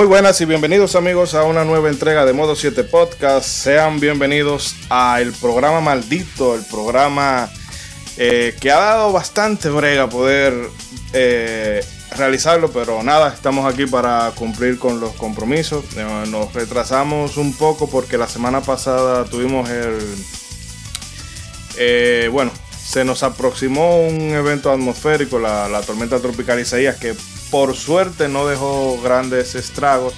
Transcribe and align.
Muy 0.00 0.06
buenas 0.06 0.40
y 0.40 0.46
bienvenidos 0.46 0.96
amigos 0.96 1.34
a 1.34 1.44
una 1.44 1.62
nueva 1.62 1.90
entrega 1.90 2.24
de 2.24 2.32
Modo 2.32 2.56
7 2.56 2.84
Podcast. 2.84 3.46
Sean 3.46 4.00
bienvenidos 4.00 4.74
al 4.88 5.30
programa 5.32 5.82
maldito, 5.82 6.54
el 6.54 6.64
programa 6.64 7.50
eh, 8.16 8.56
que 8.58 8.70
ha 8.70 8.78
dado 8.78 9.12
bastante 9.12 9.68
brega 9.68 10.08
poder 10.08 10.54
eh, 11.12 11.84
realizarlo, 12.16 12.72
pero 12.72 13.02
nada, 13.02 13.28
estamos 13.28 13.70
aquí 13.70 13.84
para 13.84 14.32
cumplir 14.34 14.78
con 14.78 15.00
los 15.00 15.12
compromisos. 15.16 15.84
Eh, 15.94 16.24
nos 16.30 16.50
retrasamos 16.54 17.36
un 17.36 17.52
poco 17.52 17.90
porque 17.90 18.16
la 18.16 18.26
semana 18.26 18.62
pasada 18.62 19.26
tuvimos 19.26 19.68
el... 19.68 19.98
bueno, 22.32 22.52
se 22.82 23.04
nos 23.04 23.22
aproximó 23.22 24.00
un 24.00 24.30
evento 24.30 24.72
atmosférico, 24.72 25.38
la, 25.38 25.68
la 25.68 25.82
tormenta 25.82 26.18
tropical 26.20 26.58
Isaías, 26.58 26.96
que 26.96 27.14
por 27.50 27.76
suerte 27.76 28.28
no 28.28 28.46
dejó 28.46 29.00
grandes 29.00 29.54
estragos. 29.54 30.14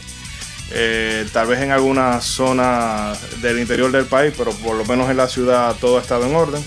Eh, 0.75 1.29
tal 1.33 1.49
vez 1.49 1.61
en 1.61 1.71
alguna 1.71 2.21
zona 2.21 3.13
del 3.43 3.59
interior 3.59 3.93
del 3.93 4.07
país, 4.07 4.33
pero 4.37 4.53
por 4.53 4.75
lo 4.77 4.85
menos 4.85 5.11
en 5.11 5.19
la 5.19 5.29
ciudad 5.29 5.77
todo 5.81 5.99
ha 5.99 6.01
estado 6.01 6.27
en 6.27 6.35
orden. 6.35 6.65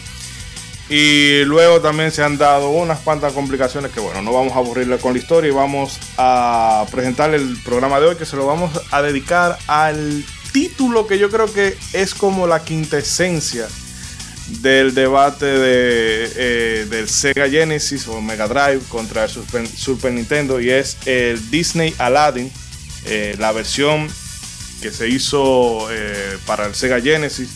Y 0.87 1.43
luego 1.45 1.81
también 1.81 2.11
se 2.11 2.23
han 2.23 2.37
dado 2.37 2.69
unas 2.69 2.99
cuantas 2.99 3.33
complicaciones 3.33 3.91
que 3.91 3.99
bueno, 3.99 4.21
no 4.21 4.31
vamos 4.31 4.53
a 4.53 4.57
aburrirle 4.57 4.99
con 4.99 5.13
la 5.13 5.19
historia 5.19 5.49
y 5.49 5.53
vamos 5.53 5.99
a 6.17 6.85
presentar 6.91 7.33
el 7.33 7.57
programa 7.63 7.99
de 7.99 8.07
hoy 8.07 8.15
que 8.15 8.25
se 8.25 8.35
lo 8.35 8.45
vamos 8.45 8.69
a 8.91 9.01
dedicar 9.01 9.57
al 9.65 10.23
título 10.51 11.07
que 11.07 11.17
yo 11.17 11.31
creo 11.31 11.51
que 11.51 11.75
es 11.93 12.13
como 12.13 12.45
la 12.45 12.63
quintesencia 12.63 13.67
del 14.47 14.93
debate 14.93 15.45
de, 15.45 16.31
eh, 16.35 16.85
del 16.89 17.09
Sega 17.09 17.49
Genesis 17.49 18.07
o 18.07 18.21
Mega 18.21 18.47
Drive 18.47 18.81
contra 18.89 19.25
el 19.25 19.29
Super, 19.29 20.13
Nintendo 20.13 20.61
y 20.61 20.69
es 20.69 20.97
el 21.05 21.49
Disney 21.49 21.95
Aladdin, 21.97 22.51
eh, 23.05 23.35
la 23.39 23.51
versión 23.51 24.07
que 24.81 24.91
se 24.91 25.09
hizo 25.09 25.87
eh, 25.91 26.37
para 26.45 26.67
el 26.67 26.75
Sega 26.75 27.01
Genesis 27.01 27.49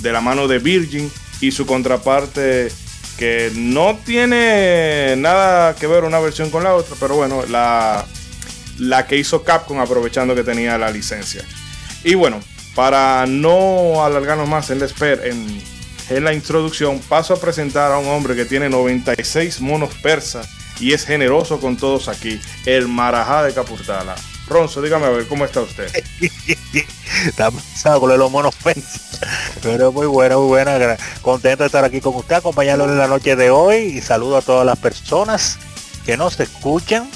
de 0.00 0.12
la 0.12 0.20
mano 0.20 0.48
de 0.48 0.58
Virgin 0.58 1.10
y 1.40 1.52
su 1.52 1.66
contraparte 1.66 2.72
que 3.18 3.52
no 3.54 3.98
tiene 4.04 5.14
nada 5.16 5.74
que 5.74 5.86
ver 5.86 6.04
una 6.04 6.18
versión 6.18 6.50
con 6.50 6.64
la 6.64 6.74
otra, 6.74 6.96
pero 6.98 7.16
bueno, 7.16 7.44
la, 7.46 8.04
la 8.78 9.06
que 9.06 9.16
hizo 9.16 9.44
Capcom 9.44 9.78
aprovechando 9.78 10.34
que 10.34 10.42
tenía 10.42 10.78
la 10.78 10.90
licencia. 10.90 11.44
Y 12.02 12.14
bueno, 12.14 12.40
para 12.74 13.24
no 13.26 14.04
alargarnos 14.04 14.48
más 14.48 14.70
en 14.70 14.80
la 14.80 14.86
espera, 14.86 15.24
en 15.26 15.73
en 16.08 16.24
la 16.24 16.32
introducción 16.32 16.98
paso 17.00 17.34
a 17.34 17.40
presentar 17.40 17.92
a 17.92 17.98
un 17.98 18.08
hombre 18.08 18.34
que 18.34 18.44
tiene 18.44 18.68
96 18.68 19.60
monos 19.60 19.94
persas 19.94 20.48
y 20.80 20.92
es 20.92 21.04
generoso 21.04 21.60
con 21.60 21.76
todos 21.76 22.08
aquí, 22.08 22.40
el 22.66 22.88
Marajá 22.88 23.44
de 23.44 23.54
Capurtala. 23.54 24.14
Ronzo, 24.46 24.82
dígame 24.82 25.06
a 25.06 25.10
ver, 25.10 25.26
¿cómo 25.26 25.44
está 25.44 25.62
usted? 25.62 25.90
está 27.26 27.50
pasado 27.50 28.00
con 28.00 28.18
los 28.18 28.30
monos 28.30 28.54
persas, 28.56 29.20
pero 29.62 29.90
muy 29.92 30.06
bueno, 30.06 30.40
muy 30.40 30.48
buena. 30.48 30.96
Contento 31.22 31.62
de 31.62 31.66
estar 31.66 31.84
aquí 31.84 32.00
con 32.00 32.14
usted, 32.14 32.36
acompañándole 32.36 32.92
en 32.92 32.98
la 32.98 33.06
noche 33.06 33.36
de 33.36 33.50
hoy 33.50 33.76
y 33.76 34.00
saludo 34.02 34.36
a 34.36 34.42
todas 34.42 34.66
las 34.66 34.78
personas 34.78 35.58
que 36.04 36.16
nos 36.16 36.38
escuchan. 36.38 37.08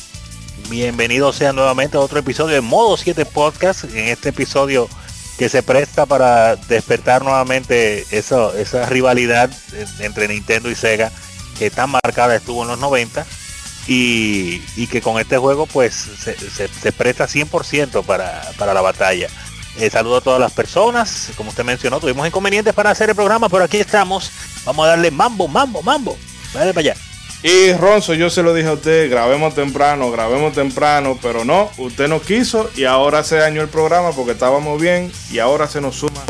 Bienvenidos 0.70 1.36
sean 1.36 1.56
nuevamente 1.56 1.96
a 1.96 2.00
otro 2.00 2.18
episodio 2.18 2.54
de 2.54 2.60
Modo 2.62 2.96
7 2.96 3.26
Podcast. 3.26 3.84
En 3.84 4.08
este 4.08 4.30
episodio 4.30 4.88
que 5.38 5.48
se 5.48 5.62
presta 5.62 6.04
para 6.04 6.56
despertar 6.56 7.22
nuevamente 7.22 8.04
eso, 8.10 8.52
esa 8.54 8.86
rivalidad 8.86 9.50
entre 10.00 10.28
Nintendo 10.28 10.70
y 10.70 10.74
Sega 10.74 11.12
que 11.58 11.70
tan 11.70 11.90
marcada 11.90 12.36
estuvo 12.36 12.62
en 12.62 12.68
los 12.68 12.78
90 12.78 13.24
y, 13.86 14.86
que 14.88 15.00
con 15.00 15.18
este 15.18 15.38
juego 15.38 15.66
pues 15.66 15.94
se, 15.94 16.92
presta 16.92 17.26
100% 17.26 18.04
para, 18.04 18.42
para 18.58 18.74
la 18.74 18.82
batalla. 18.82 19.28
Eh, 19.78 19.90
saludo 19.90 20.16
a 20.16 20.20
todas 20.20 20.40
las 20.40 20.52
personas, 20.52 21.30
como 21.36 21.50
usted 21.50 21.64
mencionó, 21.64 22.00
tuvimos 22.00 22.26
inconvenientes 22.26 22.74
para 22.74 22.90
hacer 22.90 23.10
el 23.10 23.16
programa, 23.16 23.48
pero 23.48 23.64
aquí 23.64 23.78
estamos. 23.78 24.30
Vamos 24.64 24.84
a 24.84 24.90
darle 24.90 25.10
mambo, 25.10 25.46
mambo, 25.46 25.82
mambo. 25.82 26.18
Vale 26.52 26.74
para 26.74 26.90
allá. 26.90 27.07
Y 27.42 27.72
Ronzo, 27.72 28.14
yo 28.14 28.30
se 28.30 28.42
lo 28.42 28.52
dije 28.52 28.68
a 28.68 28.72
usted, 28.72 29.08
grabemos 29.08 29.54
temprano, 29.54 30.10
grabemos 30.10 30.54
temprano, 30.54 31.16
pero 31.22 31.44
no, 31.44 31.70
usted 31.78 32.08
no 32.08 32.20
quiso 32.20 32.68
y 32.74 32.82
ahora 32.84 33.22
se 33.22 33.36
dañó 33.36 33.62
el 33.62 33.68
programa 33.68 34.10
porque 34.10 34.32
estábamos 34.32 34.80
bien 34.80 35.12
y 35.30 35.38
ahora 35.38 35.68
se 35.68 35.80
nos 35.80 35.94
suma 35.96 36.20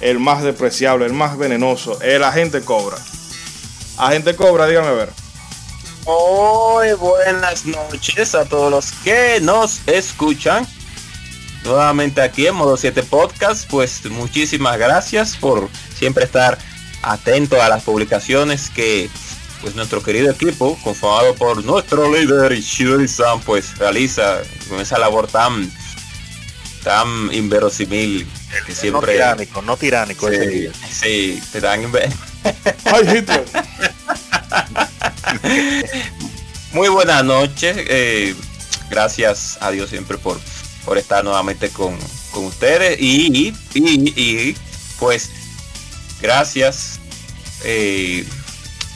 el 0.00 0.18
más 0.18 0.42
despreciable, 0.42 1.06
el 1.06 1.14
más 1.14 1.38
venenoso, 1.38 1.98
el 2.02 2.22
agente 2.24 2.60
Cobra. 2.60 2.98
Agente 3.96 4.36
Cobra, 4.36 4.66
dígame 4.66 4.88
a 4.88 4.92
ver. 4.92 5.10
Muy 6.04 6.92
buenas 6.92 7.64
noches 7.64 8.34
a 8.34 8.44
todos 8.44 8.70
los 8.70 8.92
que 9.02 9.38
nos 9.40 9.80
escuchan. 9.86 10.66
Nuevamente 11.64 12.20
aquí 12.20 12.46
en 12.46 12.54
Modo 12.54 12.76
7 12.76 13.02
Podcast, 13.04 13.68
pues 13.70 14.04
muchísimas 14.10 14.78
gracias 14.78 15.36
por 15.36 15.70
siempre 15.98 16.24
estar 16.24 16.58
atento 17.02 17.62
a 17.62 17.68
las 17.68 17.82
publicaciones 17.82 18.68
que 18.70 19.08
pues 19.60 19.74
nuestro 19.74 20.02
querido 20.02 20.30
equipo, 20.30 20.78
conformado 20.82 21.34
por 21.34 21.62
nuestro 21.64 22.14
líder 22.14 22.52
Ishidori 22.52 23.08
Sam, 23.08 23.40
pues 23.42 23.76
realiza 23.78 24.40
con 24.68 24.80
esa 24.80 24.98
labor 24.98 25.26
tan 25.28 25.70
tan 26.82 27.32
inverosímil 27.32 28.26
que 28.66 28.74
siempre 28.74 29.12
no 29.12 29.12
tiránico, 29.12 29.62
no 29.62 29.76
tiránico 29.76 30.28
sí, 30.30 30.68
sí 30.90 31.40
te 31.52 31.60
dan 31.60 31.82
Muy 36.72 36.88
buenas 36.88 37.24
noches, 37.24 37.76
eh, 37.78 38.34
gracias 38.88 39.58
a 39.60 39.70
Dios 39.70 39.90
siempre 39.90 40.16
por, 40.18 40.40
por 40.84 40.98
estar 40.98 41.24
nuevamente 41.24 41.70
con, 41.70 41.96
con 42.30 42.46
ustedes 42.46 43.00
y, 43.00 43.54
y, 43.74 43.74
y, 43.74 44.56
pues 44.98 45.30
gracias 46.20 47.00
eh, 47.64 48.24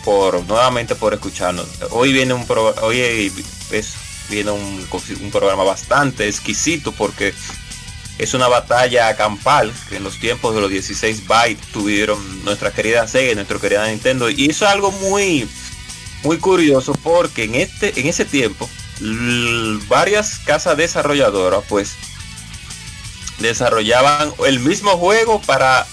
por 0.05 0.45
nuevamente 0.47 0.95
por 0.95 1.15
escucharnos. 1.15 1.67
Hoy 1.91 2.13
viene 2.13 2.35
un 2.35 2.47
pro, 2.47 2.75
hoy 2.83 3.01
es, 3.01 3.95
viene 4.29 4.51
un, 4.51 4.87
un, 5.23 5.31
programa 5.31 5.65
bastante 5.65 6.29
exquisito 6.29 6.93
porque 6.93 7.35
es 8.19 8.35
una 8.35 8.47
batalla 8.49 9.17
campal 9.17 9.73
que 9.89 9.97
en 9.97 10.05
los 10.05 10.19
tiempos 10.19 10.55
de 10.55 10.61
los 10.61 10.71
16 10.71 11.27
bytes 11.27 11.67
tuvieron 11.73 12.45
nuestra 12.45 12.71
querida 12.71 13.09
Sega 13.09 13.33
y 13.33 13.35
nuestra 13.35 13.59
querida 13.59 13.89
Nintendo 13.89 14.31
y 14.31 14.51
eso 14.51 14.67
es 14.67 14.71
algo 14.71 14.93
muy 14.93 15.49
muy 16.23 16.39
curioso 16.39 16.95
porque 17.03 17.45
en 17.45 17.57
este 17.57 17.99
en 17.99 18.07
ese 18.07 18.25
tiempo 18.25 18.69
varias 19.89 20.39
casas 20.39 20.77
desarrolladoras 20.77 21.65
pues 21.69 21.95
desarrollaban 23.39 24.33
el 24.47 24.61
mismo 24.61 24.93
juego 24.93 25.41
para 25.43 25.87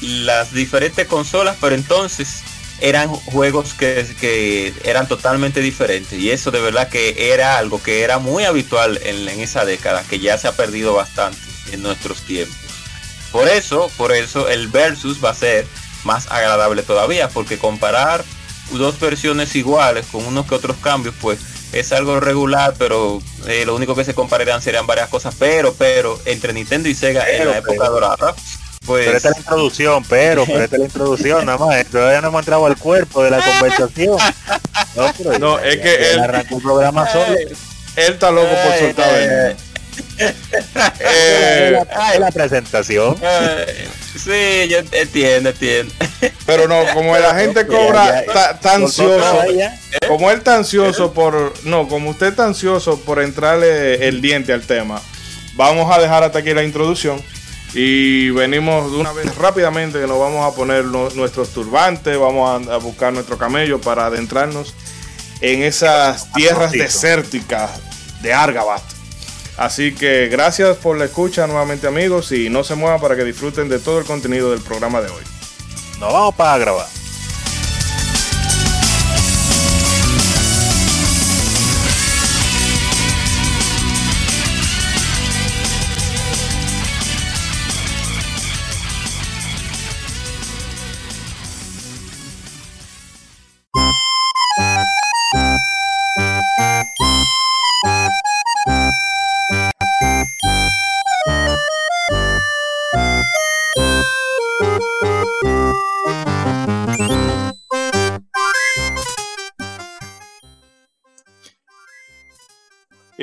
las 0.00 0.52
diferentes 0.54 1.06
consolas 1.06 1.56
pero 1.60 1.74
entonces 1.74 2.42
eran 2.80 3.08
juegos 3.08 3.74
que, 3.74 4.74
eran 4.84 5.08
totalmente 5.08 5.60
diferentes. 5.60 6.18
Y 6.18 6.30
eso 6.30 6.50
de 6.50 6.60
verdad 6.60 6.88
que 6.88 7.32
era 7.32 7.58
algo 7.58 7.82
que 7.82 8.02
era 8.02 8.18
muy 8.18 8.44
habitual 8.44 9.00
en, 9.04 9.28
esa 9.40 9.64
década 9.64 10.04
que 10.08 10.18
ya 10.18 10.38
se 10.38 10.48
ha 10.48 10.52
perdido 10.52 10.94
bastante 10.94 11.38
en 11.72 11.82
nuestros 11.82 12.22
tiempos. 12.22 12.56
Por 13.32 13.48
eso 13.48 13.90
por 13.96 14.12
eso 14.12 14.48
el 14.48 14.68
versus 14.68 15.22
va 15.22 15.30
a 15.30 15.34
ser 15.34 15.66
más 16.04 16.30
agradable 16.30 16.82
todavía 16.82 17.28
porque 17.28 17.58
comparar 17.58 18.24
dos 18.72 18.98
versiones 18.98 19.54
iguales 19.56 20.06
con 20.10 20.24
unos 20.24 20.46
que 20.46 20.54
otros 20.54 20.76
cambios 20.78 21.14
pues 21.20 21.40
es 21.72 21.92
algo 21.92 22.20
regular 22.20 22.74
pero 22.78 23.20
eh, 23.46 23.64
lo 23.66 23.74
único 23.74 23.94
que 23.94 24.04
se 24.04 24.14
compararían 24.14 24.62
serían 24.62 24.86
varias 24.86 25.08
cosas. 25.08 25.34
Pero 25.38 25.74
pero 25.74 26.18
entre 26.24 26.52
Nintendo 26.52 26.88
y 26.88 26.94
Sega 26.94 27.28
en 27.28 27.48
la 27.48 27.58
época 27.58 27.88
dorada 27.88 28.34
pues... 28.86 29.06
Pero 29.06 29.16
esta 29.16 29.28
es 29.28 29.34
la 29.34 29.40
introducción, 29.40 30.04
pero, 30.08 30.44
pero 30.46 30.62
esta 30.62 30.76
es 30.76 30.80
la 30.80 30.86
introducción, 30.86 31.46
nada 31.46 31.58
más. 31.58 31.86
Todavía 31.86 32.20
no 32.20 32.28
hemos 32.28 32.40
entrado 32.40 32.66
al 32.66 32.76
cuerpo 32.76 33.22
de 33.22 33.30
la 33.30 33.40
conversación. 33.42 34.18
No, 35.38 35.58
es 35.58 35.76
que 35.76 36.12
él 36.12 36.20
arrancó 36.20 36.56
un 36.56 36.62
programa 36.62 37.06
solo. 37.10 37.36
Él 37.36 37.56
está 37.96 38.30
loco 38.30 38.48
por 38.48 38.72
eh, 38.72 38.78
soltar 38.78 39.08
eh, 39.14 39.56
eh, 41.00 41.72
la, 41.72 42.18
la, 42.18 42.30
presentación. 42.30 43.16
Eh, 43.20 43.88
sí, 44.14 44.68
yo 44.68 44.78
entiendo, 44.92 45.50
entiendo. 45.50 45.94
Pero 46.46 46.68
no, 46.68 46.82
como 46.94 47.16
la 47.16 47.34
gente 47.34 47.66
cobra 47.66 48.24
tan 48.60 48.84
ansioso, 48.84 49.42
como 50.08 50.30
él 50.30 50.38
está 50.38 50.56
ansioso 50.56 51.12
por, 51.12 51.52
no, 51.64 51.88
como 51.88 52.10
usted 52.10 52.28
está 52.28 52.44
ansioso 52.44 53.00
por 53.00 53.20
entrarle 53.20 54.08
el 54.08 54.22
diente 54.22 54.52
al 54.52 54.62
tema, 54.62 55.00
vamos 55.54 55.94
a 55.94 56.00
dejar 56.00 56.22
hasta 56.22 56.38
aquí 56.38 56.54
la 56.54 56.62
introducción 56.62 57.22
y 57.78 58.30
venimos 58.30 58.90
de 58.90 58.96
una 58.96 59.12
vez 59.12 59.36
rápidamente 59.36 60.00
que 60.00 60.06
nos 60.06 60.18
vamos 60.18 60.50
a 60.50 60.56
poner 60.56 60.86
nuestros 60.86 61.50
turbantes, 61.50 62.18
vamos 62.18 62.66
a, 62.68 62.76
buscar 62.78 63.12
nuestro 63.12 63.36
camello 63.36 63.78
para 63.78 64.06
adentrarnos 64.06 64.74
en 65.42 65.62
esas 65.62 66.32
tierras 66.32 66.72
desérticas 66.72 67.72
de 68.22 68.32
Argabat. 68.32 68.82
Así 69.58 69.94
que 69.94 70.28
gracias 70.28 70.78
por 70.78 70.96
la 70.96 71.04
escucha 71.04 71.46
nuevamente 71.46 71.86
amigos 71.86 72.32
y 72.32 72.48
no 72.48 72.64
se 72.64 72.76
muevan 72.76 72.98
para 72.98 73.14
que 73.14 73.24
disfruten 73.24 73.68
de 73.68 73.78
todo 73.78 73.98
el 73.98 74.06
contenido 74.06 74.52
del 74.52 74.62
programa 74.62 75.02
de 75.02 75.10
hoy. 75.10 75.22
Nos 76.00 76.10
vamos 76.14 76.34
para 76.34 76.56
grabar. 76.56 76.95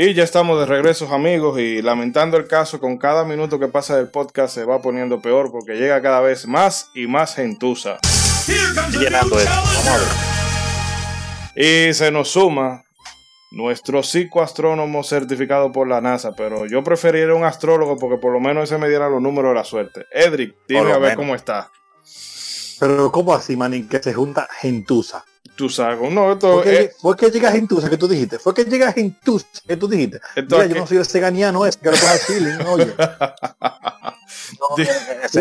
Y 0.05 0.13
ya 0.13 0.25
estamos 0.25 0.59
de 0.59 0.65
regreso, 0.65 1.07
amigos, 1.13 1.57
y 1.61 1.81
lamentando 1.81 2.35
el 2.35 2.45
caso, 2.45 2.77
con 2.77 2.97
cada 2.97 3.23
minuto 3.23 3.57
que 3.57 3.69
pasa 3.69 3.95
del 3.95 4.09
podcast 4.09 4.53
se 4.53 4.65
va 4.65 4.81
poniendo 4.81 5.21
peor 5.21 5.49
porque 5.49 5.75
llega 5.75 6.01
cada 6.01 6.19
vez 6.19 6.45
más 6.45 6.91
y 6.93 7.07
más 7.07 7.35
gentuza. 7.35 7.99
Llenando 8.99 9.39
esto. 9.39 9.49
Vamos 9.49 9.87
a 9.87 9.97
ver. 11.55 11.89
Y 11.89 11.93
se 11.93 12.11
nos 12.11 12.27
suma 12.27 12.83
nuestro 13.51 14.03
psicoastrónomo 14.03 15.05
certificado 15.05 15.71
por 15.71 15.87
la 15.87 16.01
NASA, 16.01 16.33
pero 16.35 16.65
yo 16.65 16.83
preferiría 16.83 17.33
un 17.33 17.45
astrólogo 17.45 17.95
porque 17.97 18.17
por 18.17 18.33
lo 18.33 18.41
menos 18.41 18.65
ese 18.65 18.77
me 18.77 18.89
diera 18.89 19.07
los 19.07 19.21
números 19.21 19.51
de 19.51 19.55
la 19.55 19.63
suerte. 19.63 20.05
Edric, 20.11 20.53
dime 20.67 20.91
a 20.91 20.97
ver 20.97 21.11
menos. 21.11 21.15
cómo 21.15 21.33
está. 21.33 21.71
Pero 22.77 23.09
¿cómo 23.09 23.33
así, 23.33 23.55
manín? 23.55 23.87
Que 23.87 24.03
se 24.03 24.13
junta 24.13 24.49
gentuza. 24.59 25.23
Tú 25.55 25.69
sabes, 25.69 26.11
no, 26.11 26.31
esto 26.33 26.53
¿Por 26.55 26.63
qué, 26.63 26.81
es- 26.83 26.95
¿Por 27.01 27.15
qué 27.15 27.29
llega 27.29 27.51
gentuza 27.51 27.89
que 27.89 27.97
tú 27.97 28.07
dijiste? 28.07 28.39
¿Fue 28.39 28.53
que 28.55 28.65
llega 28.65 28.91
gentuza 28.91 29.45
que 29.67 29.77
tú 29.77 29.87
dijiste? 29.87 30.19
Mira, 30.35 30.65
yo 30.65 30.75
no 30.75 30.87
soy 30.87 30.97
el 30.97 31.05
seganiano 31.05 31.65
ese 31.65 31.79
que 31.79 31.91
lo 31.91 31.97
coge 31.97 32.19
chilling, 32.25 32.61
oye. 32.67 32.95
Di- 34.77 34.87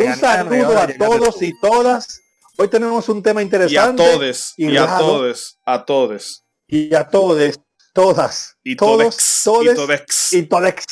Un 0.06 0.16
saludo 0.16 0.78
a 0.78 0.86
todos 0.98 1.40
y 1.42 1.52
todas. 1.60 2.20
Hoy 2.58 2.68
tenemos 2.68 3.08
un 3.08 3.22
tema 3.22 3.40
y 3.40 3.44
a 3.44 3.46
interesante. 3.46 4.04
todos, 4.04 4.54
y, 4.58 4.70
y 4.70 4.76
a 4.76 4.98
todos, 4.98 5.58
a 5.64 5.84
todos, 5.84 6.44
Y 6.66 6.94
a 6.94 7.08
todos, 7.08 7.60
todas. 7.94 8.56
y 8.62 8.76
todos, 8.76 8.98
todex, 8.98 9.40
y 9.40 9.44
todes 9.44 9.74
todex. 9.76 10.32
y 10.34 10.42
todex. 10.42 10.84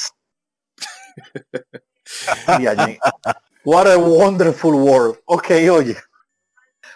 Y 2.58 2.66
allí. 2.66 2.98
What 3.64 3.86
a 3.86 3.96
wonderful 3.98 4.74
world. 4.74 5.18
Ok, 5.26 5.50
oye. 5.70 5.96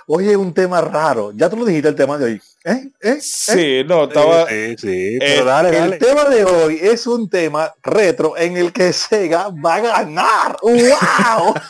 Oye, 0.06 0.36
un 0.36 0.52
tema 0.52 0.80
raro. 0.80 1.32
Ya 1.34 1.48
tú 1.48 1.56
lo 1.56 1.64
dijiste 1.64 1.88
el 1.88 1.94
tema 1.94 2.18
de 2.18 2.24
hoy. 2.26 2.42
¿Eh? 2.64 2.72
¿Eh? 2.72 2.90
¿Eh? 3.00 3.18
Sí, 3.20 3.82
no, 3.86 4.04
estaba... 4.04 4.46
Sí, 4.48 4.76
sí, 4.78 5.14
Eh, 5.16 5.18
pero 5.18 5.44
dale, 5.46 5.68
El 5.70 5.74
dale. 5.74 5.98
tema 5.98 6.24
de 6.24 6.44
hoy 6.44 6.78
es 6.82 7.06
un 7.06 7.28
tema 7.28 7.72
retro 7.82 8.36
en 8.36 8.56
el 8.56 8.72
que 8.72 8.92
Sega 8.92 9.48
va 9.48 9.76
a 9.76 9.80
ganar. 9.80 10.56
¡Wow! 10.62 11.54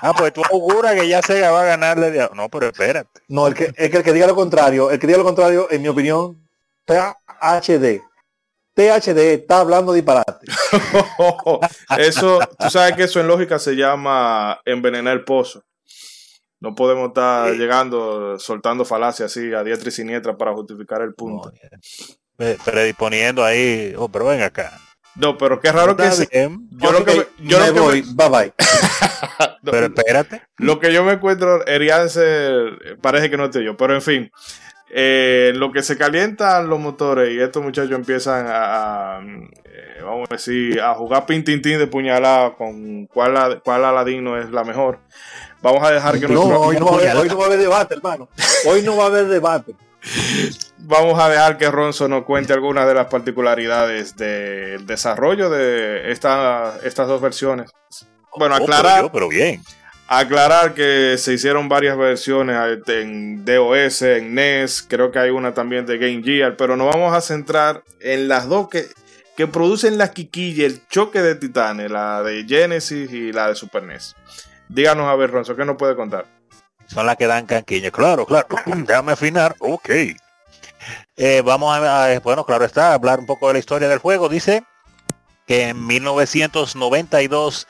Ah, 0.00 0.14
pues 0.16 0.32
tú 0.32 0.42
auguras 0.52 0.94
que 0.94 1.08
ya 1.08 1.20
Sega 1.22 1.50
va 1.50 1.62
a 1.62 1.64
ganarle. 1.64 2.28
No, 2.34 2.48
pero 2.48 2.68
espérate. 2.68 3.20
No, 3.26 3.48
el 3.48 3.54
que, 3.54 3.72
el 3.76 3.90
que, 3.90 3.96
el 3.96 4.02
que 4.04 4.12
diga 4.12 4.28
lo 4.28 4.34
contrario, 4.36 4.90
el 4.92 4.98
que 5.00 5.06
diga 5.08 5.18
lo 5.18 5.24
contrario, 5.24 5.66
en 5.70 5.82
mi 5.82 5.88
opinión, 5.88 6.38
THD. 6.84 8.00
THD 8.74 9.18
está 9.18 9.58
hablando 9.58 9.92
disparate. 9.92 10.46
eso, 11.98 12.38
tú 12.58 12.70
sabes 12.70 12.94
que 12.94 13.02
eso 13.04 13.18
en 13.18 13.26
lógica 13.26 13.58
se 13.58 13.74
llama 13.74 14.60
envenenar 14.64 15.14
el 15.14 15.24
pozo. 15.24 15.64
No 16.60 16.74
podemos 16.74 17.08
estar 17.08 17.52
Sí. 17.52 17.58
llegando, 17.58 18.38
soltando 18.38 18.84
falacias 18.84 19.30
así 19.30 19.52
a 19.54 19.62
diestra 19.62 19.88
y 19.88 19.92
siniestra 19.92 20.36
para 20.36 20.52
justificar 20.54 21.02
el 21.02 21.14
punto. 21.14 21.52
Pre- 22.36 22.58
Predisponiendo 22.64 23.44
ahí. 23.44 23.94
Oh, 23.96 24.08
pero 24.08 24.26
ven 24.26 24.42
acá. 24.42 24.72
No, 25.14 25.36
pero 25.36 25.58
qué 25.60 25.72
raro 25.72 25.96
que 25.96 26.04
bien, 26.30 26.68
yo 26.70 26.92
lo 26.92 27.04
que 27.04 27.14
me- 27.16 27.48
yo 27.48 27.58
me 27.58 27.66
lo 27.68 27.74
que 27.74 27.80
voy. 27.80 28.02
Bye 28.14 28.28
bye. 28.28 28.52
no, 29.62 29.72
pero 29.72 29.86
espérate. 29.86 30.42
lo 30.58 30.78
que 30.78 30.92
yo 30.92 31.02
me 31.04 31.12
encuentro 31.14 31.58
debería 31.64 32.08
ser, 32.08 32.98
parece 33.02 33.28
que 33.30 33.36
no 33.36 33.46
estoy 33.46 33.64
yo, 33.64 33.76
pero 33.76 33.94
en 33.94 34.02
fin, 34.02 34.30
eh, 34.90 35.52
lo 35.54 35.70
que 35.72 35.82
se 35.82 35.96
calientan 35.98 36.68
los 36.68 36.78
motores 36.80 37.30
y 37.32 37.40
estos 37.40 37.62
muchachos 37.62 37.92
empiezan 37.92 38.46
a, 38.46 39.16
a, 39.18 39.20
eh, 39.22 40.00
vamos 40.02 40.28
a 40.30 40.34
decir, 40.34 40.80
a 40.80 40.94
jugar 40.94 41.26
pintintín 41.26 41.78
de 41.78 41.86
puñalada 41.86 42.54
con 42.54 43.06
cuál, 43.06 43.60
cuál 43.62 43.84
aladino 43.84 44.38
es 44.38 44.50
la 44.50 44.64
mejor. 44.64 44.98
Vamos 45.60 45.82
a 45.82 45.90
dejar 45.90 46.14
que 46.20 46.28
No, 46.28 46.34
nuestro- 46.34 46.60
hoy 46.60 46.76
no, 46.78 46.86
va 46.86 46.92
a 46.92 46.94
haber, 46.94 47.16
hoy 47.16 47.28
no 47.28 47.36
va 47.36 47.44
a 47.44 47.46
haber 47.48 47.58
debate, 47.60 47.94
hermano. 47.94 48.28
Hoy 48.66 48.82
no 48.82 48.96
va 48.96 49.04
a 49.04 49.06
haber 49.08 49.26
debate. 49.26 49.74
Vamos 50.78 51.20
a 51.20 51.28
dejar 51.28 51.58
que 51.58 51.70
Ronzo 51.70 52.08
nos 52.08 52.24
cuente 52.24 52.52
algunas 52.52 52.86
de 52.86 52.94
las 52.94 53.08
particularidades 53.08 54.16
del 54.16 54.86
desarrollo 54.86 55.50
de 55.50 56.12
esta- 56.12 56.78
estas 56.84 57.08
dos 57.08 57.20
versiones. 57.20 57.70
Bueno, 58.36 58.54
Oh, 58.54 58.58
pero 58.64 58.74
aclarar, 58.76 59.02
yo, 59.02 59.12
pero 59.12 59.28
bien. 59.28 59.60
Aclarar 60.08 60.74
que 60.74 61.16
se 61.18 61.34
hicieron 61.34 61.68
varias 61.68 61.96
versiones 61.96 62.56
en 62.88 63.44
DOS, 63.44 64.02
en 64.02 64.34
NES, 64.34 64.84
creo 64.88 65.10
que 65.12 65.18
hay 65.18 65.30
una 65.30 65.52
también 65.54 65.84
de 65.86 65.98
Game 65.98 66.22
Gear, 66.22 66.56
pero 66.56 66.76
nos 66.76 66.88
vamos 66.88 67.14
a 67.14 67.20
centrar 67.20 67.82
en 68.00 68.26
las 68.26 68.48
dos 68.48 68.68
que, 68.68 68.86
que 69.36 69.46
producen 69.46 69.98
las 69.98 70.10
quiquillas, 70.10 70.72
el 70.72 70.86
choque 70.88 71.20
de 71.20 71.34
titanes, 71.34 71.90
la 71.90 72.22
de 72.22 72.44
Genesis 72.48 73.12
y 73.12 73.32
la 73.32 73.48
de 73.48 73.54
Super 73.54 73.82
NES. 73.82 74.16
Díganos 74.68 75.06
a 75.08 75.14
ver, 75.14 75.30
Ronzo, 75.30 75.54
¿qué 75.54 75.64
nos 75.64 75.76
puede 75.76 75.94
contar? 75.94 76.26
Son 76.86 77.04
las 77.04 77.16
que 77.16 77.26
dan 77.26 77.44
canquiña. 77.46 77.90
Claro, 77.90 78.24
claro. 78.24 78.48
Déjame 78.66 79.12
afinar. 79.12 79.54
Ok. 79.58 79.90
Eh, 81.16 81.42
vamos 81.44 81.76
a, 81.76 82.06
a- 82.14 82.20
bueno, 82.20 82.44
claro 82.46 82.64
está, 82.64 82.94
hablar 82.94 83.18
un 83.18 83.26
poco 83.26 83.48
de 83.48 83.54
la 83.54 83.58
historia 83.58 83.88
del 83.88 83.98
juego. 83.98 84.28
Dice 84.30 84.62
que 85.46 85.68
en 85.68 85.86
1992 85.86 87.66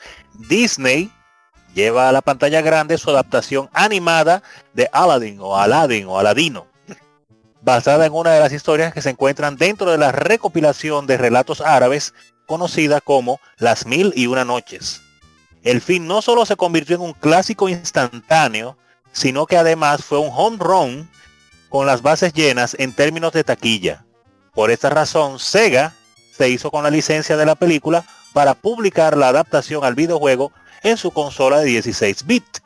Disney 0.47 1.11
lleva 1.79 2.09
a 2.09 2.11
la 2.11 2.21
pantalla 2.21 2.61
grande 2.61 2.97
su 2.97 3.09
adaptación 3.09 3.69
animada 3.73 4.43
de 4.73 4.89
Aladdin 4.91 5.37
o 5.39 5.57
Aladdin 5.57 6.07
o 6.07 6.19
Aladino, 6.19 6.67
basada 7.61 8.05
en 8.05 8.13
una 8.13 8.31
de 8.31 8.41
las 8.41 8.51
historias 8.51 8.93
que 8.93 9.01
se 9.01 9.11
encuentran 9.11 9.55
dentro 9.55 9.89
de 9.89 9.97
la 9.97 10.11
recopilación 10.11 11.07
de 11.07 11.17
relatos 11.17 11.61
árabes 11.61 12.13
conocida 12.45 12.99
como 12.99 13.39
Las 13.57 13.85
Mil 13.85 14.11
y 14.15 14.27
Una 14.27 14.43
Noches. 14.43 15.01
El 15.63 15.79
film 15.79 16.05
no 16.05 16.21
solo 16.21 16.45
se 16.45 16.57
convirtió 16.57 16.95
en 16.97 17.01
un 17.01 17.13
clásico 17.13 17.69
instantáneo, 17.69 18.77
sino 19.13 19.45
que 19.45 19.57
además 19.57 20.03
fue 20.03 20.19
un 20.19 20.31
home 20.33 20.57
run 20.59 21.09
con 21.69 21.85
las 21.85 22.01
bases 22.01 22.33
llenas 22.33 22.75
en 22.77 22.93
términos 22.93 23.31
de 23.31 23.43
taquilla. 23.43 24.05
Por 24.53 24.71
esta 24.71 24.89
razón, 24.89 25.39
Sega 25.39 25.93
se 26.35 26.49
hizo 26.49 26.71
con 26.71 26.83
la 26.83 26.89
licencia 26.89 27.37
de 27.37 27.45
la 27.45 27.55
película 27.55 28.03
para 28.33 28.53
publicar 28.53 29.15
la 29.15 29.29
adaptación 29.29 29.83
al 29.85 29.95
videojuego 29.95 30.51
en 30.83 30.97
su 30.97 31.11
consola 31.11 31.59
de 31.59 31.65
16 31.65 32.25
bits. 32.25 32.61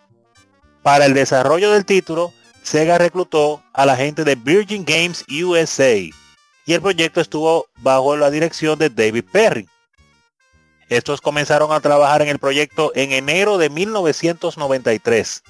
Para 0.81 1.05
el 1.05 1.13
desarrollo 1.13 1.71
del 1.71 1.85
título, 1.85 2.33
Sega 2.61 2.97
reclutó 2.97 3.63
a 3.73 3.85
la 3.85 3.95
gente 3.95 4.23
de 4.23 4.35
Virgin 4.35 4.85
Games 4.85 5.25
USA 5.29 5.95
y 6.65 6.73
el 6.73 6.81
proyecto 6.81 7.21
estuvo 7.21 7.67
bajo 7.77 8.15
la 8.15 8.29
dirección 8.29 8.79
de 8.79 8.89
David 8.89 9.25
Perry. 9.31 9.67
Estos 10.89 11.21
comenzaron 11.21 11.71
a 11.71 11.79
trabajar 11.79 12.21
en 12.21 12.29
el 12.29 12.39
proyecto 12.39 12.91
en 12.95 13.11
enero 13.11 13.57
de 13.57 13.69
1993. 13.69 15.43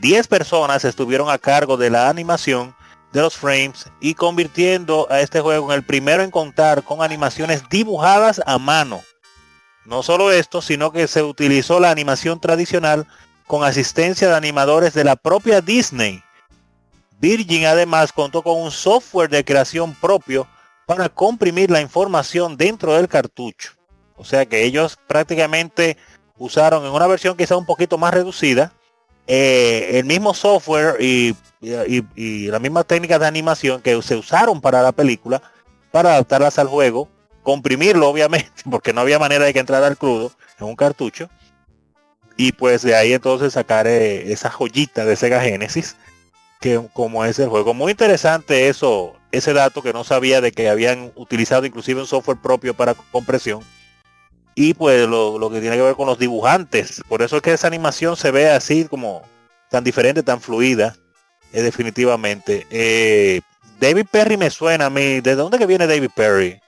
10 0.00 0.26
personas 0.26 0.84
estuvieron 0.84 1.30
a 1.30 1.38
cargo 1.38 1.76
de 1.76 1.90
la 1.90 2.08
animación 2.08 2.74
de 3.12 3.22
los 3.22 3.36
frames 3.36 3.86
y 4.00 4.14
convirtiendo 4.14 5.06
a 5.10 5.20
este 5.20 5.40
juego 5.40 5.70
en 5.70 5.76
el 5.76 5.84
primero 5.84 6.22
en 6.22 6.30
contar 6.30 6.82
con 6.82 7.02
animaciones 7.02 7.62
dibujadas 7.70 8.42
a 8.44 8.58
mano. 8.58 9.00
No 9.88 10.02
solo 10.02 10.30
esto, 10.30 10.60
sino 10.60 10.92
que 10.92 11.08
se 11.08 11.22
utilizó 11.22 11.80
la 11.80 11.90
animación 11.90 12.40
tradicional 12.40 13.06
con 13.46 13.64
asistencia 13.64 14.28
de 14.28 14.36
animadores 14.36 14.92
de 14.92 15.02
la 15.02 15.16
propia 15.16 15.62
Disney. 15.62 16.22
Virgin 17.18 17.64
además 17.64 18.12
contó 18.12 18.42
con 18.42 18.60
un 18.60 18.70
software 18.70 19.30
de 19.30 19.46
creación 19.46 19.94
propio 19.94 20.46
para 20.84 21.08
comprimir 21.08 21.70
la 21.70 21.80
información 21.80 22.58
dentro 22.58 22.92
del 22.92 23.08
cartucho. 23.08 23.70
O 24.16 24.26
sea 24.26 24.44
que 24.44 24.62
ellos 24.62 24.98
prácticamente 25.06 25.96
usaron 26.36 26.84
en 26.84 26.92
una 26.92 27.06
versión 27.06 27.34
quizá 27.34 27.56
un 27.56 27.64
poquito 27.64 27.96
más 27.96 28.12
reducida 28.12 28.72
eh, 29.26 29.92
el 29.94 30.04
mismo 30.04 30.34
software 30.34 30.96
y, 31.00 31.34
y, 31.62 32.04
y 32.14 32.48
las 32.48 32.60
mismas 32.60 32.84
técnicas 32.84 33.20
de 33.20 33.26
animación 33.26 33.80
que 33.80 34.02
se 34.02 34.16
usaron 34.16 34.60
para 34.60 34.82
la 34.82 34.92
película 34.92 35.40
para 35.90 36.10
adaptarlas 36.10 36.58
al 36.58 36.68
juego, 36.68 37.08
comprimirlo 37.48 38.10
obviamente, 38.10 38.50
porque 38.70 38.92
no 38.92 39.00
había 39.00 39.18
manera 39.18 39.46
de 39.46 39.54
que 39.54 39.58
entrara 39.58 39.86
al 39.86 39.96
crudo 39.96 40.32
en 40.60 40.66
un 40.66 40.76
cartucho. 40.76 41.30
Y 42.36 42.52
pues 42.52 42.82
de 42.82 42.94
ahí 42.94 43.14
entonces 43.14 43.54
sacar 43.54 43.86
eh, 43.86 44.30
esa 44.30 44.50
joyita 44.50 45.06
de 45.06 45.16
Sega 45.16 45.40
Genesis, 45.40 45.96
que 46.60 46.78
como 46.92 47.24
es 47.24 47.38
el 47.38 47.48
juego. 47.48 47.72
Muy 47.72 47.92
interesante 47.92 48.68
eso, 48.68 49.14
ese 49.32 49.54
dato 49.54 49.82
que 49.82 49.94
no 49.94 50.04
sabía 50.04 50.42
de 50.42 50.52
que 50.52 50.68
habían 50.68 51.10
utilizado 51.14 51.64
inclusive 51.64 52.02
un 52.02 52.06
software 52.06 52.36
propio 52.36 52.74
para 52.74 52.92
compresión 52.92 53.62
y 54.54 54.74
pues 54.74 55.08
lo, 55.08 55.38
lo, 55.38 55.50
que 55.50 55.62
tiene 55.62 55.76
que 55.76 55.82
ver 55.82 55.94
con 55.94 56.06
los 56.06 56.18
dibujantes. 56.18 57.00
Por 57.08 57.22
eso 57.22 57.36
es 57.36 57.42
que 57.42 57.54
esa 57.54 57.66
animación 57.66 58.14
se 58.16 58.30
ve 58.30 58.50
así 58.50 58.84
como 58.84 59.22
tan 59.70 59.84
diferente, 59.84 60.22
tan 60.22 60.42
fluida, 60.42 60.96
eh, 61.52 61.62
definitivamente. 61.62 62.66
Eh, 62.70 63.40
David 63.80 64.06
Perry 64.10 64.36
me 64.36 64.50
suena 64.50 64.86
a 64.86 64.90
mí. 64.90 65.20
¿De 65.20 65.34
dónde 65.34 65.58
que 65.58 65.66
viene 65.66 65.86
David 65.86 66.10
Perry? 66.14 66.60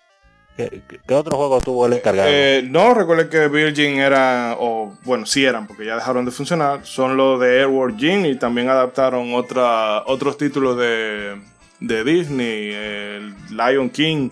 ¿Qué, 0.69 1.01
qué 1.07 1.15
otro 1.15 1.37
juego 1.37 1.61
tuvo 1.61 1.87
el 1.87 1.95
encargado? 1.95 2.29
Eh, 2.31 2.67
no, 2.69 2.93
recuerden 2.93 3.29
que 3.29 3.49
Virgin 3.49 3.99
era, 3.99 4.57
o 4.59 4.95
bueno, 5.05 5.25
sí 5.25 5.45
eran, 5.45 5.67
porque 5.67 5.87
ya 5.87 5.95
dejaron 5.95 6.25
de 6.25 6.31
funcionar. 6.31 6.85
Son 6.85 7.17
los 7.17 7.41
de 7.41 7.61
Airworld 7.61 7.99
Gin 7.99 8.27
y 8.27 8.37
también 8.37 8.69
adaptaron 8.69 9.35
otra, 9.35 10.03
otros 10.07 10.37
títulos 10.37 10.77
de, 10.77 11.41
de 11.81 12.05
Disney, 12.05 12.73
el 12.73 13.35
Lion 13.51 13.89
King. 13.89 14.31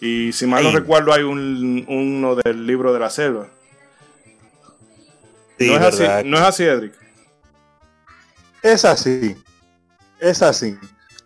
Y 0.00 0.32
si 0.32 0.46
mal 0.46 0.62
no 0.62 0.68
Ay. 0.68 0.76
recuerdo, 0.76 1.12
hay 1.12 1.22
un, 1.22 1.84
uno 1.88 2.36
del 2.36 2.66
libro 2.66 2.92
de 2.92 3.00
la 3.00 3.10
selva. 3.10 3.48
Sí, 5.58 5.68
no, 5.68 5.76
es 5.76 5.82
así, 5.82 6.28
no 6.28 6.36
es 6.36 6.42
así, 6.42 6.64
Edric. 6.64 6.92
Es 8.62 8.84
así. 8.84 9.36
Es 10.20 10.42
así. 10.42 10.76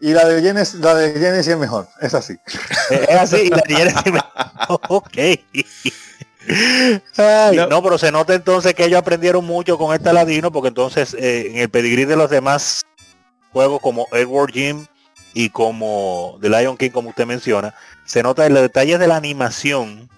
Y 0.00 0.12
la 0.12 0.24
de 0.26 0.40
Genesis, 0.42 0.80
la 0.80 0.94
de 0.94 1.12
Genesis 1.12 1.48
es 1.48 1.58
mejor, 1.58 1.88
es 2.00 2.14
así. 2.14 2.36
Es 3.08 3.16
así, 3.16 3.50
y 3.50 3.50
la 3.50 4.30
Ok. 4.88 5.16
Ay, 7.16 7.56
No. 7.56 7.66
no. 7.66 7.82
pero 7.82 7.98
se 7.98 8.10
nota 8.12 8.34
entonces 8.34 8.74
que 8.74 8.84
ellos 8.84 8.98
aprendieron 8.98 9.44
mucho 9.44 9.76
con 9.76 9.94
este 9.94 10.12
Ladino, 10.12 10.50
porque 10.52 10.68
entonces 10.68 11.14
eh, 11.18 11.48
en 11.50 11.58
el 11.58 11.68
pedigrí 11.68 12.04
de 12.04 12.16
los 12.16 12.30
demás 12.30 12.86
juegos 13.52 13.80
como 13.80 14.06
Edward 14.12 14.52
Jim 14.52 14.86
y 15.34 15.50
como 15.50 16.38
The 16.40 16.48
Lion 16.48 16.76
King, 16.76 16.90
como 16.90 17.10
usted 17.10 17.26
menciona, 17.26 17.74
se 18.06 18.22
nota 18.22 18.46
en 18.46 18.54
los 18.54 18.62
detalles 18.62 18.98
de 18.98 19.08
la 19.08 19.16
animación, 19.16 20.08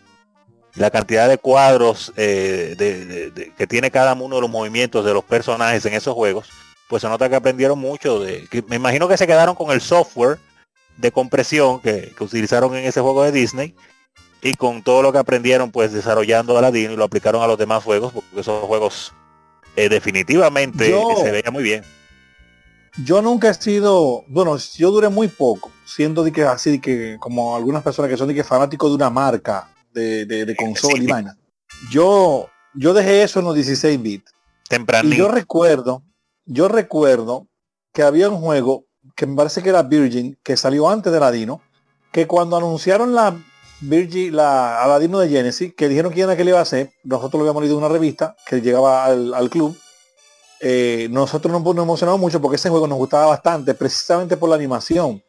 la 0.75 0.91
cantidad 0.91 1.29
de 1.29 1.39
cuadros 1.39 2.13
eh, 2.17 2.75
de- 2.79 3.05
de- 3.07 3.31
de- 3.33 3.53
que 3.55 3.67
tiene 3.67 3.91
cada 3.91 4.13
uno 4.15 4.37
de 4.37 4.43
los 4.43 4.51
movimientos 4.51 5.05
de 5.05 5.13
los 5.13 5.25
personajes 5.25 5.85
en 5.87 5.95
esos 5.95 6.15
juegos, 6.15 6.49
pues 6.91 7.03
se 7.03 7.09
nota 7.09 7.29
que 7.31 7.37
aprendieron 7.37 7.79
mucho 7.79 8.19
de, 8.19 8.47
que 8.51 8.63
me 8.69 8.75
imagino 8.77 9.07
que 9.09 9.17
se 9.17 9.27
quedaron 9.29 9.55
con 9.55 9.71
el 9.71 9.81
software 9.81 10.39
de 10.97 11.13
compresión 11.13 11.81
que, 11.81 12.13
que 12.19 12.25
utilizaron 12.25 12.75
en 12.75 12.85
ese 12.85 13.01
juego 13.01 13.23
de 13.23 13.31
Disney 13.33 13.75
y 14.43 14.55
con 14.55 14.83
todo 14.83 15.01
lo 15.01 15.13
que 15.13 15.19
aprendieron 15.19 15.71
pues 15.71 15.93
desarrollando 15.93 16.59
Aladino 16.59 16.93
y 16.93 16.97
lo 16.97 17.05
aplicaron 17.05 17.43
a 17.43 17.47
los 17.47 17.57
demás 17.57 17.85
juegos 17.85 18.13
porque 18.13 18.41
esos 18.41 18.65
juegos 18.65 19.15
eh, 19.77 19.89
definitivamente 19.89 20.91
Yo- 20.91 21.15
se 21.23 21.31
veía 21.31 21.51
muy 21.53 21.63
bien 21.63 21.85
Yo 23.05 23.23
nunca 23.23 23.51
he 23.51 23.55
sido, 23.55 24.25
bueno, 24.27 24.57
yo 24.77 24.91
duré 24.91 25.09
muy 25.09 25.29
poco, 25.29 25.71
siendo 25.87 26.25
de 26.25 26.33
que 26.33 26.43
así 26.43 26.73
de 26.73 26.81
que 26.81 27.17
como 27.21 27.55
algunas 27.55 27.85
personas 27.85 28.11
que 28.11 28.17
son 28.17 28.27
de 28.29 28.35
que 28.35 28.43
fanáticos 28.43 28.91
de 28.91 28.97
una 28.97 29.11
marca 29.11 29.69
de, 29.93 30.27
de, 30.27 30.45
de 30.45 30.57
consola 30.57 31.03
y 31.03 31.07
vaina. 31.07 31.37
Yo, 31.91 32.49
yo 32.75 32.93
dejé 32.93 33.23
eso 33.23 33.39
en 33.39 33.45
los 33.47 33.55
16 33.55 34.03
bits. 34.03 34.33
temprano 34.69 35.09
Y 35.09 35.17
yo 35.17 35.29
recuerdo, 35.29 36.03
yo 36.51 36.69
recuerdo 36.69 37.49
que 37.93 38.03
había 38.05 38.29
un 38.31 38.41
juego 38.41 38.87
que 39.17 39.27
me 39.27 39.37
parece 39.37 39.63
que 39.63 39.71
era 39.71 39.83
Virgin, 39.85 40.39
que 40.45 40.57
salió 40.57 40.89
antes 40.91 41.13
de 41.13 41.21
Ladino, 41.21 41.63
que 42.13 42.27
cuando 42.27 42.57
anunciaron 42.57 43.15
la 43.15 43.37
Virgin, 43.81 44.37
la 44.37 44.83
Aladino 44.85 45.21
de 45.21 45.29
Genesis, 45.31 45.75
que 45.77 45.89
dijeron 45.89 46.13
que 46.13 46.23
era 46.23 46.37
que 46.37 46.45
le 46.45 46.51
iba 46.53 46.61
a 46.61 46.63
hacer, 46.63 46.93
nosotros 47.05 47.35
lo 47.35 47.41
habíamos 47.43 47.63
leído 47.63 47.79
en 47.79 47.85
una 47.85 47.93
revista 47.93 48.37
que 48.47 48.61
llegaba 48.63 49.07
al, 49.07 49.35
al 49.35 49.51
club. 49.51 49.77
eh, 50.61 51.09
nosotros 51.11 51.53
nos, 51.53 51.63
nos 51.75 51.85
emocionamos 51.85 52.21
mucho 52.21 52.41
porque 52.41 52.57
ese 52.57 52.71
juego 52.71 52.89
nos 52.89 52.99
gustaba 52.99 53.27
bastante, 53.29 53.75
precisamente 53.75 54.37
por 54.37 54.51
la 54.51 54.57
animación. 54.57 55.23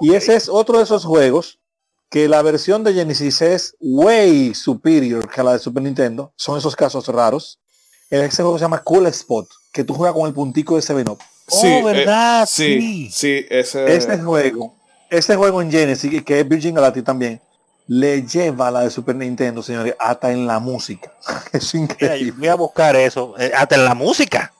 Y 0.00 0.14
ese 0.14 0.36
es 0.36 0.48
otro 0.48 0.78
de 0.78 0.84
esos 0.84 1.04
juegos 1.04 1.60
que 2.10 2.28
la 2.28 2.42
versión 2.42 2.84
de 2.84 2.94
Genesis 2.94 3.42
es 3.42 3.76
way 3.80 4.54
superior 4.54 5.28
que 5.30 5.42
la 5.44 5.54
de 5.54 5.60
Super 5.60 5.82
Nintendo. 5.84 6.32
Son 6.36 6.58
esos 6.58 6.76
casos 6.76 7.08
raros. 7.08 7.60
Ese 8.10 8.42
juego 8.42 8.58
se 8.58 8.64
llama 8.64 8.82
Cool 8.84 9.06
Spot, 9.08 9.48
que 9.72 9.84
tú 9.84 9.94
juegas 9.94 10.14
con 10.14 10.26
el 10.26 10.34
puntico 10.34 10.76
de 10.76 10.82
7 10.82 11.10
Up. 11.10 11.18
oh 11.50 11.64
eh, 11.64 11.82
verdad 11.82 12.46
sí, 12.46 13.08
sí, 13.10 13.10
sí, 13.10 13.46
ese. 13.48 13.94
Este 13.94 14.18
juego, 14.18 14.74
este 15.08 15.36
juego 15.36 15.62
en 15.62 15.70
Genesis, 15.70 16.12
y 16.12 16.22
que 16.22 16.40
es 16.40 16.48
Virgin 16.48 16.74
Galactic 16.74 17.04
también, 17.04 17.40
le 17.86 18.22
lleva 18.22 18.68
a 18.68 18.70
la 18.70 18.80
de 18.82 18.90
Super 18.90 19.16
Nintendo, 19.16 19.62
señores, 19.62 19.96
hasta 19.98 20.30
en 20.30 20.46
la 20.46 20.58
música. 20.58 21.12
es 21.52 21.74
Mira, 21.74 21.84
increíble. 21.84 22.34
voy 22.38 22.48
a 22.48 22.54
buscar 22.54 22.96
eso 22.96 23.34
eh, 23.38 23.52
hasta 23.56 23.74
en 23.74 23.84
la 23.84 23.94
música 23.94 24.52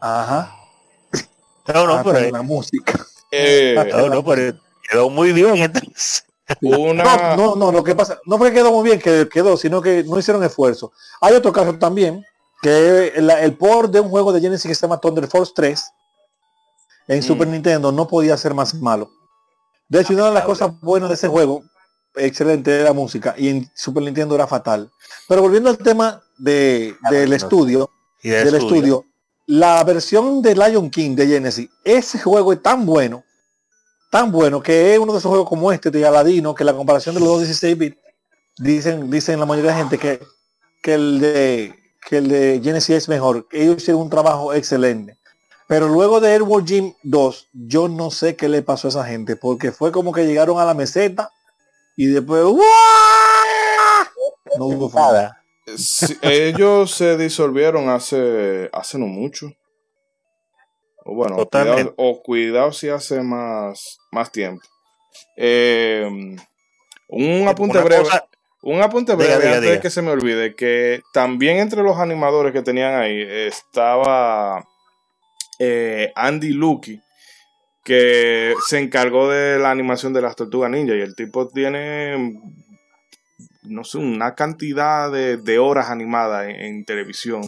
Ajá. 0.00 0.56
no 1.74 1.86
no 1.86 1.94
hasta 1.94 2.12
pero, 2.12 2.26
en 2.26 2.32
la 2.32 2.42
música. 2.42 3.06
eh, 3.30 3.74
no, 3.92 4.08
no, 4.08 4.24
pero 4.24 4.58
quedó 4.88 5.10
muy 5.10 5.32
bien 5.32 5.56
entonces 5.56 6.24
una. 6.60 7.36
No, 7.36 7.36
no, 7.36 7.56
no, 7.56 7.72
lo 7.72 7.84
que 7.84 7.94
pasa, 7.94 8.18
no 8.26 8.38
fue 8.38 8.50
que 8.50 8.56
quedó 8.56 8.72
muy 8.72 8.84
bien, 8.84 9.00
que 9.00 9.28
quedó, 9.28 9.56
sino 9.56 9.80
que 9.80 10.04
no 10.04 10.18
hicieron 10.18 10.42
esfuerzo. 10.42 10.92
Hay 11.20 11.34
otro 11.34 11.52
caso 11.52 11.74
también, 11.76 12.24
que 12.62 13.08
el, 13.16 13.30
el 13.30 13.56
port 13.56 13.92
de 13.92 14.00
un 14.00 14.08
juego 14.10 14.32
de 14.32 14.40
Genesis 14.40 14.68
que 14.68 14.74
se 14.74 14.82
llama 14.82 15.00
Thunder 15.00 15.26
Force 15.26 15.52
3 15.54 15.82
en 17.10 17.18
Mm. 17.18 17.22
Super 17.22 17.48
Nintendo 17.48 17.90
no 17.90 18.06
podía 18.06 18.36
ser 18.36 18.54
más 18.54 18.74
malo. 18.74 19.10
De 19.88 20.00
hecho, 20.00 20.14
una 20.14 20.26
de 20.26 20.34
las 20.34 20.44
cosas 20.44 20.80
buenas 20.80 21.08
de 21.08 21.16
ese 21.16 21.26
juego, 21.26 21.64
excelente 22.14 22.70
de 22.70 22.84
la 22.84 22.92
música, 22.92 23.34
y 23.36 23.48
en 23.48 23.70
Super 23.74 24.04
Nintendo 24.04 24.36
era 24.36 24.46
fatal. 24.46 24.88
Pero 25.28 25.42
volviendo 25.42 25.68
al 25.68 25.78
tema 25.78 26.22
de, 26.38 26.94
del 27.10 27.30
no. 27.30 27.36
estudio, 27.36 27.90
y 28.22 28.28
de 28.28 28.44
del 28.44 28.54
estudio. 28.54 28.76
estudio, 28.76 29.04
la 29.46 29.82
versión 29.82 30.40
de 30.40 30.54
Lion 30.54 30.88
King 30.88 31.16
de 31.16 31.26
Genesis, 31.26 31.68
ese 31.82 32.20
juego 32.20 32.52
es 32.52 32.62
tan 32.62 32.86
bueno, 32.86 33.24
tan 34.12 34.30
bueno, 34.30 34.62
que 34.62 34.92
es 34.94 34.98
uno 35.00 35.12
de 35.12 35.18
esos 35.18 35.28
juegos 35.28 35.48
como 35.48 35.72
este 35.72 35.90
de 35.90 36.06
Aladino, 36.06 36.54
que 36.54 36.62
la 36.62 36.74
comparación 36.74 37.16
de 37.16 37.20
los 37.20 37.28
dos 37.28 37.38
16 37.40 37.76
bits, 37.76 37.96
dicen, 38.58 39.10
dicen 39.10 39.40
la 39.40 39.46
mayoría 39.46 39.72
de 39.72 39.78
gente 39.78 39.98
que, 39.98 40.24
que 40.80 40.94
el 40.94 41.20
de 41.20 41.79
que 42.08 42.18
el 42.18 42.28
de 42.28 42.60
Genesis 42.62 42.96
es 42.96 43.08
mejor. 43.08 43.46
Ellos 43.52 43.76
hicieron 43.78 44.02
un 44.02 44.10
trabajo 44.10 44.52
excelente. 44.54 45.16
Pero 45.68 45.88
luego 45.88 46.20
de 46.20 46.32
Airworld 46.32 46.66
Gym 46.66 46.94
2, 47.04 47.48
yo 47.52 47.86
no 47.88 48.10
sé 48.10 48.34
qué 48.34 48.48
le 48.48 48.62
pasó 48.62 48.88
a 48.88 48.90
esa 48.90 49.04
gente, 49.06 49.36
porque 49.36 49.70
fue 49.70 49.92
como 49.92 50.12
que 50.12 50.26
llegaron 50.26 50.58
a 50.58 50.64
la 50.64 50.74
meseta 50.74 51.30
y 51.96 52.06
después 52.06 52.42
no 52.42 52.50
hubo. 54.66 54.90
Nada. 54.94 55.36
Sí, 55.76 56.16
ellos 56.22 56.90
se 56.92 57.16
disolvieron 57.16 57.88
hace 57.88 58.68
hace 58.72 58.98
no 58.98 59.06
mucho. 59.06 59.46
O 61.04 61.14
bueno, 61.14 61.36
Totalmente. 61.36 61.92
cuidado, 61.92 61.94
o 61.96 62.22
cuidado 62.22 62.72
si 62.72 62.88
hace 62.88 63.20
más, 63.22 63.98
más 64.10 64.32
tiempo. 64.32 64.62
Eh, 65.36 66.36
un 67.08 67.48
apunte 67.48 67.78
Una 67.78 67.84
breve. 67.84 68.02
cosa- 68.04 68.26
Un 68.62 68.82
apunte 68.82 69.14
breve 69.14 69.36
diga, 69.36 69.56
antes 69.56 69.70
de 69.70 69.80
que 69.80 69.90
se 69.90 70.02
me 70.02 70.10
olvide 70.10 70.54
que 70.54 71.02
también 71.12 71.58
entre 71.58 71.82
los 71.82 71.98
animadores 71.98 72.52
que 72.52 72.62
tenían 72.62 72.94
ahí 72.94 73.22
estaba 73.22 74.66
eh, 75.58 76.12
Andy 76.14 76.50
Lucky 76.50 77.00
que 77.82 78.54
se 78.66 78.78
encargó 78.78 79.30
de 79.30 79.58
la 79.58 79.70
animación 79.70 80.12
de 80.12 80.20
las 80.20 80.36
tortugas 80.36 80.70
ninja 80.70 80.94
y 80.94 81.00
el 81.00 81.14
tipo 81.16 81.48
tiene 81.48 82.38
no 83.62 83.84
sé 83.84 83.98
una 83.98 84.34
cantidad 84.34 85.10
de, 85.10 85.38
de 85.38 85.58
horas 85.58 85.88
animadas 85.88 86.48
en, 86.48 86.56
en 86.56 86.84
televisión 86.84 87.42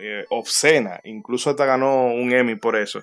eh, 0.00 0.24
obscena. 0.30 1.00
Incluso 1.04 1.50
hasta 1.50 1.64
ganó 1.64 2.06
un 2.06 2.32
Emmy 2.32 2.56
por 2.56 2.76
eso 2.76 3.00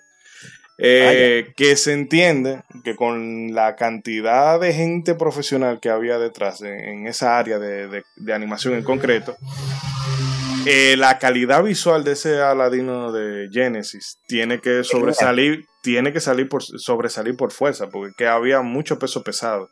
eh, 0.77 1.53
que 1.55 1.75
se 1.75 1.93
entiende 1.93 2.63
que 2.83 2.95
con 2.95 3.53
la 3.53 3.75
cantidad 3.75 4.59
de 4.59 4.73
gente 4.73 5.15
profesional 5.15 5.79
que 5.79 5.89
había 5.89 6.17
detrás 6.17 6.61
en, 6.61 6.73
en 6.79 7.07
esa 7.07 7.37
área 7.37 7.59
de, 7.59 7.87
de- 7.87 8.03
de 8.15 8.33
animación 8.33 8.73
en 8.73 8.83
concreto, 8.83 9.35
eh, 10.65 10.95
la 10.97 11.19
calidad 11.19 11.63
visual 11.63 12.03
de 12.03 12.13
ese 12.13 12.41
Aladino 12.41 13.11
de 13.11 13.49
Genesis 13.51 14.17
tiene 14.27 14.59
que 14.61 14.83
sobresalir, 14.83 15.65
tiene 15.81 16.13
que 16.13 16.19
salir 16.21 16.47
por 16.49 16.63
sobresalir 16.63 17.35
por 17.35 17.51
fuerza, 17.51 17.89
porque 17.89 18.13
que 18.17 18.27
había 18.27 18.61
mucho 18.61 18.97
peso 18.97 19.23
pesado. 19.23 19.69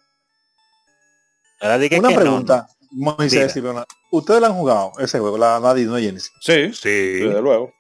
Una 1.62 1.80
que 1.80 2.00
no, 2.00 2.10
pregunta, 2.10 2.68
Moisés 2.92 3.54
Diga. 3.54 3.60
y 3.60 3.62
Leonardo. 3.62 3.88
¿Ustedes 4.12 4.42
lo 4.42 4.48
han 4.48 4.54
jugado, 4.54 4.92
ese 5.00 5.20
juego, 5.20 5.38
la 5.38 5.56
Aladino 5.58 5.94
de 5.96 6.02
Genesis? 6.02 6.32
Sí. 6.42 6.74
Sí. 6.74 6.90
desde 7.20 7.42
luego. 7.42 7.72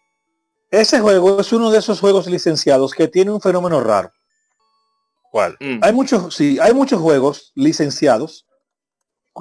Ese 0.72 1.02
juego 1.02 1.42
es 1.42 1.52
uno 1.52 1.70
de 1.70 1.80
esos 1.80 2.00
juegos 2.00 2.28
licenciados 2.28 2.94
que 2.94 3.10
tiene 3.10 3.30
un 3.30 3.42
fenómeno 3.42 3.82
raro. 3.82 4.12
¿Cuál? 5.30 5.58
Mm. 5.60 5.80
Hay 5.82 5.92
muchos, 5.92 6.34
sí, 6.34 6.58
hay 6.60 6.74
muchos 6.74 7.02
juegos 7.02 7.52
licenciados 7.56 8.46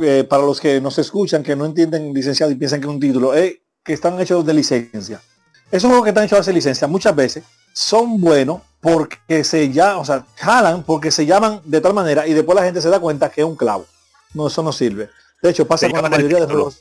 eh, 0.03 0.25
para 0.29 0.43
los 0.43 0.61
que 0.61 0.81
nos 0.81 0.99
escuchan 0.99 1.45
que 1.45 1.55
no 1.55 1.67
entienden 1.67 2.13
licenciado 2.13 2.51
y 2.51 2.57
piensan 2.57 2.81
que 2.81 2.87
es 2.87 2.93
un 2.93 3.01
título, 3.01 3.35
eh, 3.37 3.63
que 3.85 3.93
están 3.93 4.21
hechos 4.21 4.45
de 4.45 4.55
licencia. 4.55 5.23
Esos 5.71 5.89
juegos 5.89 6.05
que 6.05 6.11
están 6.11 6.25
hechos 6.25 6.47
de 6.47 6.53
licencia 6.53 6.89
muchas 6.89 7.15
veces 7.15 7.45
son 7.73 8.21
buenos 8.21 8.63
porque 8.81 9.45
se 9.45 9.71
ya, 9.71 9.99
o 9.99 10.05
sea, 10.05 10.27
jalan 10.35 10.83
porque 10.83 11.13
se 11.13 11.27
llaman 11.27 11.61
de 11.65 11.81
tal 11.81 11.95
manera 11.95 12.27
y 12.27 12.35
después 12.35 12.57
la 12.57 12.65
gente 12.65 12.81
se 12.81 12.89
da 12.89 12.99
cuenta 12.99 13.31
que 13.31 13.43
es 13.43 13.47
un 13.47 13.55
clavo. 13.55 13.87
No, 14.35 14.49
eso 14.49 14.65
no 14.65 14.73
sirve. 14.73 15.11
De 15.41 15.51
hecho, 15.51 15.67
pasa 15.67 15.87
Se 15.87 15.93
con 15.93 16.03
la 16.03 16.09
mayoría 16.09 16.41
de 16.41 16.47
juegos. 16.47 16.81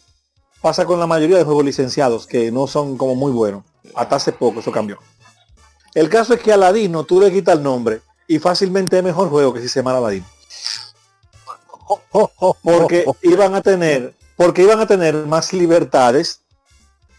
Pasa 0.60 0.86
con 0.86 1.00
la 1.00 1.08
mayoría 1.08 1.38
de 1.38 1.44
juegos 1.44 1.66
licenciados 1.66 2.26
que 2.26 2.52
no 2.52 2.66
son 2.66 2.98
como 2.98 3.14
muy 3.14 3.32
buenos. 3.32 3.64
Hasta 3.96 4.16
hace 4.16 4.32
poco 4.32 4.60
eso 4.60 4.72
cambió. 4.72 5.00
El 5.94 6.10
caso 6.10 6.34
es 6.34 6.42
que 6.42 6.54
Aladino 6.54 7.04
tú 7.04 7.20
le 7.20 7.32
quitas 7.32 7.58
el 7.58 7.64
nombre 7.64 8.02
y 8.28 8.40
fácilmente 8.40 8.98
es 8.98 9.04
mejor 9.04 9.30
juego 9.30 9.54
que 9.54 9.62
si 9.62 9.70
se 9.70 9.80
llama 9.80 9.98
Aladino. 9.98 10.26
Porque 12.64 13.06
iban 13.24 13.56
a 13.56 13.62
tener, 13.62 14.14
porque 14.36 14.64
iban 14.64 14.80
a 14.80 14.88
tener 14.88 15.16
más 15.26 15.54
libertades 15.54 16.42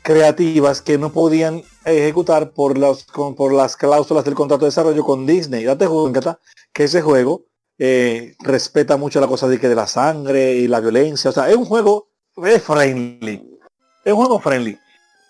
creativas 0.03 0.81
que 0.81 0.97
no 0.97 1.13
podían 1.13 1.63
ejecutar 1.85 2.53
por 2.53 2.79
las 2.79 3.05
por 3.37 3.53
las 3.53 3.77
cláusulas 3.77 4.25
del 4.25 4.35
contrato 4.35 4.65
de 4.65 4.71
desarrollo 4.71 5.05
con 5.05 5.27
Disney. 5.27 5.65
Date 5.65 5.89
cuenta 5.89 6.39
que 6.73 6.85
ese 6.85 7.03
juego 7.03 7.45
eh, 7.79 8.37
respeta 8.39 8.97
mucho 8.97 9.21
la 9.21 9.27
cosa 9.27 9.49
de 9.49 9.59
que 9.59 9.69
de 9.69 9.75
la 9.75 9.87
sangre 9.87 10.53
y 10.53 10.69
la 10.69 10.81
violencia. 10.81 11.31
O 11.31 11.33
sea, 11.33 11.51
es 11.51 11.57
un 11.57 11.65
juego 11.65 12.11
es 12.37 12.63
friendly. 12.63 13.59
Es 14.05 14.13
un 14.13 14.19
juego 14.19 14.41
friendly. 14.41 14.79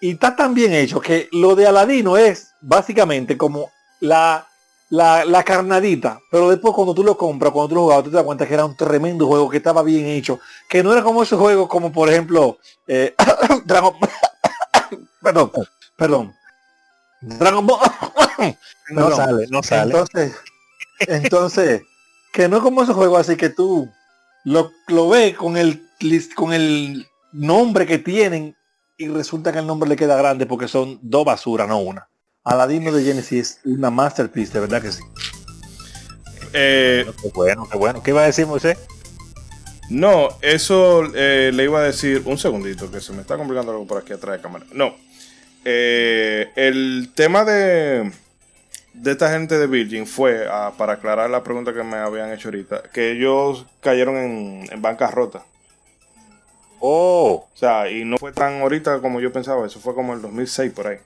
Y 0.01 0.13
está 0.13 0.35
tan 0.35 0.55
bien 0.55 0.73
hecho 0.73 1.01
que 1.01 1.29
lo 1.33 1.55
de 1.55 1.67
Aladino 1.67 2.17
es 2.17 2.53
básicamente 2.61 3.37
como 3.37 3.71
la, 4.01 4.47
la, 4.89 5.25
la 5.25 5.43
carnadita. 5.45 6.21
Pero 6.31 6.49
después 6.49 6.75
cuando 6.75 6.95
tú 6.95 7.05
lo 7.05 7.17
compras, 7.19 7.53
cuando 7.53 7.69
tú 7.69 7.75
lo 7.75 7.83
jugabas, 7.83 8.05
tú 8.05 8.11
te 8.11 8.17
das 8.17 8.25
cuenta 8.25 8.47
que 8.47 8.55
era 8.55 8.65
un 8.65 8.77
tremendo 8.77 9.27
juego, 9.27 9.51
que 9.51 9.59
estaba 9.59 9.83
bien 9.83 10.07
hecho. 10.07 10.41
Que 10.69 10.83
no 10.83 10.93
era 10.93 11.03
como 11.03 11.23
esos 11.23 11.39
juegos 11.39 11.69
como 11.69 11.93
por 11.93 12.09
ejemplo 12.09 12.59
eh, 12.87 13.15
Dragon 13.65 13.95
Perdón, 15.23 15.53
perdón. 15.97 16.35
Dragon 17.21 17.67
Ball. 17.67 17.81
No 18.93 19.05
Perdón. 19.09 19.17
sale, 19.17 19.47
no 19.51 19.63
sale. 19.63 19.93
Entonces, 19.93 20.37
Entonces, 21.01 21.83
que 22.33 22.49
no 22.49 22.61
como 22.61 22.83
esos 22.83 22.97
juegos 22.97 23.21
así 23.21 23.37
que 23.37 23.49
tú 23.51 23.89
lo, 24.45 24.73
lo 24.89 25.09
ves 25.11 25.37
con 25.37 25.57
el 25.57 25.87
con 26.35 26.53
el 26.53 27.07
nombre 27.31 27.87
que 27.87 27.99
tienen 27.99 28.57
y 29.01 29.09
resulta 29.09 29.51
que 29.51 29.59
el 29.61 29.67
nombre 29.67 29.89
le 29.89 29.97
queda 29.97 30.15
grande 30.15 30.45
porque 30.45 30.69
son 30.69 30.99
dos 31.01 31.25
basuras, 31.25 31.67
no 31.67 31.79
una. 31.79 32.07
Aladino 32.45 32.93
de 32.93 33.03
Genesis 33.03 33.59
es 33.59 33.61
una 33.65 33.89
masterpiece, 33.91 34.53
de 34.53 34.61
verdad 34.61 34.83
que 34.83 34.93
sí. 34.93 35.03
Eh, 36.53 37.07
Qué 37.23 37.31
bueno, 37.35 37.67
qué 37.71 37.79
bueno. 37.79 38.03
¿Qué 38.03 38.11
iba 38.11 38.23
a 38.23 38.27
decir 38.27 38.47
Moisés? 38.47 38.77
no, 39.89 40.29
eso 40.43 41.03
eh, 41.15 41.51
le 41.53 41.65
iba 41.65 41.81
a 41.81 41.83
decir 41.85 42.23
un 42.27 42.37
segundito, 42.37 42.91
que 42.91 43.01
se 43.01 43.15
me 43.15 43.23
está 43.23 43.39
complicando 43.39 43.73
algo 43.73 43.87
por 43.87 44.03
aquí 44.03 44.13
atrás 44.13 44.37
de 44.37 44.43
cámara. 44.43 44.67
No. 44.73 44.95
Eh, 45.65 46.51
el 46.57 47.11
tema 47.15 47.47
de, 47.47 48.13
de 48.93 49.11
esta 49.13 49.31
gente 49.31 49.59
de 49.59 49.67
Virgin 49.67 50.07
fue, 50.07 50.47
ah, 50.47 50.75
para 50.77 50.95
aclarar 50.95 51.31
la 51.31 51.43
pregunta 51.43 51.73
que 51.73 51.83
me 51.83 51.97
habían 51.97 52.31
hecho 52.33 52.49
ahorita, 52.49 52.83
que 52.93 53.13
ellos 53.13 53.65
cayeron 53.81 54.17
en, 54.17 54.69
en 54.71 54.83
bancarrota. 54.83 55.47
Oh, 56.81 57.47
O 57.53 57.57
sea, 57.57 57.91
y 57.91 58.05
no 58.05 58.17
fue 58.19 58.33
tan 58.33 58.61
ahorita 58.63 59.01
como 59.01 59.21
yo 59.21 59.33
pensaba, 59.33 59.67
eso 59.67 59.81
fue 59.81 59.95
como 59.95 60.15
el 60.15 60.23
2006 60.23 60.73
por 60.73 60.87
ahí. 60.89 60.99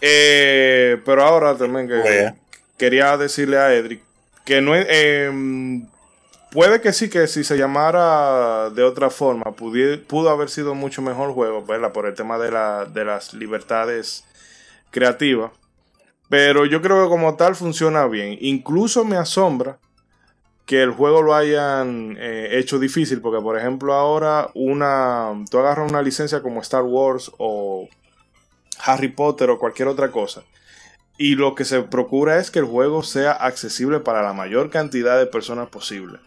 Eh, 0.00 1.00
pero 1.04 1.24
ahora 1.24 1.56
también 1.56 1.88
que 1.88 1.94
Vea. 1.94 2.36
quería 2.76 3.16
decirle 3.16 3.58
a 3.58 3.74
Edric 3.74 4.02
que 4.44 4.60
no 4.60 4.74
es, 4.76 4.86
eh, 4.88 5.30
puede 6.52 6.80
que 6.80 6.92
sí 6.92 7.10
que 7.10 7.26
si 7.26 7.42
se 7.44 7.58
llamara 7.58 8.70
de 8.70 8.82
otra 8.84 9.10
forma 9.10 9.52
pudo 9.52 10.30
haber 10.30 10.48
sido 10.48 10.74
mucho 10.74 11.02
mejor 11.02 11.32
juego, 11.32 11.64
¿verdad? 11.64 11.92
Por 11.92 12.06
el 12.06 12.14
tema 12.14 12.38
de, 12.38 12.50
la, 12.52 12.84
de 12.86 13.04
las 13.04 13.34
libertades 13.34 14.24
creativas. 14.90 15.50
Pero 16.28 16.66
yo 16.66 16.80
creo 16.82 17.02
que 17.02 17.08
como 17.08 17.36
tal 17.36 17.56
funciona 17.56 18.06
bien. 18.06 18.36
Incluso 18.40 19.04
me 19.04 19.16
asombra 19.16 19.78
que 20.68 20.82
el 20.82 20.90
juego 20.90 21.22
lo 21.22 21.34
hayan 21.34 22.18
eh, 22.20 22.58
hecho 22.58 22.78
difícil, 22.78 23.22
porque 23.22 23.42
por 23.42 23.58
ejemplo 23.58 23.94
ahora 23.94 24.50
una, 24.52 25.32
tú 25.50 25.58
agarras 25.58 25.90
una 25.90 26.02
licencia 26.02 26.42
como 26.42 26.60
Star 26.60 26.82
Wars 26.82 27.32
o 27.38 27.88
Harry 28.84 29.08
Potter 29.08 29.48
o 29.48 29.58
cualquier 29.58 29.88
otra 29.88 30.10
cosa, 30.10 30.42
y 31.16 31.36
lo 31.36 31.54
que 31.54 31.64
se 31.64 31.80
procura 31.80 32.38
es 32.38 32.50
que 32.50 32.58
el 32.58 32.66
juego 32.66 33.02
sea 33.02 33.32
accesible 33.32 34.00
para 34.00 34.20
la 34.20 34.34
mayor 34.34 34.68
cantidad 34.68 35.18
de 35.18 35.24
personas 35.24 35.70
posible. 35.70 36.18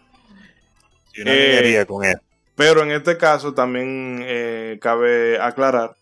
y 1.14 1.20
una 1.20 1.30
Eh, 1.32 1.86
con 1.86 2.04
él. 2.04 2.16
Pero 2.56 2.82
en 2.82 2.90
este 2.90 3.16
caso 3.18 3.54
también 3.54 4.24
eh, 4.24 4.76
cabe 4.82 5.40
aclarar 5.40 5.94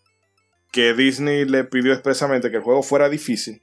que 0.71 0.95
Disney 0.95 1.45
le 1.45 1.63
pidió 1.63 1.93
expresamente 1.93 2.49
que 2.49 2.57
el 2.57 2.63
juego 2.63 2.81
fuera 2.81 3.07
difícil 3.07 3.61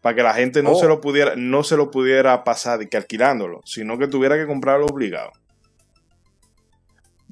para 0.00 0.14
que 0.14 0.22
la 0.22 0.34
gente 0.34 0.62
no 0.62 0.72
Oh. 0.72 0.80
se 0.80 0.86
lo 0.86 1.00
pudiera 1.00 1.34
no 1.36 1.62
se 1.64 1.76
lo 1.76 1.90
pudiera 1.90 2.44
pasar 2.44 2.82
y 2.82 2.88
que 2.88 2.96
alquilándolo, 2.96 3.60
sino 3.64 3.98
que 3.98 4.06
tuviera 4.08 4.36
que 4.36 4.46
comprarlo 4.46 4.86
obligado. 4.86 5.32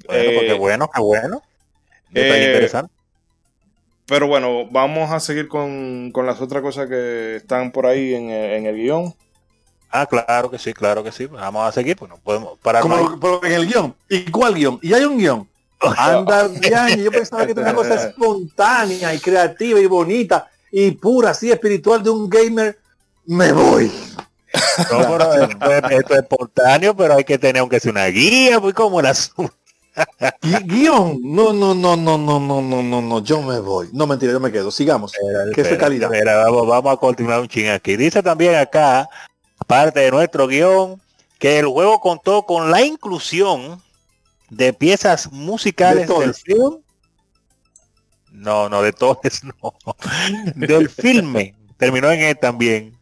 Bueno, 0.07 0.21
eh, 0.41 0.43
qué 0.47 0.53
bueno, 0.53 0.89
qué 0.93 1.01
bueno. 1.01 1.41
Eh, 2.13 2.43
interesante. 2.47 2.93
Pero 4.07 4.27
bueno, 4.27 4.67
vamos 4.69 5.11
a 5.11 5.19
seguir 5.19 5.47
con, 5.47 6.11
con 6.11 6.25
las 6.27 6.39
otras 6.41 6.61
cosas 6.61 6.87
que 6.87 7.37
están 7.37 7.71
por 7.71 7.87
ahí 7.87 8.13
en, 8.13 8.29
el- 8.29 8.51
en 8.53 8.65
el 8.67 8.75
guion. 8.75 9.15
Ah, 9.89 10.05
claro 10.05 10.51
que 10.51 10.59
sí, 10.59 10.73
claro 10.73 11.03
que 11.03 11.11
sí. 11.11 11.25
Vamos 11.25 11.67
a 11.67 11.71
seguir, 11.71 11.95
pues 11.95 12.09
no 12.09 12.17
podemos 12.17 12.59
parar. 12.59 12.81
Como 12.83 13.41
en 13.43 13.51
el 13.51 13.65
guion. 13.65 13.95
¿Y 14.09 14.29
cuál 14.29 14.53
guion? 14.53 14.77
¿Y 14.81 14.93
hay 14.93 15.05
un 15.05 15.17
guion? 15.17 15.49
Anda, 15.97 16.47
bien, 16.49 17.03
yo 17.03 17.11
pensaba 17.11 17.45
que 17.45 17.53
era 17.53 17.61
una 17.61 17.73
cosa 17.73 17.95
espontánea 18.09 19.13
y 19.13 19.19
creativa 19.19 19.79
y 19.79 19.85
bonita 19.87 20.49
y 20.77 20.91
pura, 20.91 21.29
así 21.29 21.49
espiritual 21.51 22.03
de 22.03 22.09
un 22.09 22.29
gamer. 22.29 22.77
Me 23.25 23.51
voy. 23.53 23.91
No, 24.89 25.17
pero 25.17 25.33
esto, 25.33 25.71
es, 25.71 25.91
esto 25.99 26.13
es 26.13 26.19
espontáneo, 26.21 26.95
pero 26.95 27.15
hay 27.15 27.23
que 27.25 27.37
tener 27.37 27.59
aunque 27.59 27.79
sea 27.79 27.91
una 27.91 28.05
guía, 28.05 28.57
muy 28.59 28.71
como 28.71 28.99
el 29.01 29.05
asunto. 29.07 29.53
Gui- 30.41 30.65
Guión. 30.65 31.19
No, 31.23 31.51
no, 31.53 31.73
no, 31.75 31.97
no, 31.97 32.17
no, 32.17 32.39
no, 32.39 32.61
no, 32.61 32.81
no, 32.83 33.01
no. 33.01 33.19
Yo 33.19 33.41
me 33.41 33.59
voy. 33.59 33.89
No, 33.91 34.07
mentira, 34.07 34.31
yo 34.31 34.39
me 34.39 34.51
quedo. 34.53 34.71
Sigamos. 34.71 35.11
Que 35.53 35.61
es 35.61 35.69
de 35.69 35.77
calidad. 35.77 36.13
Espera, 36.13 36.37
vamos, 36.45 36.67
vamos 36.67 36.93
a 36.93 36.97
continuar 36.97 37.41
un 37.41 37.47
ching 37.49 37.67
aquí. 37.69 37.97
Dice 37.97 38.23
también 38.23 38.55
acá, 38.55 39.09
parte 39.67 39.99
de 40.01 40.11
nuestro 40.11 40.47
guion, 40.47 41.01
que 41.37 41.59
el 41.59 41.65
juego 41.67 41.99
contó 41.99 42.43
con 42.43 42.71
la 42.71 42.81
inclusión 42.81 43.81
de 44.49 44.71
piezas 44.73 45.31
musicales 45.33 46.07
De 46.07 46.17
del 46.19 46.33
film. 46.33 46.77
No, 48.35 48.69
no, 48.69 48.81
de 48.81 48.91
Torres 48.93 49.41
no. 49.43 49.75
del 50.55 50.89
filme. 50.89 51.55
Terminó 51.77 52.11
en 52.11 52.21
él 52.21 52.37
también. 52.37 52.97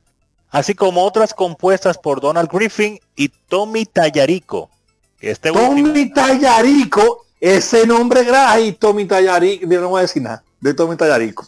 Así 0.49 0.75
como 0.75 1.03
otras 1.03 1.33
compuestas 1.33 1.97
por 1.97 2.21
Donald 2.21 2.49
Griffin 2.51 2.99
y 3.15 3.29
Tommy 3.29 3.85
Tallarico. 3.85 4.69
Este 5.19 5.49
último, 5.51 5.87
Tommy 5.87 6.13
Tallarico. 6.13 7.25
Ese 7.39 7.87
nombre 7.87 8.23
grave. 8.23 8.71
Tommy 8.73 9.05
Tallarico. 9.05 9.65
No 9.65 9.89
voy 9.89 9.99
a 9.99 10.01
decir 10.03 10.21
nada. 10.21 10.43
De 10.59 10.73
Tommy 10.73 10.95
Tallarico. 10.95 11.45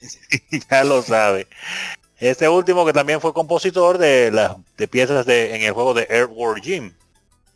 ya 0.70 0.84
lo 0.84 1.02
sabe. 1.02 1.48
Este 2.18 2.48
último 2.48 2.84
que 2.84 2.92
también 2.92 3.20
fue 3.20 3.32
compositor 3.32 3.98
de 3.98 4.30
las 4.30 4.56
de 4.76 4.88
piezas 4.88 5.26
de, 5.26 5.54
en 5.54 5.62
el 5.62 5.72
juego 5.72 5.94
de 5.94 6.06
Airworld 6.10 6.62
Gym. 6.62 6.92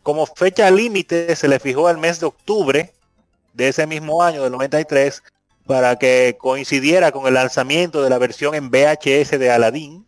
Como 0.02 0.26
fecha 0.26 0.70
límite 0.70 1.34
se 1.36 1.48
le 1.48 1.60
fijó 1.60 1.88
el 1.90 1.98
mes 1.98 2.20
de 2.20 2.26
octubre 2.26 2.92
de 3.54 3.68
ese 3.68 3.86
mismo 3.86 4.22
año, 4.22 4.42
del 4.42 4.52
93, 4.52 5.22
para 5.66 5.96
que 5.96 6.36
coincidiera 6.38 7.12
con 7.12 7.26
el 7.26 7.34
lanzamiento 7.34 8.02
de 8.02 8.10
la 8.10 8.18
versión 8.18 8.54
en 8.54 8.70
VHS 8.70 9.38
de 9.38 9.50
Aladdin. 9.50 10.06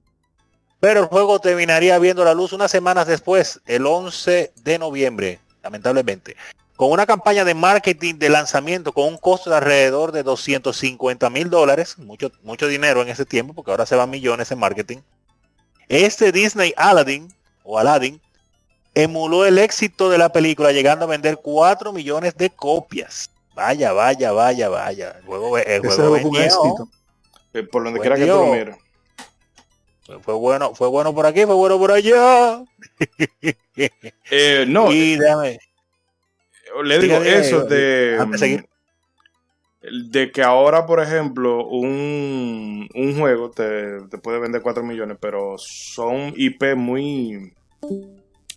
Pero 0.81 1.01
el 1.01 1.07
juego 1.07 1.38
terminaría 1.38 1.99
viendo 1.99 2.25
la 2.25 2.35
luz 2.35 2.53
unas 2.53 2.71
semanas 2.71 3.07
después, 3.07 3.61
el 3.67 3.87
11 3.87 4.53
de 4.55 4.79
noviembre, 4.79 5.40
lamentablemente. 5.62 6.37
Con 6.77 6.90
una 6.90 7.07
campaña 7.07 7.45
de 7.45 7.55
marketing 7.55 8.17
de 8.17 8.29
lanzamiento 8.29 8.93
con 8.93 9.07
un 9.07 9.17
costo 9.17 9.49
de 9.49 9.57
alrededor 9.57 10.12
de 10.12 10.25
250 10.25 11.31
mil 11.31 11.49
dólares, 11.49 11.99
mucho, 11.99 12.33
mucho 12.43 12.67
dinero 12.67 13.01
en 13.01 13.09
ese 13.09 13.25
tiempo, 13.25 13.55
porque 13.55 13.71
ahora 13.71 13.87
se 13.87 13.97
van 13.97 14.11
millones 14.11 14.51
en 14.51 14.59
marketing. 14.59 14.99
Este 15.88 16.33
Disney 16.33 16.75
Aladdin, 16.77 17.33
o 17.62 17.79
Aladdin, 17.79 18.21
emuló 18.95 19.47
el 19.47 19.59
éxito 19.59 20.11
de 20.11 20.19
la 20.19 20.31
película, 20.31 20.73
llegando 20.73 21.05
a 21.05 21.09
vender 21.09 21.38
4 21.43 21.93
millones 21.93 22.37
de 22.37 22.51
copias. 22.51 23.31
Vaya, 23.55 23.93
vaya, 23.93 24.33
vaya, 24.33 24.69
vaya. 24.69 25.11
El 25.19 25.23
juego, 25.25 25.59
el 25.59 25.81
juego 25.81 26.19
fue 26.23 26.45
éxito. 26.47 26.88
Eh, 27.55 27.62
por 27.62 27.85
donde 27.85 28.01
quiera 28.01 28.17
que 28.17 28.23
tú 28.23 28.27
lo 28.38 28.47
mires. 28.59 28.77
Fue- 30.07 30.21
Fue 30.21 30.35
bueno, 30.35 30.75
fue 30.75 30.88
bueno 30.88 31.14
por 31.14 31.25
aquí, 31.27 31.45
fue 31.47 31.55
bueno 31.55 31.79
por 31.79 31.93
allá. 31.93 32.62
Eh, 34.31 34.64
no, 34.69 34.93
y 34.93 35.17
déjame, 35.17 35.59
le 36.85 36.99
digo 36.99 37.17
eso 37.38 37.64
de, 37.64 38.11
déjame 38.12 38.38
seguir. 38.38 38.69
de 39.83 40.31
que 40.33 40.43
ahora, 40.43 40.87
por 40.87 41.01
ejemplo, 41.01 41.67
un, 41.67 42.88
un 42.95 43.19
juego 43.19 43.51
te, 43.51 44.01
te 44.11 44.19
puede 44.19 44.38
vender 44.40 44.62
4 44.62 44.83
millones, 44.83 45.17
pero 45.21 45.57
son 45.59 46.33
IP 46.37 46.75
muy 46.77 47.53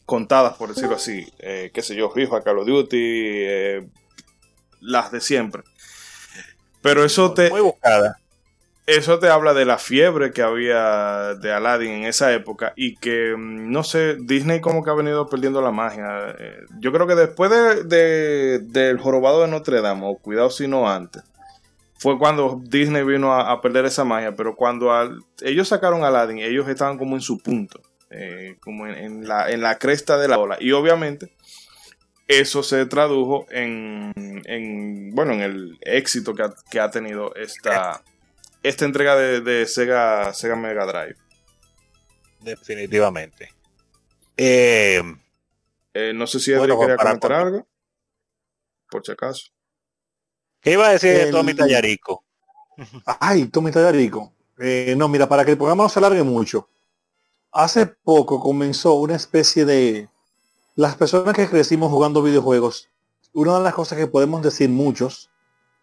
contadas, 0.05 0.55
por 0.57 0.69
decirlo 0.73 0.95
así. 0.95 1.25
Eh, 1.39 1.71
qué 1.73 1.81
sé 1.81 1.95
yo, 1.95 2.09
FIFA, 2.09 2.43
Call 2.43 2.59
of 2.59 2.67
Duty, 2.67 2.97
eh, 2.99 3.87
las 4.81 5.11
de 5.11 5.21
siempre. 5.21 5.63
Pero 6.81 7.03
eso 7.03 7.33
te, 7.33 7.49
muy 7.49 7.61
buscada. 7.61 8.19
eso 8.85 9.19
te 9.19 9.29
habla 9.29 9.53
de 9.53 9.65
la 9.65 9.77
fiebre 9.77 10.31
que 10.31 10.41
había 10.41 11.33
de 11.35 11.51
Aladdin 11.51 11.91
en 11.91 12.03
esa 12.05 12.31
época 12.33 12.73
y 12.75 12.95
que, 12.95 13.33
mm, 13.37 13.71
no 13.71 13.83
sé, 13.83 14.15
Disney 14.19 14.61
como 14.61 14.83
que 14.83 14.89
ha 14.89 14.93
venido 14.93 15.27
perdiendo 15.27 15.61
la 15.61 15.71
magia. 15.71 16.35
Eh, 16.39 16.59
Yo 16.79 16.91
creo 16.93 17.07
que 17.07 17.15
después 17.15 17.51
de, 17.51 17.83
de- 17.83 18.59
del 18.59 18.99
jorobado 18.99 19.41
de 19.41 19.47
Notre 19.49 19.81
Dame, 19.81 20.03
o 20.05 20.15
cuidado 20.17 20.49
si 20.49 20.67
no 20.67 20.89
antes, 20.89 21.23
fue 21.99 22.17
cuando 22.19 22.61
Disney 22.63 23.03
vino 23.03 23.33
a, 23.33 23.51
a 23.51 23.61
perder 23.61 23.85
esa 23.85 24.05
magia, 24.05 24.35
pero 24.35 24.55
cuando 24.55 24.93
al- 24.93 25.23
ellos 25.41 25.67
sacaron 25.67 26.03
Aladdin, 26.03 26.39
ellos 26.39 26.67
estaban 26.69 26.97
como 26.97 27.15
en 27.15 27.21
su 27.21 27.39
punto, 27.39 27.81
eh, 28.11 28.55
como 28.61 28.87
en, 28.87 28.93
en 28.95 29.27
la, 29.27 29.49
en 29.49 29.61
la 29.61 29.77
cresta 29.79 30.17
de 30.17 30.27
la 30.27 30.37
ola. 30.39 30.57
Y 30.61 30.71
obviamente 30.73 31.33
eso 32.27 32.61
se 32.63 32.85
tradujo 32.85 33.45
en, 33.49 34.11
en, 34.45 35.11
bueno, 35.15 35.33
en 35.33 35.41
el 35.41 35.77
éxito 35.81 36.33
que 36.35 36.43
ha, 36.43 36.53
que 36.69 36.79
ha 36.79 36.89
tenido 36.91 37.33
esta, 37.35 38.03
esta 38.63 38.85
entrega 38.85 39.15
de, 39.15 39.41
de 39.41 39.65
Sega, 39.65 40.33
Sega 40.33 40.55
Mega 40.55 40.85
Drive. 40.85 41.15
Definitivamente. 42.41 43.49
Eh, 44.35 45.01
Eh, 45.93 46.13
no 46.13 46.27
sé 46.27 46.39
si 46.39 46.51
Bueno, 46.53 46.75
Edric 46.75 46.79
quería 46.81 46.95
para- 46.97 47.09
comentar 47.09 47.31
algo. 47.33 47.67
Por 48.89 49.03
si 49.05 49.11
acaso. 49.11 49.47
¿Qué 50.61 50.73
iba 50.73 50.87
a 50.87 50.91
decir 50.91 51.11
de 51.11 51.23
El- 51.23 51.31
Tommy 51.31 51.53
Tallarico? 51.55 52.23
Ay, 53.19 53.45
Tommy 53.47 53.71
Tallarico. 53.71 54.33
Eh, 54.59 54.93
no, 54.95 55.07
mira, 55.07 55.27
para 55.27 55.43
que 55.43 55.51
el 55.51 55.57
programa 55.57 55.83
no 55.83 55.89
se 55.89 55.97
alargue 55.99 56.21
mucho. 56.23 56.69
Hace 57.51 57.87
poco 57.87 58.39
comenzó 58.39 58.93
una 58.95 59.15
especie 59.15 59.65
de... 59.65 60.07
Las 60.77 60.95
personas 60.95 61.33
que 61.33 61.49
crecimos 61.49 61.89
jugando 61.91 62.21
videojuegos, 62.21 62.87
una 63.33 63.57
de 63.57 63.63
las 63.63 63.73
cosas 63.73 63.97
que 63.97 64.05
podemos 64.05 64.43
decir 64.43 64.69
muchos 64.69 65.31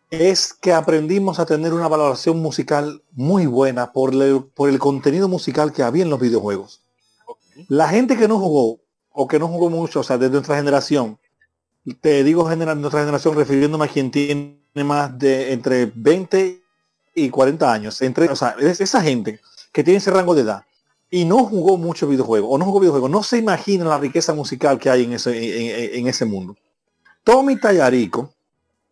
es 0.08 0.52
que 0.54 0.72
aprendimos 0.72 1.40
a 1.40 1.46
tener 1.46 1.72
una 1.74 1.88
valoración 1.88 2.38
musical 2.40 3.02
muy 3.10 3.46
buena 3.46 3.92
por, 3.92 4.14
el- 4.14 4.44
por 4.54 4.68
el 4.68 4.78
contenido 4.78 5.26
musical 5.28 5.72
que 5.72 5.82
había 5.82 6.04
en 6.04 6.10
los 6.10 6.20
videojuegos. 6.20 6.80
La 7.66 7.88
gente 7.88 8.16
que 8.16 8.28
no 8.28 8.38
jugó, 8.38 8.78
o 9.10 9.26
que 9.26 9.40
no 9.40 9.48
jugó 9.48 9.68
mucho, 9.68 9.98
o 9.98 10.02
sea, 10.04 10.16
de 10.16 10.30
nuestra 10.30 10.56
generación, 10.56 11.18
te 12.00 12.22
digo 12.22 12.46
genera- 12.48 12.76
nuestra 12.76 13.00
generación 13.00 13.34
refiriéndome 13.34 13.86
a 13.86 13.88
quien 13.88 14.12
tiene 14.12 14.60
más 14.84 15.18
de 15.18 15.52
entre 15.52 15.90
20 15.92 16.62
y 17.16 17.30
40 17.30 17.72
años, 17.72 18.00
entre, 18.00 18.28
o 18.28 18.36
sea, 18.36 18.54
es 18.60 18.80
esa 18.80 19.02
gente 19.02 19.40
que 19.72 19.82
tiene 19.82 19.98
ese 19.98 20.12
rango 20.12 20.36
de 20.36 20.42
edad 20.42 20.64
y 21.10 21.24
no 21.24 21.44
jugó 21.44 21.76
mucho 21.76 22.06
videojuego, 22.08 22.48
o 22.48 22.58
no 22.58 22.64
jugó 22.64 22.80
videojuego, 22.80 23.08
no 23.08 23.22
se 23.22 23.38
imagina 23.38 23.84
la 23.84 23.98
riqueza 23.98 24.34
musical 24.34 24.78
que 24.78 24.90
hay 24.90 25.04
en 25.04 25.12
ese, 25.12 25.98
en- 25.98 26.06
ese 26.08 26.24
mundo. 26.24 26.56
Tommy 27.22 27.58
Tallarico 27.58 28.32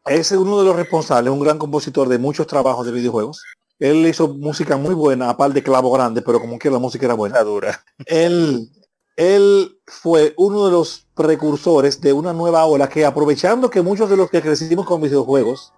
es 0.06 0.32
uno 0.32 0.58
de 0.58 0.64
los 0.64 0.76
responsables, 0.76 1.32
un 1.32 1.40
gran 1.40 1.58
compositor 1.58 2.08
de 2.08 2.18
muchos 2.18 2.46
trabajos 2.46 2.86
de 2.86 2.92
videojuegos. 2.92 3.42
Él 3.78 4.06
hizo 4.06 4.28
música 4.28 4.76
muy 4.76 4.94
buena, 4.94 5.28
aparte 5.30 5.54
de 5.54 5.62
Clavo 5.62 5.90
Grande, 5.90 6.22
pero 6.22 6.40
como 6.40 6.58
que 6.58 6.70
la 6.70 6.78
música 6.78 7.06
era 7.06 7.14
buena. 7.14 7.42
Dura. 7.42 7.84
Él, 8.06 8.70
él 9.16 9.76
fue 9.86 10.34
uno 10.36 10.66
de 10.66 10.72
los 10.72 11.06
precursores 11.14 12.00
de 12.00 12.12
una 12.12 12.32
nueva 12.32 12.64
ola 12.66 12.88
que 12.88 13.04
aprovechando 13.04 13.68
que 13.70 13.82
muchos 13.82 14.08
de 14.08 14.16
los 14.16 14.30
que 14.30 14.40
crecimos 14.40 14.86
con 14.86 15.00
videojuegos 15.02 15.72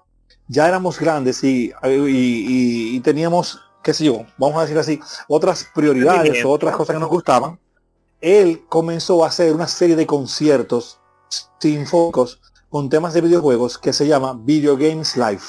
ya 0.48 0.68
éramos 0.68 1.00
grandes 1.00 1.42
y, 1.42 1.72
y- 1.82 1.88
y- 1.88 2.96
y 2.96 3.00
teníamos, 3.00 3.60
qué 3.84 3.94
sé 3.94 4.04
yo, 4.06 4.24
vamos 4.38 4.58
a 4.58 4.62
decir 4.62 4.78
así, 4.78 4.98
otras 5.28 5.66
prioridades 5.74 6.44
o 6.44 6.50
otras 6.50 6.74
cosas 6.74 6.94
que 6.96 7.00
nos 7.00 7.08
gustaban, 7.10 7.58
él 8.20 8.64
comenzó 8.68 9.22
a 9.24 9.28
hacer 9.28 9.54
una 9.54 9.68
serie 9.68 9.94
de 9.94 10.06
conciertos 10.06 10.98
sinfónicos 11.60 12.40
con 12.70 12.88
temas 12.88 13.14
de 13.14 13.20
videojuegos 13.20 13.78
que 13.78 13.92
se 13.92 14.06
llama 14.06 14.36
Video 14.42 14.76
Games 14.76 15.16
Live. 15.16 15.42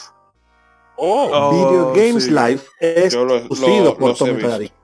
Oh, 0.97 1.29
Oh, 1.33 1.51
Video 1.51 1.93
Games 1.93 2.25
sí, 2.25 2.31
Live 2.31 2.61
es 2.79 3.13
lo- 3.13 3.25
producido 3.27 3.83
lo- 3.85 3.97
por 3.97 4.11
he 4.11 4.15
Tommy. 4.15 4.41
Tallarico. 4.41 4.75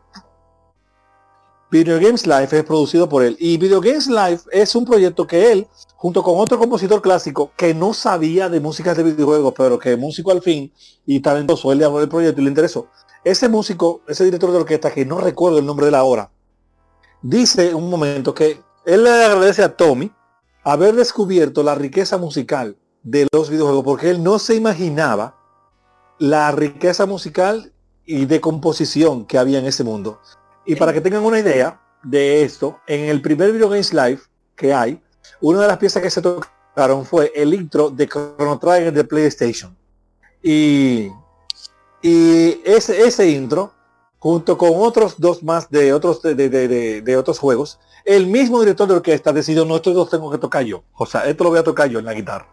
Video 1.70 2.00
Games 2.02 2.28
Live 2.28 2.50
es 2.52 2.64
producido 2.66 3.08
por 3.08 3.24
él. 3.24 3.38
Y 3.40 3.56
Video 3.58 3.80
Games 3.80 4.08
Live 4.08 4.42
es 4.52 4.76
un 4.76 4.84
proyecto 4.84 5.26
que 5.26 5.54
él, 5.54 5.68
junto 5.96 6.22
con 6.22 6.38
otro 6.38 6.60
compositor 6.60 7.02
clásico 7.02 7.52
que 7.56 7.74
no 7.74 7.94
sabía 7.94 8.50
de 8.50 8.60
músicas 8.60 8.98
de 8.98 9.04
videojuegos, 9.04 9.54
pero 9.56 9.80
que 9.80 9.96
músico 9.96 10.32
al 10.32 10.42
fin 10.42 10.74
y 11.06 11.22
talentoso, 11.22 11.72
él 11.72 11.78
le 11.78 11.86
habló 11.86 12.00
del 12.00 12.10
proyecto 12.10 12.42
y 12.42 12.44
le 12.44 12.50
interesó. 12.50 12.88
Ese 13.24 13.50
músico, 13.50 14.02
ese 14.08 14.24
director 14.24 14.52
de 14.52 14.58
orquesta, 14.58 14.92
que 14.92 15.06
no 15.06 15.20
recuerdo 15.20 15.60
el 15.60 15.66
nombre 15.66 15.86
de 15.86 15.92
la 15.92 16.04
hora, 16.04 16.32
dice 17.22 17.74
un 17.76 17.90
momento 17.90 18.34
que 18.34 18.62
él 18.86 19.04
le 19.04 19.26
agradece 19.26 19.64
a 19.64 19.76
Tommy 19.76 20.12
haber 20.64 20.96
descubierto 20.96 21.62
la 21.64 21.76
riqueza 21.76 22.18
musical 22.18 22.78
de 23.04 23.28
los 23.32 23.50
videojuegos, 23.50 23.84
porque 23.84 24.10
él 24.10 24.24
no 24.24 24.40
se 24.40 24.56
imaginaba 24.56 25.36
la 26.18 26.52
riqueza 26.52 27.06
musical 27.06 27.74
y 28.06 28.26
de 28.26 28.42
composición 28.42 29.26
que 29.26 29.38
había 29.38 29.60
en 29.60 29.66
ese 29.66 29.84
mundo. 29.84 30.20
Y 30.66 30.76
para 30.76 30.94
que 30.94 31.02
tengan 31.02 31.24
una 31.24 31.40
idea 31.40 31.80
de 32.04 32.44
esto, 32.44 32.80
en 32.88 33.10
el 33.10 33.22
primer 33.22 33.52
Video 33.52 33.70
Games 33.70 33.94
Live 33.94 34.22
que 34.56 34.74
hay, 34.74 35.02
una 35.40 35.62
de 35.62 35.68
las 35.68 35.78
piezas 35.78 36.02
que 36.02 36.10
se 36.10 36.22
tocaron 36.22 37.06
fue 37.06 37.32
el 37.36 37.54
intro 37.54 37.90
de 37.90 38.08
Chrono 38.08 38.60
Trigger 38.60 38.94
de 38.94 39.04
PlayStation. 39.04 39.76
Y, 40.44 41.10
y 42.02 42.60
ese, 42.66 43.06
ese 43.06 43.30
intro, 43.30 43.72
junto 44.20 44.58
con 44.58 44.72
otros 44.76 45.16
dos 45.18 45.44
más 45.44 45.70
de 45.70 45.94
otros 45.94 46.22
de, 46.22 46.36
de- 46.36 46.50
de- 46.50 47.02
de- 47.02 47.18
otros 47.18 47.40
juegos, 47.40 47.80
el 48.06 48.28
mismo 48.28 48.60
director 48.60 48.88
de 48.88 48.96
orquesta 48.96 49.32
decidió, 49.34 49.66
no, 49.66 49.76
estos 49.78 49.94
dos 49.94 50.10
tengo 50.10 50.30
que 50.32 50.38
tocar 50.38 50.64
yo. 50.64 50.84
O 50.94 51.06
sea, 51.06 51.26
esto 51.26 51.44
lo 51.44 51.50
voy 51.52 51.60
a 51.60 51.64
tocar 51.64 51.90
yo 51.90 52.00
en 52.00 52.06
la 52.06 52.14
guitarra. 52.14 52.48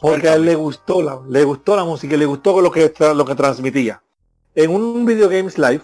Porque 0.00 0.28
a 0.28 0.34
él 0.34 0.44
le 0.44 0.54
gustó 0.54 1.02
la, 1.02 1.20
le 1.28 1.42
gustó 1.44 1.74
la 1.74 1.84
música 1.84 2.14
y 2.14 2.18
le 2.18 2.26
gustó 2.26 2.60
lo 2.60 2.70
que, 2.70 2.92
lo 3.14 3.24
que 3.24 3.34
transmitía. 3.34 4.02
En 4.54 4.72
un 4.74 5.04
Video 5.04 5.28
Games 5.28 5.58
Live, 5.58 5.82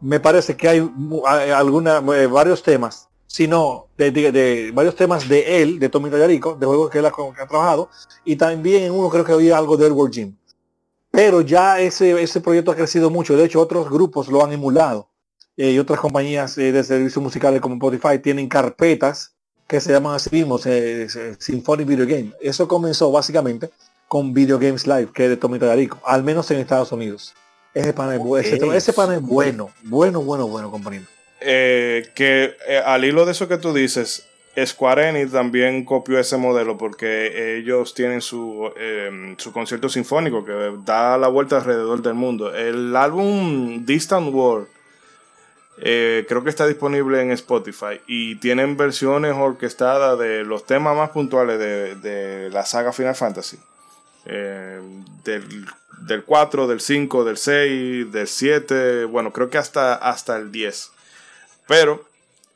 me 0.00 0.20
parece 0.20 0.56
que 0.56 0.68
hay 0.68 0.90
hay 1.26 1.50
alguna, 1.50 1.98
eh, 2.14 2.26
varios 2.28 2.62
temas, 2.62 3.08
sino 3.26 3.88
de, 3.96 4.12
de- 4.12 4.30
de 4.32 4.70
varios 4.72 4.94
temas 4.94 5.28
de 5.28 5.60
él, 5.62 5.78
de 5.80 5.88
Tommy 5.88 6.08
Tallarico, 6.08 6.54
de 6.54 6.66
juegos 6.66 6.88
que 6.90 6.98
él 7.00 7.06
ha, 7.06 7.08
ha 7.08 7.46
trabajado, 7.48 7.88
y 8.24 8.36
también 8.36 8.84
en 8.84 8.92
uno 8.92 9.08
creo 9.08 9.24
que 9.24 9.32
había 9.32 9.58
algo 9.58 9.76
de 9.76 9.86
Edward 9.88 10.12
Jim. 10.12 10.36
Pero 11.10 11.40
ya 11.40 11.80
ese, 11.80 12.20
ese 12.22 12.40
proyecto 12.40 12.70
ha 12.70 12.76
crecido 12.76 13.10
mucho, 13.10 13.36
de 13.36 13.44
hecho 13.44 13.60
otros 13.60 13.88
grupos 13.90 14.28
lo 14.28 14.44
han 14.44 14.52
emulado. 14.52 15.08
Eh, 15.56 15.72
y 15.72 15.78
otras 15.78 15.98
compañías 15.98 16.56
eh, 16.58 16.70
de 16.70 16.84
servicios 16.84 17.22
musicales 17.22 17.60
como 17.60 17.74
Spotify 17.74 18.18
tienen 18.20 18.48
carpetas 18.48 19.32
que 19.66 19.80
se 19.80 19.92
llaman 19.92 20.14
así 20.14 20.30
mismos, 20.32 20.64
eh, 20.66 21.08
eh, 21.14 21.36
Symphonic 21.38 21.86
Video 21.86 22.06
Game. 22.06 22.32
Eso 22.40 22.68
comenzó 22.68 23.10
básicamente 23.10 23.68
con 24.06 24.32
Video 24.32 24.58
Games 24.58 24.86
Live, 24.86 25.08
que 25.12 25.24
es 25.24 25.30
de 25.30 25.36
Tommy 25.36 25.58
Tallarico, 25.58 25.98
al 26.04 26.22
menos 26.22 26.50
en 26.50 26.60
Estados 26.60 26.92
Unidos. 26.92 27.34
Ese 27.74 27.92
pan 27.92 28.12
es, 28.12 28.20
bu- 28.20 28.38
ese, 28.38 28.56
ese 28.76 28.92
pan 28.92 29.12
es 29.12 29.20
bueno, 29.20 29.70
bueno, 29.82 30.22
bueno, 30.22 30.46
bueno, 30.46 30.70
compañero. 30.70 31.04
Eh, 31.40 32.04
que 32.14 32.56
eh, 32.66 32.78
al 32.78 33.04
hilo 33.04 33.26
de 33.26 33.32
eso 33.32 33.46
que 33.48 33.58
tú 33.58 33.74
dices, 33.74 34.27
Square 34.66 35.08
Enix 35.08 35.32
también 35.32 35.84
copió 35.84 36.18
ese 36.18 36.36
modelo 36.36 36.76
porque 36.78 37.56
ellos 37.58 37.94
tienen 37.94 38.20
su, 38.20 38.70
eh, 38.76 39.34
su 39.38 39.52
concierto 39.52 39.88
sinfónico 39.88 40.44
que 40.44 40.72
da 40.84 41.18
la 41.18 41.28
vuelta 41.28 41.56
alrededor 41.56 42.02
del 42.02 42.14
mundo. 42.14 42.54
El 42.54 42.94
álbum 42.96 43.84
Distant 43.84 44.32
World 44.32 44.68
eh, 45.80 46.24
creo 46.28 46.42
que 46.42 46.50
está 46.50 46.66
disponible 46.66 47.20
en 47.20 47.30
Spotify 47.32 48.00
y 48.06 48.36
tienen 48.36 48.76
versiones 48.76 49.34
orquestadas 49.36 50.18
de 50.18 50.44
los 50.44 50.66
temas 50.66 50.96
más 50.96 51.10
puntuales 51.10 51.58
de, 51.58 51.94
de 51.96 52.50
la 52.50 52.64
saga 52.64 52.92
Final 52.92 53.14
Fantasy. 53.14 53.58
Del, 54.24 55.66
del 56.02 56.24
4, 56.24 56.66
del 56.66 56.80
5, 56.80 57.24
del 57.24 57.36
6, 57.36 58.12
del 58.12 58.26
7, 58.26 59.04
bueno, 59.04 59.32
creo 59.32 59.50
que 59.50 59.58
hasta, 59.58 59.94
hasta 59.94 60.36
el 60.36 60.52
10. 60.52 60.90
Pero 61.66 62.07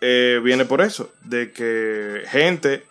eh, 0.02 0.40
viene 0.44 0.66
por 0.66 0.82
eso, 0.82 1.10
de 1.24 1.52
que 1.52 2.22
gente 2.28 2.84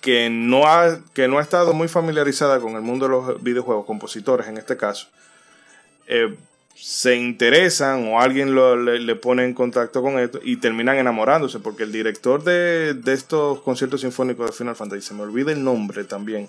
que 0.00 0.30
no, 0.30 0.66
ha, 0.66 1.00
que 1.12 1.28
no 1.28 1.38
ha 1.38 1.42
estado 1.42 1.72
muy 1.72 1.88
familiarizada 1.88 2.60
con 2.60 2.74
el 2.76 2.82
mundo 2.82 3.06
de 3.06 3.10
los 3.12 3.42
videojuegos, 3.42 3.86
compositores 3.86 4.46
en 4.46 4.56
este 4.58 4.76
caso, 4.76 5.08
eh, 6.06 6.34
se 6.74 7.16
interesan 7.16 8.08
o 8.08 8.20
alguien 8.20 8.54
lo- 8.54 8.76
le, 8.76 8.98
le 8.98 9.14
pone 9.16 9.44
en 9.44 9.54
contacto 9.54 10.02
con 10.02 10.18
esto 10.18 10.40
y 10.42 10.56
terminan 10.56 10.96
enamorándose, 10.98 11.58
porque 11.60 11.84
el 11.84 11.92
director 11.92 12.42
de, 12.44 12.94
de 12.94 13.12
estos 13.12 13.60
conciertos 13.62 14.00
sinfónicos 14.02 14.46
de 14.46 14.52
Final 14.52 14.76
Fantasy, 14.76 15.02
se 15.02 15.14
me 15.14 15.22
olvida 15.22 15.52
el 15.52 15.62
nombre 15.64 16.04
también, 16.04 16.48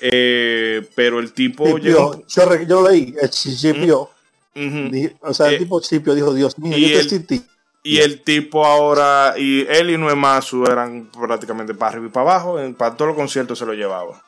eh, 0.00 0.86
pero 0.94 1.20
el 1.20 1.32
tipo 1.32 1.78
llegó... 1.78 2.22
Yo, 2.28 2.62
yo 2.66 2.88
leí, 2.88 3.14
el 3.20 3.30
Chipio, 3.30 4.10
Ujú. 4.54 4.90
di- 4.90 5.12
o 5.20 5.32
sea, 5.32 5.48
Eh, 5.48 5.52
el 5.54 5.58
tipo 5.60 5.80
Chipio 5.80 6.14
dijo, 6.14 6.34
Dios 6.34 6.58
mío, 6.58 6.76
yo 6.76 6.88
te 6.88 7.00
el- 7.00 7.08
sentí. 7.10 7.42
Y 7.88 7.98
el 8.00 8.22
tipo 8.22 8.64
ahora, 8.64 9.34
y 9.36 9.66
él 9.68 9.90
y 9.90 9.96
Noemasu 9.98 10.64
eran 10.64 11.06
prácticamente 11.06 11.74
para 11.74 11.92
arriba 11.92 12.06
y 12.06 12.10
para 12.10 12.30
abajo, 12.32 12.58
para 12.76 12.96
todos 12.96 13.08
los 13.10 13.16
conciertos 13.16 13.58
se 13.58 13.66
lo 13.66 13.74
llevaba. 13.74 14.22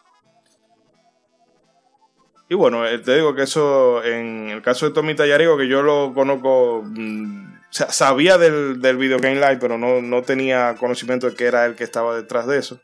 Y 2.48 2.54
bueno, 2.54 2.86
eh, 2.86 2.98
te 2.98 3.14
digo 3.16 3.34
que 3.34 3.42
eso, 3.42 4.02
en 4.02 4.48
el 4.48 4.62
caso 4.62 4.86
de 4.86 4.94
Tommy 4.94 5.14
Tallarico, 5.14 5.58
que 5.58 5.68
yo 5.68 5.82
lo 5.82 6.14
conozco, 6.14 6.82
mm, 6.84 7.58
sa- 7.70 7.90
sabía 7.92 8.38
del, 8.38 8.80
del 8.80 8.96
Video 8.96 9.18
Game 9.18 9.34
Live, 9.36 9.58
pero 9.60 9.76
no, 9.76 10.00
no 10.00 10.22
tenía 10.22 10.74
conocimiento 10.78 11.28
de 11.28 11.36
que 11.36 11.44
era 11.44 11.66
él 11.66 11.74
que 11.74 11.84
estaba 11.84 12.16
detrás 12.16 12.46
de 12.46 12.58
eso. 12.58 12.80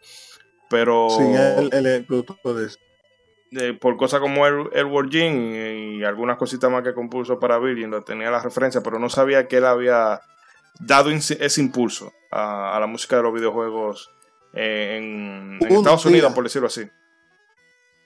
Pero 0.69 1.09
Sí, 1.11 1.23
él, 1.23 1.71
él 1.73 1.87
es 1.87 1.93
el 2.01 2.05
productor 2.05 2.55
de 2.57 2.67
eso. 2.67 2.79
eh, 3.53 3.73
por 3.81 3.97
cosas 3.97 4.21
como 4.21 4.47
el, 4.47 4.69
el 4.73 4.87
Jim 5.11 5.55
y, 5.55 5.99
y 6.01 6.05
algunas 6.05 6.37
cositas 6.37 6.71
más 6.71 6.83
que 6.83 6.93
compuso 6.93 7.39
para 7.39 7.59
Virgin, 7.59 7.91
lo 7.91 8.03
tenía 8.03 8.31
la 8.31 8.41
referencia, 8.43 8.83
pero 8.83 8.99
no 8.99 9.09
sabía 9.09 9.47
que 9.49 9.59
él 9.59 9.65
había 9.65 10.21
dado 10.81 11.11
ese 11.11 11.61
impulso 11.61 12.13
a, 12.31 12.77
a 12.77 12.81
la 12.81 12.87
música 12.87 13.17
de 13.17 13.23
los 13.23 13.33
videojuegos 13.35 14.11
eh, 14.55 14.97
en, 14.99 15.59
en 15.61 15.73
Un 15.73 15.79
Estados 15.79 16.03
día. 16.05 16.13
Unidos, 16.13 16.33
por 16.33 16.45
decirlo 16.45 16.69
así. 16.69 16.89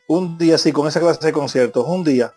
un 0.08 0.38
día 0.38 0.56
sí 0.58 0.72
con 0.72 0.86
esa 0.88 1.00
clase 1.00 1.24
de 1.26 1.32
conciertos, 1.32 1.84
un 1.86 2.04
día. 2.04 2.32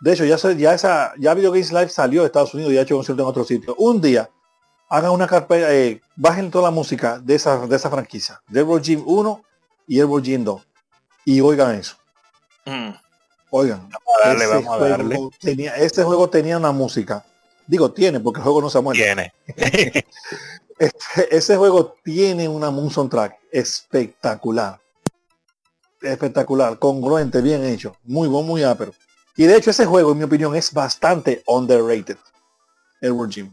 De 0.00 0.12
hecho, 0.14 0.24
ya 0.24 0.36
se- 0.38 0.56
ya 0.56 0.74
esa, 0.74 1.12
ya 1.18 1.32
Video 1.34 1.52
Games 1.52 1.70
Live 1.72 1.88
salió 1.90 2.22
de 2.22 2.26
Estados 2.26 2.54
Unidos 2.54 2.72
y 2.72 2.78
ha 2.78 2.82
hecho 2.82 2.96
conciertos 2.96 3.22
en 3.24 3.28
otro 3.30 3.44
sitio. 3.44 3.74
Un 3.78 4.00
día, 4.00 4.28
hagan 4.88 5.12
una 5.12 5.26
carpeta, 5.26 5.72
eh, 5.74 6.00
bajen 6.16 6.50
toda 6.50 6.64
la 6.64 6.70
música 6.70 7.18
de 7.18 7.34
esa, 7.36 7.66
de 7.66 7.76
esa 7.76 7.88
franquicia, 7.90 8.42
de 8.48 8.62
World 8.62 8.84
Gym 8.84 9.02
1 9.06 9.42
y 9.86 10.00
el 10.00 10.06
World 10.06 10.24
Gym 10.26 10.44
2. 10.44 10.62
Y 11.24 11.40
oigan 11.40 11.74
eso. 11.76 11.96
Oigan. 13.50 13.88
a 14.24 14.28
darle, 14.28 14.44
ese 14.44 14.54
vamos 14.54 14.66
a 14.66 14.78
juego 14.78 14.88
darle. 14.88 15.18
Tenía, 15.40 15.76
este 15.76 16.02
juego 16.02 16.28
tenía 16.30 16.56
una 16.56 16.72
música. 16.72 17.24
Digo, 17.66 17.92
tiene, 17.92 18.20
porque 18.20 18.38
el 18.38 18.44
juego 18.44 18.60
no 18.60 18.70
se 18.70 18.78
ha 18.78 18.80
muerto. 18.80 19.02
Tiene. 19.02 19.32
Este- 20.78 21.36
ese 21.36 21.56
juego 21.56 21.94
tiene 22.02 22.48
una, 22.48 22.68
un 22.68 22.90
soundtrack 22.90 23.38
espectacular. 23.52 24.80
Espectacular, 26.00 26.78
congruente, 26.78 27.40
bien 27.40 27.64
hecho. 27.64 27.94
Muy 28.02 28.26
buen, 28.26 28.44
muy 28.46 28.64
ápero. 28.64 28.92
Y 29.36 29.44
de 29.44 29.56
hecho 29.56 29.70
ese 29.70 29.86
juego, 29.86 30.10
en 30.10 30.18
mi 30.18 30.24
opinión, 30.24 30.56
es 30.56 30.72
bastante 30.72 31.42
underrated. 31.46 32.16
Edward 33.00 33.30
Jim. 33.30 33.52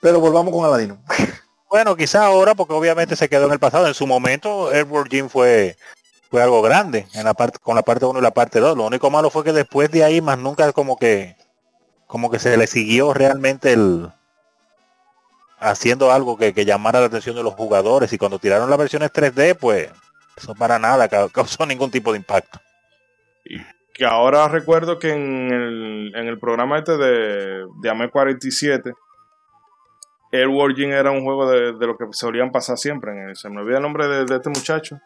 Pero 0.00 0.20
volvamos 0.20 0.52
con 0.52 0.64
Aladino. 0.64 0.98
Bueno, 1.70 1.94
quizá 1.96 2.24
ahora, 2.24 2.54
porque 2.54 2.72
obviamente 2.72 3.14
se 3.14 3.28
quedó 3.28 3.44
en 3.44 3.52
el 3.52 3.58
pasado. 3.58 3.86
En 3.86 3.92
su 3.92 4.06
momento, 4.06 4.72
Edward 4.72 5.06
Jim 5.10 5.28
fue 5.28 5.76
fue 6.30 6.42
algo 6.42 6.60
grande 6.62 7.06
en 7.14 7.24
la 7.24 7.34
parte, 7.34 7.58
con 7.58 7.74
la 7.74 7.82
parte 7.82 8.04
1 8.04 8.18
y 8.18 8.22
la 8.22 8.32
parte 8.32 8.60
2. 8.60 8.76
Lo 8.76 8.86
único 8.86 9.10
malo 9.10 9.30
fue 9.30 9.44
que 9.44 9.52
después 9.52 9.90
de 9.90 10.04
ahí 10.04 10.20
más 10.20 10.38
nunca 10.38 10.72
como 10.72 10.96
que 10.96 11.36
como 12.08 12.30
que 12.30 12.40
se 12.40 12.56
le 12.56 12.66
siguió 12.66 13.14
realmente 13.14 13.72
el 13.72 14.10
haciendo 15.60 16.10
algo 16.10 16.36
que, 16.36 16.52
que 16.54 16.64
llamara 16.64 17.00
la 17.00 17.06
atención 17.06 17.36
de 17.36 17.42
los 17.42 17.54
jugadores 17.54 18.12
y 18.12 18.18
cuando 18.18 18.38
tiraron 18.38 18.70
las 18.70 18.78
versiones 18.78 19.12
3D 19.12 19.56
pues 19.56 19.90
eso 20.36 20.54
para 20.54 20.78
nada 20.78 21.08
causó 21.32 21.64
ningún 21.66 21.92
tipo 21.92 22.10
de 22.10 22.18
impacto. 22.18 22.58
Y 23.44 23.58
que 23.94 24.04
ahora 24.04 24.48
recuerdo 24.48 24.98
que 24.98 25.10
en 25.10 25.52
el, 25.52 26.12
en 26.16 26.26
el 26.26 26.38
programa 26.38 26.78
este 26.78 26.96
de, 26.96 27.66
de 27.80 27.90
AME 27.90 28.10
47 28.10 28.92
el 30.30 30.48
Warging 30.48 30.92
era 30.92 31.10
un 31.10 31.24
juego 31.24 31.48
de, 31.50 31.72
de, 31.72 31.86
lo 31.86 31.96
que 31.96 32.04
solían 32.12 32.52
pasar 32.52 32.76
siempre. 32.76 33.12
En 33.12 33.30
el, 33.30 33.36
se 33.36 33.48
me 33.48 33.60
olvida 33.60 33.78
el 33.78 33.82
nombre 33.82 34.06
de, 34.06 34.24
de 34.26 34.36
este 34.36 34.50
muchacho. 34.50 34.98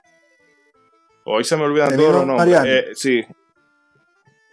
Hoy 1.25 1.45
se 1.45 1.57
me 1.57 1.63
olvidan 1.63 1.97
todos 1.97 2.13
los 2.13 2.27
nombres. 2.27 2.61
Eh, 2.67 2.91
sí. 2.95 3.25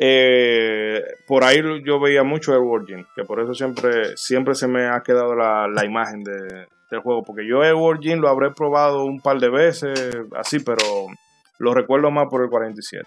Eh, 0.02 1.04
por 1.28 1.44
ahí 1.44 1.62
yo 1.84 2.00
veía 2.00 2.24
mucho 2.24 2.54
el 2.54 2.62
Warging, 2.62 3.06
que 3.16 3.26
por 3.26 3.42
eso 3.42 3.54
siempre, 3.54 4.16
siempre 4.16 4.56
se 4.56 4.68
me 4.68 4.88
ha 4.88 5.04
quedado 5.04 5.36
la, 5.36 5.68
la 5.68 5.86
imagen 5.86 6.24
de, 6.24 6.68
del 6.90 7.02
juego. 7.02 7.24
Porque 7.24 7.46
yo 7.46 7.64
el 7.64 7.74
Warging 7.76 8.22
lo 8.22 8.30
habré 8.30 8.52
probado 8.52 9.04
un 9.04 9.20
par 9.20 9.40
de 9.40 9.50
veces, 9.50 10.18
así, 10.36 10.60
pero 10.60 11.08
lo 11.58 11.74
recuerdo 11.74 12.12
más 12.12 12.28
por 12.30 12.44
el 12.44 12.50
47. 12.50 13.06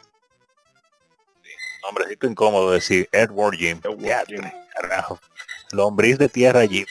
Nombrecito 1.83 2.27
incómodo 2.29 2.71
decir 2.71 3.09
Edward 3.11 3.57
Jim. 3.57 3.81
Lombriz 5.73 6.19
de 6.19 6.29
tierra 6.29 6.61
allí. 6.61 6.85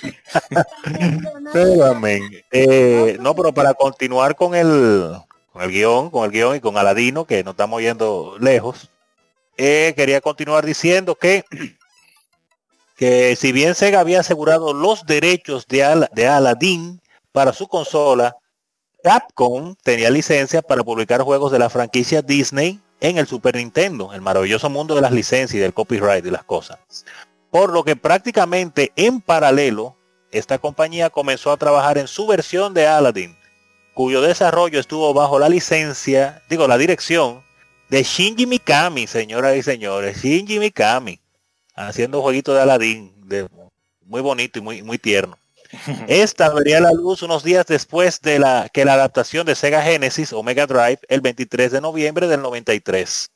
eh, 2.51 3.17
no, 3.21 3.35
pero 3.35 3.53
para 3.53 3.73
continuar 3.73 4.35
con 4.35 4.55
el, 4.55 5.13
con 5.53 5.61
el 5.61 5.71
guion, 5.71 6.09
con 6.09 6.25
el 6.25 6.31
guion 6.31 6.55
y 6.55 6.59
con 6.59 6.77
Aladino, 6.77 7.25
que 7.25 7.43
nos 7.43 7.53
estamos 7.53 7.81
yendo 7.81 8.37
lejos, 8.39 8.90
eh, 9.63 9.93
quería 9.95 10.21
continuar 10.21 10.65
diciendo 10.65 11.13
que, 11.13 11.45
que 12.95 13.35
si 13.35 13.51
bien 13.51 13.75
Sega 13.75 13.99
había 13.99 14.21
asegurado 14.21 14.73
los 14.73 15.05
derechos 15.05 15.67
de, 15.67 15.83
Al 15.83 16.09
de 16.13 16.27
Aladdin 16.27 16.99
para 17.31 17.53
su 17.53 17.67
consola, 17.67 18.35
Capcom 19.03 19.75
tenía 19.83 20.09
licencia 20.09 20.63
para 20.63 20.83
publicar 20.83 21.21
juegos 21.21 21.51
de 21.51 21.59
la 21.59 21.69
franquicia 21.69 22.23
Disney 22.23 22.79
en 23.01 23.19
el 23.19 23.27
Super 23.27 23.55
Nintendo, 23.55 24.11
el 24.13 24.21
maravilloso 24.21 24.67
mundo 24.67 24.95
de 24.95 25.01
las 25.01 25.11
licencias 25.11 25.53
y 25.53 25.59
del 25.59 25.75
copyright 25.75 26.25
y 26.25 26.31
las 26.31 26.43
cosas. 26.43 26.79
Por 27.51 27.71
lo 27.71 27.83
que 27.83 27.95
prácticamente 27.95 28.91
en 28.95 29.21
paralelo, 29.21 29.95
esta 30.31 30.57
compañía 30.57 31.11
comenzó 31.11 31.51
a 31.51 31.57
trabajar 31.57 31.99
en 31.99 32.07
su 32.07 32.25
versión 32.25 32.73
de 32.73 32.87
Aladdin, 32.87 33.37
cuyo 33.93 34.21
desarrollo 34.21 34.79
estuvo 34.79 35.13
bajo 35.13 35.37
la 35.37 35.49
licencia, 35.49 36.41
digo, 36.49 36.67
la 36.67 36.79
dirección 36.79 37.43
de 37.91 38.03
Shinji 38.03 38.45
Mikami, 38.45 39.05
señoras 39.05 39.57
y 39.57 39.63
señores, 39.63 40.23
Shinji 40.23 40.59
Mikami, 40.59 41.19
haciendo 41.75 42.19
un 42.19 42.23
jueguito 42.23 42.53
de 42.53 42.61
Aladdin, 42.61 43.13
de, 43.27 43.49
muy 44.05 44.21
bonito 44.21 44.59
y 44.59 44.61
muy, 44.61 44.81
muy 44.81 44.97
tierno. 44.97 45.37
Esta 46.07 46.53
vería 46.53 46.79
la 46.79 46.93
luz 46.93 47.21
unos 47.21 47.43
días 47.43 47.65
después 47.65 48.21
de 48.21 48.39
la 48.39 48.69
que 48.73 48.85
la 48.85 48.93
adaptación 48.93 49.45
de 49.45 49.55
Sega 49.55 49.81
Genesis 49.81 50.31
o 50.31 50.41
Mega 50.41 50.67
Drive 50.67 50.99
el 51.09 51.19
23 51.19 51.69
de 51.69 51.81
noviembre 51.81 52.27
del 52.27 52.41
93. 52.41 53.29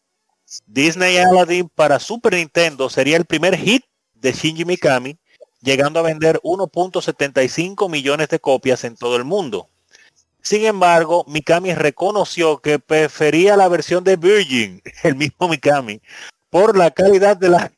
Disney 0.68 1.18
Aladdin 1.18 1.68
para 1.76 2.00
Super 2.00 2.36
Nintendo 2.36 2.90
sería 2.90 3.18
el 3.18 3.26
primer 3.26 3.58
hit 3.58 3.84
de 4.14 4.32
Shinji 4.32 4.64
Mikami, 4.64 5.18
llegando 5.60 6.00
a 6.00 6.04
vender 6.04 6.40
1.75 6.44 7.90
millones 7.90 8.30
de 8.30 8.40
copias 8.40 8.86
en 8.86 8.96
todo 8.96 9.18
el 9.18 9.26
mundo. 9.26 9.68
Sin 10.46 10.64
embargo, 10.64 11.26
Mikami 11.28 11.74
reconoció 11.74 12.60
que 12.60 12.78
prefería 12.78 13.58
la 13.58 13.68
versión 13.68 14.04
de 14.04 14.16
Virgin, 14.16 14.80
el 15.04 15.16
mismo 15.16 15.50
Mikami, 15.50 16.02
por 16.52 16.78
la 16.78 16.92
calidad 16.92 17.36
de 17.36 17.50
la 17.50 17.72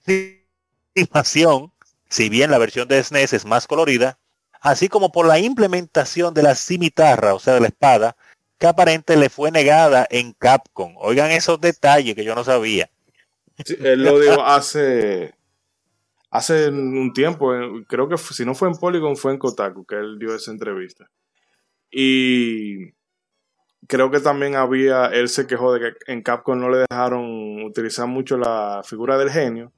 animación, 0.93 1.71
si 2.09 2.27
bien 2.27 2.51
la 2.51 2.57
versión 2.57 2.89
de 2.89 3.01
SNES 3.01 3.31
es 3.31 3.45
más 3.45 3.67
colorida, 3.67 4.19
así 4.59 4.89
como 4.89 5.13
por 5.13 5.25
la 5.25 5.39
implementación 5.39 6.33
de 6.33 6.43
la 6.43 6.55
cimitarra, 6.55 7.33
o 7.33 7.39
sea, 7.39 7.53
de 7.53 7.61
la 7.61 7.67
espada, 7.67 8.17
que 8.59 8.67
aparente 8.67 9.15
le 9.15 9.29
fue 9.29 9.49
negada 9.49 10.05
en 10.09 10.33
Capcom. 10.33 10.93
Oigan 10.97 11.31
esos 11.31 11.61
detalles 11.61 12.15
que 12.15 12.25
yo 12.25 12.35
no 12.35 12.43
sabía. 12.43 12.89
él 13.79 14.03
lo 14.03 14.19
dijo 14.19 14.43
hace 14.43 15.33
hace 16.31 16.67
un 16.67 17.13
tiempo, 17.13 17.53
creo 17.87 18.09
que 18.09 18.17
si 18.17 18.43
no 18.43 18.55
fue 18.55 18.67
en 18.67 18.75
Polygon, 18.75 19.15
fue 19.15 19.31
en 19.31 19.39
Kotaku, 19.39 19.85
que 19.85 19.95
él 19.95 20.19
dio 20.19 20.35
esa 20.35 20.51
entrevista. 20.51 21.09
Y 21.91 22.91
creo 23.87 24.11
que 24.11 24.19
también 24.19 24.55
había, 24.55 25.07
él 25.07 25.29
se 25.29 25.47
quejó 25.47 25.73
de 25.73 25.79
que 25.79 26.11
en 26.11 26.21
Capcom 26.21 26.59
no 26.59 26.69
le 26.69 26.85
dejaron 26.89 27.63
utilizar 27.63 28.07
mucho 28.07 28.37
la 28.37 28.81
figura 28.83 29.17
del 29.17 29.29
genio, 29.29 29.71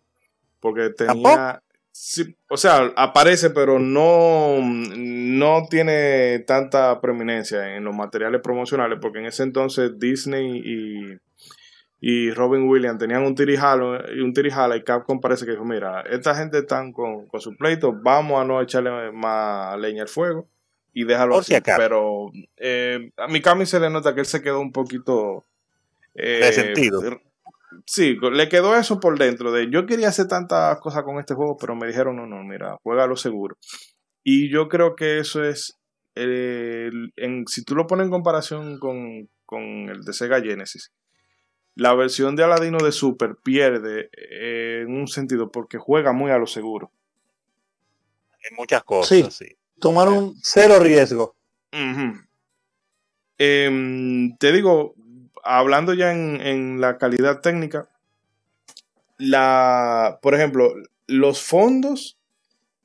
porque 0.59 0.89
tenía... 0.89 1.61
Sí, 1.91 2.37
o 2.49 2.55
sea, 2.55 2.93
aparece, 2.95 3.49
pero 3.49 3.77
no, 3.77 4.59
no 4.61 5.63
tiene 5.69 6.39
tanta 6.47 7.01
preeminencia 7.01 7.75
en 7.75 7.83
los 7.83 7.95
materiales 7.95 8.41
promocionales, 8.41 8.99
porque 9.01 9.19
en 9.19 9.25
ese 9.25 9.43
entonces 9.43 9.99
Disney 9.99 10.61
y, 10.63 11.19
y 11.99 12.31
Robin 12.31 12.69
Williams 12.69 12.99
tenían 12.99 13.23
un 13.23 13.35
tirijalo 13.35 13.99
y 14.13 14.21
un 14.21 14.33
tirijala 14.33 14.77
y 14.77 14.83
Capcom 14.83 15.19
parece 15.19 15.45
que 15.45 15.51
dijo, 15.51 15.65
mira, 15.65 16.01
esta 16.09 16.35
gente 16.35 16.59
están 16.59 16.93
con, 16.93 17.27
con 17.27 17.41
su 17.41 17.57
pleito, 17.57 17.91
vamos 17.91 18.39
a 18.39 18.45
no 18.45 18.61
echarle 18.61 19.11
más 19.11 19.77
leña 19.77 20.03
al 20.03 20.09
fuego 20.09 20.47
y 20.93 21.05
déjalo 21.05 21.39
así. 21.39 21.55
pero 21.77 22.31
eh, 22.57 23.11
a 23.17 23.27
Mikami 23.27 23.65
se 23.65 23.79
le 23.79 23.89
nota 23.89 24.13
que 24.13 24.21
él 24.21 24.25
se 24.25 24.41
quedó 24.41 24.59
un 24.59 24.71
poquito... 24.71 25.45
Eh, 26.15 26.39
de 26.45 26.53
sentido 26.53 27.01
sí, 27.85 28.17
le 28.31 28.49
quedó 28.49 28.75
eso 28.75 28.99
por 28.99 29.17
dentro 29.17 29.51
de 29.51 29.69
yo 29.69 29.85
quería 29.85 30.09
hacer 30.09 30.27
tantas 30.27 30.79
cosas 30.79 31.03
con 31.03 31.19
este 31.19 31.33
juego, 31.33 31.57
pero 31.57 31.75
me 31.75 31.87
dijeron, 31.87 32.15
no, 32.15 32.25
no, 32.25 32.43
mira, 32.43 32.77
juega 32.83 33.07
lo 33.07 33.15
seguro. 33.15 33.57
Y 34.23 34.49
yo 34.49 34.67
creo 34.67 34.95
que 34.95 35.19
eso 35.19 35.43
es, 35.43 35.79
en, 36.15 37.45
si 37.47 37.63
tú 37.63 37.75
lo 37.75 37.87
pones 37.87 38.05
en 38.05 38.11
comparación 38.11 38.79
con, 38.79 39.29
con, 39.45 39.89
el 39.89 40.03
de 40.03 40.13
Sega 40.13 40.41
Genesis, 40.41 40.91
la 41.75 41.93
versión 41.93 42.35
de 42.35 42.43
Aladino 42.43 42.79
de 42.79 42.91
Super 42.91 43.35
pierde 43.41 44.09
eh, 44.13 44.81
en 44.83 44.93
un 44.93 45.07
sentido 45.07 45.51
porque 45.51 45.77
juega 45.77 46.11
muy 46.11 46.31
a 46.31 46.37
lo 46.37 46.47
seguro. 46.47 46.91
En 48.49 48.55
muchas 48.55 48.83
cosas, 48.83 49.33
sí. 49.33 49.57
Tomaron 49.79 50.35
cero 50.41 50.79
riesgo. 50.79 51.35
eh, 53.37 54.29
te 54.37 54.51
digo, 54.51 54.95
hablando 55.43 55.93
ya 55.93 56.11
en, 56.11 56.81
la 56.81 56.97
calidad 56.97 57.41
técnica, 57.41 57.89
la, 59.17 60.19
por 60.21 60.35
ejemplo, 60.35 60.73
los 61.07 61.41
fondos 61.41 62.17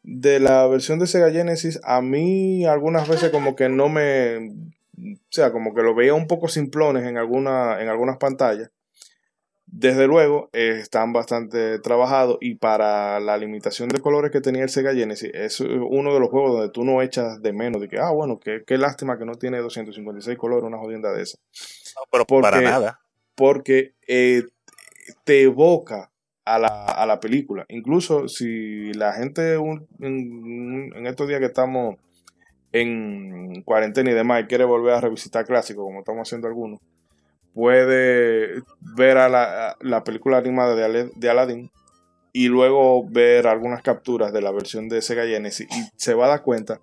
de 0.02 0.38
la 0.40 0.66
versión 0.66 0.98
de 0.98 1.06
Sega 1.06 1.30
Genesis, 1.30 1.80
a 1.84 2.00
mí 2.00 2.64
algunas 2.66 3.08
veces 3.08 3.30
como 3.30 3.56
que 3.56 3.68
no 3.68 3.88
me, 3.88 4.50
o 4.96 5.16
sea, 5.30 5.52
como 5.52 5.74
que 5.74 5.82
lo 5.82 5.94
veía 5.94 6.14
un 6.14 6.26
poco 6.26 6.48
simplones 6.48 7.04
en, 7.04 7.18
alguna, 7.18 7.80
en 7.80 7.88
algunas 7.88 8.18
pantallas. 8.18 8.70
Desde 9.76 10.06
luego, 10.06 10.50
eh, 10.52 10.78
están 10.80 11.12
bastante 11.12 11.80
trabajados 11.80 12.38
y 12.40 12.54
para 12.54 13.18
la 13.18 13.36
limitación 13.36 13.88
de 13.88 14.00
colores 14.00 14.30
que 14.30 14.40
tenía 14.40 14.62
el 14.62 14.68
Sega 14.68 14.94
Genesis, 14.94 15.32
es 15.34 15.58
uno 15.58 16.14
de 16.14 16.20
los 16.20 16.30
juegos 16.30 16.52
donde 16.52 16.68
tú 16.68 16.84
no 16.84 17.02
echas 17.02 17.42
de 17.42 17.52
menos, 17.52 17.82
de 17.82 17.88
que, 17.88 17.98
ah, 17.98 18.12
bueno, 18.12 18.38
qué, 18.38 18.62
qué 18.64 18.78
lástima 18.78 19.18
que 19.18 19.24
no 19.24 19.34
tiene 19.34 19.58
256 19.58 20.38
colores, 20.38 20.62
una 20.64 20.78
jodienda 20.78 21.12
de 21.12 21.22
esa. 21.22 21.38
No, 21.96 22.02
pero 22.08 22.24
porque, 22.24 22.42
para 22.42 22.60
nada. 22.60 23.00
Porque 23.34 23.94
eh, 24.06 24.44
te 25.24 25.42
evoca 25.42 26.12
a 26.44 26.60
la, 26.60 26.84
a 26.84 27.04
la, 27.04 27.18
película. 27.18 27.66
Incluso 27.68 28.28
si 28.28 28.92
la 28.92 29.12
gente 29.14 29.58
un, 29.58 29.88
en, 29.98 30.92
en, 30.94 31.06
estos 31.08 31.26
días 31.26 31.40
que 31.40 31.46
estamos 31.46 31.96
en 32.70 33.60
cuarentena 33.62 34.08
y 34.08 34.14
demás 34.14 34.44
y 34.44 34.46
quiere 34.46 34.62
volver 34.62 34.94
a 34.94 35.00
revisitar 35.00 35.44
clásicos, 35.44 35.84
como 35.84 35.98
estamos 35.98 36.28
haciendo 36.28 36.46
algunos, 36.46 36.78
puede 37.54 38.62
ver 38.80 39.16
a 39.16 39.28
la, 39.28 39.76
la 39.80 40.04
película 40.04 40.38
animada 40.38 40.74
de, 40.74 41.10
de 41.14 41.30
Aladdin 41.30 41.70
y 42.32 42.48
luego 42.48 43.08
ver 43.08 43.46
algunas 43.46 43.82
capturas 43.82 44.32
de 44.32 44.42
la 44.42 44.50
versión 44.50 44.88
de 44.88 45.00
Sega 45.00 45.24
Genesis 45.24 45.68
y 45.70 45.88
se 45.96 46.14
va 46.14 46.26
a 46.26 46.30
dar 46.30 46.42
cuenta 46.42 46.80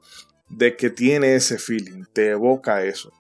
de 0.50 0.76
que 0.76 0.90
tiene 0.90 1.36
ese 1.36 1.58
feeling, 1.58 2.06
te 2.14 2.30
evoca 2.30 2.84
eso. 2.84 3.12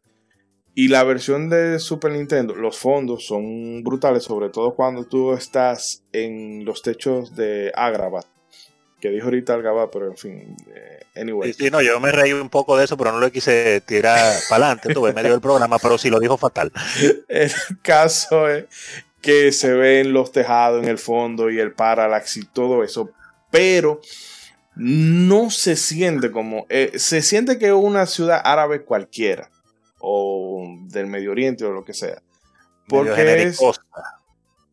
Y 0.73 0.87
la 0.87 1.03
versión 1.03 1.49
de 1.49 1.79
Super 1.79 2.13
Nintendo, 2.13 2.55
los 2.55 2.77
fondos 2.77 3.25
son 3.25 3.83
brutales, 3.83 4.23
sobre 4.23 4.49
todo 4.49 4.73
cuando 4.73 5.03
tú 5.03 5.33
estás 5.33 6.05
en 6.13 6.63
los 6.63 6.81
techos 6.81 7.35
de 7.35 7.73
Agrava, 7.75 8.21
que 9.01 9.09
dijo 9.09 9.25
ahorita 9.25 9.53
Algaba, 9.53 9.91
pero 9.91 10.07
en 10.07 10.15
fin, 10.15 10.55
eh, 10.73 10.99
anyway. 11.15 11.53
Sí, 11.53 11.69
no, 11.69 11.81
yo 11.81 11.99
me 11.99 12.11
reí 12.11 12.31
un 12.31 12.49
poco 12.49 12.77
de 12.77 12.85
eso, 12.85 12.95
pero 12.95 13.11
no 13.11 13.19
lo 13.19 13.31
quise 13.31 13.81
tirar 13.81 14.35
para 14.49 14.67
adelante, 14.67 14.93
tuve 14.93 15.11
medio 15.11 15.31
del 15.31 15.41
programa, 15.41 15.79
pero 15.79 15.97
sí 15.97 16.09
lo 16.09 16.19
dijo 16.19 16.37
fatal. 16.37 16.71
El 17.27 17.51
caso 17.81 18.47
es 18.47 18.65
que 19.21 19.51
se 19.51 19.73
ven 19.73 20.13
los 20.13 20.31
tejados 20.31 20.81
en 20.81 20.89
el 20.89 20.97
fondo 20.97 21.49
y 21.49 21.59
el 21.59 21.73
parallax 21.73 22.37
y 22.37 22.45
todo 22.45 22.83
eso, 22.83 23.11
pero 23.51 24.01
no 24.75 25.51
se 25.51 25.75
siente 25.75 26.31
como, 26.31 26.65
eh, 26.69 26.93
se 26.95 27.21
siente 27.21 27.59
que 27.59 27.67
es 27.67 27.73
una 27.73 28.05
ciudad 28.05 28.41
árabe 28.43 28.83
cualquiera 28.83 29.49
o 29.99 30.65
del 30.87 31.07
Medio 31.07 31.31
Oriente 31.31 31.65
o 31.65 31.71
lo 31.71 31.83
que 31.83 31.93
sea. 31.93 32.21
Porque 32.87 33.43
es, 33.43 33.59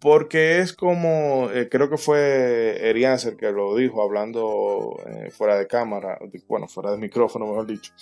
porque 0.00 0.60
es 0.60 0.72
como, 0.72 1.50
eh, 1.52 1.68
creo 1.68 1.90
que 1.90 1.96
fue 1.96 2.88
Erianser 2.88 3.36
que 3.36 3.50
lo 3.50 3.74
dijo 3.76 4.02
hablando 4.02 4.96
eh, 5.06 5.30
fuera 5.30 5.58
de 5.58 5.66
cámara, 5.66 6.18
bueno, 6.46 6.68
fuera 6.68 6.92
de 6.92 6.98
micrófono, 6.98 7.46
mejor 7.46 7.66
dicho, 7.66 7.92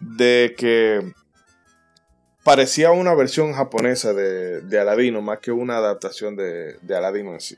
de 0.00 0.54
que 0.56 1.12
parecía 2.44 2.92
una 2.92 3.14
versión 3.14 3.52
japonesa 3.52 4.12
de, 4.12 4.60
de 4.60 4.78
Aladino 4.78 5.20
más 5.20 5.40
que 5.40 5.52
una 5.52 5.78
adaptación 5.78 6.36
de, 6.36 6.76
de 6.80 6.96
Aladino 6.96 7.32
en 7.32 7.40
sí. 7.40 7.56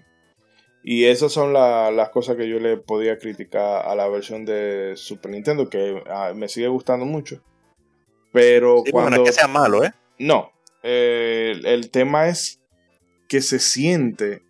Y 0.87 1.07
esas 1.07 1.33
son 1.33 1.55
las 1.55 2.11
cosas 2.11 2.37
que 2.37 2.47
yo 2.47 2.61
le 2.61 2.77
podía 2.77 3.19
criticar 3.19 3.87
a 3.89 3.95
la 3.95 4.07
versión 4.07 4.45
de 4.45 4.93
Super 4.97 5.31
Nintendo, 5.31 5.71
que 5.71 6.03
ah, 6.11 6.33
me 6.37 6.47
sigue 6.47 6.69
gustando 6.69 7.07
mucho. 7.07 7.41
Pero 8.33 8.83
cuando... 8.91 9.25
que 9.25 9.33
sea 9.33 9.49
malo, 9.49 9.83
¿eh? 9.83 9.95
No. 10.19 10.53
Eh, 10.83 11.59
el 11.65 11.91
tema 11.91 12.29
es 12.29 12.61
que 13.29 13.41
se 13.41 13.59
siente 13.59 14.43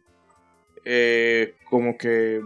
eh, 0.84 1.54
como 1.70 1.96
que 1.96 2.42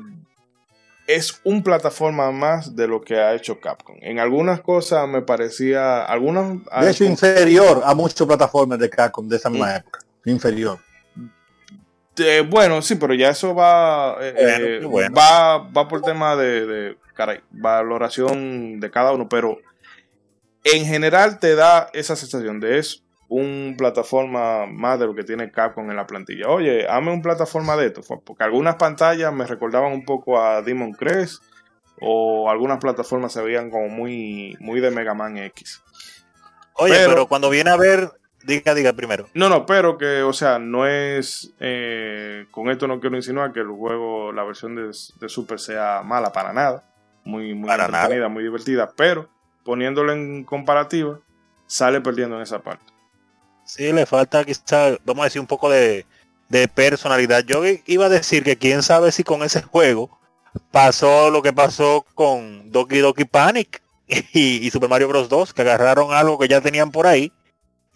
es 1.06 1.40
un 1.42 1.62
plataforma 1.62 2.30
más 2.30 2.76
de 2.76 2.86
lo 2.86 3.00
que 3.00 3.18
ha 3.18 3.34
hecho 3.34 3.60
Capcom. 3.60 3.96
En 4.00 4.18
algunas 4.18 4.60
cosas 4.60 5.08
me 5.08 5.22
parecía. 5.22 6.04
Algunas. 6.04 6.58
De 6.80 6.90
hecho, 6.90 7.04
inferior 7.04 7.82
a 7.84 7.94
muchas 7.94 8.26
plataformas 8.26 8.78
de 8.78 8.90
Capcom 8.90 9.26
de 9.26 9.36
esa 9.36 9.48
misma 9.50 9.76
época. 9.76 10.00
Inferior. 10.26 10.78
bueno, 12.50 12.82
sí, 12.82 12.96
pero 12.96 13.14
ya 13.14 13.30
eso 13.30 13.54
va. 13.54 14.18
Eh, 14.20 14.80
eh, 14.82 15.08
va, 15.08 15.58
va 15.58 15.88
por 15.88 16.02
tema 16.02 16.36
de, 16.36 16.66
de 16.66 16.98
caray, 17.14 17.40
valoración 17.50 18.78
de 18.78 18.90
cada 18.90 19.12
uno. 19.12 19.28
Pero 19.30 19.58
en 20.62 20.84
general 20.84 21.38
te 21.38 21.54
da 21.54 21.88
esa 21.94 22.16
sensación 22.16 22.60
de 22.60 22.78
eso 22.78 23.07
un 23.28 23.74
plataforma 23.76 24.66
más 24.66 24.98
de 24.98 25.06
lo 25.06 25.14
que 25.14 25.22
tiene 25.22 25.50
Capcom 25.50 25.90
en 25.90 25.96
la 25.96 26.06
plantilla. 26.06 26.48
Oye, 26.48 26.86
hazme 26.88 27.12
un 27.12 27.22
plataforma 27.22 27.76
de 27.76 27.86
esto, 27.86 28.02
porque 28.24 28.44
algunas 28.44 28.76
pantallas 28.76 29.32
me 29.32 29.46
recordaban 29.46 29.92
un 29.92 30.04
poco 30.04 30.40
a 30.40 30.62
Demon 30.62 30.92
Crest 30.92 31.42
o 32.00 32.50
algunas 32.50 32.78
plataformas 32.78 33.32
se 33.32 33.42
veían 33.42 33.70
como 33.70 33.88
muy, 33.88 34.56
muy 34.60 34.80
de 34.80 34.90
Mega 34.90 35.14
Man 35.14 35.36
X. 35.36 35.82
Oye, 36.74 36.94
pero, 37.06 37.26
cuando 37.26 37.50
viene 37.50 37.70
a 37.70 37.76
ver, 37.76 38.12
diga, 38.44 38.74
diga 38.74 38.92
primero. 38.92 39.28
No, 39.34 39.48
no, 39.48 39.66
pero 39.66 39.98
que, 39.98 40.22
o 40.22 40.32
sea, 40.32 40.58
no 40.58 40.86
es, 40.86 41.52
eh, 41.60 42.46
con 42.50 42.70
esto 42.70 42.86
no 42.86 43.00
quiero 43.00 43.16
insinuar 43.16 43.52
que 43.52 43.60
el 43.60 43.68
juego, 43.68 44.32
la 44.32 44.44
versión 44.44 44.76
de, 44.76 44.92
Super 45.28 45.58
sea 45.58 46.02
mala 46.04 46.32
para 46.32 46.52
nada, 46.52 46.84
muy, 47.24 47.52
muy 47.54 47.70
entretenida, 47.70 48.28
muy 48.28 48.44
divertida, 48.44 48.92
pero 48.96 49.28
poniéndolo 49.64 50.12
en 50.12 50.44
comparativa, 50.44 51.18
sale 51.66 52.00
perdiendo 52.00 52.36
en 52.36 52.42
esa 52.42 52.60
parte. 52.60 52.97
Sí, 53.68 53.92
le 53.92 54.06
falta 54.06 54.46
quizá, 54.46 54.96
vamos 55.04 55.20
a 55.20 55.24
decir, 55.24 55.42
un 55.42 55.46
poco 55.46 55.68
de, 55.68 56.06
personalidad. 56.74 57.44
Yo 57.44 57.60
iba 57.84 58.06
a 58.06 58.08
decir 58.08 58.42
que 58.42 58.56
quién 58.56 58.82
sabe 58.82 59.12
si 59.12 59.24
con 59.24 59.42
ese 59.42 59.60
juego 59.60 60.08
pasó 60.70 61.28
lo 61.28 61.42
que 61.42 61.52
pasó 61.52 62.06
con 62.14 62.72
Doki 62.72 63.00
Doki 63.00 63.26
Panic 63.26 63.82
y, 64.32 64.70
Super 64.70 64.88
Mario 64.88 65.08
Bros. 65.08 65.28
2, 65.28 65.52
que 65.52 65.60
agarraron 65.62 66.14
algo 66.14 66.38
que 66.38 66.48
ya 66.48 66.62
tenían 66.62 66.90
por 66.90 67.06
ahí, 67.06 67.30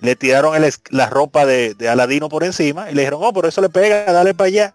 le 0.00 0.14
tiraron 0.14 0.54
la 0.90 1.08
ropa 1.08 1.46
de, 1.46 1.74
Aladino 1.88 2.28
por 2.28 2.44
encima 2.44 2.90
y 2.90 2.94
le 2.94 3.00
dijeron, 3.00 3.20
oh, 3.24 3.32
por 3.32 3.46
eso 3.46 3.62
le 3.62 3.70
pega, 3.70 4.04
dale 4.12 4.34
para 4.34 4.48
allá. 4.48 4.74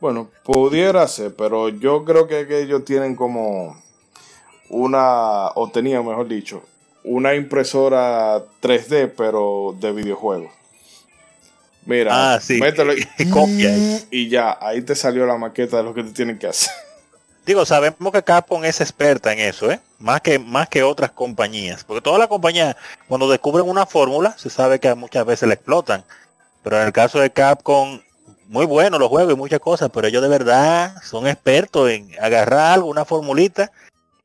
bueno, 0.00 0.28
pudiera 0.42 1.06
ser, 1.06 1.36
pero 1.36 1.68
yo 1.68 2.04
creo 2.04 2.26
que, 2.26 2.48
que 2.48 2.62
ellos 2.62 2.84
tienen 2.84 3.14
como 3.14 3.80
una, 4.68 5.50
o 5.54 5.70
tenían 5.72 6.04
mejor 6.04 6.26
dicho, 6.26 6.64
una 7.08 7.34
impresora 7.34 8.42
3D, 8.62 9.12
pero 9.16 9.74
de 9.78 9.92
videojuegos. 9.92 10.52
Mira, 11.86 12.34
ah, 12.34 12.40
mételo 12.48 12.92
y, 13.18 14.06
y 14.10 14.28
ya, 14.28 14.58
ahí 14.60 14.82
te 14.82 14.94
salió 14.94 15.24
la 15.26 15.38
maqueta 15.38 15.78
de 15.78 15.82
lo 15.82 15.94
que 15.94 16.02
te 16.02 16.10
tienen 16.10 16.38
que 16.38 16.46
hacer. 16.46 16.72
Digo, 17.46 17.64
sabemos 17.64 18.12
que 18.12 18.22
Capcom 18.22 18.62
es 18.62 18.82
experta 18.82 19.32
en 19.32 19.38
eso, 19.38 19.72
¿eh? 19.72 19.80
Más 19.98 20.20
que, 20.20 20.38
más 20.38 20.68
que 20.68 20.82
otras 20.82 21.12
compañías. 21.12 21.82
Porque 21.82 22.02
todas 22.02 22.18
las 22.18 22.28
compañías, 22.28 22.76
cuando 23.08 23.30
descubren 23.30 23.66
una 23.66 23.86
fórmula, 23.86 24.36
se 24.36 24.50
sabe 24.50 24.78
que 24.78 24.94
muchas 24.94 25.24
veces 25.24 25.48
la 25.48 25.54
explotan. 25.54 26.04
Pero 26.62 26.78
en 26.78 26.86
el 26.86 26.92
caso 26.92 27.20
de 27.20 27.30
Capcom, 27.30 28.00
muy 28.48 28.66
bueno 28.66 28.98
los 28.98 29.08
juegos 29.08 29.32
y 29.32 29.36
muchas 29.36 29.60
cosas, 29.60 29.90
pero 29.92 30.08
ellos 30.08 30.22
de 30.22 30.28
verdad 30.28 30.94
son 31.02 31.26
expertos 31.26 31.88
en 31.90 32.10
agarrar 32.20 32.74
algo, 32.74 32.88
una 32.88 33.06
formulita, 33.06 33.72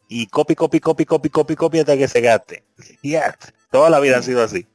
y 0.08 0.28
copy, 0.28 0.56
copy, 0.56 0.80
copy, 0.80 1.06
copy, 1.06 1.30
copy, 1.30 1.56
copy 1.56 1.80
hasta 1.80 1.98
que 1.98 2.08
se 2.08 2.22
gaste. 2.22 2.64
Toda 3.72 3.90
la 3.90 4.00
vida 4.00 4.18
ha 4.18 4.22
sido 4.22 4.44
así. 4.44 4.68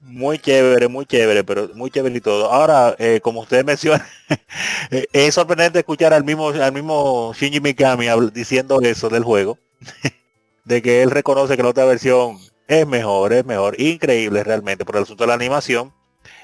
Muy 0.00 0.38
chévere, 0.38 0.88
muy 0.88 1.06
chévere, 1.06 1.44
pero 1.44 1.70
muy 1.74 1.90
chévere 1.90 2.16
y 2.16 2.20
todo. 2.20 2.50
Ahora, 2.50 2.96
eh, 2.98 3.20
como 3.22 3.40
usted 3.40 3.64
menciona, 3.64 4.04
eh, 4.90 5.06
es 5.12 5.34
sorprendente 5.34 5.78
escuchar 5.78 6.12
al 6.12 6.24
mismo, 6.24 6.48
al 6.48 6.72
mismo 6.72 7.32
Shinji 7.34 7.60
Mikami 7.60 8.06
diciendo 8.32 8.80
eso 8.82 9.08
del 9.08 9.22
juego, 9.22 9.58
de 10.64 10.82
que 10.82 11.02
él 11.02 11.10
reconoce 11.10 11.56
que 11.56 11.62
la 11.62 11.68
otra 11.68 11.84
versión 11.84 12.38
es 12.66 12.86
mejor, 12.86 13.32
es 13.32 13.44
mejor, 13.44 13.80
increíble 13.80 14.42
realmente 14.42 14.84
por 14.84 14.96
el 14.96 15.04
asunto 15.04 15.22
de 15.22 15.28
la 15.28 15.34
animación. 15.34 15.92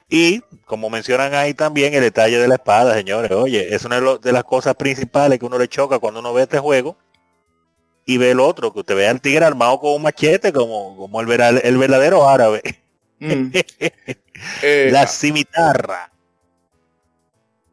Y 0.09 0.41
como 0.65 0.89
mencionan 0.89 1.35
ahí 1.35 1.53
también 1.53 1.93
el 1.95 2.01
detalle 2.01 2.39
de 2.39 2.49
la 2.49 2.55
espada, 2.55 2.95
señores, 2.95 3.31
oye, 3.33 3.75
es 3.75 3.85
una 3.85 4.01
de 4.01 4.33
las 4.33 4.45
cosas 4.45 4.75
principales 4.77 5.39
que 5.39 5.47
uno 5.47 5.59
le 5.59 5.69
choca 5.69 5.99
cuando 5.99 6.21
uno 6.21 6.33
ve 6.33 6.43
este 6.43 6.59
juego, 6.59 6.97
y 8.09 8.17
ve 8.17 8.31
el 8.31 8.41
otro, 8.41 8.73
que 8.73 8.81
usted 8.81 8.97
vea 8.97 9.11
al 9.11 9.21
tigre 9.21 9.45
armado 9.45 9.79
con 9.81 9.93
un 9.93 10.01
machete 10.01 10.51
como, 10.51 10.97
como 10.97 11.21
el, 11.21 11.31
el 11.31 11.77
verdadero 11.77 12.27
árabe. 12.27 12.63
Mm. 13.21 13.49
Eh, 14.63 14.91
la 14.93 15.09
cimitarra. 15.09 16.13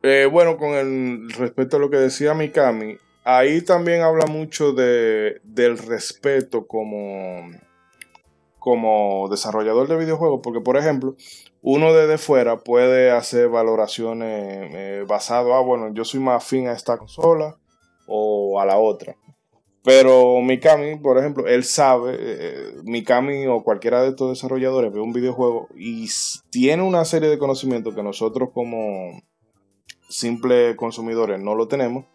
Eh, 0.02 0.28
bueno, 0.32 0.58
con 0.58 0.74
el 0.74 1.30
respecto 1.30 1.78
a 1.78 1.80
lo 1.80 1.91
que 1.91 1.98
decía 1.98 2.34
Mikami, 2.34 2.98
ahí 3.24 3.62
también 3.62 4.02
habla 4.02 4.26
mucho 4.26 4.74
de, 4.74 5.41
del 5.43 5.78
respeto 5.78 6.65
como, 6.65 7.52
como 8.58 9.28
desarrollador 9.30 9.88
de 9.88 9.98
videojuegos, 9.98 10.39
porque 10.43 10.60
por 10.60 10.76
ejemplo, 10.76 11.15
uno 11.62 11.93
desde 11.93 12.17
fuera 12.17 12.58
puede 12.58 13.12
hacer 13.12 13.48
valoraciones 13.50 14.71
eh, 14.74 15.06
basado, 15.08 15.54
ah, 15.54 15.62
bueno, 15.62 15.93
yo 15.93 16.04
soy 16.04 16.19
más 16.19 16.43
afín 16.43 16.67
a 16.67 16.74
esta 16.74 16.98
consola 16.98 17.58
o 18.08 18.60
a 18.60 18.65
la 18.65 18.79
otra. 18.79 19.15
Pero 19.86 20.42
Mikami, 20.42 20.98
por 20.98 21.19
ejemplo, 21.19 21.46
él 21.48 21.63
sabe, 21.63 22.17
eh, 22.19 22.73
Mikami 22.83 23.46
o 23.46 23.63
cualquiera 23.63 24.02
de 24.02 24.10
estos 24.10 24.31
desarrolladores 24.31 24.92
ve 24.92 25.00
un 25.00 25.13
videojuego 25.13 25.67
y 25.75 26.10
tiene 26.50 26.81
una 26.81 27.06
serie 27.06 27.29
de 27.29 27.38
conocimientos 27.38 27.94
que 27.94 28.02
nosotros 28.02 28.50
como 28.52 29.21
simples 30.10 30.75
consumidores 30.75 31.40
no 31.40 31.54
lo 31.54 31.67
tenemos. 31.67 32.06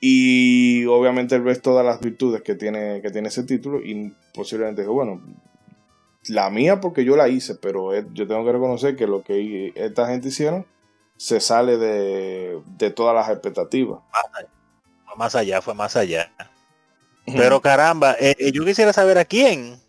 Y 0.00 0.86
obviamente 0.86 1.34
él 1.34 1.42
ve 1.42 1.54
todas 1.56 1.84
las 1.84 2.00
virtudes 2.00 2.40
que 2.40 2.54
tiene, 2.54 3.02
que 3.02 3.10
tiene 3.10 3.28
ese 3.28 3.44
título 3.44 3.80
y 3.82 4.14
posiblemente 4.32 4.80
dice, 4.80 4.90
bueno, 4.90 5.20
la 6.28 6.48
mía 6.48 6.80
porque 6.80 7.04
yo 7.04 7.14
la 7.14 7.28
hice, 7.28 7.56
pero 7.56 7.94
yo 8.12 8.26
tengo 8.26 8.44
que 8.44 8.52
reconocer 8.52 8.96
que 8.96 9.06
lo 9.06 9.22
que 9.22 9.72
esta 9.74 10.08
gente 10.08 10.28
hicieron 10.28 10.66
se 11.18 11.40
sale 11.40 11.76
de, 11.76 12.58
de 12.78 12.90
todas 12.90 13.14
las 13.14 13.28
expectativas. 13.28 14.00
Más 15.16 15.34
allá, 15.34 15.60
fue 15.60 15.74
más 15.74 15.94
allá. 15.96 16.30
Pero 17.34 17.60
caramba, 17.60 18.16
eh, 18.20 18.36
eh, 18.38 18.52
yo 18.52 18.64
quisiera 18.64 18.92
saber 18.92 19.18
a 19.18 19.24
quién. 19.24 19.80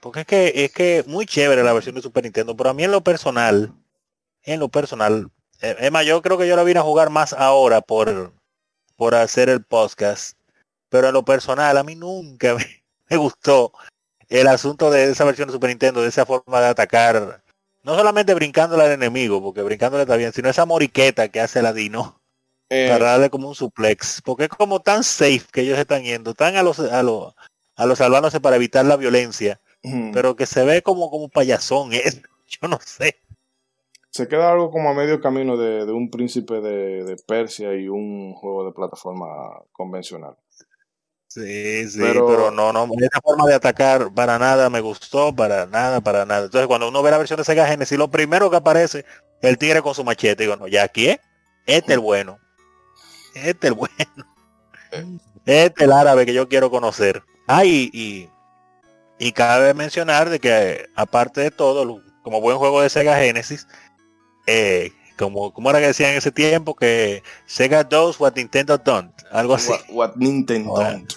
porque 0.00 0.20
es 0.20 0.26
que 0.26 0.64
es 0.64 0.72
que 0.72 1.04
muy 1.06 1.26
chévere 1.26 1.62
la 1.62 1.72
versión 1.72 1.94
de 1.94 2.02
Super 2.02 2.24
Nintendo, 2.24 2.56
pero 2.56 2.70
a 2.70 2.74
mí 2.74 2.84
en 2.84 2.90
lo 2.90 3.02
personal, 3.02 3.72
en 4.44 4.60
lo 4.60 4.68
personal, 4.68 5.30
eh, 5.60 5.76
es 5.78 5.92
más, 5.92 6.06
yo 6.06 6.22
creo 6.22 6.38
que 6.38 6.48
yo 6.48 6.56
la 6.56 6.64
vine 6.64 6.80
a 6.80 6.84
jugar 6.84 7.10
más 7.10 7.32
ahora 7.34 7.80
por, 7.82 8.32
por 8.96 9.14
hacer 9.14 9.48
el 9.48 9.62
podcast. 9.62 10.36
Pero 10.88 11.08
en 11.08 11.14
lo 11.14 11.24
personal, 11.24 11.76
a 11.76 11.84
mí 11.84 11.94
nunca 11.94 12.56
me, 13.10 13.16
gustó 13.16 13.72
el 14.28 14.48
asunto 14.48 14.90
de 14.90 15.10
esa 15.10 15.24
versión 15.24 15.48
de 15.48 15.52
Super 15.54 15.70
Nintendo, 15.70 16.02
de 16.02 16.08
esa 16.08 16.26
forma 16.26 16.60
de 16.60 16.68
atacar, 16.68 17.42
no 17.82 17.96
solamente 17.96 18.34
brincándole 18.34 18.84
al 18.84 18.92
enemigo, 18.92 19.42
porque 19.42 19.62
brincándole 19.62 20.02
está 20.04 20.16
bien, 20.16 20.32
sino 20.32 20.48
esa 20.48 20.66
moriqueta 20.66 21.28
que 21.28 21.40
hace 21.40 21.62
la 21.62 21.72
Dino 21.72 22.19
eh, 22.72 22.88
para 22.88 23.06
darle 23.06 23.30
como 23.30 23.48
un 23.48 23.54
suplex, 23.56 24.22
porque 24.24 24.44
es 24.44 24.48
como 24.48 24.80
tan 24.80 25.02
safe 25.02 25.42
que 25.52 25.62
ellos 25.62 25.76
están 25.76 26.04
yendo, 26.04 26.34
tan 26.34 26.56
a 26.56 26.62
los 26.62 26.78
a 26.78 27.02
los 27.02 27.34
a 27.74 27.84
los 27.84 27.98
salvándose 27.98 28.40
para 28.40 28.54
evitar 28.54 28.84
la 28.84 28.96
violencia, 28.96 29.60
pero 30.12 30.36
que 30.36 30.46
se 30.46 30.64
ve 30.64 30.80
como 30.80 31.10
como 31.10 31.28
payasón, 31.28 31.92
es, 31.92 32.22
yo 32.46 32.68
no 32.68 32.78
sé. 32.80 33.16
Se 34.10 34.28
queda 34.28 34.52
algo 34.52 34.70
como 34.70 34.88
a 34.90 34.94
medio 34.94 35.20
camino 35.20 35.56
de, 35.56 35.84
un 35.92 36.10
príncipe 36.10 36.60
de, 36.60 37.16
Persia 37.26 37.74
y 37.74 37.88
un 37.88 38.34
juego 38.34 38.64
de 38.64 38.72
plataforma 38.72 39.26
convencional. 39.72 40.36
Sí, 41.26 41.88
sí, 41.88 41.98
pero, 42.00 42.50
no, 42.50 42.72
no, 42.72 42.88
esa 43.00 43.20
forma 43.20 43.46
de 43.46 43.54
atacar 43.54 44.12
para 44.12 44.36
nada 44.38 44.68
me 44.68 44.80
gustó, 44.80 45.34
para 45.34 45.66
nada, 45.66 46.00
para 46.00 46.24
nada. 46.24 46.46
Entonces 46.46 46.66
cuando 46.66 46.88
uno 46.88 47.02
ve 47.02 47.12
la 47.12 47.18
versión 47.18 47.36
de 47.36 47.44
Sega 47.44 47.66
Genesis, 47.66 47.98
lo 47.98 48.10
primero 48.10 48.50
que 48.50 48.56
aparece, 48.56 49.04
el 49.42 49.58
tigre 49.58 49.80
con 49.80 49.94
su 49.94 50.02
machete, 50.02 50.42
digo, 50.42 50.56
no, 50.56 50.66
ya 50.66 50.82
aquí 50.82 51.06
es, 51.06 51.20
este 51.66 51.92
es 51.92 51.94
el 51.94 52.00
bueno. 52.00 52.38
Este 53.34 53.66
es 53.66 53.72
el 53.72 53.74
bueno. 53.74 53.94
Este 55.46 55.82
es 55.82 55.86
el 55.86 55.92
árabe 55.92 56.26
que 56.26 56.34
yo 56.34 56.48
quiero 56.48 56.70
conocer. 56.70 57.22
Ah, 57.46 57.64
y, 57.64 58.28
Y 59.18 59.32
cabe 59.32 59.74
mencionar 59.74 60.30
de 60.30 60.38
que 60.38 60.86
aparte 60.94 61.40
de 61.40 61.50
todo, 61.50 62.02
como 62.22 62.40
buen 62.40 62.58
juego 62.58 62.80
de 62.82 62.90
Sega 62.90 63.16
Genesis, 63.18 63.66
eh, 64.46 64.92
como, 65.18 65.52
como 65.52 65.70
era 65.70 65.80
que 65.80 65.88
decían 65.88 66.12
en 66.12 66.18
ese 66.18 66.32
tiempo, 66.32 66.74
que 66.74 67.22
Sega 67.46 67.84
does 67.84 68.18
what 68.18 68.34
Nintendo 68.36 68.78
don't, 68.78 69.12
algo 69.30 69.54
así. 69.54 69.72
What, 69.90 70.12
Nintendo 70.16 70.72
don't. 70.74 71.12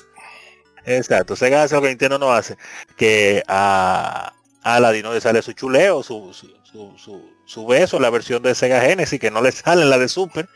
Exacto, 0.86 1.36
Sega 1.36 1.64
hace 1.64 1.76
lo 1.76 1.82
que 1.82 1.90
Nintendo 1.90 2.20
no 2.20 2.34
hace, 2.34 2.58
que 2.98 3.42
a, 3.48 4.34
a 4.64 4.80
Ladino 4.82 5.14
le 5.14 5.22
sale 5.22 5.42
su 5.42 5.54
chuleo, 5.54 6.04
su, 6.04 6.34
su, 6.34 6.98
su, 6.98 7.33
beso, 7.68 8.00
la 8.00 8.10
versión 8.10 8.42
de 8.44 8.56
Sega 8.56 8.82
Genesis, 8.82 9.20
que 9.20 9.32
no 9.32 9.42
le 9.42 9.52
sale 9.52 9.84
en 9.84 9.90
la 9.90 9.98
de 9.98 10.08
Super. 10.08 10.48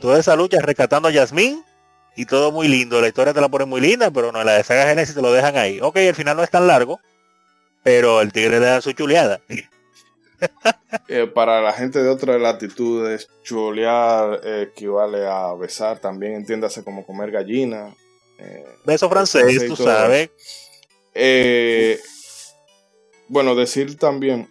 Toda 0.00 0.18
esa 0.18 0.36
lucha 0.36 0.58
rescatando 0.60 1.08
a 1.08 1.12
Yasmin 1.12 1.64
y 2.16 2.26
todo 2.26 2.50
muy 2.50 2.66
lindo. 2.66 3.00
La 3.00 3.08
historia 3.08 3.32
te 3.32 3.40
la 3.40 3.48
pone 3.48 3.64
muy 3.64 3.80
linda, 3.80 4.10
pero 4.10 4.32
no, 4.32 4.42
la 4.42 4.54
de 4.54 4.64
Saga 4.64 4.88
Genesis 4.88 5.14
te 5.14 5.22
lo 5.22 5.32
dejan 5.32 5.56
ahí. 5.56 5.80
Ok, 5.80 5.96
el 5.96 6.14
final 6.16 6.36
no 6.36 6.42
es 6.42 6.50
tan 6.50 6.66
largo, 6.66 7.00
pero 7.84 8.20
el 8.20 8.32
tigre 8.32 8.58
le 8.58 8.66
da 8.66 8.80
su 8.80 8.92
chuleada. 8.92 9.40
Eh, 11.08 11.26
para 11.26 11.60
la 11.60 11.72
gente 11.72 12.00
de 12.00 12.08
otras 12.08 12.40
latitudes, 12.40 13.28
chulear 13.42 14.40
equivale 14.46 15.26
a 15.26 15.52
besar, 15.54 15.98
también 15.98 16.34
entiéndase 16.34 16.84
como 16.84 17.04
comer 17.04 17.32
gallina. 17.32 17.92
Eh, 18.38 18.64
Beso 18.84 19.10
francés, 19.10 19.66
tú 19.66 19.74
sabes. 19.74 20.30
Eh, 21.12 21.98
bueno, 23.26 23.56
decir 23.56 23.96
también, 23.98 24.48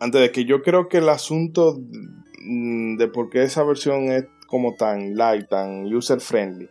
antes 0.00 0.20
de 0.20 0.30
que 0.30 0.44
yo 0.44 0.62
creo 0.62 0.88
que 0.88 0.98
el 0.98 1.08
asunto 1.08 1.76
de 1.78 3.08
por 3.08 3.30
qué 3.30 3.42
esa 3.42 3.64
versión 3.64 4.04
es 4.04 4.26
como 4.46 4.74
tan 4.74 5.16
light, 5.16 5.48
tan 5.48 5.92
user 5.92 6.20
friendly, 6.20 6.68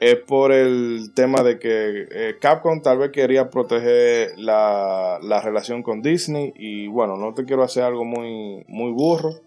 es 0.00 0.16
por 0.16 0.50
el 0.50 1.12
tema 1.14 1.42
de 1.42 1.58
que 1.58 2.06
eh, 2.10 2.36
Capcom 2.40 2.80
tal 2.80 2.98
vez 2.98 3.10
quería 3.10 3.50
proteger 3.50 4.32
la, 4.38 5.18
relación 5.44 5.82
con 5.82 6.00
Disney 6.00 6.54
y 6.56 6.86
bueno, 6.86 7.16
no 7.16 7.34
te 7.34 7.44
quiero 7.44 7.62
hacer 7.62 7.82
algo 7.82 8.04
muy, 8.04 8.64
muy 8.66 8.92
burro 8.92 9.42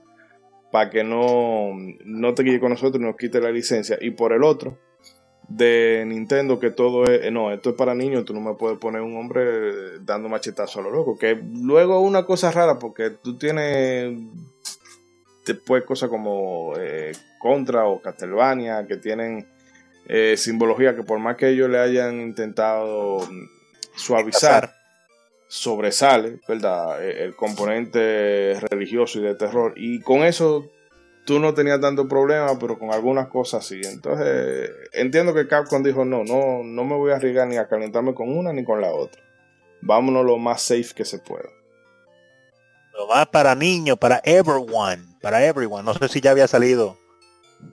para 0.71 0.91
que 0.91 1.03
no, 1.03 1.71
no 2.05 2.33
te 2.35 2.43
quede 2.43 2.59
con 2.59 2.69
nosotros 2.69 3.01
y 3.01 3.05
nos 3.05 3.15
quite 3.15 3.41
la 3.41 3.51
licencia. 3.51 3.97
Y 3.99 4.11
por 4.11 4.31
el 4.31 4.43
otro, 4.43 4.77
de 5.47 6.03
Nintendo, 6.07 6.59
que 6.59 6.71
todo 6.71 7.05
es, 7.05 7.25
eh, 7.25 7.31
no, 7.31 7.51
esto 7.51 7.71
es 7.71 7.75
para 7.75 7.93
niños, 7.93 8.25
tú 8.25 8.33
no 8.33 8.41
me 8.41 8.55
puedes 8.55 8.77
poner 8.79 9.01
un 9.01 9.17
hombre 9.17 9.99
dando 9.99 10.29
machetazo 10.29 10.79
a 10.79 10.83
lo 10.83 10.91
loco, 10.91 11.17
que 11.17 11.35
luego 11.35 11.99
una 11.99 12.25
cosa 12.25 12.51
rara 12.51 12.79
porque 12.79 13.11
tú 13.11 13.37
tienes 13.37 14.17
después 15.45 15.83
cosas 15.83 16.09
como 16.09 16.73
eh, 16.77 17.11
Contra 17.39 17.85
o 17.85 18.01
Castlevania 18.01 18.87
que 18.87 18.97
tienen 18.97 19.45
eh, 20.07 20.35
simbología 20.37 20.95
que 20.95 21.03
por 21.03 21.19
más 21.19 21.37
que 21.37 21.49
ellos 21.49 21.69
le 21.69 21.79
hayan 21.79 22.21
intentado 22.21 23.27
suavizar, 23.95 24.73
sobresale, 25.47 26.39
¿verdad? 26.47 27.03
Eh, 27.03 27.23
el 27.23 27.35
componente 27.35 28.57
religioso 28.69 29.19
y 29.19 29.23
de 29.23 29.35
terror. 29.35 29.73
Y 29.75 30.01
con 30.01 30.23
eso 30.23 30.69
tú 31.25 31.39
no 31.39 31.53
tenías 31.53 31.79
tanto 31.79 32.07
problema, 32.07 32.57
pero 32.59 32.77
con 32.77 32.91
algunas 32.91 33.27
cosas 33.27 33.65
sí. 33.65 33.81
Entonces, 33.83 34.69
entiendo 34.93 35.33
que 35.33 35.47
Capcom 35.47 35.83
dijo, 35.83 36.05
no, 36.05 36.23
no, 36.23 36.63
no 36.63 36.83
me 36.83 36.95
voy 36.95 37.11
a 37.11 37.15
arriesgar 37.15 37.47
ni 37.47 37.57
a 37.57 37.67
calentarme 37.67 38.13
con 38.13 38.35
una 38.35 38.53
ni 38.53 38.63
con 38.63 38.81
la 38.81 38.93
otra. 38.93 39.21
Vámonos 39.81 40.25
lo 40.25 40.37
más 40.37 40.61
safe 40.61 40.93
que 40.95 41.05
se 41.05 41.19
pueda. 41.19 41.49
Lo 42.93 43.07
más 43.07 43.27
para 43.27 43.55
niños, 43.55 43.97
para 43.97 44.21
everyone, 44.23 45.03
para 45.21 45.43
everyone. 45.45 45.83
No 45.83 45.93
sé 45.93 46.07
si 46.07 46.21
ya 46.21 46.31
había 46.31 46.47
salido. 46.47 46.97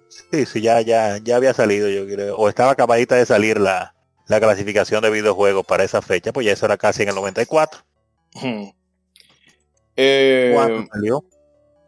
Sí, 0.08 0.46
sí, 0.46 0.60
ya, 0.60 0.80
ya, 0.80 1.18
ya 1.18 1.36
había 1.36 1.52
salido, 1.52 1.88
yo 1.88 2.06
creo. 2.06 2.36
O 2.36 2.48
estaba 2.48 2.72
acabadita 2.72 3.16
de 3.16 3.26
salir 3.26 3.60
la, 3.60 3.94
la 4.28 4.40
clasificación 4.40 5.02
de 5.02 5.10
videojuegos 5.10 5.66
para 5.66 5.84
esa 5.84 6.00
fecha, 6.00 6.32
pues 6.32 6.46
ya 6.46 6.52
eso 6.52 6.66
era 6.66 6.78
casi 6.78 7.02
en 7.02 7.08
el 7.10 7.14
94. 7.16 7.80
Eh, 9.96 10.52
¿Cuándo 10.54 10.86
salió? 10.92 11.24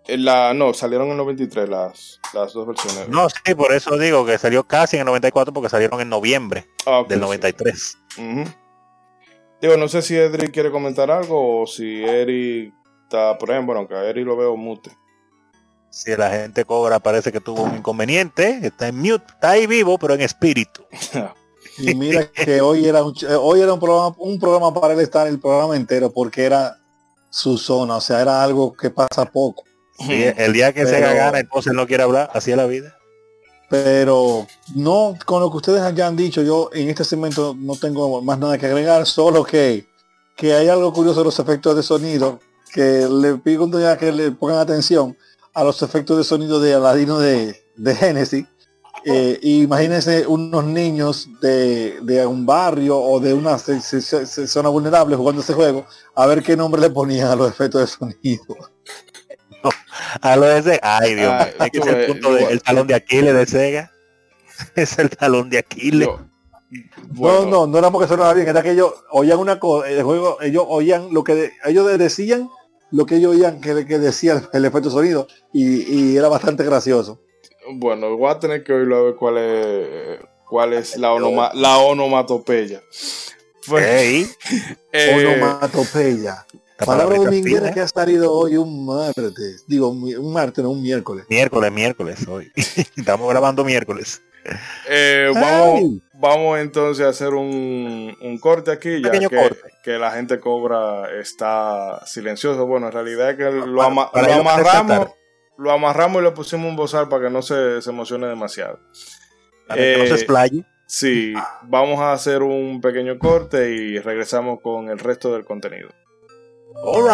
La, 0.08 0.52
no, 0.52 0.74
salieron 0.74 1.06
en 1.06 1.12
el 1.12 1.18
93 1.18 1.68
las, 1.68 2.20
las 2.34 2.52
dos 2.52 2.66
versiones. 2.66 3.08
No, 3.08 3.28
sí, 3.28 3.54
por 3.54 3.72
eso 3.72 3.96
digo 3.96 4.26
que 4.26 4.36
salió 4.36 4.64
casi 4.64 4.96
en 4.96 5.00
el 5.00 5.06
94 5.06 5.52
porque 5.52 5.68
salieron 5.68 6.00
en 6.00 6.08
noviembre 6.08 6.66
ah, 6.86 7.04
del 7.08 7.20
93. 7.20 7.98
Digo, 9.60 9.76
no 9.76 9.86
sé 9.88 10.02
si 10.02 10.16
Edric 10.16 10.52
quiere 10.52 10.72
comentar 10.72 11.10
algo 11.10 11.62
o 11.62 11.66
si 11.66 12.02
Eric 12.02 12.74
por 13.38 13.50
ejemplo, 13.50 13.76
aunque 13.76 13.94
a 13.94 14.04
Eri 14.04 14.24
lo 14.24 14.36
veo 14.36 14.56
mute. 14.56 14.90
Si 15.90 16.16
la 16.16 16.30
gente 16.30 16.64
cobra, 16.64 17.00
parece 17.00 17.32
que 17.32 17.40
tuvo 17.40 17.62
un 17.62 17.76
inconveniente, 17.76 18.60
está 18.62 18.88
en 18.88 18.98
mute, 18.98 19.26
está 19.28 19.50
ahí 19.50 19.66
vivo, 19.66 19.98
pero 19.98 20.14
en 20.14 20.22
espíritu. 20.22 20.84
y 21.78 21.94
mira 21.94 22.30
que 22.30 22.62
hoy 22.62 22.86
era 22.86 23.04
un, 23.04 23.14
hoy 23.40 23.60
era 23.60 23.74
un 23.74 23.80
programa, 23.80 24.14
un 24.18 24.40
programa 24.40 24.72
para 24.72 24.94
él 24.94 25.00
estar 25.00 25.26
el 25.26 25.38
programa 25.38 25.76
entero, 25.76 26.10
porque 26.10 26.44
era 26.44 26.78
su 27.28 27.58
zona, 27.58 27.96
o 27.96 28.00
sea, 28.00 28.22
era 28.22 28.42
algo 28.42 28.72
que 28.72 28.88
pasa 28.88 29.26
poco. 29.26 29.64
El 30.10 30.52
día 30.52 30.72
que 30.72 30.86
se 30.86 31.00
gana, 31.00 31.40
entonces 31.40 31.72
no 31.72 31.86
quiere 31.86 32.02
hablar, 32.02 32.30
así 32.34 32.50
es 32.50 32.56
la 32.56 32.66
vida. 32.66 32.96
Pero 33.68 34.46
no, 34.74 35.16
con 35.24 35.40
lo 35.40 35.50
que 35.50 35.56
ustedes 35.56 35.94
ya 35.94 36.06
han 36.06 36.16
dicho, 36.16 36.42
yo 36.42 36.68
en 36.74 36.90
este 36.90 37.04
segmento 37.04 37.56
no 37.58 37.74
tengo 37.76 38.20
más 38.20 38.38
nada 38.38 38.58
que 38.58 38.66
agregar, 38.66 39.06
solo 39.06 39.44
que, 39.44 39.86
que 40.36 40.52
hay 40.52 40.68
algo 40.68 40.92
curioso 40.92 41.20
de 41.20 41.24
los 41.24 41.38
efectos 41.38 41.74
de 41.74 41.82
sonido 41.82 42.38
que 42.72 43.06
le 43.08 43.36
pido 43.36 43.68
ya 43.80 43.96
que 43.96 44.12
le 44.12 44.32
pongan 44.32 44.58
atención 44.58 45.16
a 45.54 45.62
los 45.64 45.82
efectos 45.82 46.16
de 46.18 46.24
sonido 46.24 46.60
de 46.60 46.74
Aladino 46.74 47.18
de, 47.18 47.62
de 47.76 47.94
Genesis. 47.94 48.46
Eh, 49.04 49.38
imagínense 49.42 50.26
unos 50.26 50.64
niños 50.64 51.28
de, 51.40 52.24
un 52.26 52.46
barrio 52.46 52.98
o 52.98 53.18
de 53.18 53.34
una 53.34 53.58
zona 53.58 54.68
vulnerable 54.68 55.16
jugando 55.16 55.42
ese 55.42 55.54
juego, 55.54 55.84
a 56.14 56.26
ver 56.26 56.42
qué 56.42 56.56
nombre 56.56 56.80
le 56.80 56.90
ponían 56.90 57.28
a 57.28 57.36
los 57.36 57.50
efectos 57.50 57.80
de 57.80 57.86
sonido. 57.86 58.71
a 60.20 60.36
lo 60.36 60.46
de 60.46 60.58
ese, 60.58 60.80
ay 60.82 61.14
Dios, 61.14 61.32
ah, 61.32 61.48
es 61.72 61.86
el 61.86 62.06
punto 62.06 62.34
del 62.34 62.62
talón 62.62 62.86
de 62.86 62.94
Aquiles 62.94 63.34
de 63.34 63.46
Sega. 63.46 63.92
es 64.76 64.98
el 64.98 65.10
talón 65.10 65.50
de 65.50 65.58
Aquiles. 65.58 66.08
No, 67.14 67.44
no, 67.44 67.66
no 67.66 67.78
era 67.78 67.90
porque 67.90 68.08
sonaba 68.08 68.32
bien, 68.32 68.48
era 68.48 68.62
que 68.62 68.70
ellos 68.70 68.92
oían 69.10 69.38
una 69.38 69.58
cosa, 69.58 69.90
el 69.90 70.02
juego, 70.02 70.40
ellos 70.40 70.64
oían 70.66 71.12
lo 71.12 71.22
que 71.22 71.52
ellos 71.66 71.98
decían 71.98 72.48
lo 72.92 73.06
que 73.06 73.16
ellos 73.16 73.34
oían 73.34 73.60
que, 73.60 73.86
que 73.86 73.98
decía 73.98 74.48
el 74.52 74.64
efecto 74.64 74.90
sonido 74.90 75.26
y, 75.52 76.16
era 76.16 76.28
bastante 76.28 76.62
gracioso. 76.62 77.20
Bueno, 77.74 78.16
voy 78.16 78.30
a 78.30 78.38
tener 78.38 78.62
que 78.62 78.72
oírlo 78.72 78.96
a 78.96 79.02
ver 79.02 79.14
cuál 79.16 79.38
es 79.38 80.18
cuál 80.46 80.74
es 80.74 80.96
la, 80.98 81.14
la 81.54 81.78
onomatopeya. 81.78 82.82
Hey. 83.66 84.26
eh, 84.92 85.14
onomatopeya. 85.16 86.46
Palabra 86.84 87.16
dominguera 87.16 87.72
que 87.72 87.80
ha 87.80 87.88
salido 87.88 88.32
hoy 88.32 88.56
un 88.56 88.86
martes. 88.86 89.64
Digo, 89.66 89.88
un 89.88 90.32
martes, 90.32 90.62
no 90.62 90.70
un 90.70 90.82
miércoles. 90.82 91.26
Miércoles, 91.28 91.72
miércoles 91.72 92.26
hoy. 92.28 92.50
Estamos 92.96 93.28
grabando 93.28 93.64
miércoles. 93.64 94.22
Eh, 94.88 95.30
vamos, 95.32 96.00
vamos 96.14 96.58
entonces 96.58 97.06
a 97.06 97.10
hacer 97.10 97.34
un, 97.34 98.38
corte 98.40 98.72
aquí, 98.72 99.00
ya 99.00 99.10
que, 99.82 99.98
la 99.98 100.10
gente 100.10 100.40
cobra 100.40 101.18
está 101.20 102.04
silencioso. 102.06 102.66
Bueno, 102.66 102.86
en 102.86 102.92
realidad 102.92 103.30
es 103.30 103.36
que 103.36 103.44
lo, 103.44 103.82
amarramos, 103.82 105.10
lo 105.58 105.70
amarramos 105.70 106.22
y 106.22 106.24
le 106.24 106.30
pusimos 106.32 106.68
un 106.68 106.76
bozal 106.76 107.08
para 107.08 107.24
que 107.24 107.30
no 107.30 107.42
se, 107.42 107.78
emocione 107.86 108.26
demasiado. 108.26 108.80
Para 109.68 109.80
que 109.80 109.98
no 109.98 110.04
se 110.06 110.10
eh, 110.10 110.14
explaye. 110.14 110.64
Sí, 110.86 111.32
vamos 111.62 112.00
a 112.00 112.12
hacer 112.12 112.42
un 112.42 112.80
pequeño 112.80 113.18
corte 113.18 113.70
y 113.70 113.98
regresamos 113.98 114.60
con 114.60 114.90
el 114.90 114.98
resto 114.98 115.32
del 115.32 115.44
contenido. 115.44 115.88
All 116.76 117.08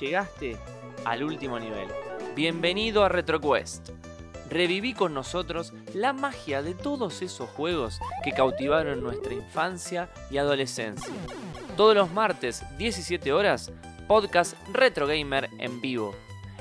llegaste 0.00 0.56
al 1.04 1.22
último 1.22 1.58
nivel. 1.58 1.88
Bienvenido 2.34 3.04
a 3.04 3.08
RetroQuest. 3.08 3.90
Reviví 4.50 4.94
con 4.94 5.14
nosotros 5.14 5.72
la 5.94 6.12
magia 6.12 6.62
de 6.62 6.74
todos 6.74 7.22
esos 7.22 7.48
juegos 7.50 8.00
que 8.24 8.32
cautivaron 8.32 9.02
nuestra 9.02 9.34
infancia 9.34 10.10
y 10.30 10.38
adolescencia. 10.38 11.12
Todos 11.76 11.94
los 11.94 12.10
martes, 12.10 12.64
17 12.78 13.32
horas, 13.32 13.72
podcast 14.06 14.54
Retro 14.72 15.06
Gamer 15.06 15.50
en 15.58 15.80
vivo. 15.80 16.14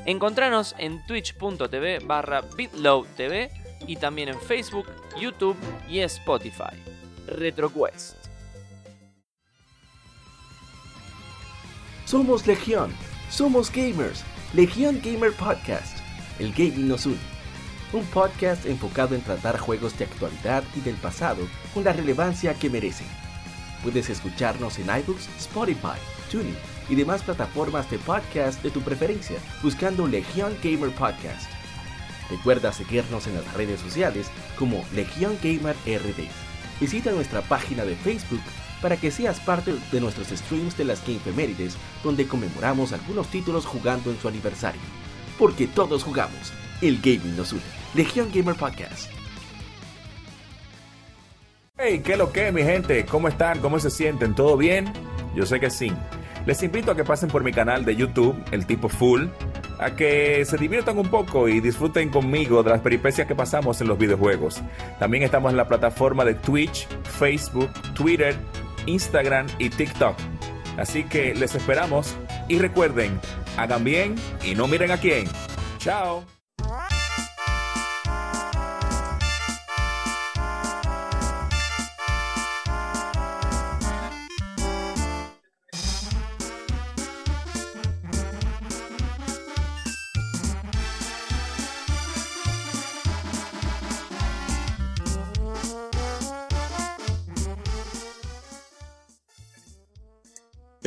Encontranos 0.05 0.75
en 0.77 1.05
twitch.tv 1.05 1.99
barra 1.99 2.41
bitlowtv 2.41 3.49
y 3.87 3.95
también 3.95 4.29
en 4.29 4.39
Facebook, 4.39 4.87
YouTube 5.19 5.57
y 5.89 5.99
Spotify. 5.99 6.75
RetroQuest. 7.27 8.15
Somos 12.05 12.47
Legión 12.47 12.93
somos 13.29 13.69
gamers. 13.71 14.23
Legión 14.53 15.01
Gamer 15.03 15.33
Podcast. 15.33 15.97
El 16.39 16.51
gaming 16.53 16.87
nos 16.87 17.05
une. 17.05 17.36
Un 17.93 18.03
podcast 18.05 18.65
enfocado 18.65 19.15
en 19.15 19.21
tratar 19.21 19.57
juegos 19.57 19.97
de 19.97 20.05
actualidad 20.05 20.63
y 20.75 20.81
del 20.81 20.95
pasado 20.95 21.47
con 21.73 21.83
la 21.83 21.93
relevancia 21.93 22.53
que 22.53 22.69
merecen. 22.69 23.07
Puedes 23.83 24.09
escucharnos 24.09 24.79
en 24.79 24.85
iBooks, 24.85 25.29
Spotify, 25.37 25.97
TuneIn 26.31 26.55
y 26.89 26.95
demás 26.95 27.23
plataformas 27.23 27.89
de 27.89 27.99
podcast 27.99 28.61
de 28.63 28.71
tu 28.71 28.81
preferencia 28.81 29.37
buscando 29.61 30.07
Legion 30.07 30.55
Gamer 30.63 30.91
Podcast. 30.91 31.49
Recuerda 32.29 32.73
seguirnos 32.73 33.27
en 33.27 33.35
las 33.35 33.53
redes 33.53 33.79
sociales 33.79 34.27
como 34.57 34.83
Legion 34.93 35.37
Gamer 35.41 35.75
RD. 35.85 36.27
Visita 36.81 37.11
nuestra 37.11 37.41
página 37.41 37.85
de 37.85 37.95
Facebook 37.95 38.41
para 38.81 38.97
que 38.97 39.11
seas 39.11 39.39
parte 39.39 39.75
de 39.91 40.01
nuestros 40.01 40.27
streams 40.27 40.77
de 40.77 40.85
las 40.85 41.01
Gamefemérides, 41.05 41.77
donde 42.03 42.27
conmemoramos 42.27 42.93
algunos 42.93 43.27
títulos 43.27 43.65
jugando 43.65 44.11
en 44.11 44.19
su 44.19 44.27
aniversario. 44.27 44.81
Porque 45.39 45.67
todos 45.67 46.03
jugamos, 46.03 46.51
el 46.81 46.97
gaming 47.01 47.35
nos 47.35 47.53
une. 47.53 47.61
Legion 47.93 48.29
Gamer 48.33 48.55
Podcast. 48.55 49.11
Hey, 51.77 52.01
¿qué 52.03 52.17
lo 52.17 52.31
que, 52.31 52.51
mi 52.51 52.63
gente? 52.63 53.05
¿Cómo 53.05 53.27
están? 53.27 53.59
¿Cómo 53.59 53.79
se 53.79 53.89
sienten? 53.89 54.33
¿Todo 54.33 54.57
bien? 54.57 54.91
Yo 55.35 55.45
sé 55.45 55.59
que 55.59 55.69
sí. 55.69 55.91
Les 56.45 56.63
invito 56.63 56.91
a 56.91 56.95
que 56.95 57.03
pasen 57.03 57.29
por 57.29 57.43
mi 57.43 57.51
canal 57.51 57.85
de 57.85 57.95
YouTube, 57.95 58.35
El 58.51 58.65
Tipo 58.65 58.89
Full, 58.89 59.25
a 59.79 59.91
que 59.95 60.43
se 60.45 60.57
diviertan 60.57 60.97
un 60.97 61.07
poco 61.09 61.47
y 61.47 61.59
disfruten 61.59 62.09
conmigo 62.09 62.63
de 62.63 62.71
las 62.71 62.81
peripecias 62.81 63.27
que 63.27 63.35
pasamos 63.35 63.79
en 63.81 63.87
los 63.87 63.97
videojuegos. 63.97 64.61
También 64.97 65.23
estamos 65.23 65.51
en 65.51 65.57
la 65.57 65.67
plataforma 65.67 66.25
de 66.25 66.35
Twitch, 66.35 66.87
Facebook, 67.19 67.69
Twitter, 67.93 68.35
Instagram 68.85 69.45
y 69.59 69.69
TikTok. 69.69 70.15
Así 70.77 71.03
que 71.03 71.35
les 71.35 71.53
esperamos 71.53 72.15
y 72.47 72.59
recuerden, 72.59 73.19
hagan 73.57 73.83
bien 73.83 74.15
y 74.43 74.55
no 74.55 74.67
miren 74.67 74.91
a 74.91 74.97
quién. 74.97 75.27
Chao. 75.79 76.36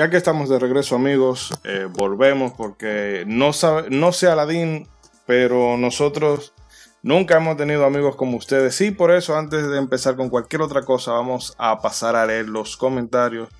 Ya 0.00 0.08
que 0.08 0.16
estamos 0.16 0.48
de 0.48 0.58
regreso, 0.58 0.96
amigos, 0.96 1.52
eh, 1.62 1.86
volvemos 1.86 2.54
porque 2.54 3.24
no, 3.26 3.52
sabe, 3.52 3.90
no 3.90 4.12
sé 4.12 4.28
Aladín, 4.28 4.88
pero 5.26 5.76
nosotros 5.76 6.54
nunca 7.02 7.36
hemos 7.36 7.58
tenido 7.58 7.84
amigos 7.84 8.16
como 8.16 8.38
ustedes. 8.38 8.80
Y 8.80 8.92
por 8.92 9.10
eso, 9.10 9.36
antes 9.36 9.68
de 9.68 9.76
empezar 9.76 10.16
con 10.16 10.30
cualquier 10.30 10.62
otra 10.62 10.86
cosa, 10.86 11.12
vamos 11.12 11.54
a 11.58 11.82
pasar 11.82 12.16
a 12.16 12.24
leer 12.24 12.48
los 12.48 12.78
comentarios 12.78 13.50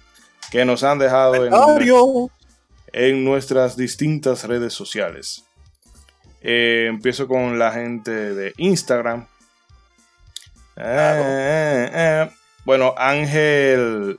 que 0.51 0.64
nos 0.64 0.82
han 0.82 0.99
dejado 0.99 1.45
en, 1.45 1.53
en 2.95 3.22
nuestras 3.22 3.76
distintas 3.76 4.45
redes 4.45 4.72
sociales. 4.72 5.45
Eh, 6.41 6.86
empiezo 6.88 7.28
con 7.28 7.59
la 7.59 7.70
gente 7.70 8.12
de 8.12 8.55
Instagram. 8.57 9.26
Eh, 10.76 11.91
eh, 11.93 12.30
bueno, 12.64 12.95
Ángel 12.97 14.18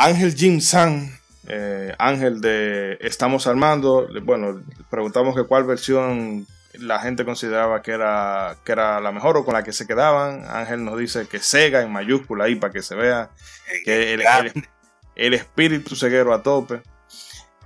Ángel 0.00 0.34
Jim 0.34 0.60
San, 0.60 1.10
eh, 1.46 1.94
Ángel 1.98 2.40
de 2.40 2.96
Estamos 3.00 3.46
Armando, 3.46 4.08
bueno, 4.22 4.60
preguntamos 4.90 5.34
que 5.36 5.44
cuál 5.44 5.64
versión 5.64 6.46
la 6.74 7.00
gente 7.00 7.24
consideraba 7.24 7.82
que 7.82 7.90
era, 7.92 8.56
que 8.64 8.72
era 8.72 9.00
la 9.00 9.12
mejor 9.12 9.36
o 9.36 9.44
con 9.44 9.54
la 9.54 9.62
que 9.64 9.72
se 9.72 9.86
quedaban. 9.86 10.44
Ángel 10.48 10.84
nos 10.84 10.98
dice 10.98 11.26
que 11.26 11.38
Sega 11.40 11.82
en 11.82 11.92
mayúscula 11.92 12.44
ahí 12.44 12.54
para 12.54 12.72
que 12.72 12.80
se 12.82 12.94
vea 12.94 13.30
que 13.84 14.14
el, 14.14 14.20
el- 14.22 14.64
el 15.16 15.34
espíritu 15.34 15.94
ceguero 15.96 16.32
a 16.32 16.42
tope. 16.42 16.80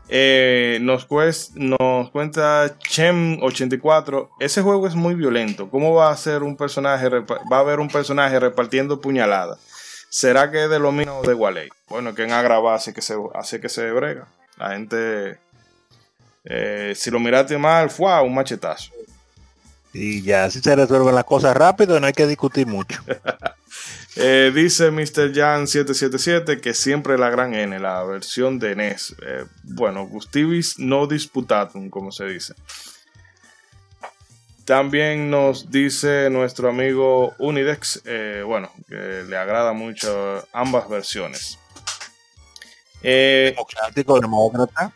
Eh, 0.08 0.78
nos, 0.82 1.06
cues- 1.08 1.52
nos 1.54 2.10
cuenta 2.10 2.76
Chem84, 2.80 4.28
ese 4.40 4.60
juego 4.62 4.86
es 4.88 4.94
muy 4.96 5.14
violento. 5.14 5.70
¿Cómo 5.70 5.94
va 5.94 6.10
a 6.10 6.16
ser 6.16 6.42
un 6.42 6.56
personaje, 6.56 7.08
va 7.08 7.56
a 7.56 7.60
haber 7.60 7.78
un 7.80 7.88
personaje 7.88 8.40
repartiendo 8.40 9.00
puñaladas? 9.00 9.58
¿Será 10.14 10.48
que 10.48 10.62
es 10.62 10.70
de 10.70 10.78
lo 10.78 10.92
mismo 10.92 11.22
de 11.22 11.34
Wally? 11.34 11.70
Bueno, 11.88 12.14
que 12.14 12.22
en 12.22 12.30
Agrava 12.30 12.76
hace 12.76 12.94
que 12.94 13.02
se, 13.02 13.16
hace 13.34 13.60
que 13.60 13.68
se 13.68 13.90
brega. 13.90 14.28
La 14.56 14.70
gente, 14.70 15.40
eh, 16.44 16.92
si 16.94 17.10
lo 17.10 17.18
miraste 17.18 17.58
mal, 17.58 17.90
fue 17.90 18.22
un 18.22 18.32
machetazo. 18.32 18.92
Y 19.92 20.22
ya 20.22 20.44
así 20.44 20.60
se 20.60 20.76
resuelven 20.76 21.16
las 21.16 21.24
cosas 21.24 21.56
rápido 21.56 21.96
y 21.96 22.00
no 22.00 22.06
hay 22.06 22.12
que 22.12 22.28
discutir 22.28 22.66
mucho. 22.68 23.02
Eh, 24.16 24.52
dice 24.54 24.92
Mr. 24.92 25.32
Jan777 25.32 26.60
que 26.60 26.72
siempre 26.72 27.18
la 27.18 27.30
gran 27.30 27.52
N, 27.52 27.76
la 27.80 28.04
versión 28.04 28.60
de 28.60 28.76
NES. 28.76 29.16
Eh, 29.20 29.44
bueno, 29.64 30.06
Gustivis 30.06 30.78
no 30.78 31.08
disputatum, 31.08 31.90
como 31.90 32.12
se 32.12 32.26
dice. 32.26 32.54
También 34.64 35.30
nos 35.30 35.70
dice 35.70 36.30
nuestro 36.30 36.70
amigo 36.70 37.34
Unidex, 37.38 38.00
eh, 38.06 38.42
bueno, 38.46 38.70
que 38.88 39.24
le 39.28 39.36
agrada 39.36 39.72
mucho 39.74 40.46
ambas 40.52 40.88
versiones. 40.88 41.58
Eh, 43.02 43.50
Democrático, 43.54 44.18
demócrata. 44.18 44.90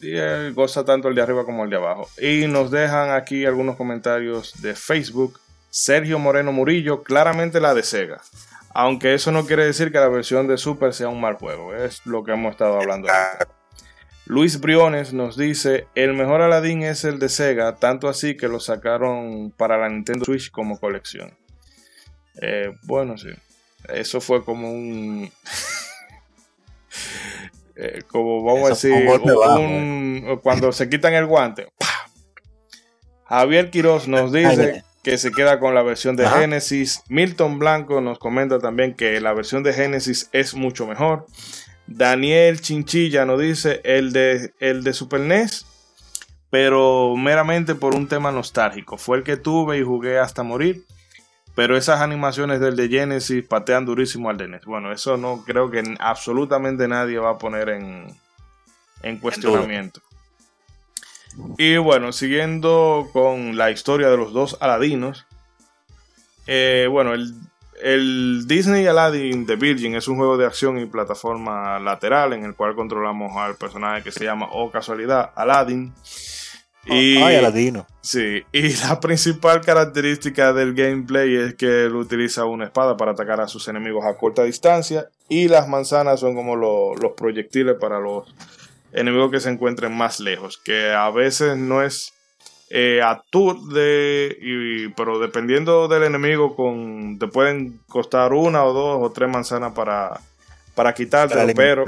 y 0.00 0.16
él 0.16 0.52
goza 0.52 0.84
tanto 0.84 1.08
el 1.08 1.14
de 1.14 1.22
arriba 1.22 1.46
como 1.46 1.64
el 1.64 1.70
de 1.70 1.76
abajo. 1.76 2.10
Y 2.18 2.46
nos 2.46 2.70
dejan 2.70 3.10
aquí 3.10 3.46
algunos 3.46 3.76
comentarios 3.76 4.60
de 4.60 4.74
Facebook. 4.74 5.40
Sergio 5.70 6.18
Moreno 6.18 6.52
Murillo, 6.52 7.02
claramente 7.02 7.58
la 7.58 7.72
de 7.72 7.82
Sega. 7.82 8.20
Aunque 8.74 9.14
eso 9.14 9.32
no 9.32 9.46
quiere 9.46 9.64
decir 9.64 9.90
que 9.90 9.98
la 9.98 10.08
versión 10.08 10.46
de 10.46 10.58
Super 10.58 10.92
sea 10.92 11.08
un 11.08 11.20
mal 11.20 11.36
juego. 11.36 11.74
Es 11.74 12.04
lo 12.04 12.22
que 12.22 12.32
hemos 12.32 12.50
estado 12.52 12.78
hablando. 12.78 13.08
ahorita. 13.10 13.48
Luis 14.32 14.60
Briones 14.60 15.12
nos 15.12 15.36
dice, 15.36 15.86
el 15.94 16.14
mejor 16.14 16.40
Aladdin 16.40 16.84
es 16.84 17.04
el 17.04 17.18
de 17.18 17.28
Sega, 17.28 17.76
tanto 17.76 18.08
así 18.08 18.34
que 18.34 18.48
lo 18.48 18.60
sacaron 18.60 19.52
para 19.54 19.76
la 19.76 19.90
Nintendo 19.90 20.24
Switch 20.24 20.50
como 20.50 20.80
colección. 20.80 21.36
Eh, 22.40 22.72
bueno, 22.84 23.18
sí. 23.18 23.28
Eso 23.92 24.22
fue 24.22 24.42
como 24.42 24.72
un... 24.72 25.30
eh, 27.76 28.02
como 28.08 28.42
vamos 28.42 28.70
a 28.70 28.72
Eso 28.72 28.88
decir, 28.88 29.06
un- 29.06 30.40
cuando 30.42 30.72
se 30.72 30.88
quitan 30.88 31.12
el 31.12 31.26
guante. 31.26 31.68
¡pa! 31.78 31.86
Javier 33.26 33.68
Quiroz 33.70 34.08
nos 34.08 34.32
dice 34.32 34.82
que 35.02 35.18
se 35.18 35.30
queda 35.30 35.60
con 35.60 35.74
la 35.74 35.82
versión 35.82 36.16
de 36.16 36.24
Ajá. 36.24 36.40
Genesis. 36.40 37.02
Milton 37.08 37.58
Blanco 37.58 38.00
nos 38.00 38.18
comenta 38.18 38.58
también 38.60 38.94
que 38.94 39.20
la 39.20 39.34
versión 39.34 39.62
de 39.62 39.74
Genesis 39.74 40.30
es 40.32 40.54
mucho 40.54 40.86
mejor. 40.86 41.26
Daniel 41.86 42.60
Chinchilla 42.60 43.24
nos 43.24 43.40
dice 43.40 43.80
el 43.84 44.12
de, 44.12 44.54
el 44.60 44.84
de 44.84 44.92
Super 44.92 45.20
NES, 45.20 45.66
pero 46.50 47.16
meramente 47.16 47.74
por 47.74 47.94
un 47.94 48.08
tema 48.08 48.30
nostálgico. 48.30 48.98
Fue 48.98 49.18
el 49.18 49.22
que 49.24 49.36
tuve 49.36 49.78
y 49.78 49.82
jugué 49.82 50.18
hasta 50.18 50.42
morir. 50.42 50.84
Pero 51.54 51.76
esas 51.76 52.00
animaciones 52.00 52.60
del 52.60 52.76
de 52.76 52.88
Genesis 52.88 53.44
patean 53.46 53.84
durísimo 53.84 54.30
al 54.30 54.38
de 54.38 54.48
NES. 54.48 54.64
Bueno, 54.64 54.90
eso 54.90 55.18
no 55.18 55.44
creo 55.44 55.70
que 55.70 55.82
absolutamente 56.00 56.88
nadie 56.88 57.18
va 57.18 57.32
a 57.32 57.38
poner 57.38 57.68
en, 57.68 58.06
en 59.02 59.18
cuestionamiento. 59.18 60.00
Y 61.58 61.76
bueno, 61.76 62.12
siguiendo 62.12 63.08
con 63.12 63.56
la 63.56 63.70
historia 63.70 64.08
de 64.08 64.16
los 64.16 64.32
dos 64.32 64.56
Aladinos. 64.60 65.26
eh, 66.46 66.88
bueno, 66.90 67.12
el, 67.12 67.34
el 67.82 68.44
Disney 68.46 68.86
Aladdin 68.86 69.44
The 69.46 69.56
Virgin 69.56 69.94
es 69.94 70.08
un 70.08 70.16
juego 70.16 70.36
de 70.36 70.46
acción 70.46 70.78
y 70.78 70.86
plataforma 70.86 71.78
lateral 71.80 72.32
en 72.32 72.44
el 72.44 72.54
cual 72.54 72.74
controlamos 72.74 73.36
al 73.36 73.56
personaje 73.56 74.02
que 74.02 74.12
se 74.12 74.24
llama, 74.24 74.48
o 74.52 74.70
casualidad, 74.70 75.30
Aladdin. 75.34 75.92
Y, 76.84 77.16
Ay, 77.22 77.36
Aladino. 77.36 77.86
Sí, 78.00 78.42
y 78.50 78.68
la 78.88 78.98
principal 78.98 79.60
característica 79.60 80.52
del 80.52 80.74
gameplay 80.74 81.36
es 81.36 81.54
que 81.54 81.84
él 81.84 81.94
utiliza 81.94 82.44
una 82.44 82.64
espada 82.64 82.96
para 82.96 83.12
atacar 83.12 83.40
a 83.40 83.46
sus 83.46 83.68
enemigos 83.68 84.04
a 84.04 84.16
corta 84.16 84.42
distancia 84.42 85.06
y 85.28 85.46
las 85.48 85.68
manzanas 85.68 86.18
son 86.20 86.34
como 86.34 86.56
lo- 86.56 86.94
los 86.96 87.12
proyectiles 87.12 87.76
para 87.80 88.00
los 88.00 88.34
enemigos 88.92 89.30
que 89.30 89.38
se 89.40 89.48
encuentren 89.50 89.96
más 89.96 90.18
lejos, 90.18 90.58
que 90.58 90.90
a 90.92 91.08
veces 91.10 91.56
no 91.56 91.82
es 91.82 92.12
eh, 92.74 93.02
a 93.02 93.22
tour 93.30 93.60
de, 93.68 94.34
y- 94.40 94.88
pero 94.96 95.18
dependiendo 95.18 95.88
del 95.88 96.04
enemigo 96.04 96.56
con, 96.56 97.18
te 97.18 97.26
pueden 97.26 97.80
costar 97.86 98.32
una 98.32 98.64
o 98.64 98.72
dos 98.72 98.98
o 99.02 99.12
tres 99.12 99.28
manzanas 99.28 99.72
para, 99.74 100.18
para 100.74 100.94
quitártelo, 100.94 101.42
pero 101.54 101.84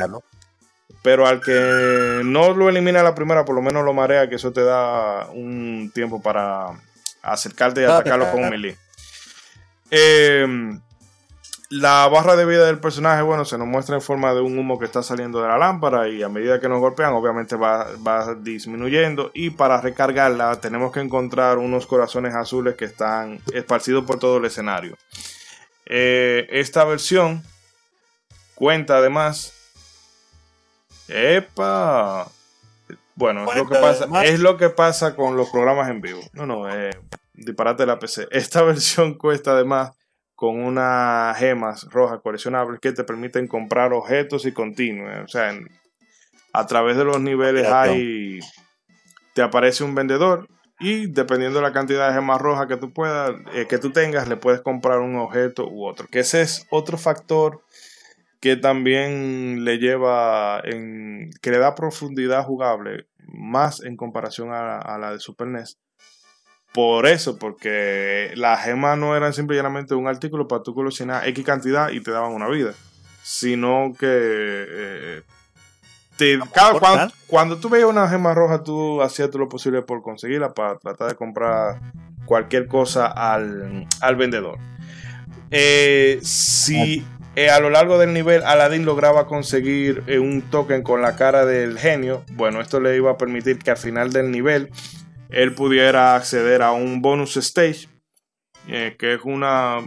pero 1.02 1.26
al 1.26 1.40
que 1.40 2.20
no 2.24 2.52
lo 2.54 2.68
elimina 2.68 3.02
la 3.02 3.14
primera, 3.14 3.44
por 3.46 3.54
lo 3.54 3.62
menos 3.62 3.82
lo 3.84 3.92
marea, 3.94 4.28
que 4.28 4.34
eso 4.36 4.52
te 4.52 4.62
da 4.62 5.26
un 5.32 5.90
tiempo 5.94 6.20
para 6.22 6.66
acercarte 7.22 7.80
y 7.80 7.84
atacarlo 7.84 8.30
con 8.30 8.40
un 8.44 8.50
melee. 8.50 8.76
Eh, 9.90 10.46
La 11.76 12.06
barra 12.06 12.36
de 12.36 12.46
vida 12.46 12.66
del 12.66 12.78
personaje, 12.78 13.22
bueno, 13.22 13.44
se 13.44 13.58
nos 13.58 13.66
muestra 13.66 13.96
en 13.96 14.00
forma 14.00 14.32
de 14.32 14.40
un 14.40 14.56
humo 14.56 14.78
que 14.78 14.84
está 14.84 15.02
saliendo 15.02 15.42
de 15.42 15.48
la 15.48 15.58
lámpara 15.58 16.08
y 16.08 16.22
a 16.22 16.28
medida 16.28 16.60
que 16.60 16.68
nos 16.68 16.78
golpean, 16.78 17.14
obviamente 17.14 17.56
va, 17.56 17.88
va 17.96 18.36
disminuyendo. 18.36 19.32
Y 19.34 19.50
para 19.50 19.80
recargarla, 19.80 20.60
tenemos 20.60 20.92
que 20.92 21.00
encontrar 21.00 21.58
unos 21.58 21.88
corazones 21.88 22.32
azules 22.36 22.76
que 22.76 22.84
están 22.84 23.40
esparcidos 23.52 24.04
por 24.04 24.20
todo 24.20 24.36
el 24.36 24.44
escenario. 24.44 24.96
Eh, 25.86 26.46
esta 26.50 26.84
versión 26.84 27.42
cuenta 28.54 28.98
además. 28.98 29.52
¡Epa! 31.08 32.28
Bueno, 33.16 33.50
es 33.50 33.56
lo, 33.56 33.68
que 33.68 33.74
pasa, 33.74 34.24
es 34.24 34.38
lo 34.38 34.56
que 34.56 34.70
pasa 34.70 35.16
con 35.16 35.36
los 35.36 35.50
programas 35.50 35.90
en 35.90 36.00
vivo. 36.00 36.20
No, 36.34 36.46
no, 36.46 36.72
eh, 36.72 36.96
disparate 37.32 37.84
la 37.84 37.98
PC. 37.98 38.28
Esta 38.30 38.62
versión 38.62 39.14
cuesta 39.14 39.50
además 39.50 39.90
con 40.44 40.60
unas 40.62 41.36
gemas 41.38 41.84
rojas 41.90 42.20
coleccionables 42.22 42.80
que 42.80 42.92
te 42.92 43.02
permiten 43.04 43.46
comprar 43.48 43.92
objetos 43.92 44.44
y 44.46 44.52
continuos. 44.52 45.10
O 45.24 45.28
sea, 45.28 45.50
en- 45.50 45.68
a 46.52 46.66
través 46.66 46.96
de 46.96 47.04
los 47.04 47.20
niveles 47.20 47.66
hay. 47.66 48.40
Te 49.34 49.42
aparece 49.42 49.82
un 49.84 49.94
vendedor 49.94 50.48
y 50.78 51.06
dependiendo 51.06 51.58
de 51.58 51.64
la 51.64 51.72
cantidad 51.72 52.08
de 52.08 52.14
gemas 52.14 52.40
rojas 52.40 52.66
que 52.66 52.76
tú 52.76 52.92
puedas, 52.92 53.32
eh, 53.54 53.66
que 53.68 53.78
tú 53.78 53.90
tengas, 53.90 54.28
le 54.28 54.36
puedes 54.36 54.60
comprar 54.60 55.00
un 55.00 55.16
objeto 55.16 55.66
u 55.68 55.86
otro. 55.86 56.06
Que 56.08 56.20
ese 56.20 56.42
es 56.42 56.66
otro 56.70 56.98
factor 56.98 57.62
que 58.40 58.56
también 58.56 59.64
le 59.64 59.78
lleva 59.78 60.60
en 60.64 61.30
que 61.40 61.50
le 61.50 61.58
da 61.58 61.74
profundidad 61.74 62.44
jugable 62.44 63.06
más 63.26 63.82
en 63.82 63.96
comparación 63.96 64.52
a, 64.52 64.62
la- 64.62 64.78
a 64.78 64.98
la 64.98 65.12
de 65.12 65.18
Super 65.18 65.48
NES. 65.48 65.78
Por 66.74 67.06
eso, 67.06 67.38
porque 67.38 68.32
las 68.34 68.64
gemas 68.64 68.98
no 68.98 69.16
eran 69.16 69.32
simplemente 69.32 69.94
un 69.94 70.08
artículo 70.08 70.48
para 70.48 70.64
tú 70.64 70.74
coleccionar 70.74 71.26
X 71.28 71.44
cantidad 71.44 71.90
y 71.92 72.00
te 72.00 72.10
daban 72.10 72.32
una 72.32 72.48
vida, 72.48 72.72
sino 73.22 73.92
que 73.96 74.08
eh, 74.10 75.22
te, 76.16 76.40
cada- 76.52 76.72
por 76.72 76.80
cuando, 77.28 77.58
tú 77.58 77.68
veías 77.68 77.88
una 77.88 78.08
gema 78.08 78.34
roja, 78.34 78.64
tú 78.64 79.00
hacías 79.02 79.30
todo 79.30 79.38
lo 79.38 79.48
posible 79.48 79.82
por 79.82 80.02
conseguirla 80.02 80.52
para 80.52 80.76
tratar 80.78 81.10
de 81.10 81.14
comprar 81.14 81.78
cualquier 82.26 82.66
cosa 82.66 83.06
al, 83.06 83.86
al 84.00 84.16
vendedor. 84.16 84.58
Eh, 85.52 86.18
si 86.22 87.04
eh, 87.36 87.50
a 87.50 87.60
lo 87.60 87.70
largo 87.70 87.98
del 87.98 88.12
nivel 88.12 88.42
Aladdin 88.42 88.84
lograba 88.84 89.28
conseguir 89.28 90.02
un 90.20 90.42
token 90.50 90.82
con 90.82 91.02
la 91.02 91.14
cara 91.14 91.44
del 91.46 91.78
genio, 91.78 92.24
bueno, 92.32 92.60
esto 92.60 92.80
le 92.80 92.96
iba 92.96 93.12
a 93.12 93.16
permitir 93.16 93.58
que 93.60 93.70
al 93.70 93.76
final 93.76 94.12
del 94.12 94.32
nivel 94.32 94.70
él 95.34 95.54
pudiera 95.54 96.14
acceder 96.16 96.62
a 96.62 96.72
un 96.72 97.02
bonus 97.02 97.36
stage, 97.36 97.88
eh, 98.68 98.96
que 98.98 99.14
es 99.14 99.20
una, 99.24 99.78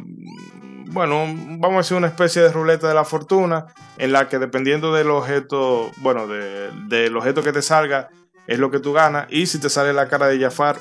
bueno, 0.91 1.25
vamos 1.59 1.73
a 1.73 1.77
decir 1.77 1.97
una 1.97 2.07
especie 2.07 2.41
de 2.41 2.51
ruleta 2.51 2.87
de 2.87 2.93
la 2.93 3.05
fortuna, 3.05 3.65
en 3.97 4.11
la 4.11 4.29
que 4.29 4.39
dependiendo 4.39 4.93
del 4.93 5.09
objeto, 5.09 5.91
bueno, 5.97 6.27
de- 6.27 6.69
del 6.87 7.15
objeto 7.17 7.41
que 7.43 7.51
te 7.53 7.61
salga, 7.61 8.09
es 8.47 8.59
lo 8.59 8.69
que 8.71 8.79
tú 8.79 8.93
ganas, 8.93 9.27
y 9.29 9.45
si 9.47 9.59
te 9.59 9.69
sale 9.69 9.93
la 9.93 10.07
cara 10.07 10.27
de 10.27 10.39
Jafar, 10.39 10.79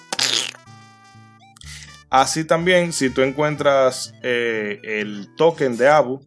Así 2.09 2.45
también, 2.45 2.93
si 2.93 3.11
tú 3.11 3.23
encuentras 3.23 4.15
eh, 4.23 4.81
el 4.85 5.27
token 5.37 5.77
de 5.77 5.89
Abu, 5.89 6.21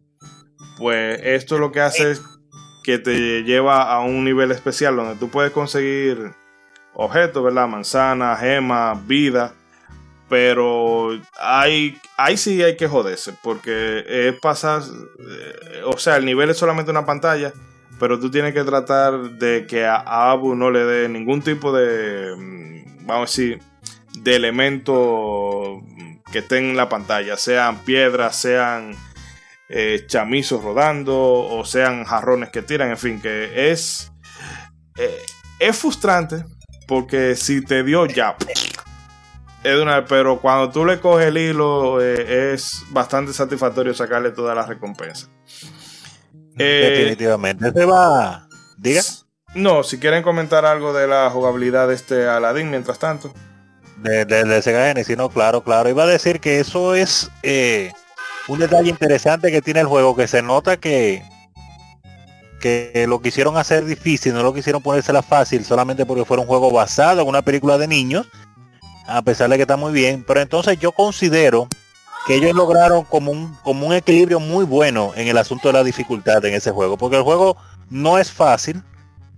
pues 0.76 1.18
esto 1.24 1.58
lo 1.58 1.72
que 1.72 1.80
hace 1.80 2.10
es 2.12 2.22
que 2.84 2.98
te 2.98 3.42
lleva 3.44 3.90
a 3.90 4.00
un 4.00 4.22
nivel 4.24 4.50
especial 4.52 4.96
donde 4.96 5.16
tú 5.16 5.30
puedes 5.30 5.52
conseguir 5.52 6.32
objetos, 6.94 7.42
¿verdad? 7.42 7.68
Manzana, 7.68 8.36
gema, 8.36 8.94
vida. 9.06 9.54
Pero 10.28 11.18
hay, 11.40 11.98
ahí 12.16 12.36
sí 12.36 12.62
hay 12.62 12.76
que 12.76 12.86
joderse, 12.86 13.34
porque 13.42 14.04
es 14.06 14.38
pasar, 14.38 14.82
eh, 14.82 15.82
o 15.84 15.98
sea, 15.98 16.18
el 16.18 16.24
nivel 16.24 16.50
es 16.50 16.56
solamente 16.56 16.92
una 16.92 17.04
pantalla, 17.04 17.52
pero 17.98 18.20
tú 18.20 18.30
tienes 18.30 18.54
que 18.54 18.62
tratar 18.62 19.18
de 19.38 19.66
que 19.66 19.86
a, 19.86 20.30
Abu 20.30 20.54
no 20.54 20.70
le 20.70 20.84
dé 20.84 21.08
ningún 21.08 21.42
tipo 21.42 21.72
de, 21.72 22.36
mm, 22.36 23.06
vamos 23.06 23.28
a 23.28 23.32
decir, 23.32 23.60
de 24.20 24.36
elementos 24.36 25.82
que 26.30 26.38
estén 26.38 26.66
en 26.66 26.76
la 26.76 26.88
pantalla, 26.88 27.36
sean 27.36 27.78
piedras, 27.78 28.36
sean 28.36 28.94
eh, 29.68 30.04
chamizos 30.06 30.62
rodando 30.62 31.16
o 31.16 31.64
sean 31.64 32.04
jarrones 32.04 32.50
que 32.50 32.62
tiran, 32.62 32.90
en 32.90 32.98
fin, 32.98 33.20
que 33.20 33.72
es 33.72 34.12
eh, 34.96 35.22
es 35.58 35.76
frustrante 35.76 36.44
porque 36.90 37.36
si 37.36 37.64
te 37.64 37.84
dio 37.84 38.04
ya 38.06 38.36
es 39.62 39.78
una 39.78 40.04
pero 40.06 40.40
cuando 40.40 40.70
tú 40.72 40.84
le 40.84 40.98
coges 40.98 41.28
el 41.28 41.38
hilo 41.38 42.02
eh, 42.02 42.52
es 42.52 42.82
bastante 42.90 43.32
satisfactorio 43.32 43.94
sacarle 43.94 44.32
todas 44.32 44.56
las 44.56 44.66
recompensas. 44.68 45.30
Eh, 46.58 46.96
Definitivamente. 46.98 47.70
Se 47.70 47.84
va. 47.84 48.48
Diga. 48.76 49.02
No, 49.54 49.84
si 49.84 49.98
quieren 49.98 50.24
comentar 50.24 50.64
algo 50.64 50.92
de 50.92 51.06
la 51.06 51.30
jugabilidad 51.30 51.86
de 51.86 51.94
este 51.94 52.26
Aladdin 52.26 52.70
mientras 52.70 52.98
tanto. 52.98 53.32
de, 53.98 54.24
de, 54.24 54.42
de 54.42 54.60
Sega 54.60 54.88
Genesis, 54.88 55.16
no, 55.16 55.28
claro, 55.28 55.62
claro. 55.62 55.88
Iba 55.88 56.02
a 56.02 56.06
decir 56.06 56.40
que 56.40 56.58
eso 56.58 56.96
es 56.96 57.30
eh, 57.44 57.92
un 58.48 58.58
detalle 58.58 58.90
interesante 58.90 59.52
que 59.52 59.62
tiene 59.62 59.80
el 59.80 59.86
juego, 59.86 60.16
que 60.16 60.26
se 60.26 60.42
nota 60.42 60.76
que 60.76 61.22
que 62.60 63.04
lo 63.08 63.20
quisieron 63.20 63.56
hacer 63.56 63.84
difícil, 63.84 64.32
no 64.32 64.42
lo 64.42 64.54
quisieron 64.54 64.82
ponérsela 64.82 65.22
fácil 65.22 65.64
solamente 65.64 66.06
porque 66.06 66.24
fuera 66.24 66.42
un 66.42 66.46
juego 66.46 66.70
basado 66.70 67.22
en 67.22 67.28
una 67.28 67.42
película 67.42 67.78
de 67.78 67.88
niños, 67.88 68.28
a 69.06 69.22
pesar 69.22 69.50
de 69.50 69.56
que 69.56 69.62
está 69.62 69.76
muy 69.76 69.92
bien. 69.92 70.24
Pero 70.24 70.40
entonces 70.40 70.78
yo 70.78 70.92
considero 70.92 71.66
que 72.26 72.36
ellos 72.36 72.54
lograron 72.54 73.04
como 73.04 73.32
un, 73.32 73.56
como 73.64 73.86
un 73.86 73.94
equilibrio 73.94 74.38
muy 74.38 74.64
bueno 74.64 75.12
en 75.16 75.26
el 75.26 75.38
asunto 75.38 75.68
de 75.68 75.74
la 75.74 75.82
dificultad 75.82 76.44
en 76.44 76.54
ese 76.54 76.70
juego, 76.70 76.96
porque 76.96 77.16
el 77.16 77.22
juego 77.22 77.56
no 77.88 78.18
es 78.18 78.30
fácil, 78.30 78.82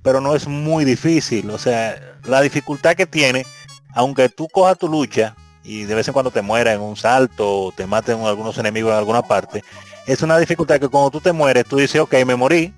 pero 0.02 0.20
no 0.20 0.34
es 0.34 0.46
muy 0.46 0.84
difícil. 0.84 1.48
O 1.50 1.58
sea, 1.58 1.96
la 2.24 2.42
dificultad 2.42 2.94
que 2.94 3.06
tiene 3.06 3.46
aunque 3.94 4.28
tú 4.28 4.48
cojas 4.48 4.78
tu 4.78 4.88
lucha 4.88 5.36
y 5.62 5.84
de 5.84 5.94
vez 5.94 6.08
en 6.08 6.12
cuando 6.12 6.30
te 6.30 6.42
mueras 6.42 6.74
en 6.74 6.80
un 6.80 6.96
salto 6.96 7.66
o 7.66 7.72
te 7.72 7.86
maten 7.86 8.20
algunos 8.22 8.58
enemigos 8.58 8.90
en 8.92 8.98
alguna 8.98 9.22
parte, 9.22 9.62
es 10.06 10.22
una 10.22 10.38
dificultad 10.38 10.80
que 10.80 10.88
cuando 10.88 11.10
tú 11.10 11.20
te 11.20 11.32
mueres, 11.32 11.64
tú 11.64 11.76
dices, 11.76 12.00
ok, 12.00 12.14
me 12.26 12.34
morí, 12.34 12.74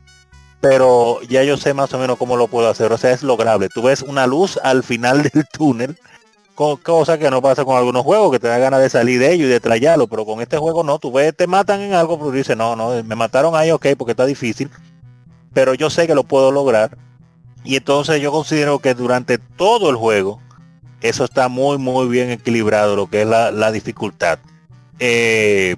pero 0.64 1.20
ya 1.28 1.44
yo 1.44 1.58
sé 1.58 1.74
más 1.74 1.92
o 1.92 1.98
menos 1.98 2.16
cómo 2.16 2.38
lo 2.38 2.48
puedo 2.48 2.70
hacer. 2.70 2.90
O 2.90 2.96
sea, 2.96 3.10
es 3.10 3.22
lograble. 3.22 3.68
Tú 3.68 3.82
ves 3.82 4.00
una 4.00 4.26
luz 4.26 4.58
al 4.62 4.82
final 4.82 5.22
del 5.34 5.44
túnel, 5.52 5.98
co- 6.54 6.78
cosa 6.78 7.18
que 7.18 7.30
no 7.30 7.42
pasa 7.42 7.66
con 7.66 7.76
algunos 7.76 8.02
juegos, 8.02 8.32
que 8.32 8.40
te 8.40 8.48
da 8.48 8.56
ganas 8.58 8.80
de 8.80 8.90
salir 8.90 9.20
de 9.20 9.32
ellos 9.34 9.46
y 9.46 9.50
de 9.50 9.60
trayarlo, 9.60 10.06
pero 10.08 10.24
con 10.24 10.40
este 10.40 10.56
juego 10.58 10.82
no, 10.82 10.98
tú 10.98 11.12
ves, 11.12 11.36
te 11.36 11.46
matan 11.46 11.82
en 11.82 11.94
algo, 11.94 12.18
pero 12.18 12.30
dices, 12.30 12.56
no, 12.56 12.76
no, 12.76 12.90
me 13.04 13.14
mataron 13.14 13.54
ahí, 13.56 13.72
ok, 13.72 13.88
porque 13.98 14.12
está 14.12 14.26
difícil, 14.26 14.70
pero 15.52 15.74
yo 15.74 15.90
sé 15.90 16.06
que 16.06 16.14
lo 16.14 16.24
puedo 16.24 16.52
lograr. 16.52 16.98
Y 17.64 17.76
entonces 17.76 18.20
yo 18.22 18.32
considero 18.32 18.78
que 18.80 18.94
durante 18.94 19.38
todo 19.38 19.90
el 19.90 19.96
juego, 19.96 20.40
eso 21.00 21.24
está 21.24 21.48
muy 21.48 21.78
muy 21.78 22.08
bien 22.08 22.30
equilibrado 22.30 22.96
lo 22.96 23.08
que 23.08 23.22
es 23.22 23.28
la, 23.28 23.50
la 23.52 23.72
dificultad 23.72 24.38
Eh, 25.00 25.76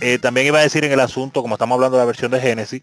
eh, 0.00 0.18
también 0.20 0.46
iba 0.48 0.58
a 0.58 0.62
decir 0.62 0.84
en 0.84 0.92
el 0.92 1.00
asunto 1.00 1.42
como 1.42 1.54
estamos 1.56 1.76
hablando 1.76 1.96
de 1.98 2.02
la 2.02 2.06
versión 2.06 2.30
de 2.32 2.40
Genesis 2.40 2.82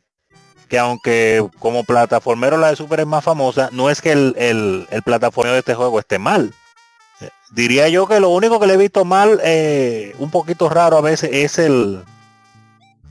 que 0.69 0.79
aunque 0.79 1.45
como 1.59 1.83
plataformero 1.83 2.57
la 2.57 2.69
de 2.69 2.75
Super 2.75 2.99
es 3.01 3.07
más 3.07 3.23
famosa 3.23 3.69
no 3.71 3.89
es 3.89 4.01
que 4.01 4.11
el, 4.11 4.35
el, 4.37 4.87
el 4.89 5.01
plataformeo 5.03 5.53
de 5.53 5.59
este 5.59 5.75
juego 5.75 5.99
esté 5.99 6.19
mal 6.19 6.53
Eh, 7.21 7.29
diría 7.51 7.87
yo 7.89 8.07
que 8.07 8.19
lo 8.19 8.29
único 8.29 8.59
que 8.59 8.67
le 8.67 8.73
he 8.73 8.77
visto 8.77 9.05
mal 9.05 9.39
eh, 9.43 10.13
un 10.19 10.31
poquito 10.31 10.67
raro 10.69 10.97
a 10.97 11.01
veces 11.01 11.29
es 11.31 11.59
el 11.59 12.03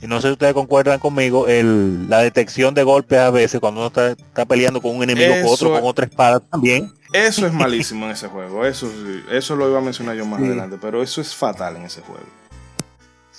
y 0.01 0.07
no 0.07 0.19
sé 0.19 0.27
si 0.27 0.33
ustedes 0.33 0.53
concuerdan 0.53 0.99
conmigo 0.99 1.47
el, 1.47 2.09
la 2.09 2.19
detección 2.19 2.73
de 2.73 2.83
golpes 2.83 3.19
a 3.19 3.29
veces 3.31 3.61
cuando 3.61 3.79
uno 3.79 3.87
está, 3.87 4.11
está 4.11 4.43
peleando 4.45 4.81
con 4.81 4.95
un 4.97 5.03
enemigo 5.03 5.33
con 5.41 5.53
otro 5.53 5.71
con 5.71 5.85
otra 5.85 6.05
espada 6.05 6.41
también 6.41 6.91
Eso 7.13 7.47
es 7.47 7.53
malísimo 7.63 8.05
en 8.05 8.11
ese 8.11 8.27
juego. 8.27 8.65
Eso, 8.65 8.91
eso 9.31 9.55
lo 9.55 9.69
iba 9.69 9.77
a 9.77 9.81
mencionar 9.81 10.15
yo 10.17 10.25
más 10.25 10.39
Sí. 10.41 10.47
adelante, 10.47 10.77
pero 10.81 11.01
eso 11.03 11.21
es 11.21 11.33
fatal 11.33 11.77
en 11.77 11.83
ese 11.83 12.01
juego. 12.01 12.25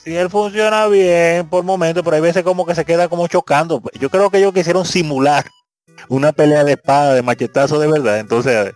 Sí, 0.05 0.15
él 0.15 0.29
funciona 0.29 0.87
bien 0.87 1.49
por 1.49 1.65
momentos, 1.65 2.03
pero 2.05 2.17
hay 2.17 2.23
veces 2.23 2.43
como 2.43 2.67
que 2.67 2.75
se 2.75 2.85
queda 2.85 3.09
como 3.09 3.27
chocando. 3.27 3.83
Yo 3.99 4.11
creo 4.11 4.29
que 4.31 4.37
ellos 4.37 4.53
quisieron 4.53 4.85
simular 4.85 5.47
una 6.09 6.33
pelea 6.33 6.63
de 6.63 6.73
espada, 6.73 7.15
de 7.15 7.23
machetazo 7.23 7.79
de 7.79 7.87
verdad. 7.87 8.19
Entonces, 8.19 8.75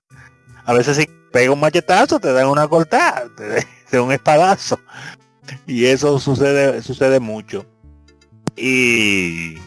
a 0.65 0.73
veces 0.73 0.97
si 0.97 1.07
pega 1.31 1.53
un 1.53 1.61
machetazo, 1.61 2.19
te 2.19 2.33
dan 2.33 2.47
una 2.47 2.67
cortada, 2.67 3.29
te 3.37 3.67
dan 3.93 4.03
un 4.03 4.13
espadazo. 4.13 4.81
Y 5.67 5.85
eso 5.85 6.19
sucede, 6.19 6.83
sucede 6.83 7.21
mucho. 7.21 7.67
Y, 8.57 9.59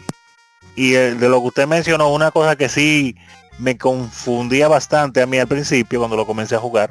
y 0.74 0.90
de 0.90 1.28
lo 1.28 1.40
que 1.42 1.46
usted 1.46 1.66
mencionó, 1.68 2.12
una 2.12 2.32
cosa 2.32 2.56
que 2.56 2.68
sí 2.68 3.14
me 3.58 3.78
confundía 3.78 4.66
bastante 4.66 5.22
a 5.22 5.26
mí 5.26 5.38
al 5.38 5.46
principio 5.46 6.00
cuando 6.00 6.16
lo 6.16 6.26
comencé 6.26 6.56
a 6.56 6.60
jugar, 6.60 6.90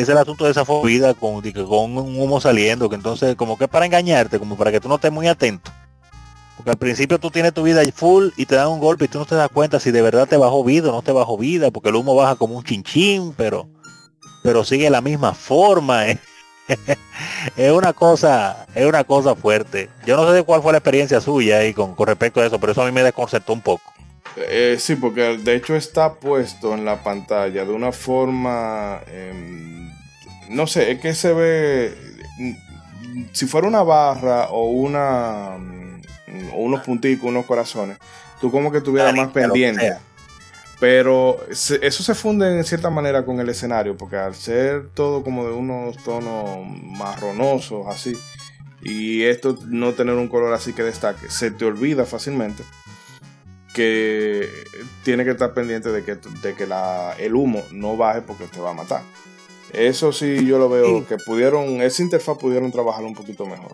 es 0.00 0.08
el 0.08 0.18
asunto 0.18 0.44
de 0.44 0.50
esa 0.50 0.64
fobia 0.64 1.14
con, 1.14 1.42
de 1.42 1.52
con 1.52 1.96
un 1.96 2.20
humo 2.20 2.40
saliendo, 2.40 2.88
que 2.88 2.96
entonces 2.96 3.36
como 3.36 3.58
que 3.58 3.68
para 3.68 3.86
engañarte, 3.86 4.38
como 4.38 4.56
para 4.56 4.70
que 4.70 4.80
tú 4.80 4.88
no 4.88 4.96
estés 4.96 5.12
muy 5.12 5.26
atento. 5.26 5.70
Porque 6.56 6.70
al 6.70 6.76
principio 6.76 7.18
tú 7.18 7.30
tienes 7.30 7.54
tu 7.54 7.62
vida 7.62 7.82
full 7.94 8.30
y 8.36 8.46
te 8.46 8.56
dan 8.56 8.68
un 8.68 8.80
golpe 8.80 9.04
y 9.04 9.08
tú 9.08 9.18
no 9.18 9.26
te 9.26 9.34
das 9.34 9.48
cuenta 9.48 9.78
si 9.78 9.90
de 9.90 10.02
verdad 10.02 10.26
te 10.26 10.36
bajó 10.36 10.64
vida 10.64 10.88
o 10.88 10.92
no 10.92 11.02
te 11.02 11.12
bajó 11.12 11.38
vida, 11.38 11.70
porque 11.70 11.90
el 11.90 11.96
humo 11.96 12.14
baja 12.14 12.36
como 12.36 12.56
un 12.56 12.64
chinchín, 12.64 13.32
pero 13.36 13.68
pero 14.42 14.64
sigue 14.64 14.90
la 14.90 15.00
misma 15.00 15.34
forma. 15.34 16.08
¿eh? 16.08 16.18
es 17.56 17.72
una 17.72 17.92
cosa, 17.92 18.66
es 18.74 18.86
una 18.86 19.04
cosa 19.04 19.34
fuerte. 19.34 19.88
Yo 20.06 20.16
no 20.16 20.32
sé 20.32 20.42
cuál 20.42 20.62
fue 20.62 20.72
la 20.72 20.78
experiencia 20.78 21.20
suya 21.20 21.60
con, 21.74 21.94
con 21.94 22.06
respecto 22.06 22.40
a 22.40 22.46
eso, 22.46 22.58
pero 22.58 22.72
eso 22.72 22.82
a 22.82 22.86
mí 22.86 22.92
me 22.92 23.02
desconcertó 23.02 23.52
un 23.52 23.60
poco. 23.60 23.92
Eh, 24.36 24.76
sí, 24.78 24.96
porque 24.96 25.38
de 25.38 25.56
hecho 25.56 25.74
está 25.74 26.14
puesto 26.14 26.74
en 26.74 26.84
la 26.84 27.02
pantalla 27.02 27.64
de 27.64 27.72
una 27.72 27.92
forma, 27.92 29.00
em, 29.06 29.87
no 30.48 30.66
sé, 30.66 30.92
es 30.92 31.00
que 31.00 31.14
se 31.14 31.32
ve, 31.32 31.94
si 33.32 33.46
fuera 33.46 33.66
una 33.66 33.82
barra 33.82 34.48
o 34.48 34.70
una, 34.70 35.56
o 36.52 36.58
unos 36.58 36.82
punticos, 36.82 37.28
unos 37.28 37.46
corazones, 37.46 37.98
tú 38.40 38.50
como 38.50 38.70
que 38.70 38.80
tuvieras 38.80 39.14
más 39.14 39.28
pendiente. 39.28 39.96
Pero 40.80 41.38
eso 41.50 42.02
se 42.04 42.14
funde 42.14 42.56
en 42.56 42.64
cierta 42.64 42.88
manera 42.88 43.24
con 43.24 43.40
el 43.40 43.48
escenario, 43.48 43.96
porque 43.96 44.16
al 44.16 44.36
ser 44.36 44.90
todo 44.94 45.24
como 45.24 45.44
de 45.44 45.52
unos 45.52 45.96
tonos 46.04 46.64
marronosos 46.82 47.86
así, 47.88 48.16
y 48.80 49.24
esto 49.24 49.58
no 49.66 49.92
tener 49.94 50.14
un 50.14 50.28
color 50.28 50.54
así 50.54 50.72
que 50.72 50.84
destaque, 50.84 51.28
se 51.30 51.50
te 51.50 51.64
olvida 51.64 52.06
fácilmente 52.06 52.62
que 53.74 54.48
tiene 55.04 55.24
que 55.24 55.30
estar 55.30 55.54
pendiente 55.54 55.90
de 55.90 56.02
que, 56.04 56.16
de 56.42 56.54
que 56.54 56.66
la, 56.66 57.14
el 57.18 57.34
humo 57.34 57.62
no 57.70 57.96
baje 57.96 58.22
porque 58.22 58.44
te 58.46 58.60
va 58.60 58.70
a 58.70 58.74
matar. 58.74 59.02
Eso 59.72 60.12
sí 60.12 60.46
yo 60.46 60.58
lo 60.58 60.68
veo 60.68 61.00
Sí. 61.00 61.04
que 61.08 61.16
pudieron, 61.18 61.80
esa 61.82 62.02
interfaz 62.02 62.38
pudieron 62.38 62.70
trabajar 62.72 63.04
un 63.04 63.14
poquito 63.14 63.44
mejor. 63.46 63.72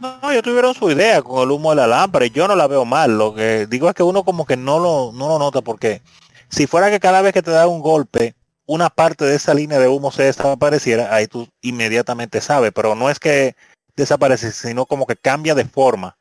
No, 0.00 0.30
ellos 0.30 0.42
tuvieron 0.42 0.74
su 0.74 0.90
idea 0.90 1.22
con 1.22 1.42
el 1.42 1.50
humo 1.50 1.70
de 1.70 1.76
la 1.76 1.86
lámpara 1.86 2.26
y 2.26 2.30
yo 2.30 2.48
no 2.48 2.56
la 2.56 2.66
veo 2.66 2.84
mal. 2.84 3.16
Lo 3.16 3.34
que 3.34 3.66
digo 3.66 3.88
es 3.88 3.94
que 3.94 4.02
uno 4.02 4.24
como 4.24 4.44
que 4.44 4.56
no 4.56 4.78
lo, 4.80 5.12
no 5.12 5.28
lo 5.28 5.38
nota 5.38 5.60
porque 5.62 6.02
si 6.48 6.66
fuera 6.66 6.90
que 6.90 6.98
cada 7.00 7.22
vez 7.22 7.32
que 7.32 7.42
te 7.42 7.52
da 7.52 7.66
un 7.68 7.80
golpe, 7.80 8.34
una 8.66 8.90
parte 8.90 9.24
de 9.24 9.36
esa 9.36 9.54
línea 9.54 9.78
de 9.78 9.88
humo 9.88 10.10
se 10.10 10.24
desapareciera, 10.24 11.14
ahí 11.14 11.26
tú 11.28 11.48
inmediatamente 11.60 12.40
sabes, 12.40 12.72
pero 12.74 12.94
no 12.94 13.10
es 13.10 13.18
que 13.20 13.54
desaparece, 13.96 14.50
sino 14.52 14.86
como 14.86 15.06
que 15.06 15.16
cambia 15.16 15.54
de 15.54 15.64
forma. 15.66 16.16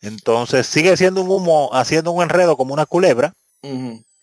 Entonces 0.00 0.66
sigue 0.66 0.96
siendo 0.96 1.22
un 1.22 1.30
humo, 1.30 1.70
haciendo 1.72 2.12
un 2.12 2.22
enredo 2.22 2.56
como 2.56 2.74
una 2.74 2.86
culebra, 2.86 3.34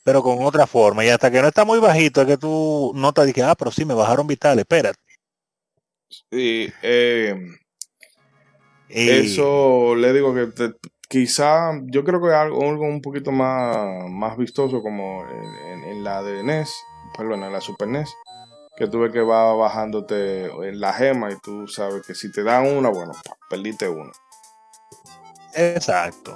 pero 0.04 0.22
con 0.24 0.44
otra 0.44 0.66
forma. 0.68 1.04
Y 1.06 1.10
hasta 1.10 1.30
que 1.32 1.42
no 1.42 1.48
está 1.48 1.66
muy 1.66 1.80
bajito, 1.80 2.22
es 2.22 2.28
que 2.28 2.38
tú 2.38 2.92
notas 2.96 3.28
y 3.30 3.34
que, 3.34 3.44
ah, 3.44 3.56
pero 3.56 3.72
sí, 3.72 3.86
me 3.86 3.94
bajaron 3.94 4.28
vitales, 4.28 4.64
espérate. 4.64 5.00
Y 6.32 6.68
eh, 6.82 7.36
Y- 8.92 9.10
Eso 9.10 9.94
le 9.96 10.12
digo 10.14 10.34
que 10.34 10.48
te- 10.48 10.74
quizá 11.08 11.80
yo 11.92 12.04
creo 12.04 12.20
que 12.22 12.34
algo, 12.34 12.62
algo 12.68 12.86
un 12.86 13.02
poquito 13.02 13.32
más, 13.32 14.10
más 14.10 14.36
vistoso 14.36 14.82
como 14.82 15.26
en, 15.30 15.44
en- 15.68 15.84
en 15.90 16.04
la 16.04 16.24
de 16.24 16.40
NES, 16.40 16.74
perdón, 17.16 17.44
en 17.44 17.54
la 17.54 17.62
Super 17.62 17.88
NES, 17.88 18.10
que 18.78 18.88
tuve 18.88 19.12
que 19.12 19.22
va 19.22 19.54
bajándote 19.54 20.46
en 20.46 20.80
la 20.80 20.94
gema 20.94 21.32
y 21.32 21.38
tú 21.40 21.68
sabes 21.68 22.02
que 22.08 22.16
si 22.16 22.32
te 22.32 22.42
dan 22.44 22.66
una, 22.66 22.90
bueno, 22.90 23.12
perdiste 23.48 23.88
una. 23.88 24.12
Exacto. 25.54 26.36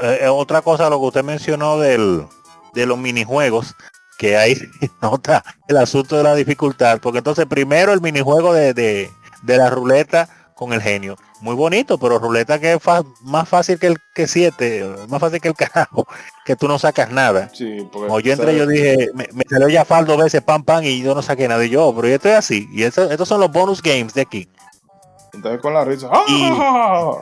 Eh, 0.00 0.18
eh, 0.22 0.28
otra 0.28 0.62
cosa, 0.62 0.90
lo 0.90 0.98
que 0.98 1.06
usted 1.06 1.24
mencionó 1.24 1.78
del, 1.78 2.26
de 2.76 2.86
los 2.86 2.98
minijuegos, 2.98 3.74
que 4.18 4.36
ahí 4.36 4.56
nota 5.02 5.42
el 5.66 5.78
asunto 5.78 6.16
de 6.16 6.22
la 6.22 6.34
dificultad, 6.34 7.00
porque 7.00 7.18
entonces 7.18 7.46
primero 7.46 7.92
el 7.92 8.00
minijuego 8.00 8.52
de, 8.54 8.72
de, 8.74 9.10
de 9.42 9.56
la 9.56 9.68
ruleta 9.70 10.28
con 10.54 10.72
el 10.72 10.80
genio. 10.80 11.16
Muy 11.42 11.54
bonito, 11.54 11.98
pero 11.98 12.18
ruleta 12.18 12.58
que 12.58 12.72
es 12.72 12.80
más 13.22 13.46
fácil 13.46 13.78
que 13.78 13.88
el 13.88 13.96
que 14.14 14.26
7, 14.26 15.06
más 15.08 15.20
fácil 15.20 15.38
que 15.40 15.48
el 15.48 15.54
carajo, 15.56 16.06
que 16.46 16.56
tú 16.56 16.66
no 16.66 16.78
sacas 16.78 17.10
nada. 17.10 17.50
Sí, 17.52 17.76
porque 17.92 18.08
Como 18.08 18.20
yo 18.20 18.32
entré, 18.32 18.56
yo 18.56 18.66
dije, 18.66 19.10
me, 19.14 19.28
me 19.34 19.44
salió 19.50 19.68
ya 19.68 19.84
fal 19.84 20.06
dos 20.06 20.16
veces, 20.16 20.40
pam, 20.42 20.62
pam, 20.64 20.82
y 20.84 21.02
yo 21.02 21.14
no 21.14 21.20
saqué 21.20 21.46
nada. 21.46 21.62
Y 21.64 21.68
yo, 21.70 21.92
pero 21.94 22.08
yo 22.08 22.14
estoy 22.14 22.32
así. 22.32 22.68
Y 22.72 22.84
eso- 22.84 23.10
estos 23.10 23.28
son 23.28 23.40
los 23.40 23.50
bonus 23.52 23.82
games 23.82 24.14
de 24.14 24.22
aquí. 24.22 24.48
Entonces 25.34 25.60
con 25.60 25.74
la 25.74 25.84
risa, 25.84 26.08
¡ah! 26.10 27.20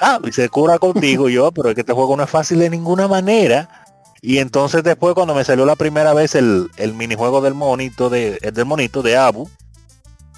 ah, 0.00 0.18
y 0.22 0.30
se 0.30 0.48
cura 0.48 0.78
contigo 0.78 1.28
y 1.28 1.34
yo, 1.34 1.50
pero 1.50 1.70
es 1.70 1.74
que 1.74 1.80
este 1.80 1.92
juego 1.92 2.16
no 2.16 2.22
es 2.22 2.30
fácil 2.30 2.60
de 2.60 2.70
ninguna 2.70 3.08
manera. 3.08 3.86
Y 4.20 4.38
entonces 4.38 4.82
después 4.82 5.14
cuando 5.14 5.34
me 5.34 5.44
salió 5.44 5.64
la 5.64 5.76
primera 5.76 6.12
vez 6.12 6.34
el, 6.34 6.70
el 6.76 6.94
minijuego 6.94 7.40
del 7.40 7.54
monito 7.54 8.10
de 8.10 8.38
el 8.42 8.52
del 8.52 8.64
monito 8.64 9.02
de 9.02 9.16
Abu, 9.16 9.48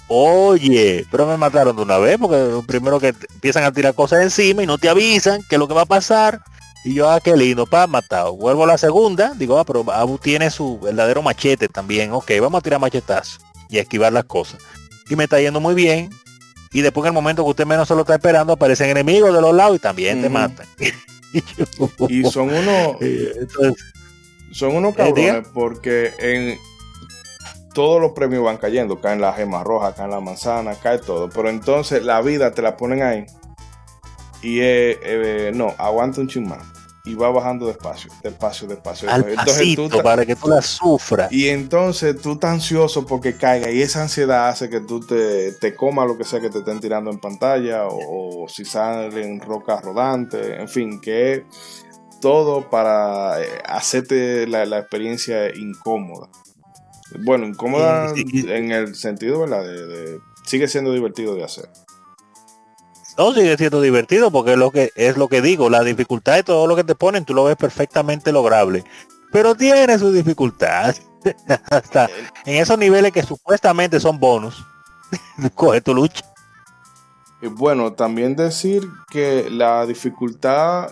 oye, 0.07 1.05
pero 1.09 1.25
me 1.25 1.37
mataron 1.37 1.75
de 1.75 1.81
una 1.81 1.97
vez 1.97 2.17
porque 2.19 2.61
primero 2.67 2.99
que 2.99 3.15
empiezan 3.33 3.63
a 3.63 3.71
tirar 3.71 3.95
cosas 3.95 4.21
encima 4.21 4.61
y 4.61 4.67
no 4.67 4.77
te 4.77 4.89
avisan 4.89 5.41
qué 5.49 5.55
es 5.55 5.59
lo 5.59 5.67
que 5.67 5.73
va 5.73 5.81
a 5.81 5.85
pasar. 5.85 6.41
Y 6.83 6.95
yo, 6.95 7.09
ah, 7.09 7.19
qué 7.21 7.37
lindo, 7.37 7.67
pa, 7.67 7.85
matado. 7.85 8.35
Vuelvo 8.35 8.63
a 8.63 8.67
la 8.67 8.77
segunda, 8.77 9.33
digo, 9.35 9.59
ah, 9.59 9.63
pero 9.63 9.89
Abu 9.91 10.17
tiene 10.17 10.49
su 10.49 10.79
verdadero 10.79 11.21
machete 11.21 11.67
también. 11.67 12.11
Ok, 12.11 12.31
vamos 12.41 12.59
a 12.59 12.61
tirar 12.61 12.79
machetazos 12.79 13.39
y 13.69 13.77
a 13.77 13.81
esquivar 13.81 14.11
las 14.11 14.25
cosas. 14.25 14.61
Y 15.09 15.15
me 15.15 15.25
está 15.25 15.39
yendo 15.39 15.59
muy 15.59 15.75
bien. 15.75 16.09
Y 16.73 16.81
después 16.81 17.03
en 17.05 17.09
el 17.09 17.13
momento 17.13 17.43
que 17.43 17.49
usted 17.51 17.65
menos 17.65 17.87
se 17.87 17.93
lo 17.95 18.01
está 18.01 18.15
esperando, 18.15 18.53
aparecen 18.53 18.89
enemigos 18.89 19.33
de 19.33 19.41
los 19.41 19.53
lados 19.53 19.75
y 19.75 19.79
también 19.79 20.21
te 20.21 20.29
matan. 20.29 20.65
Y 22.09 22.23
son 22.23 22.49
unos, 22.49 22.97
eh, 23.01 23.33
entonces, 23.39 23.83
son 24.51 24.75
unos 24.75 24.95
cabrones 24.95 25.47
porque 25.53 26.13
en 26.19 26.57
todos 27.73 28.01
los 28.01 28.11
premios 28.11 28.43
van 28.43 28.57
cayendo, 28.57 28.99
caen 28.99 29.21
la 29.21 29.33
gema 29.33 29.63
roja, 29.63 29.95
caen 29.95 30.11
la 30.11 30.19
manzana, 30.19 30.75
cae 30.75 30.99
todo, 30.99 31.29
pero 31.29 31.49
entonces 31.49 32.03
la 32.03 32.21
vida 32.21 32.51
te 32.51 32.61
la 32.61 32.75
ponen 32.75 33.01
ahí 33.01 33.25
y 34.41 34.59
eh, 34.59 34.99
eh, 35.03 35.51
no, 35.53 35.73
aguanta 35.77 36.19
un 36.19 36.27
chin 36.27 36.47
más 36.47 36.80
y 37.03 37.15
va 37.15 37.29
bajando 37.31 37.65
despacio, 37.67 38.11
despacio, 38.23 38.67
despacio. 38.67 39.09
al. 39.09 39.27
Entonces 39.27 39.75
tú 39.75 39.89
para 40.03 40.25
que 40.25 40.35
tú 40.35 40.47
la 40.47 40.61
sufras. 40.61 41.31
y 41.31 41.49
entonces 41.49 42.21
tú 42.21 42.33
estás 42.33 42.51
ansioso 42.51 43.05
porque 43.05 43.35
caiga 43.35 43.71
y 43.71 43.81
esa 43.81 44.03
ansiedad 44.03 44.49
hace 44.49 44.69
que 44.69 44.81
tú 44.81 44.99
te, 44.99 45.51
te 45.53 45.75
comas 45.75 46.07
lo 46.07 46.17
que 46.17 46.23
sea 46.23 46.39
que 46.39 46.49
te 46.49 46.59
estén 46.59 46.79
tirando 46.79 47.09
en 47.09 47.19
pantalla 47.19 47.87
o, 47.87 48.43
o 48.43 48.47
si 48.47 48.65
salen 48.65 49.41
rocas 49.41 49.83
rodantes, 49.83 50.59
en 50.59 50.67
fin, 50.69 51.01
que 51.01 51.33
es 51.33 51.41
todo 52.21 52.69
para 52.69 53.41
eh, 53.41 53.47
hacerte 53.65 54.45
la, 54.45 54.65
la 54.67 54.77
experiencia 54.79 55.49
incómoda. 55.55 56.29
Bueno, 57.25 57.45
incómoda 57.47 58.13
Sí, 58.13 58.23
sí. 58.29 58.45
en 58.47 58.71
el 58.71 58.93
sentido, 58.95 59.39
¿verdad? 59.39 59.63
De, 59.63 59.87
de- 59.87 60.19
sigue 60.45 60.67
siendo 60.67 60.93
divertido 60.93 61.33
de 61.35 61.43
hacer. 61.43 61.67
No 63.21 63.35
sigue 63.35 63.55
siendo 63.55 63.81
divertido 63.81 64.31
porque 64.31 64.53
es 64.53 64.57
lo 64.57 64.71
que 64.71 64.91
es 64.95 65.15
lo 65.15 65.27
que 65.27 65.43
digo, 65.43 65.69
la 65.69 65.83
dificultad 65.83 66.37
de 66.37 66.43
todo 66.43 66.65
lo 66.65 66.75
que 66.75 66.83
te 66.83 66.95
ponen, 66.95 67.23
tú 67.23 67.35
lo 67.35 67.43
ves 67.43 67.55
perfectamente 67.55 68.31
lograble. 68.31 68.83
Pero 69.31 69.53
tiene 69.53 69.99
su 69.99 70.11
dificultad. 70.11 70.95
Hasta 71.69 72.09
en 72.45 72.55
esos 72.55 72.79
niveles 72.79 73.11
que 73.11 73.21
supuestamente 73.21 73.99
son 73.99 74.19
bonus. 74.19 74.65
Coge 75.53 75.81
tu 75.81 75.93
lucha. 75.93 76.25
Y 77.43 77.45
bueno, 77.45 77.93
también 77.93 78.35
decir 78.35 78.89
que 79.11 79.51
la 79.51 79.85
dificultad, 79.85 80.91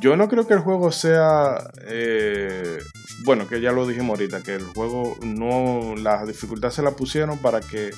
yo 0.00 0.16
no 0.16 0.30
creo 0.30 0.46
que 0.46 0.54
el 0.54 0.60
juego 0.60 0.90
sea, 0.90 1.70
eh, 1.86 2.78
bueno, 3.26 3.46
que 3.46 3.60
ya 3.60 3.72
lo 3.72 3.86
dijimos 3.86 4.18
ahorita, 4.18 4.42
que 4.42 4.54
el 4.54 4.64
juego 4.64 5.18
no, 5.20 5.96
la 5.96 6.24
dificultad 6.24 6.70
se 6.70 6.80
la 6.80 6.92
pusieron 6.92 7.36
para 7.36 7.60
que 7.60 7.90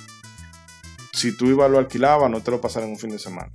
si 1.18 1.36
tú 1.36 1.46
ibas 1.46 1.70
lo 1.70 1.78
alquilabas 1.78 2.30
no 2.30 2.40
te 2.40 2.50
lo 2.50 2.60
pasaran 2.60 2.88
en 2.88 2.94
un 2.94 2.98
fin 3.00 3.10
de 3.10 3.18
semana. 3.18 3.50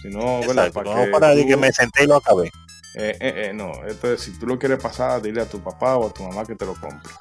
Sino, 0.00 0.40
¿verdad? 0.40 0.68
Exacto, 0.68 0.94
no 0.94 1.10
para 1.12 1.34
tú- 1.34 1.46
que 1.46 1.56
me 1.56 1.72
senté 1.72 2.04
y 2.04 2.06
lo 2.06 2.16
acabé. 2.16 2.46
eh, 2.94 3.16
eh, 3.20 3.34
eh, 3.48 3.52
no, 3.54 3.72
esto 3.86 4.12
es, 4.12 4.22
si 4.22 4.32
tú 4.38 4.46
lo 4.46 4.58
quieres 4.58 4.78
pasar, 4.80 5.20
dile 5.22 5.42
a 5.42 5.46
tu 5.46 5.60
papá 5.60 5.96
o 5.96 6.08
a 6.08 6.12
tu 6.12 6.22
mamá 6.24 6.44
que 6.44 6.54
te 6.56 6.64
lo 6.64 6.74
compre. 6.74 7.12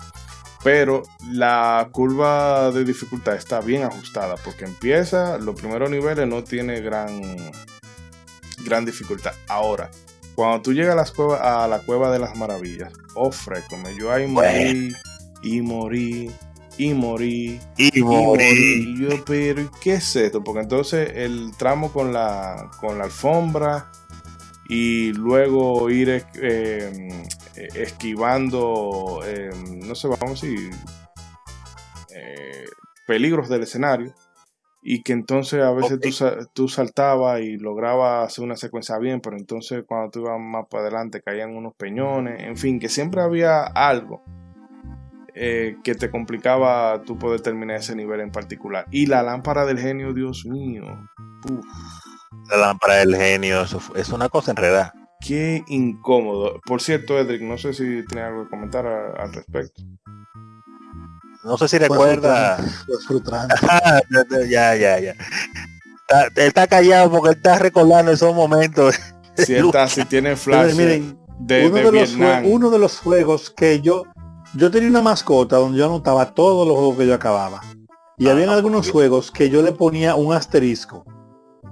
Pero 0.63 1.03
la 1.31 1.87
curva 1.91 2.71
de 2.71 2.83
dificultad 2.83 3.35
está 3.35 3.61
bien 3.61 3.83
ajustada 3.83 4.35
porque 4.35 4.65
empieza, 4.65 5.37
los 5.37 5.55
primeros 5.55 5.89
niveles 5.89 6.27
no 6.27 6.43
tiene 6.43 6.81
gran, 6.81 7.21
gran 8.65 8.85
dificultad. 8.85 9.33
Ahora, 9.47 9.89
cuando 10.35 10.61
tú 10.61 10.73
llegas 10.73 10.93
a, 10.93 10.95
las 10.97 11.11
cuevas, 11.11 11.41
a 11.41 11.67
la 11.67 11.79
cueva 11.79 12.11
de 12.11 12.19
las 12.19 12.35
maravillas, 12.35 12.93
oh 13.15 13.31
yo 13.97 14.11
ahí 14.11 14.27
morí 14.27 14.95
y 15.41 15.61
morí 15.61 16.31
y 16.79 16.93
morí 16.93 17.59
Y 17.77 17.99
y 17.99 18.01
morí. 18.03 18.95
Y 18.95 19.01
yo, 19.01 19.23
pero 19.25 19.61
¿y 19.61 19.69
¿qué 19.81 19.95
es 19.95 20.15
esto? 20.15 20.41
Porque 20.43 20.61
entonces 20.61 21.11
el 21.13 21.51
tramo 21.57 21.91
con 21.91 22.13
la, 22.13 22.71
con 22.79 22.97
la 22.97 23.03
alfombra 23.03 23.91
y 24.69 25.11
luego 25.13 25.89
ir 25.89 26.09
es- 26.09 26.25
eh, 26.41 27.09
esquivando, 27.75 29.19
eh, 29.25 29.49
no 29.85 29.93
sé, 29.93 30.07
vamos 30.07 30.41
a 30.43 30.45
decir, 30.47 30.71
eh, 32.15 32.65
peligros 33.05 33.49
del 33.49 33.63
escenario. 33.63 34.13
Y 34.81 35.03
que 35.03 35.11
entonces 35.11 35.61
a 35.61 35.71
veces 35.71 35.97
Ok. 35.97 36.03
tú, 36.03 36.47
tú 36.53 36.67
saltabas 36.69 37.41
y 37.41 37.57
lograbas 37.57 38.25
hacer 38.31 38.45
una 38.45 38.55
secuencia 38.55 38.97
bien, 38.97 39.19
pero 39.19 39.35
entonces 39.37 39.83
cuando 39.85 40.09
tú 40.09 40.21
ibas 40.21 40.39
más 40.39 40.67
para 40.69 40.83
adelante 40.83 41.21
caían 41.21 41.53
unos 41.57 41.73
peñones, 41.75 42.41
en 42.41 42.55
fin, 42.55 42.79
que 42.79 42.87
siempre 42.87 43.21
había 43.21 43.63
algo 43.63 44.23
eh, 45.41 45.77
que 45.85 45.95
te 45.95 46.09
complicaba 46.11 47.01
tú 47.05 47.17
poder 47.17 47.39
terminar 47.39 47.77
ese 47.77 47.95
nivel 47.95 48.19
en 48.19 48.29
particular. 48.31 48.85
Y 48.91 49.05
la 49.05 49.23
lámpara 49.23 49.65
del 49.65 49.79
genio, 49.79 50.13
Dios 50.13 50.45
mío, 50.45 50.83
uf, 51.49 51.65
La 52.49 52.57
lámpara 52.57 52.95
del 52.95 53.15
genio, 53.15 53.61
eso 53.61 53.81
es 53.95 54.09
una 54.09 54.27
cosa 54.27 54.51
enredada. 54.51 54.93
qué 55.25 55.63
incómodo. 55.67 56.59
Por 56.65 56.81
cierto, 56.81 57.17
Edric, 57.17 57.41
no 57.41 57.57
sé 57.57 57.73
si 57.73 58.03
tiene 58.05 58.21
algo 58.23 58.43
que 58.43 58.49
comentar 58.49 58.85
a- 58.85 59.11
al 59.23 59.33
respecto. 59.33 59.81
no 61.43 61.57
sé 61.57 61.67
si 61.69 61.77
recuerda. 61.77 62.57
frustrante, 62.57 63.05
frustrante. 63.07 63.55
Ah, 63.69 64.01
ya, 64.49 64.75
ya, 64.75 64.99
ya. 64.99 65.11
Está, 66.01 66.25
él 66.25 66.47
está 66.47 66.67
callado 66.67 67.11
porque 67.11 67.29
él 67.29 67.35
está 67.37 67.57
recordando 67.59 68.11
esos 68.11 68.33
momentos. 68.35 68.95
Si, 69.37 69.55
está, 69.55 69.87
si 69.87 70.03
tiene 70.05 70.35
flash 70.35 70.75
miren, 70.75 71.17
de, 71.39 71.67
uno, 71.67 71.75
de 71.77 71.91
Vietnam. 71.91 72.43
uno 72.45 72.69
de 72.69 72.79
los 72.79 72.97
juegos 72.99 73.49
que 73.51 73.79
yo 73.79 74.03
yo 74.53 74.71
tenía 74.71 74.89
una 74.89 75.01
mascota 75.01 75.57
donde 75.57 75.77
yo 75.79 75.85
anotaba 75.85 76.33
todos 76.33 76.67
los 76.67 76.77
juegos 76.77 76.97
que 76.97 77.07
yo 77.07 77.13
acababa. 77.13 77.61
Y 78.17 78.27
Ah, 78.27 78.31
habían 78.31 78.49
algunos 78.49 78.91
juegos 78.91 79.31
que 79.31 79.49
yo 79.49 79.61
le 79.61 79.71
ponía 79.71 80.15
un 80.15 80.33
asterisco 80.33 81.05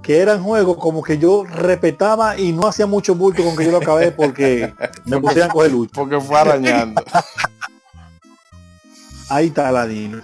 que 0.02 0.20
eran 0.20 0.42
juegos 0.42 0.76
como 0.78 1.02
que 1.02 1.18
yo 1.18 1.44
repetaba 1.44 2.38
y 2.38 2.52
no 2.52 2.66
hacía 2.68 2.86
mucho 2.86 3.14
bulto 3.14 3.44
con 3.44 3.56
que 3.56 3.64
yo 3.64 3.72
lo 3.72 3.78
acabé 3.78 4.12
porque 4.12 4.72
me 5.04 5.20
pusieran 5.20 5.50
a 5.50 5.52
coger 5.52 5.72
lucha. 5.72 5.92
Porque 5.94 6.20
fue 6.20 6.38
arañando. 6.38 7.02
ahí 9.28 9.48
está 9.48 9.68
Aladino. 9.68 10.22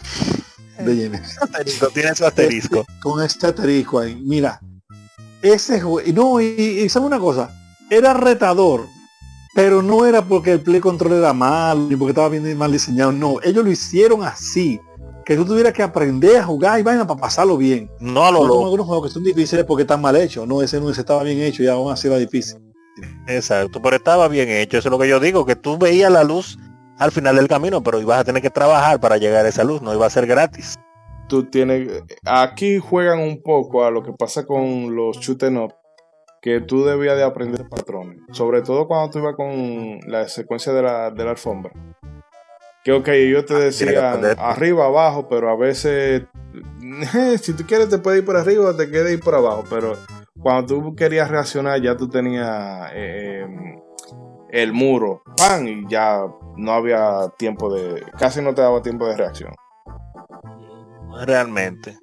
De 0.78 0.96
Genesis. 0.96 1.42
Asterisco, 1.42 1.88
tiene 1.88 2.14
su 2.14 2.24
asterisco. 2.24 2.86
con 3.02 3.22
este 3.22 3.48
asterisco 3.48 3.98
ahí. 3.98 4.14
Mira 4.24 4.60
ese 5.44 5.80
juego 5.80 6.00
no 6.14 6.40
y, 6.40 6.46
y 6.46 6.88
sabe 6.88 7.06
una 7.06 7.18
cosa 7.18 7.50
era 7.90 8.14
retador 8.14 8.86
pero 9.54 9.82
no 9.82 10.04
era 10.06 10.22
porque 10.22 10.52
el 10.52 10.60
play 10.60 10.80
control 10.80 11.12
era 11.14 11.32
malo 11.32 11.86
ni 11.88 11.96
porque 11.96 12.10
estaba 12.10 12.28
bien 12.28 12.56
mal 12.58 12.72
diseñado 12.72 13.12
no 13.12 13.36
ellos 13.42 13.64
lo 13.64 13.70
hicieron 13.70 14.22
así 14.24 14.80
que 15.24 15.36
tú 15.36 15.44
tuvieras 15.46 15.72
que 15.72 15.82
aprender 15.82 16.36
a 16.38 16.44
jugar 16.44 16.78
y 16.78 16.82
vaina 16.82 17.06
para 17.06 17.20
pasarlo 17.20 17.56
bien 17.56 17.90
No 18.00 18.26
a 18.26 18.30
lo 18.30 18.44
loco. 18.46 18.64
algunos 18.64 18.86
juegos 18.86 19.08
que 19.08 19.14
son 19.14 19.24
difíciles 19.24 19.64
porque 19.64 19.82
están 19.82 20.00
mal 20.02 20.16
hechos 20.16 20.46
no 20.46 20.60
ese 20.62 20.80
no 20.80 20.90
ese 20.90 21.00
estaba 21.00 21.22
bien 21.22 21.38
hecho 21.40 21.62
y 21.62 21.68
aún 21.68 21.90
así 21.92 22.08
era 22.08 22.16
difícil 22.18 22.58
Exacto, 23.26 23.82
pero 23.82 23.96
estaba 23.96 24.28
bien 24.28 24.48
hecho. 24.48 24.78
Eso 24.78 24.88
es 24.88 24.92
lo 24.92 24.98
que 25.00 25.08
yo 25.08 25.18
digo, 25.18 25.44
que 25.44 25.56
tú 25.56 25.78
veías 25.78 26.12
la 26.12 26.22
luz 26.22 26.58
al 26.98 27.10
final 27.10 27.34
del 27.34 27.48
camino, 27.48 27.82
pero 27.82 28.00
ibas 28.00 28.20
a 28.20 28.24
tener 28.24 28.40
que 28.40 28.50
trabajar 28.50 29.00
para 29.00 29.16
llegar 29.16 29.44
a 29.44 29.48
esa 29.48 29.64
luz, 29.64 29.82
no 29.82 29.92
iba 29.92 30.06
a 30.06 30.10
ser 30.10 30.26
gratis. 30.28 30.76
Tú 31.28 31.42
tienes. 31.44 32.04
Aquí 32.24 32.78
juegan 32.78 33.18
un 33.18 33.42
poco 33.42 33.84
a 33.84 33.90
lo 33.90 34.02
que 34.04 34.12
pasa 34.12 34.46
con 34.46 34.94
los 34.94 35.18
shoot 35.18 35.42
'em 35.42 35.56
up, 35.56 35.72
que 36.44 36.60
tú 36.60 36.84
debías 36.84 37.16
de 37.16 37.24
aprender 37.24 37.66
patrones. 37.70 38.18
Sobre 38.32 38.60
todo 38.60 38.86
cuando 38.86 39.10
tú 39.10 39.18
ibas 39.20 39.34
con 39.34 39.98
la 40.06 40.28
secuencia 40.28 40.74
de 40.74 40.82
la, 40.82 41.10
de 41.10 41.24
la 41.24 41.30
alfombra. 41.30 41.72
Que 42.84 42.92
ok, 42.92 43.08
yo 43.30 43.46
te 43.46 43.54
Ah, 43.54 43.58
decía 43.60 44.12
arriba, 44.36 44.84
abajo, 44.84 45.26
pero 45.26 45.48
a 45.48 45.56
veces. 45.56 46.24
si 47.40 47.54
tú 47.54 47.64
quieres 47.66 47.88
te 47.88 47.96
puedes 47.96 48.20
ir 48.20 48.26
por 48.26 48.36
arriba 48.36 48.68
o 48.68 48.76
te 48.76 48.90
quieres 48.90 49.12
ir 49.12 49.20
por 49.20 49.34
abajo, 49.34 49.64
pero 49.70 49.96
cuando 50.38 50.66
tú 50.66 50.94
querías 50.94 51.30
reaccionar 51.30 51.80
ya 51.80 51.96
tú 51.96 52.10
tenías 52.10 52.90
eh, 52.92 53.46
el 54.50 54.74
muro, 54.74 55.22
pan, 55.38 55.66
y 55.66 55.88
ya 55.88 56.26
no 56.58 56.72
había 56.72 57.30
tiempo 57.38 57.72
de. 57.72 58.02
casi 58.18 58.42
no 58.42 58.52
te 58.54 58.60
daba 58.60 58.82
tiempo 58.82 59.08
de 59.08 59.16
reacción. 59.16 59.54
Realmente. 61.24 61.96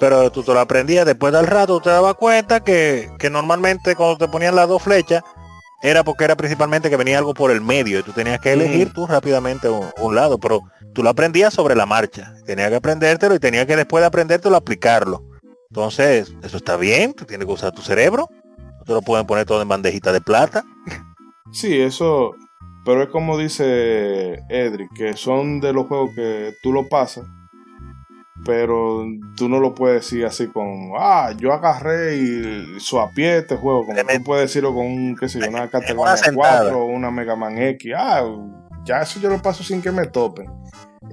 Pero 0.00 0.32
tú 0.32 0.42
te 0.42 0.52
lo 0.52 0.60
aprendías 0.60 1.04
después 1.04 1.32
del 1.32 1.46
rato, 1.46 1.74
tú 1.74 1.84
te 1.84 1.90
dabas 1.90 2.14
cuenta 2.14 2.60
que, 2.60 3.10
que 3.18 3.30
normalmente 3.30 3.94
cuando 3.94 4.16
te 4.16 4.28
ponían 4.28 4.56
las 4.56 4.66
dos 4.66 4.82
flechas, 4.82 5.22
era 5.82 6.02
porque 6.02 6.24
era 6.24 6.36
principalmente 6.36 6.90
que 6.90 6.96
venía 6.96 7.18
algo 7.18 7.34
por 7.34 7.50
el 7.50 7.60
medio 7.60 8.00
y 8.00 8.02
tú 8.02 8.12
tenías 8.12 8.40
que 8.40 8.52
elegir 8.52 8.92
tú 8.92 9.06
rápidamente 9.06 9.68
un, 9.68 9.86
un 9.98 10.14
lado, 10.14 10.38
pero 10.38 10.62
tú 10.94 11.02
lo 11.02 11.10
aprendías 11.10 11.54
sobre 11.54 11.74
la 11.74 11.86
marcha. 11.86 12.34
Tenías 12.46 12.70
que 12.70 12.76
aprendértelo 12.76 13.34
y 13.34 13.38
tenías 13.38 13.66
que 13.66 13.76
después 13.76 14.02
de 14.02 14.06
aprendértelo 14.06 14.56
aplicarlo. 14.56 15.22
Entonces, 15.70 16.34
eso 16.42 16.56
está 16.56 16.76
bien, 16.76 17.14
tú 17.14 17.24
tienes 17.24 17.46
que 17.46 17.52
usar 17.52 17.72
tu 17.72 17.82
cerebro. 17.82 18.28
No 18.78 18.84
te 18.84 18.92
lo 18.92 19.02
pueden 19.02 19.26
poner 19.26 19.44
todo 19.44 19.62
en 19.62 19.68
bandejita 19.68 20.12
de 20.12 20.20
plata. 20.20 20.64
Sí, 21.52 21.80
eso, 21.80 22.34
pero 22.84 23.02
es 23.02 23.08
como 23.10 23.38
dice 23.38 24.40
Edric, 24.48 24.90
que 24.94 25.16
son 25.16 25.60
de 25.60 25.72
los 25.72 25.86
juegos 25.86 26.10
que 26.14 26.54
tú 26.62 26.72
lo 26.72 26.88
pasas, 26.88 27.24
pero 28.44 29.04
tú 29.36 29.48
no 29.48 29.58
lo 29.60 29.74
puedes 29.74 30.02
decir 30.02 30.24
así 30.24 30.46
con, 30.48 30.92
ah, 30.98 31.32
yo 31.36 31.52
agarré 31.52 32.16
y 32.16 32.80
suapié 32.80 33.38
este 33.38 33.56
juego, 33.56 33.86
como 33.86 33.98
tú 33.98 34.24
puedes 34.24 34.48
decirlo 34.50 34.74
con 34.74 34.86
un, 34.86 35.16
qué 35.16 35.28
sé 35.28 35.40
yo, 35.40 35.48
una 35.48 35.68
Castlevania 35.68 36.16
sentada. 36.16 36.60
4 36.62 36.78
o 36.78 36.84
una 36.86 37.10
Mega 37.10 37.36
Man 37.36 37.58
X, 37.58 37.92
ah, 37.96 38.22
ya 38.84 39.02
eso 39.02 39.20
yo 39.20 39.28
lo 39.28 39.40
paso 39.42 39.62
sin 39.62 39.82
que 39.82 39.90
me 39.92 40.06
topen. 40.06 40.50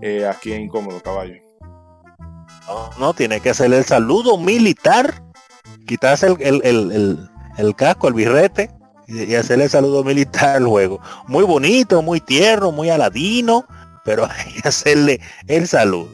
Eh, 0.01 0.25
aquí 0.27 0.51
es 0.53 0.59
incómodo, 0.59 1.01
caballo. 1.01 1.35
No, 2.67 2.89
no, 2.99 3.13
tiene 3.13 3.39
que 3.39 3.49
hacer 3.49 3.73
el 3.73 3.83
saludo 3.85 4.37
militar, 4.37 5.23
quitarse 5.85 6.27
el, 6.27 6.35
el- 6.41 6.61
el- 6.63 6.91
el- 6.91 7.29
el 7.57 7.75
casco, 7.75 8.07
el 8.07 8.13
birrete 8.13 8.69
y, 9.07 9.23
y 9.23 9.35
hacerle 9.35 9.65
el 9.65 9.69
saludo 9.69 10.03
militar 10.03 10.57
al 10.57 10.67
juego. 10.67 10.99
Muy 11.27 11.43
bonito, 11.43 12.01
muy 12.01 12.19
tierno, 12.19 12.71
muy 12.71 12.89
aladino, 12.89 13.65
pero 14.05 14.25
hay 14.29 14.53
que 14.61 14.67
hacerle 14.67 15.19
el 15.47 15.67
saludo. 15.67 16.09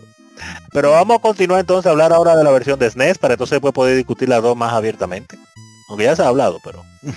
Pero 0.72 0.92
vamos 0.92 1.18
a 1.18 1.22
continuar 1.22 1.60
entonces 1.60 1.88
a 1.88 1.92
hablar 1.92 2.14
ahora 2.14 2.36
de 2.36 2.44
la 2.44 2.52
versión 2.52 2.80
de 2.80 2.90
SNES 2.90 3.18
para 3.18 3.34
entonces 3.36 3.56
después 3.56 3.74
poder 3.74 3.96
discutir 3.98 4.30
las 4.30 4.42
dos 4.42 4.56
más 4.58 4.74
abiertamente. 4.74 5.38
Aunque 5.90 6.06
ya 6.06 6.16
se 6.16 6.24
ha 6.24 6.28
hablado, 6.28 6.60
pero 6.64 6.84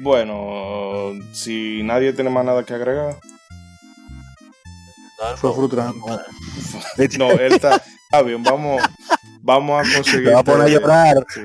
Bueno, 0.00 1.12
si 1.32 1.82
nadie 1.84 2.12
tiene 2.12 2.28
más 2.30 2.44
nada 2.44 2.64
que 2.64 2.74
agregar. 2.74 3.16
fue 5.36 5.54
frustrante 5.54 5.98
No, 7.18 7.30
él 7.30 7.52
está, 7.52 7.76
está 7.76 8.22
bien, 8.22 8.42
vamos, 8.42 8.82
vamos 9.40 9.80
a 9.88 9.94
conseguir. 9.94 10.28
Te 10.28 10.34
va 10.34 10.40
a 10.40 10.44
poner 10.44 10.62
a 10.62 10.68
llorar. 10.68 11.24
Sí. 11.32 11.40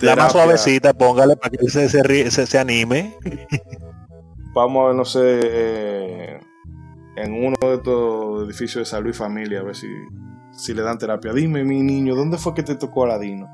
la 0.00 0.14
más 0.16 0.30
suavecita, 0.32 0.92
póngale 0.94 1.36
para 1.36 1.50
que 1.50 1.56
él 1.64 1.70
se, 1.70 1.88
se, 1.88 2.02
ríe- 2.02 2.30
se- 2.30 2.46
se 2.46 2.58
anime. 2.58 3.16
Vamos 4.54 4.84
a 4.84 4.86
ver, 4.86 4.94
no 4.96 5.04
sé, 5.04 5.20
eh, 5.22 6.40
en 7.16 7.32
uno 7.32 7.56
de 7.60 7.74
estos 7.76 8.44
edificios 8.48 8.86
de 8.86 8.90
salud 8.90 9.10
y 9.10 9.12
familia, 9.12 9.60
a 9.60 9.62
ver 9.64 9.74
si, 9.76 9.86
si 10.52 10.74
le 10.74 10.82
dan 10.82 10.98
terapia. 10.98 11.32
Dime, 11.32 11.64
mi 11.64 11.82
niño, 11.82 12.14
¿dónde 12.14 12.38
fue 12.38 12.54
que 12.54 12.62
te 12.62 12.74
tocó 12.74 13.04
Aladino? 13.04 13.48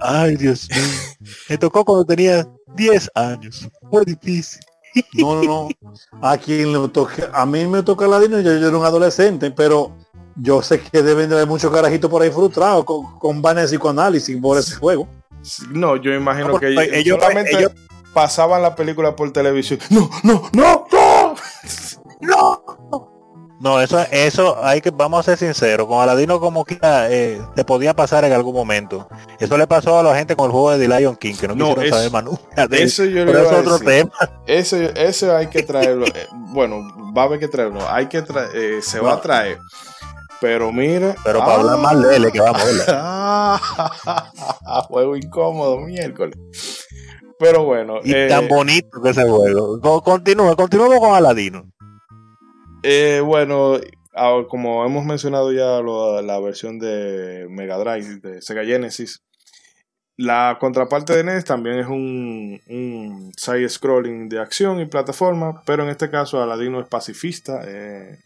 Ay, 0.00 0.36
Dios 0.36 0.68
mío. 0.70 1.28
Me 1.48 1.58
tocó 1.58 1.84
cuando 1.84 2.04
tenía 2.04 2.46
10 2.76 3.10
años. 3.14 3.68
Fue 3.90 4.04
difícil. 4.04 4.60
no 5.14 5.42
no 5.42 5.42
no 5.42 5.68
a 6.20 6.36
quien 6.36 6.70
le 6.70 6.88
toque 6.88 7.24
a 7.32 7.46
mí 7.46 7.64
me 7.66 7.82
toca 7.82 8.04
Aladino 8.04 8.40
yo, 8.40 8.58
yo 8.58 8.68
era 8.68 8.76
un 8.76 8.84
adolescente 8.84 9.50
pero 9.50 9.96
yo 10.36 10.60
sé 10.60 10.80
que 10.82 11.02
deben 11.02 11.30
de 11.30 11.36
haber 11.36 11.48
muchos 11.48 11.72
carajitos 11.72 12.10
por 12.10 12.20
ahí 12.20 12.30
frustrados 12.30 12.84
con, 12.84 13.18
con 13.18 13.40
vanas 13.40 13.70
de 13.70 13.76
psicoanálisis 13.78 14.36
por 14.38 14.58
ese 14.58 14.74
juego 14.76 15.08
No, 15.70 15.96
yo 15.96 16.12
imagino 16.12 16.48
No, 16.48 16.58
que 16.60 16.66
porque 16.74 16.82
ellos, 16.84 16.86
ellos- 16.94 17.18
solamente 17.22 17.56
ellos- 17.58 17.72
pasaban 18.12 18.60
la 18.60 18.74
película 18.76 19.16
por 19.16 19.32
televisión. 19.32 19.80
No, 19.88 20.10
no, 20.24 20.42
no, 20.52 20.84
no. 20.92 21.34
No, 23.60 23.80
eso, 23.80 24.00
eso 24.10 24.56
hay 24.64 24.80
que, 24.80 24.90
vamos 24.90 25.20
a 25.20 25.22
ser 25.22 25.38
sinceros, 25.38 25.86
con 25.86 26.00
Aladino 26.00 26.40
como 26.40 26.64
que 26.64 26.78
eh, 26.82 27.40
te 27.54 27.64
podía 27.64 27.94
pasar 27.94 28.24
en 28.24 28.32
algún 28.32 28.54
momento. 28.56 29.06
Eso 29.38 29.56
le 29.56 29.68
pasó 29.68 30.00
a 30.00 30.02
la 30.02 30.16
gente 30.16 30.34
con 30.34 30.46
el 30.46 30.50
juego 30.52 30.72
de 30.72 30.88
The 30.88 30.98
Lion 30.98 31.14
King, 31.14 31.34
que 31.36 31.46
no, 31.46 31.54
No, 31.54 31.66
quisieron 31.66 31.84
eso- 31.84 31.94
saber 31.96 32.10
más 32.10 32.24
nunca 32.24 32.66
de. 32.66 32.82
Eso 32.82 33.04
yo 33.04 33.24
le 33.24 33.26
Pero 33.26 33.38
iba 33.42 33.50
es 33.50 33.56
a 33.56 33.60
otro 33.60 33.78
decir. 33.78 33.86
tema. 33.86 34.12
Ese, 34.46 34.92
ese 34.96 35.30
hay 35.30 35.46
que 35.46 35.62
traerlo. 35.62 36.06
eh, 36.06 36.26
bueno, 36.32 36.78
va 37.16 37.22
a 37.22 37.24
haber 37.26 37.38
que 37.38 37.46
traerlo. 37.46 37.88
Hay 37.88 38.06
que 38.06 38.24
tra- 38.24 38.48
eh, 38.52 38.80
se 38.82 38.98
va 38.98 39.12
a 39.12 39.20
traer. 39.20 39.58
Pero 40.40 40.72
mira. 40.72 41.14
Pero 41.22 41.38
para 41.38 41.54
hablar 41.54 41.78
mal 41.78 42.02
de 42.02 42.16
él, 42.16 42.32
que 42.32 42.40
vamos 42.40 42.60
a 42.60 42.64
verla. 42.64 42.84
Ah, 44.04 44.82
juego 44.88 45.14
incómodo, 45.16 45.78
miércoles. 45.78 46.34
Pero 47.38 47.64
bueno. 47.64 47.98
Y 48.02 48.12
eh, 48.12 48.26
tan 48.28 48.48
bonito 48.48 49.00
que 49.00 49.10
ese 49.10 49.22
juego. 49.28 49.78
Co- 49.80 50.02
Continúa, 50.02 50.56
continuamos 50.56 50.98
con 50.98 51.14
Aladino. 51.14 51.64
Eh, 52.82 53.20
bueno, 53.24 53.80
como 54.48 54.84
hemos 54.84 55.04
mencionado 55.04 55.52
ya 55.52 55.80
la 56.22 56.40
versión 56.40 56.78
de 56.78 57.46
Mega 57.48 57.78
Drive, 57.78 58.20
de 58.20 58.42
Sega 58.42 58.64
Genesis, 58.64 59.22
la 60.16 60.58
contraparte 60.60 61.16
de 61.16 61.24
NES 61.24 61.44
también 61.44 61.78
es 61.78 61.86
un, 61.86 63.32
side-scrolling 63.36 64.28
de 64.28 64.40
acción 64.40 64.80
y 64.80 64.86
plataforma, 64.86 65.62
pero 65.64 65.82
en 65.82 65.88
este 65.88 66.10
caso 66.10 66.42
Aladino 66.42 66.80
es 66.80 66.88
pacifista 66.88 67.62
eh, 67.66 68.18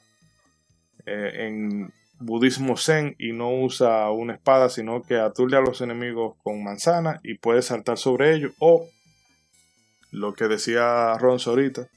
eh, 1.07 1.47
en 1.47 1.93
budismo 2.19 2.77
zen 2.77 3.15
y 3.19 3.33
no 3.33 3.51
usa 3.51 4.11
una 4.11 4.35
espada, 4.35 4.69
sino 4.69 5.03
que 5.03 5.17
aturde 5.17 5.57
a 5.57 5.61
los 5.61 5.81
enemigos 5.81 6.37
con 6.43 6.63
manzana 6.65 7.21
y 7.23 7.39
puede 7.39 7.63
saltar 7.63 7.99
sobre 7.99 8.35
ellos 8.35 8.53
o 8.59 8.89
lo 10.11 10.35
que 10.35 10.49
decía 10.49 11.17
Ron 11.19 11.39
ahorita, 11.45 11.89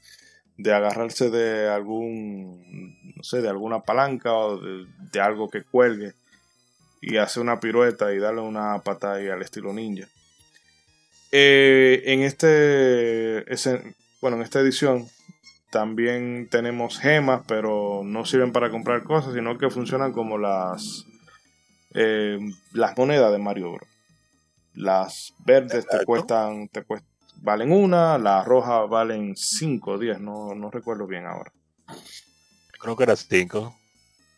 de 0.62 0.72
agarrarse 0.72 1.30
de 1.30 1.68
algún, 1.68 3.14
no 3.16 3.22
sé, 3.22 3.40
de 3.40 3.48
alguna 3.48 3.80
palanca 3.80 4.32
o 4.34 4.58
de, 4.60 4.86
de 5.12 5.20
algo 5.20 5.48
que 5.48 5.62
cuelgue 5.62 6.12
y 7.00 7.16
hacer 7.16 7.42
una 7.42 7.60
pirueta 7.60 8.12
y 8.12 8.18
darle 8.18 8.40
una 8.42 8.78
patada 8.80 9.16
al 9.32 9.42
estilo 9.42 9.72
ninja. 9.72 10.06
Eh, 11.32 12.02
en 12.06 12.20
este, 12.22 13.52
ese- 13.52 13.94
bueno, 14.20 14.36
en 14.36 14.42
esta 14.42 14.60
edición 14.60 15.06
también 15.70 16.48
tenemos 16.50 16.98
gemas, 16.98 17.42
pero 17.46 18.02
no 18.04 18.24
sirven 18.24 18.52
para 18.52 18.70
comprar 18.70 19.04
cosas, 19.04 19.34
sino 19.34 19.56
que 19.56 19.70
funcionan 19.70 20.12
como 20.12 20.36
las, 20.38 21.04
eh, 21.94 22.38
las 22.72 22.98
monedas 22.98 23.30
de 23.32 23.38
Mario 23.38 23.72
Bros. 23.72 23.88
Las 24.74 25.34
verdes 25.46 25.86
te 25.86 26.04
cuestan, 26.04 26.68
te 26.68 26.84
cuest- 26.84 27.04
valen 27.40 27.72
una, 27.72 28.18
las 28.18 28.44
rojas 28.44 28.88
valen 28.88 29.36
5 29.36 29.90
o 29.90 29.98
10, 29.98 30.20
no, 30.20 30.54
no 30.54 30.70
recuerdo 30.70 31.06
bien 31.06 31.26
ahora. 31.26 31.52
Creo 32.78 32.96
que 32.96 33.04
era 33.04 33.16
5. 33.16 33.76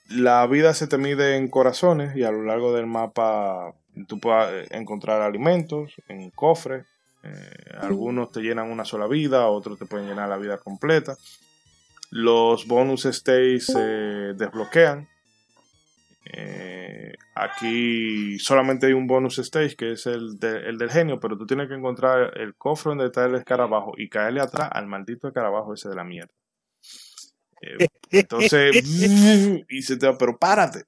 La 0.08 0.46
vida 0.46 0.74
se 0.74 0.86
te 0.86 0.98
mide 0.98 1.36
en 1.36 1.48
corazones 1.48 2.16
y 2.16 2.24
a 2.24 2.30
lo 2.30 2.42
largo 2.42 2.74
del 2.74 2.86
mapa 2.86 3.74
tú 4.08 4.18
puedes 4.18 4.70
encontrar 4.72 5.22
alimentos 5.22 5.94
en 6.08 6.30
cofres. 6.30 6.86
Eh, 7.22 7.76
algunos 7.80 8.32
te 8.32 8.40
llenan 8.40 8.70
una 8.70 8.84
sola 8.84 9.06
vida, 9.06 9.46
otros 9.46 9.78
te 9.78 9.86
pueden 9.86 10.08
llenar 10.08 10.28
la 10.28 10.36
vida 10.36 10.58
completa. 10.58 11.16
Los 12.10 12.66
bonus 12.66 13.04
stays 13.04 13.66
se 13.66 13.78
desbloquean. 13.78 15.08
Eh, 16.24 17.12
aquí 17.34 18.38
solamente 18.38 18.86
hay 18.86 18.92
un 18.92 19.06
bonus 19.08 19.38
stage 19.40 19.74
que 19.76 19.92
es 19.92 20.06
el, 20.06 20.38
de- 20.38 20.68
el 20.68 20.78
del 20.78 20.90
genio, 20.90 21.18
pero 21.18 21.36
tú 21.36 21.46
tienes 21.46 21.68
que 21.68 21.74
encontrar 21.74 22.38
el 22.38 22.54
cofre 22.54 22.90
donde 22.90 23.06
está 23.06 23.24
el 23.24 23.34
escarabajo 23.34 23.92
y 23.96 24.08
caerle 24.08 24.40
atrás 24.40 24.68
al 24.72 24.86
maldito 24.86 25.28
escarabajo 25.28 25.74
ese 25.74 25.88
de 25.88 25.94
la 25.96 26.04
mierda. 26.04 26.32
Eh, 27.60 27.88
entonces, 28.10 29.64
y 29.68 29.82
se 29.82 29.96
te 29.96 30.06
va, 30.06 30.16
pero 30.16 30.36
párate. 30.36 30.84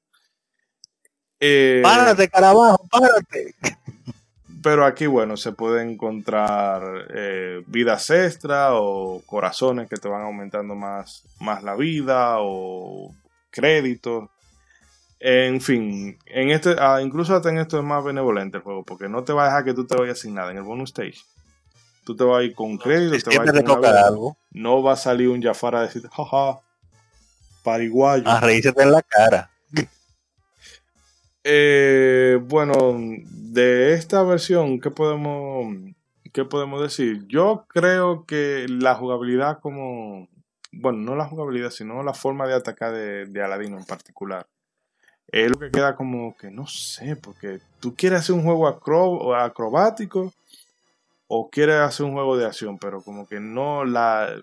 Eh, 1.41 1.81
Párate, 1.83 2.29
carabajo, 2.29 2.87
párate. 2.91 3.55
pero 4.63 4.87
aquí, 4.87 5.07
bueno, 5.07 5.37
se 5.37 5.53
puede 5.53 5.83
encontrar 5.83 7.07
eh, 7.11 7.63
vidas 7.67 8.09
extra 8.11 8.75
o 8.75 9.21
corazones 9.27 9.89
que 9.91 9.97
te 9.97 10.09
van 10.09 10.23
aumentando 10.23 10.75
más, 10.75 11.23
más 11.41 11.63
la 11.63 11.75
vida 11.75 12.37
o 12.39 13.15
créditos. 13.51 14.31
En 15.27 15.59
fin, 15.63 16.19
en 16.27 16.51
este, 16.51 16.77
ah, 16.79 17.01
incluso 17.01 17.35
hasta 17.35 17.49
en 17.49 17.57
esto 17.57 17.79
es 17.79 17.83
más 17.83 18.05
benevolente 18.05 18.59
el 18.59 18.63
juego, 18.63 18.85
porque 18.85 19.09
no 19.09 19.25
te 19.25 19.33
va 19.33 19.45
a 19.45 19.47
dejar 19.47 19.65
que 19.65 19.73
tú 19.73 19.87
te 19.87 19.97
vayas 19.97 20.19
sin 20.19 20.35
nada 20.35 20.51
en 20.51 20.59
el 20.59 20.63
bonus 20.65 20.91
stage. 20.91 21.17
Tú 22.05 22.15
te 22.15 22.25
vas 22.25 22.41
a 22.41 22.43
ir 22.43 22.55
con 22.55 22.77
créditos, 22.77 23.25
te 23.25 23.39
vas 23.39 23.49
a 23.49 23.57
ir 23.57 23.65
con 23.65 23.83
algo. 23.87 24.37
No 24.51 24.83
va 24.83 24.93
a 24.93 24.97
salir 24.97 25.31
un 25.31 25.43
Jafar 25.43 25.77
a 25.77 25.81
decir, 25.81 26.07
jaja, 26.11 26.61
pariguayo. 27.63 28.29
A 28.29 28.39
reírse 28.41 28.75
en 28.77 28.91
la 28.93 29.01
cara. 29.01 29.51
Eh, 31.47 32.39
bueno, 32.43 32.99
de 33.29 33.93
esta 33.93 34.23
versión, 34.23 34.81
¿qué 34.81 34.91
podemos, 34.91 35.75
¿qué 36.33 36.47
podemos 36.47 36.81
decir? 36.81 37.27
Yo 37.29 37.67
creo 37.69 38.25
que 38.25 38.65
la 38.69 38.95
jugabilidad 38.95 39.61
como... 39.61 40.27
Bueno, 40.73 41.01
no 41.01 41.17
la 41.17 41.27
jugabilidad, 41.27 41.69
sino 41.69 42.03
la 42.03 42.15
forma 42.15 42.47
de 42.47 42.55
atacar 42.55 42.93
de, 42.93 43.27
de 43.27 43.43
Aladino 43.43 43.77
en 43.77 43.85
particular. 43.85 44.47
Es 45.29 45.51
lo 45.51 45.59
que 45.59 45.71
queda 45.71 45.97
como 45.97 46.37
que 46.37 46.51
no 46.51 46.67
sé, 46.67 47.17
porque 47.17 47.61
tú 47.81 47.95
quieres 47.95 48.21
hacer 48.21 48.35
un 48.37 48.43
juego 48.45 48.69
acro- 48.69 49.35
acrobático 49.35 50.33
o 51.27 51.51
quieres 51.51 51.77
hacer 51.77 52.07
un 52.07 52.13
juego 52.13 52.37
de 52.37 52.47
acción, 52.47 52.79
pero 52.79 53.03
como 53.03 53.27
que 53.27 53.41
no 53.41 53.85
la... 53.85 54.35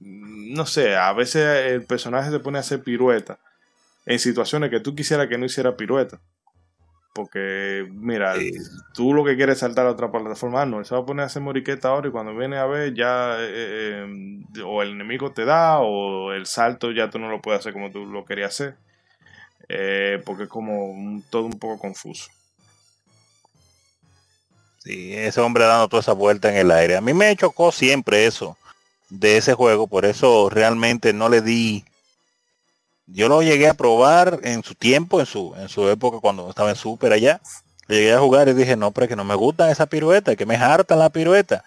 No 0.00 0.64
sé, 0.66 0.94
a 0.96 1.12
veces 1.12 1.72
el 1.72 1.84
personaje 1.84 2.30
se 2.30 2.38
pone 2.38 2.58
a 2.58 2.60
hacer 2.60 2.82
pirueta 2.82 3.38
en 4.06 4.18
situaciones 4.20 4.70
que 4.70 4.80
tú 4.80 4.94
quisieras 4.94 5.26
que 5.26 5.38
no 5.38 5.46
hiciera 5.46 5.76
pirueta. 5.76 6.20
Porque, 7.12 7.84
mira, 7.90 8.36
Sí. 8.36 8.52
tú 8.94 9.12
lo 9.12 9.24
que 9.24 9.34
quieres 9.34 9.54
es 9.54 9.60
saltar 9.60 9.86
a 9.86 9.90
otra 9.90 10.12
plataforma, 10.12 10.62
ah, 10.62 10.66
no, 10.66 10.78
él 10.78 10.84
se 10.84 10.94
va 10.94 11.00
a 11.00 11.04
poner 11.04 11.24
a 11.24 11.26
hacer 11.26 11.42
moriqueta 11.42 11.88
ahora 11.88 12.06
y 12.08 12.12
cuando 12.12 12.36
viene 12.36 12.58
a 12.58 12.66
ver 12.66 12.94
ya 12.94 13.36
eh, 13.40 14.06
eh, 14.06 14.62
o 14.64 14.82
el 14.82 14.90
enemigo 14.92 15.32
te 15.32 15.44
da 15.44 15.80
o 15.80 16.32
el 16.32 16.46
salto 16.46 16.92
ya 16.92 17.10
tú 17.10 17.18
no 17.18 17.28
lo 17.28 17.40
puedes 17.42 17.58
hacer 17.60 17.72
como 17.72 17.90
tú 17.90 18.06
lo 18.06 18.24
querías 18.24 18.50
hacer. 18.50 18.76
Eh, 19.68 20.22
porque 20.24 20.44
es 20.44 20.48
como 20.48 20.86
un- 20.86 21.22
todo 21.30 21.44
un 21.44 21.58
poco 21.58 21.78
confuso. 21.78 22.30
Sí, 24.78 25.14
ese 25.14 25.40
hombre 25.40 25.64
dando 25.64 25.88
toda 25.88 26.00
esa 26.00 26.12
vuelta 26.12 26.48
en 26.50 26.56
el 26.56 26.70
aire. 26.70 26.96
A 26.96 27.00
mí 27.00 27.12
me 27.12 27.34
chocó 27.36 27.72
siempre 27.72 28.26
eso 28.26 28.56
de 29.10 29.36
ese 29.36 29.54
juego, 29.54 29.86
por 29.86 30.04
eso 30.04 30.48
realmente 30.48 31.12
no 31.12 31.28
le 31.28 31.42
di. 31.42 31.84
Yo 33.06 33.28
lo 33.28 33.42
llegué 33.42 33.68
a 33.68 33.74
probar 33.74 34.40
en 34.42 34.62
su 34.62 34.74
tiempo, 34.74 35.20
en 35.20 35.26
su, 35.26 35.54
en 35.56 35.68
su 35.68 35.88
época 35.88 36.18
cuando 36.20 36.48
estaba 36.48 36.70
en 36.70 36.76
Super 36.76 37.12
allá. 37.12 37.40
Le 37.86 37.96
llegué 37.96 38.12
a 38.12 38.20
jugar 38.20 38.48
y 38.48 38.52
dije, 38.52 38.76
no, 38.76 38.90
pero 38.90 39.04
es 39.04 39.08
que 39.08 39.16
no 39.16 39.24
me 39.24 39.34
gustan 39.34 39.70
esa 39.70 39.86
pirueta, 39.86 40.36
que 40.36 40.44
me 40.44 40.56
hartan 40.56 40.98
la 40.98 41.08
pirueta. 41.08 41.64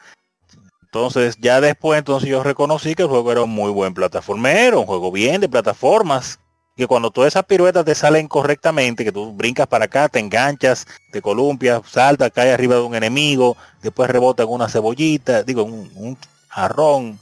Entonces, 0.84 1.38
ya 1.40 1.62
después, 1.62 1.98
entonces 1.98 2.30
yo 2.30 2.44
reconocí 2.44 2.94
que 2.96 3.04
el 3.04 3.08
juego 3.10 3.32
era 3.32 3.42
un 3.42 3.50
muy 3.50 3.72
buen 3.72 3.94
plataformero, 3.94 4.82
un 4.82 4.86
juego 4.86 5.12
bien 5.12 5.42
de 5.42 5.50
plataformas. 5.50 6.38
Que 6.82 6.88
cuando 6.88 7.12
todas 7.12 7.28
esas 7.28 7.46
piruetas 7.46 7.86
te 7.86 7.94
salen 7.94 8.28
correctamente, 8.28 9.04
que 9.04 9.12
tú 9.12 9.34
brincas 9.34 9.68
para 9.68 9.86
acá, 9.86 10.10
te 10.10 10.18
enganchas, 10.18 10.88
te 11.12 11.22
columpias, 11.22 11.80
saltas, 11.88 12.32
caes 12.32 12.56
arriba 12.56 12.74
de 12.74 12.82
un 12.82 12.96
enemigo, 12.96 13.56
después 13.84 14.10
rebota 14.10 14.42
en 14.42 14.50
una 14.50 14.68
cebollita, 14.68 15.44
digo, 15.44 15.64
un, 15.64 16.18
jarrón, 16.48 17.20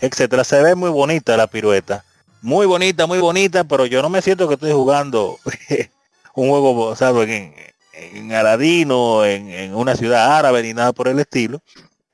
etcétera. 0.00 0.44
Se 0.44 0.62
ve 0.62 0.76
muy 0.76 0.90
bonita 0.90 1.36
la 1.36 1.48
pirueta. 1.48 2.04
Muy 2.40 2.66
bonita, 2.66 3.08
muy 3.08 3.18
bonita, 3.18 3.64
pero 3.64 3.84
yo 3.84 4.00
no 4.00 4.10
me 4.10 4.22
siento 4.22 4.46
que 4.46 4.54
estoy 4.54 4.70
jugando 4.70 5.38
un 6.36 6.48
juego, 6.48 6.94
¿sabes? 6.94 7.28
En, 7.30 7.52
en 7.92 8.32
Aladino, 8.32 9.24
en, 9.24 9.50
en 9.50 9.74
una 9.74 9.96
ciudad 9.96 10.38
árabe, 10.38 10.62
ni 10.62 10.72
nada 10.72 10.92
por 10.92 11.08
el 11.08 11.18
estilo. 11.18 11.60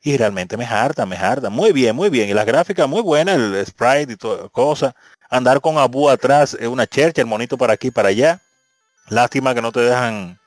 Y 0.02 0.16
realmente 0.16 0.56
me 0.56 0.64
harta, 0.64 1.04
me 1.04 1.16
harta. 1.16 1.50
Muy 1.50 1.72
bien, 1.72 1.94
muy 1.94 2.08
bien. 2.08 2.30
Y 2.30 2.32
las 2.32 2.46
gráficas 2.46 2.88
muy 2.88 3.02
buenas, 3.02 3.36
el 3.36 3.66
sprite 3.66 4.14
y 4.14 4.16
toda 4.16 4.48
cosa. 4.48 4.94
Andar 5.28 5.60
con 5.60 5.78
Abu 5.78 6.08
atrás, 6.08 6.56
es 6.58 6.68
una 6.68 6.86
chercha, 6.86 7.20
el 7.20 7.26
monito 7.26 7.58
para 7.58 7.72
aquí, 7.72 7.90
para 7.90 8.10
allá. 8.10 8.40
Lástima 9.08 9.54
que 9.54 9.62
no 9.62 9.72
te 9.72 9.80
dejan 9.80 10.38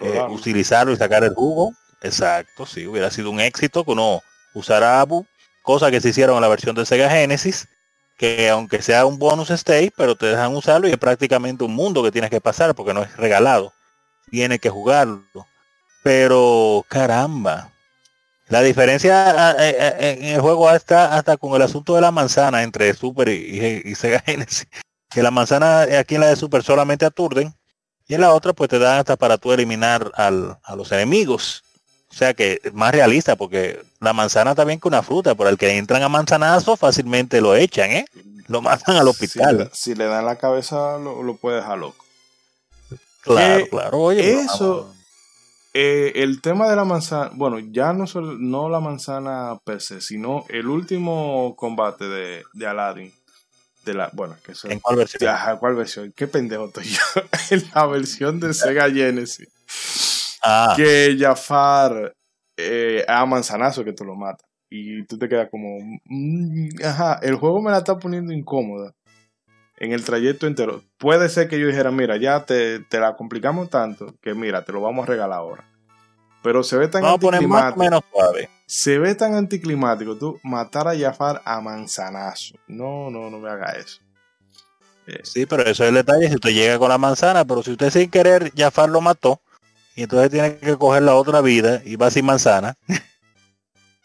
eh, 0.00 0.22
utilizarlo 0.28 0.92
y 0.92 0.96
sacar 0.96 1.24
el 1.24 1.34
jugo. 1.34 1.72
Exacto, 2.02 2.66
sí, 2.66 2.86
hubiera 2.86 3.10
sido 3.10 3.30
un 3.30 3.40
éxito 3.40 3.84
que 3.84 3.90
uno 3.90 4.22
usara 4.54 5.00
Abu, 5.00 5.26
cosa 5.62 5.90
que 5.90 6.00
se 6.00 6.08
hicieron 6.08 6.36
en 6.36 6.42
la 6.42 6.48
versión 6.48 6.74
de 6.74 6.86
Sega 6.86 7.10
Genesis, 7.10 7.68
que 8.16 8.48
aunque 8.50 8.82
sea 8.82 9.06
un 9.06 9.18
bonus 9.18 9.50
stage, 9.50 9.92
pero 9.96 10.16
te 10.16 10.26
dejan 10.26 10.54
usarlo 10.54 10.88
y 10.88 10.92
es 10.92 10.98
prácticamente 10.98 11.64
un 11.64 11.74
mundo 11.74 12.02
que 12.02 12.12
tienes 12.12 12.30
que 12.30 12.40
pasar 12.40 12.74
porque 12.74 12.94
no 12.94 13.02
es 13.02 13.16
regalado. 13.16 13.72
Tienes 14.30 14.60
que 14.60 14.70
jugarlo. 14.70 15.24
Pero 16.02 16.84
caramba. 16.88 17.70
La 18.50 18.60
diferencia 18.62 19.50
ah, 19.50 19.54
eh, 19.58 19.76
eh, 19.78 20.18
en 20.20 20.24
el 20.34 20.40
juego 20.40 20.70
está 20.70 21.16
hasta 21.16 21.36
con 21.36 21.54
el 21.54 21.62
asunto 21.62 21.94
de 21.94 22.00
la 22.02 22.10
manzana 22.10 22.62
entre 22.62 22.92
Super 22.94 23.28
y, 23.28 23.32
y- 23.32 23.82
y 23.90 23.94
Sega 23.94 24.20
Genesis. 24.26 24.66
Que 25.08 25.22
la 25.22 25.30
manzana 25.30 25.84
eh, 25.84 25.96
aquí 25.96 26.16
en 26.16 26.20
la 26.20 26.26
de 26.28 26.36
Super 26.36 26.62
solamente 26.62 27.04
aturden 27.06 27.54
y 28.08 28.14
en 28.14 28.20
la 28.20 28.32
otra 28.34 28.52
pues 28.52 28.68
te 28.68 28.78
dan 28.78 28.98
hasta 28.98 29.16
para 29.16 29.38
tú 29.38 29.52
eliminar 29.52 30.10
al- 30.16 30.58
a 30.64 30.76
los 30.76 30.90
enemigos. 30.92 31.62
O 32.10 32.14
sea 32.14 32.34
que 32.34 32.60
es 32.64 32.74
más 32.74 32.90
realista 32.92 33.36
porque 33.36 33.80
la 34.00 34.12
manzana 34.12 34.56
también 34.56 34.80
que 34.80 34.88
una 34.88 35.02
fruta, 35.04 35.36
por 35.36 35.46
el 35.46 35.56
que 35.56 35.76
entran 35.78 36.02
a 36.02 36.08
manzanazo 36.08 36.76
fácilmente 36.76 37.40
lo 37.40 37.54
echan, 37.54 37.92
¿eh? 37.92 38.04
Lo 38.48 38.60
mandan 38.60 38.96
al 38.96 39.06
hospital. 39.06 39.56
Si, 39.56 39.62
le- 39.62 39.70
si 39.74 39.94
le 39.94 40.04
dan 40.06 40.26
la 40.26 40.34
cabeza, 40.36 40.98
lo, 40.98 41.22
lo 41.22 41.36
puede 41.36 41.58
dejar 41.58 41.78
loco. 41.78 42.04
claro, 43.22 43.64
claro. 43.70 43.98
Oye, 43.98 44.40
eso-. 44.40 44.92
Eh, 45.72 46.12
el 46.16 46.40
tema 46.40 46.68
de 46.68 46.74
la 46.74 46.84
manzana, 46.84 47.30
bueno, 47.34 47.58
ya 47.60 47.92
no 47.92 48.04
no 48.38 48.68
la 48.68 48.80
manzana 48.80 49.58
per 49.64 49.80
se, 49.80 50.00
sino 50.00 50.44
el 50.48 50.66
último 50.66 51.54
combate 51.56 52.08
de, 52.08 52.42
de 52.54 52.66
Aladdin. 52.66 53.12
De 53.84 53.94
la, 53.94 54.10
bueno, 54.12 54.36
que 54.44 54.52
eso 54.52 54.68
¿En 54.68 54.78
cuál 54.80 54.96
versión? 54.96 55.30
Ajá, 55.30 55.56
¿cuál 55.58 55.74
versión? 55.74 56.12
Qué 56.14 56.26
pendejo 56.26 56.66
estoy 56.66 56.84
yo. 56.84 57.00
en 57.50 57.64
la 57.74 57.86
versión 57.86 58.38
de 58.40 58.52
Sega 58.52 58.90
Genesis. 58.90 59.48
Ah, 60.42 60.74
Que 60.76 61.16
Jafar 61.18 62.14
eh, 62.56 63.04
a 63.08 63.24
manzanazo 63.24 63.84
que 63.84 63.92
tú 63.92 64.04
lo 64.04 64.16
matas. 64.16 64.46
Y 64.68 65.04
tú 65.06 65.18
te 65.18 65.28
quedas 65.28 65.48
como. 65.50 65.78
mm, 66.04 66.84
ajá, 66.84 67.18
el 67.22 67.36
juego 67.36 67.60
me 67.62 67.70
la 67.70 67.78
está 67.78 67.98
poniendo 67.98 68.32
incómoda. 68.32 68.92
En 69.80 69.92
el 69.92 70.04
trayecto 70.04 70.46
entero. 70.46 70.84
Puede 70.98 71.28
ser 71.28 71.48
que 71.48 71.58
yo 71.58 71.66
dijera, 71.66 71.90
mira, 71.90 72.16
ya 72.16 72.44
te, 72.44 72.78
te 72.80 73.00
la 73.00 73.16
complicamos 73.16 73.70
tanto 73.70 74.14
que 74.22 74.34
mira, 74.34 74.64
te 74.64 74.72
lo 74.72 74.80
vamos 74.80 75.02
a 75.04 75.06
regalar 75.10 75.38
ahora. 75.38 75.64
Pero 76.42 76.62
se 76.62 76.76
ve 76.76 76.86
tan 76.88 77.02
vamos 77.02 77.18
a 77.18 77.20
poner 77.20 77.46
más 77.48 77.62
o 77.62 77.66
anticlimático. 77.66 77.80
menos 77.82 78.02
suave. 78.12 78.50
Se 78.66 78.98
ve 78.98 79.14
tan 79.14 79.34
anticlimático 79.34 80.16
tú 80.16 80.38
matar 80.42 80.86
a 80.86 80.96
Jafar 80.96 81.42
a 81.44 81.60
manzanazo. 81.60 82.54
No, 82.68 83.10
no, 83.10 83.30
no 83.30 83.38
me 83.38 83.50
haga 83.50 83.72
eso. 83.72 84.00
Eh, 85.06 85.20
Sí, 85.24 85.46
pero 85.46 85.62
eso 85.64 85.82
es 85.82 85.88
el 85.88 85.94
detalle, 85.96 86.28
si 86.28 86.34
usted 86.34 86.50
llega 86.50 86.78
con 86.78 86.88
la 86.90 86.98
manzana, 86.98 87.44
pero 87.44 87.62
si 87.62 87.72
usted 87.72 87.90
sin 87.90 88.10
querer, 88.10 88.52
Jafar 88.56 88.88
lo 88.90 89.00
mató, 89.00 89.40
y 89.96 90.02
entonces 90.04 90.30
tiene 90.30 90.56
que 90.58 90.76
coger 90.76 91.02
la 91.02 91.14
otra 91.14 91.40
vida 91.40 91.82
y 91.84 91.96
va 91.96 92.10
sin 92.10 92.24
manzana. 92.26 92.76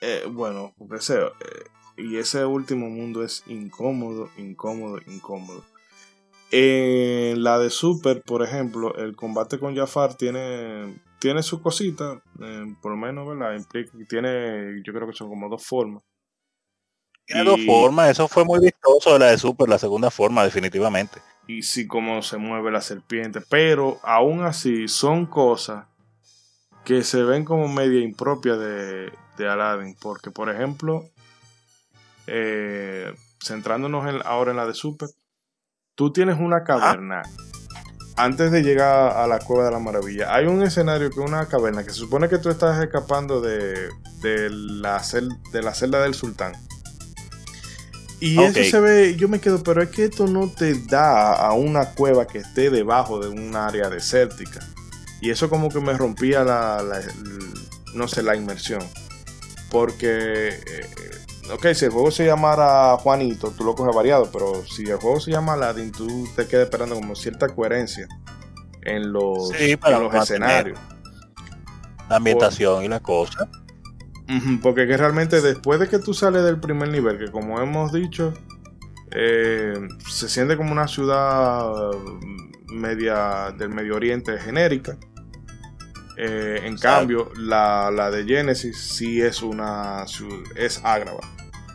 Eh, 0.01 0.23
bueno, 0.29 0.73
porque 0.77 1.01
sea, 1.01 1.19
eh, 1.19 1.63
y 1.97 2.17
ese 2.17 2.45
último 2.45 2.89
mundo 2.89 3.23
es 3.23 3.43
incómodo, 3.47 4.29
incómodo, 4.37 4.99
incómodo. 5.07 5.63
En 6.51 7.43
la 7.43 7.59
de 7.59 7.69
Super, 7.69 8.21
por 8.21 8.43
ejemplo, 8.43 8.95
el 8.97 9.15
combate 9.15 9.59
con 9.59 9.75
Jafar 9.75 10.15
tiene, 10.15 10.95
tiene 11.19 11.43
su 11.43 11.61
cosita, 11.61 12.21
eh, 12.41 12.75
por 12.81 12.91
lo 12.91 12.97
menos, 12.97 13.27
¿verdad? 13.27 13.55
Implica, 13.55 13.91
tiene, 14.07 14.81
yo 14.85 14.93
creo 14.93 15.07
que 15.07 15.13
son 15.15 15.29
como 15.29 15.49
dos 15.49 15.65
formas. 15.65 16.03
Tiene 17.25 17.41
Y- 17.41 17.45
dos 17.45 17.65
formas, 17.65 18.11
eso 18.11 18.27
fue 18.27 18.45
muy 18.45 18.59
vistoso 18.59 19.13
de 19.13 19.19
la 19.19 19.25
de 19.31 19.37
Super, 19.37 19.67
la 19.67 19.79
segunda 19.79 20.11
forma, 20.11 20.43
definitivamente. 20.43 21.21
y 21.47 21.61
sí 21.63 21.85
como 21.87 22.21
se 22.21 22.37
mueve 22.37 22.71
la 22.71 22.81
serpiente, 22.81 23.41
pero 23.41 23.99
aún 24.03 24.43
así 24.43 24.87
son 24.87 25.25
cosas 25.25 25.85
que 26.83 27.03
se 27.03 27.23
ven 27.23 27.45
como 27.45 27.67
media 27.67 27.99
impropia 28.01 28.55
de, 28.57 29.11
de 29.37 29.47
Aladdin, 29.47 29.95
porque 29.99 30.31
por 30.31 30.49
ejemplo, 30.49 31.09
eh, 32.27 33.13
centrándonos 33.43 34.07
en- 34.07 34.21
ahora 34.25 34.51
en 34.51 34.57
la 34.57 34.65
de 34.65 34.73
Super, 34.73 35.09
tú 35.95 36.11
tienes 36.11 36.37
una 36.39 36.63
caverna. 36.63 37.21
Antes 38.17 38.49
de 38.51 38.61
llegar 38.63 39.17
a 39.17 39.27
la 39.27 39.39
Cueva 39.39 39.65
de 39.65 39.71
la 39.71 39.79
Maravilla, 39.79 40.33
hay 40.33 40.45
un 40.45 40.63
escenario 40.63 41.09
que 41.09 41.19
es 41.21 41.27
una 41.29 41.47
caverna 41.47 41.83
que 41.83 41.89
se 41.89 41.97
supone 41.99 42.29
que 42.29 42.37
tú 42.37 42.49
estás 42.49 42.81
escapando 42.81 43.41
de, 43.41 43.89
de 44.21 44.49
la, 44.49 44.99
cel- 45.01 45.37
de 45.51 45.61
la 45.61 45.73
celda 45.73 46.01
del 46.01 46.13
sultán. 46.13 46.53
Y 48.21 48.41
eso 48.41 48.59
se 48.71 48.79
ve, 48.79 49.15
yo 49.17 49.27
me 49.27 49.41
quedo, 49.41 49.61
pero 49.61 49.83
es 49.83 49.89
que 49.89 50.05
esto 50.05 50.27
no 50.27 50.49
te 50.49 50.73
da 50.85 51.33
a 51.33 51.51
una 51.53 51.91
cueva 51.93 52.25
que 52.25 52.37
esté 52.37 52.69
debajo 52.69 53.19
de 53.19 53.27
un 53.27 53.53
área 53.55 53.89
desértica. 53.89 54.61
Y 55.19 55.29
eso 55.31 55.49
como 55.49 55.67
que 55.69 55.81
me 55.81 55.93
rompía 55.93 56.45
la, 56.45 56.81
no 57.93 58.07
sé, 58.07 58.23
la 58.23 58.35
inmersión. 58.37 58.81
Porque, 59.69 60.47
eh, 60.49 60.89
ok, 61.53 61.67
si 61.73 61.85
el 61.85 61.91
juego 61.91 62.11
se 62.11 62.25
llamara 62.25 62.95
Juanito, 62.97 63.51
tú 63.51 63.63
lo 63.63 63.75
coges 63.75 63.95
variado, 63.95 64.29
pero 64.31 64.65
si 64.65 64.83
el 64.83 64.97
juego 64.97 65.19
se 65.19 65.31
llama 65.31 65.53
Aladdin, 65.53 65.91
tú 65.91 66.27
te 66.35 66.47
quedas 66.47 66.65
esperando 66.65 66.95
como 66.95 67.15
cierta 67.15 67.47
coherencia 67.49 68.07
en 68.83 69.11
los, 69.11 69.49
Sí, 69.49 69.75
para 69.77 69.97
en 69.97 70.03
los 70.03 70.13
mantener. 70.13 70.49
escenarios. 70.49 70.79
La 72.09 72.17
ambientación 72.17 72.83
y 72.83 72.87
la 72.87 72.99
cosa. 72.99 73.49
Porque 74.61 74.87
que 74.87 74.97
realmente 74.97 75.39
después 75.41 75.79
de 75.79 75.87
que 75.87 75.99
tú 75.99 76.13
sales 76.13 76.43
del 76.43 76.59
primer 76.59 76.89
nivel, 76.89 77.17
que 77.19 77.31
como 77.31 77.59
hemos 77.61 77.91
dicho, 77.93 78.33
eh, 79.11 79.73
se 80.07 80.27
siente 80.29 80.57
como 80.57 80.71
una 80.71 80.87
ciudad 80.87 81.71
media 82.67 83.53
del 83.57 83.69
Medio 83.69 83.95
Oriente 83.95 84.37
genérica. 84.39 84.97
Eh, 86.17 86.61
en 86.63 86.77
cambio, 86.77 87.31
la, 87.37 87.91
la 87.91 88.09
de 88.09 88.23
Genesis 88.23 88.77
sí 88.77 89.21
es 89.21 89.41
una 89.43 90.05
es 90.55 90.81
Agrava. 90.83 91.19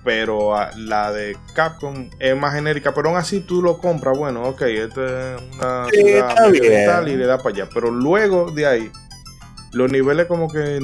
Pero 0.02 0.56
ah, 0.56 0.70
la 0.76 1.12
de 1.12 1.36
Capcom 1.54 2.08
es 2.18 2.34
más 2.36 2.54
genérica, 2.54 2.94
pero 2.94 3.10
aún 3.10 3.18
así 3.18 3.40
tú 3.40 3.62
lo 3.62 3.78
compras, 3.78 4.16
bueno, 4.16 4.44
ok, 4.48 4.62
esta 4.62 5.34
es 5.36 5.42
una 5.54 5.86
Sí, 5.90 5.96
ciudad 5.98 6.28
está 6.30 6.48
medio 6.48 6.62
bien. 6.62 6.86
tal 6.86 7.08
y 7.08 7.16
le 7.16 7.26
da 7.26 7.36
para 7.38 7.54
allá. 7.54 7.68
Pero 7.72 7.90
luego 7.90 8.50
de 8.50 8.66
ahí, 8.66 8.90
los 9.72 9.92
niveles 9.92 10.26
como 10.26 10.48
que 10.50 10.78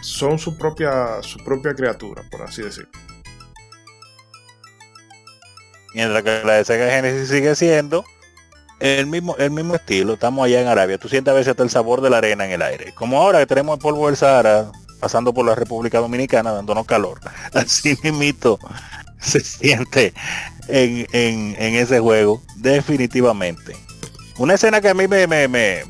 son 0.00 0.38
su 0.38 0.56
propia, 0.56 1.22
su 1.22 1.38
propia 1.44 1.74
criatura, 1.74 2.22
por 2.30 2.42
así 2.42 2.62
decirlo. 2.62 2.90
Mientras 5.94 6.22
que 6.22 6.42
la 6.44 6.54
de 6.54 6.64
Sega 6.64 6.90
Genesis 6.90 7.28
sigue 7.28 7.54
siendo 7.54 8.04
el 8.80 9.06
mismo, 9.06 9.34
el 9.38 9.50
mismo 9.50 9.74
estilo. 9.74 10.14
Estamos 10.14 10.44
allá 10.44 10.60
en 10.60 10.68
Arabia. 10.68 10.98
Tú 10.98 11.08
sientes 11.08 11.32
a 11.32 11.34
veces 11.34 11.50
hasta 11.52 11.62
el 11.62 11.70
sabor 11.70 12.00
de 12.02 12.10
la 12.10 12.18
arena 12.18 12.44
en 12.44 12.52
el 12.52 12.62
aire. 12.62 12.92
Como 12.94 13.20
ahora 13.20 13.38
que 13.38 13.46
tenemos 13.46 13.76
el 13.78 13.82
polvo 13.82 14.06
del 14.06 14.16
Sahara 14.16 14.70
pasando 15.00 15.32
por 15.34 15.44
la 15.46 15.54
República 15.54 15.98
Dominicana 15.98 16.52
dándonos 16.52 16.86
calor. 16.86 17.20
Así 17.54 17.96
mismito 18.02 18.58
se 19.20 19.40
siente 19.40 20.12
en, 20.68 21.06
en- 21.12 21.56
en 21.58 21.74
ese 21.74 22.00
juego. 22.00 22.42
Definitivamente. 22.56 23.76
Una 24.38 24.54
escena 24.54 24.80
que 24.80 24.88
a 24.90 24.94
mí 24.94 25.08
me, 25.08 25.26
me, 25.26 25.48
me, 25.48 25.82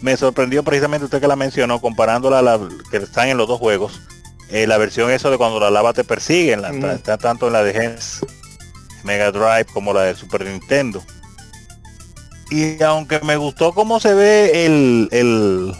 me 0.00 0.16
sorprendió 0.16 0.62
precisamente 0.62 1.04
usted 1.04 1.20
que 1.20 1.28
la 1.28 1.36
mencionó, 1.36 1.80
comparándola 1.80 2.38
a 2.38 2.42
la 2.42 2.60
que 2.90 2.96
están 2.98 3.28
en 3.28 3.36
los 3.36 3.46
dos 3.48 3.58
juegos. 3.58 4.00
Eh, 4.50 4.66
la 4.66 4.76
versión 4.78 5.10
eso 5.10 5.30
de 5.30 5.38
cuando 5.38 5.60
la 5.60 5.70
lava 5.70 5.92
te 5.92 6.04
persigue, 6.04 6.52
en 6.54 6.62
la- 6.62 6.92
está 6.94 7.16
tanto 7.18 7.46
en 7.46 7.52
la 7.54 7.62
de 7.62 7.72
Genesis 7.72 8.20
Mega 9.04 9.30
Drive 9.32 9.66
como 9.72 9.92
la 9.92 10.02
de 10.02 10.14
Super 10.14 10.44
Nintendo. 10.46 11.02
Y 12.50 12.82
aunque 12.82 13.18
me 13.20 13.36
gustó 13.36 13.72
cómo 13.72 13.98
se 13.98 14.12
ve 14.12 14.66
el, 14.66 15.08
el, 15.10 15.74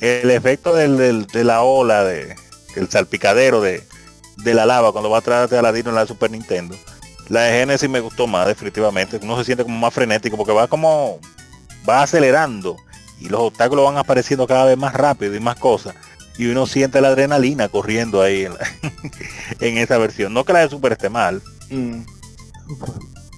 el 0.00 0.30
efecto 0.30 0.74
de 0.74 1.44
la 1.44 1.62
ola, 1.62 2.04
de, 2.04 2.36
el 2.76 2.88
salpicadero 2.88 3.60
de, 3.60 3.82
la 4.44 4.66
lava 4.66 4.92
cuando 4.92 5.10
va 5.10 5.18
atrás 5.18 5.50
de 5.50 5.58
Aladino 5.58 5.90
en 5.90 5.96
la 5.96 6.06
Super 6.06 6.30
Nintendo, 6.30 6.76
la 7.28 7.42
de 7.42 7.60
Genesis 7.60 7.88
me 7.88 8.00
gustó 8.00 8.26
más 8.26 8.46
definitivamente. 8.46 9.18
Uno 9.22 9.36
se 9.38 9.44
siente 9.44 9.64
como 9.64 9.78
más 9.78 9.92
frenético 9.92 10.36
porque 10.36 10.52
va 10.52 10.68
como, 10.68 11.18
va 11.88 12.02
acelerando 12.02 12.76
y 13.18 13.28
los 13.28 13.40
obstáculos 13.40 13.84
van 13.84 13.98
apareciendo 13.98 14.46
cada 14.46 14.66
vez 14.66 14.76
más 14.76 14.94
rápido 14.94 15.34
y 15.34 15.40
más 15.40 15.56
cosas. 15.56 15.94
Y 16.38 16.46
uno 16.48 16.66
siente 16.66 17.00
la 17.00 17.08
adrenalina 17.08 17.68
corriendo 17.68 18.20
ahí 18.20 18.46
en 19.58 19.78
esa 19.78 19.96
versión. 19.96 20.34
No 20.34 20.44
que 20.44 20.52
la 20.52 20.60
de 20.60 20.68
Super 20.68 20.92
esté 20.92 21.08
mal. 21.08 21.42
Mm. 21.70 22.02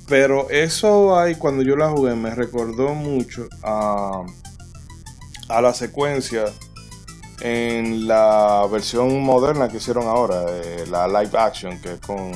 Pero 0.08 0.50
eso 0.50 1.18
ahí 1.18 1.36
cuando 1.36 1.62
yo 1.62 1.76
la 1.76 1.90
jugué 1.90 2.14
me 2.14 2.34
recordó 2.34 2.94
mucho 2.94 3.46
a, 3.62 4.24
a 5.48 5.60
la 5.60 5.72
secuencia 5.74 6.44
en 7.40 8.08
la 8.08 8.66
versión 8.70 9.22
moderna 9.22 9.68
que 9.68 9.76
hicieron 9.76 10.08
ahora, 10.08 10.44
eh, 10.48 10.84
la 10.90 11.06
live 11.06 11.38
action, 11.38 11.80
que 11.80 11.92
es 11.92 12.00
con, 12.00 12.32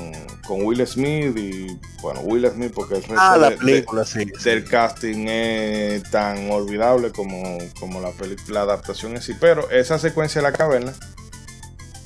con 0.47 0.63
Will 0.65 0.87
Smith 0.87 1.37
y 1.37 1.77
bueno, 2.01 2.21
Will 2.21 2.49
Smith 2.51 2.73
porque 2.73 2.95
el 2.95 3.03
resto 3.03 3.17
Ah, 3.19 3.37
la 3.37 3.51
de- 3.51 3.57
película, 3.57 4.05
sí. 4.05 4.25
sí. 4.39 4.45
del 4.49 4.65
casting 4.65 5.27
es 5.29 6.09
tan 6.11 6.49
olvidable 6.53 7.11
como, 7.11 7.59
como 7.81 8.01
la, 8.01 8.13
la 8.49 8.61
adaptación 8.61 9.17
en 9.17 9.23
sí. 9.23 9.35
Pero 9.41 9.69
esa 9.71 9.99
secuencia 9.99 10.41
de 10.41 10.49
la 10.51 10.53
caverna 10.57 10.93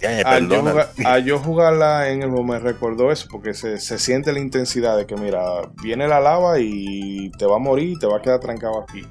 Ya, 0.00 0.22
ya, 0.22 0.28
al 0.28 0.48
yo, 0.48 0.62
jugar- 0.72 0.92
jugarla 1.38 2.08
en 2.08 2.22
el 2.22 2.30
me 2.44 2.58
recordó 2.58 3.12
eso, 3.12 3.28
porque 3.30 3.52
se, 3.52 3.78
se 3.78 3.98
siente 3.98 4.32
la 4.32 4.40
intensidad 4.40 4.96
de 4.96 5.06
que, 5.06 5.16
mira, 5.16 5.40
viene 5.82 6.08
la 6.08 6.20
lava 6.20 6.60
y 6.60 7.30
te 7.38 7.44
va 7.44 7.56
a 7.56 7.58
morir 7.58 7.90
y 7.90 7.98
te 7.98 8.06
va 8.06 8.16
a 8.18 8.22
quedar 8.22 8.40
trancado 8.40 8.80
aquí. 8.82 9.02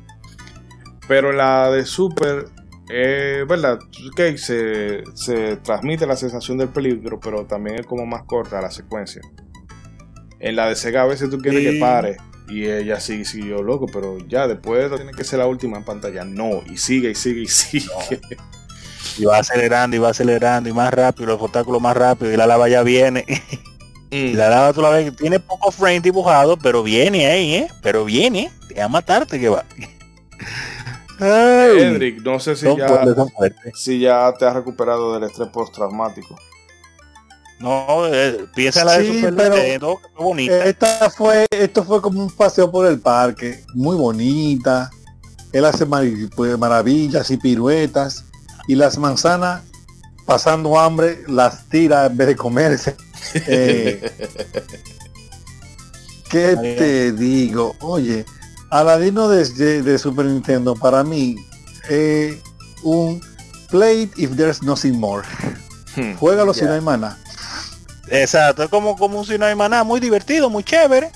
Pero 1.07 1.31
la 1.31 1.69
de 1.71 1.85
Super, 1.85 2.45
eh, 2.89 3.45
¿verdad? 3.47 3.79
Ok, 4.11 4.37
se, 4.37 5.03
se 5.13 5.57
transmite 5.57 6.05
la 6.07 6.15
sensación 6.15 6.57
del 6.57 6.69
peligro, 6.69 7.19
pero 7.19 7.45
también 7.45 7.79
es 7.79 7.85
como 7.85 8.05
más 8.05 8.23
corta 8.23 8.61
la 8.61 8.71
secuencia. 8.71 9.21
En 10.39 10.55
la 10.55 10.67
de 10.67 10.75
Sega 10.75 11.03
a 11.03 11.05
veces 11.05 11.29
tú 11.29 11.39
quieres 11.39 11.61
Sí. 11.63 11.71
que 11.73 11.79
pare. 11.79 12.17
Y 12.47 12.65
ella 12.65 12.99
sigue, 12.99 13.25
siguió 13.25 13.63
loco, 13.63 13.87
pero 13.91 14.19
ya 14.27 14.47
después 14.47 14.91
tiene 14.95 15.11
que 15.13 15.23
ser 15.23 15.39
la 15.39 15.47
última 15.47 15.77
en 15.77 15.83
pantalla. 15.83 16.23
No, 16.23 16.61
y 16.71 16.77
sigue, 16.77 17.09
y 17.11 17.15
sigue, 17.15 17.41
y 17.41 17.47
sigue. 17.47 17.87
Y 19.17 19.23
va 19.23 19.37
acelerando 19.37 19.95
y 19.95 19.99
va 19.99 20.09
acelerando 20.09 20.67
y 20.67 20.73
más 20.73 20.93
rápido, 20.93 21.27
los 21.27 21.41
obstáculos 21.41 21.81
más 21.81 21.95
rápido 21.95 22.33
y 22.33 22.37
la 22.37 22.47
lava 22.47 22.67
ya 22.67 22.83
viene. 22.83 23.25
Y 24.11 24.33
Mm. 24.33 24.37
la 24.37 24.49
lava 24.49 24.73
tú 24.73 24.81
la 24.81 24.89
ves, 24.89 25.15
tiene 25.15 25.39
poco 25.39 25.71
frame 25.71 25.99
dibujado, 25.99 26.57
pero 26.57 26.83
viene 26.83 27.25
ahí, 27.27 27.55
¿eh? 27.55 27.67
Pero 27.81 28.05
viene, 28.05 28.51
te 28.67 28.75
va 28.75 28.85
a 28.85 28.87
matarte 28.87 29.39
que 29.39 29.49
va. 29.49 29.65
Ay, 31.19 31.79
Edric, 31.81 32.21
no 32.23 32.39
sé 32.39 32.55
si 32.55 32.65
ya, 32.75 33.15
si 33.73 33.99
ya 33.99 34.33
te 34.37 34.45
has 34.45 34.53
recuperado 34.53 35.13
del 35.13 35.29
estrés 35.29 35.49
postraumático. 35.49 36.35
No, 37.59 38.05
eh, 38.07 38.45
piensa 38.53 38.81
en 38.81 38.85
la 38.85 38.97
de 38.97 39.05
Sí, 39.05 39.19
Super 39.19 39.35
pero- 39.35 39.55
Nintendo, 39.55 39.99
bonita. 40.17 40.65
Esta 40.65 41.09
fue, 41.09 41.45
esto 41.49 41.83
fue 41.83 42.01
como 42.01 42.21
un 42.21 42.29
paseo 42.29 42.69
por 42.69 42.85
el 42.85 42.99
parque, 42.99 43.63
muy 43.73 43.95
bonita. 43.95 44.89
Él 45.53 45.63
hace 45.63 45.85
pues, 46.35 46.57
maravillas 46.57 47.31
y 47.31 47.37
piruetas. 47.37 48.25
Y 48.67 48.75
las 48.75 48.97
manzanas, 48.97 49.61
pasando 50.25 50.77
hambre, 50.77 51.23
las 51.27 51.65
tira 51.69 52.07
en 52.07 52.17
vez 52.17 52.27
de 52.27 52.35
comerse. 52.35 52.95
Eh, 53.35 54.11
¿Qué 56.29 56.57
te 56.57 57.11
digo? 57.13 57.73
Oye, 57.79 58.25
Aladino 58.79 59.27
de, 59.29 59.45
de- 59.49 59.81
de 59.81 59.97
Super 59.97 60.25
Nintendo 60.25 60.75
para 60.75 61.03
mí 61.03 61.35
es 61.89 62.35
un 62.83 63.21
play 63.69 64.03
it 64.03 64.11
if 64.17 64.35
there's 64.35 64.61
nothing 64.61 64.93
more. 64.99 65.23
Hmm. 65.95 66.13
Juégalo 66.17 66.53
si 66.53 66.61
Ya. 66.61 66.67
no 66.67 66.73
hay 66.73 66.81
mana. 66.81 67.17
Exacto, 68.09 68.63
es 68.63 68.69
como, 68.69 68.95
como 68.97 69.19
un 69.19 69.25
Sino 69.25 69.53
Maná, 69.55 69.83
muy 69.83 69.99
divertido, 69.99 70.49
muy 70.49 70.63
chévere. 70.63 71.11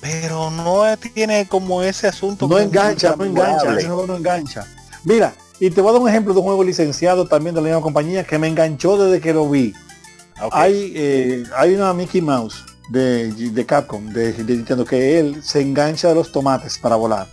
Pero 0.00 0.50
no 0.50 0.82
tiene 1.14 1.46
como 1.48 1.82
ese 1.82 2.08
asunto. 2.08 2.46
No 2.48 2.58
engancha, 2.58 3.14
no 3.16 3.24
engancha, 3.24 3.76
ese 3.76 3.86
juego 3.86 4.06
no 4.06 4.16
engancha. 4.16 4.66
Mira, 5.04 5.34
y 5.60 5.70
te 5.70 5.80
voy 5.80 5.90
a 5.90 5.92
dar 5.94 6.02
un 6.02 6.08
ejemplo 6.08 6.34
de 6.34 6.40
un 6.40 6.46
juego 6.46 6.64
licenciado 6.64 7.26
también 7.26 7.54
de 7.54 7.60
la 7.62 7.68
misma 7.68 7.80
compañía 7.82 8.24
que 8.24 8.38
me 8.38 8.48
enganchó 8.48 8.96
desde 9.02 9.20
que 9.20 9.32
lo 9.32 9.48
vi. 9.48 9.72
Ok. 10.42 10.52
Hay, 10.52 10.92
eh, 10.96 11.44
hay 11.56 11.74
una 11.74 11.94
Mickey 11.94 12.20
Mouse 12.20 12.64
de, 12.90 13.32
de 13.32 13.66
Capcom, 13.66 14.06
de, 14.12 14.32
de 14.32 14.56
Nintendo, 14.56 14.84
que 14.84 15.18
él 15.18 15.42
se 15.42 15.60
engancha 15.60 16.08
de 16.08 16.14
los 16.16 16.30
tomates 16.32 16.78
para 16.78 16.96
volar. 16.96 17.26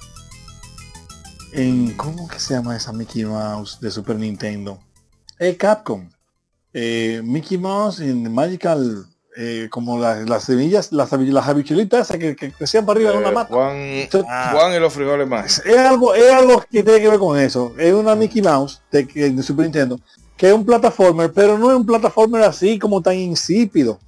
En, 1.54 1.92
¿Cómo 1.98 2.28
que 2.28 2.40
se 2.40 2.54
llama 2.54 2.76
esa 2.78 2.94
Mickey 2.94 3.26
Mouse 3.26 3.78
de 3.82 3.92
Super 3.92 4.16
Nintendo? 4.16 4.80
Es 5.38 5.58
Capcom. 5.58 6.10
Eh, 6.74 7.22
Mickey 7.24 7.58
Mouse 7.58 8.00
en 8.00 8.34
Magical, 8.34 9.06
eh, 9.36 9.68
como 9.70 10.00
las, 10.00 10.28
las 10.30 10.44
semillas, 10.46 10.92
las, 10.94 11.12
las 11.12 11.48
habichuelitas 11.48 12.08
esas 12.08 12.18
que, 12.18 12.36
que 12.38 12.52
crecían 12.54 12.86
para 12.86 12.98
arriba 12.98 13.12
en 13.12 13.18
una 13.18 13.30
Eh, 13.30 13.34
mata. 13.34 13.54
Juan, 13.54 14.26
Ah. 14.30 14.52
Juan 14.54 14.74
y 14.74 14.80
los 14.80 14.94
frijoles 14.94 15.28
más. 15.28 15.62
Es 15.66 15.78
algo, 15.78 16.16
es 16.16 16.32
algo 16.32 16.62
que 16.72 16.84
tiene 16.84 17.02
que 17.02 17.10
ver 17.10 17.20
con 17.20 17.38
eso. 17.38 17.74
Es 17.78 17.94
una 17.94 18.16
Mickey 18.16 18.42
Mouse 18.42 18.82
de, 18.92 19.04
de 19.04 19.44
Super 19.44 19.66
Nintendo, 19.66 20.00
que 20.38 20.48
es 20.48 20.54
un 20.54 20.66
plataformer, 20.66 21.34
pero 21.34 21.58
no 21.58 21.70
es 21.70 21.76
un 21.76 21.86
plataformer 21.86 22.44
así 22.44 22.80
como 22.80 23.02
tan 23.02 23.16
insípido. 23.16 24.00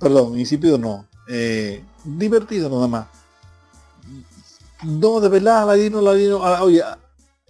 Perdón, 0.00 0.38
insípido 0.38 0.78
no. 0.78 1.06
Eh, 1.28 1.84
divertido 2.04 2.68
nada 2.70 2.88
más. 2.88 3.06
No, 4.82 5.20
de 5.20 5.28
verdad, 5.28 5.66
Ladino, 5.66 6.00
Ladino, 6.00 6.44
ah, 6.44 6.62
oye, 6.62 6.82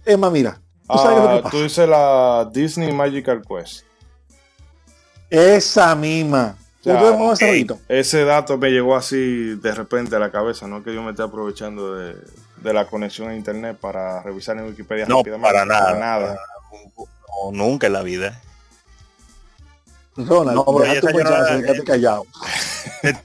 Emma, 0.05 0.31
mira. 0.31 0.61
¿tú 0.89 0.99
sabes 0.99 1.19
que 1.41 1.47
Ah, 1.47 1.51
tú 1.51 1.63
dices 1.63 1.89
la 1.89 2.51
Disney 2.53 2.93
Magical 2.93 3.43
Quest. 3.47 3.85
Esa 5.31 5.95
misma. 5.95 6.57
O 6.81 6.83
sea, 6.83 6.95
Ustedes 6.95 7.19
más 7.21 7.43
ahorita. 7.43 7.77
ese 7.89 8.25
dato 8.25 8.57
me 8.59 8.71
llegó 8.71 8.97
así 8.97 9.55
de 9.57 9.73
repente 9.75 10.17
a 10.17 10.19
la 10.19 10.31
cabeza, 10.33 10.67
no 10.67 10.83
que 10.83 10.95
yo 10.95 11.03
me 11.03 11.11
esté 11.11 11.23
aprovechando 11.23 11.95
de, 11.95 12.17
de 12.63 12.73
la 12.73 12.87
conexión 12.87 13.29
a 13.29 13.37
internet 13.37 13.77
para 13.79 14.23
revisar 14.23 14.57
en 14.57 14.65
Wikipedia 14.67 15.05
No, 15.07 15.19
rápidamente. 15.19 15.47
para 15.53 15.65
nada. 15.67 15.99
nada. 15.99 16.39
No, 17.45 17.53
nunca 17.53 17.87
en 17.87 17.93
la 17.93 18.03
vida. 18.03 18.41
Ronald, 20.27 20.57
No, 20.67 20.79
deja 20.81 21.01
tu 21.01 21.09
llorada- 21.09 21.61
quédate 21.61 21.85
callado. 21.85 22.27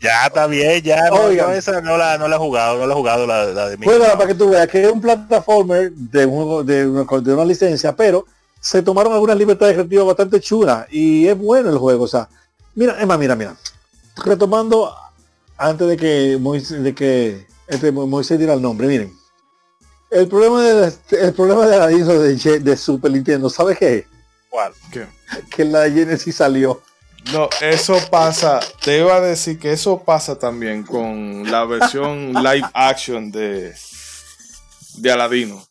ya 0.00 0.26
está 0.26 0.46
bien, 0.46 0.82
ya. 0.82 1.08
No, 1.10 1.16
Oigan. 1.24 1.52
esa 1.54 1.80
no 1.80 1.96
la, 1.96 2.18
no 2.18 2.28
la 2.28 2.36
he 2.36 2.38
jugado, 2.38 2.78
no 2.78 2.86
la 2.86 2.92
he 2.92 2.96
jugado 2.96 3.26
la, 3.26 3.44
la 3.46 3.68
de 3.70 3.76
mi. 3.78 3.86
Juega 3.86 4.12
para 4.16 4.26
que 4.28 4.34
tú 4.34 4.50
veas 4.50 4.68
que 4.68 4.84
es 4.84 4.90
un 4.90 5.00
plataformer 5.00 5.92
de 5.92 6.26
un 6.26 6.34
juego 6.34 6.62
de 6.64 6.86
una, 6.86 7.04
de 7.20 7.34
una 7.34 7.44
licencia, 7.44 7.94
pero 7.96 8.26
se 8.60 8.82
tomaron 8.82 9.12
algunas 9.12 9.36
libertades 9.36 9.74
creativas 9.74 10.06
bastante 10.06 10.40
chulas 10.40 10.86
y 10.90 11.26
es 11.26 11.36
bueno 11.38 11.70
el 11.70 11.78
juego. 11.78 12.04
O 12.04 12.08
sea, 12.08 12.28
mira, 12.74 13.00
es 13.00 13.06
más, 13.06 13.18
mira, 13.18 13.34
mira. 13.34 13.56
Retomando 14.16 14.94
antes 15.56 15.88
de 15.88 15.96
que 15.96 16.36
Moisés, 16.40 16.82
de 16.82 16.94
que 16.94 17.46
este 17.66 17.90
Mo- 17.92 18.06
Moisés 18.06 18.38
diera 18.38 18.52
el 18.54 18.60
nombre, 18.62 18.86
miren. 18.86 19.12
El 20.10 20.26
problema 20.28 20.62
de 20.62 20.92
el 21.22 21.32
problema 21.34 21.66
de 21.66 21.78
la 21.78 21.86
de, 21.86 22.60
de 22.60 22.76
Super 22.76 23.10
Nintendo, 23.12 23.48
¿sabes 23.48 23.78
qué? 23.78 24.06
¿Cuál? 24.48 24.72
¿Qué? 24.90 25.06
Que 25.54 25.64
la 25.64 25.88
Genesis 25.88 26.36
salió. 26.36 26.82
No, 27.32 27.48
eso 27.60 27.96
pasa, 28.10 28.60
te 28.82 28.98
iba 28.98 29.14
a 29.16 29.20
decir 29.20 29.58
que 29.58 29.72
eso 29.72 30.02
pasa 30.02 30.38
también 30.38 30.82
con 30.82 31.48
la 31.50 31.64
versión 31.64 32.32
live 32.42 32.66
action 32.74 33.30
de, 33.30 33.74
de 34.96 35.12
Aladino. 35.12 35.64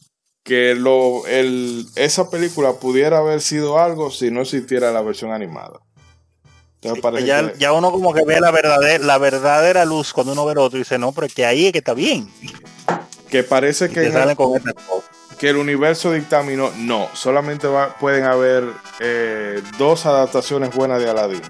Que 0.43 0.73
lo, 0.75 1.25
el, 1.27 1.85
esa 1.95 2.29
película 2.29 2.73
pudiera 2.73 3.17
haber 3.17 3.41
sido 3.41 3.77
algo 3.79 4.09
si 4.09 4.31
no 4.31 4.41
existiera 4.41 4.91
la 4.91 5.01
versión 5.01 5.31
animada. 5.33 5.79
Entonces 6.75 7.01
parece 7.01 7.25
Ya, 7.27 7.51
que- 7.51 7.59
ya 7.59 7.73
uno 7.73 7.91
como 7.91 8.13
que 8.13 8.23
ve 8.23 8.39
la 8.39 8.51
verdadera, 8.51 9.03
la 9.03 9.17
verdadera 9.17 9.83
luz 9.85 10.13
cuando 10.13 10.31
uno 10.33 10.45
ve 10.45 10.53
el 10.53 10.59
otro 10.59 10.77
y 10.77 10.83
dice, 10.83 10.97
no, 10.97 11.11
pero 11.11 11.27
es 11.27 11.33
que 11.33 11.45
ahí 11.45 11.65
es 11.65 11.71
que 11.73 11.79
está 11.79 11.93
bien. 11.93 12.31
Que 13.29 13.43
parece 13.43 13.89
que, 13.89 14.07
el, 14.07 14.35
con 14.35 14.61
que 15.37 15.49
el 15.49 15.57
universo 15.57 16.11
dictaminó, 16.11 16.71
no, 16.77 17.09
solamente 17.13 17.67
va- 17.67 17.95
pueden 17.97 18.25
haber 18.25 18.63
eh, 18.99 19.61
dos 19.77 20.05
adaptaciones 20.05 20.73
buenas 20.73 20.99
de 20.99 21.09
Aladino. 21.09 21.47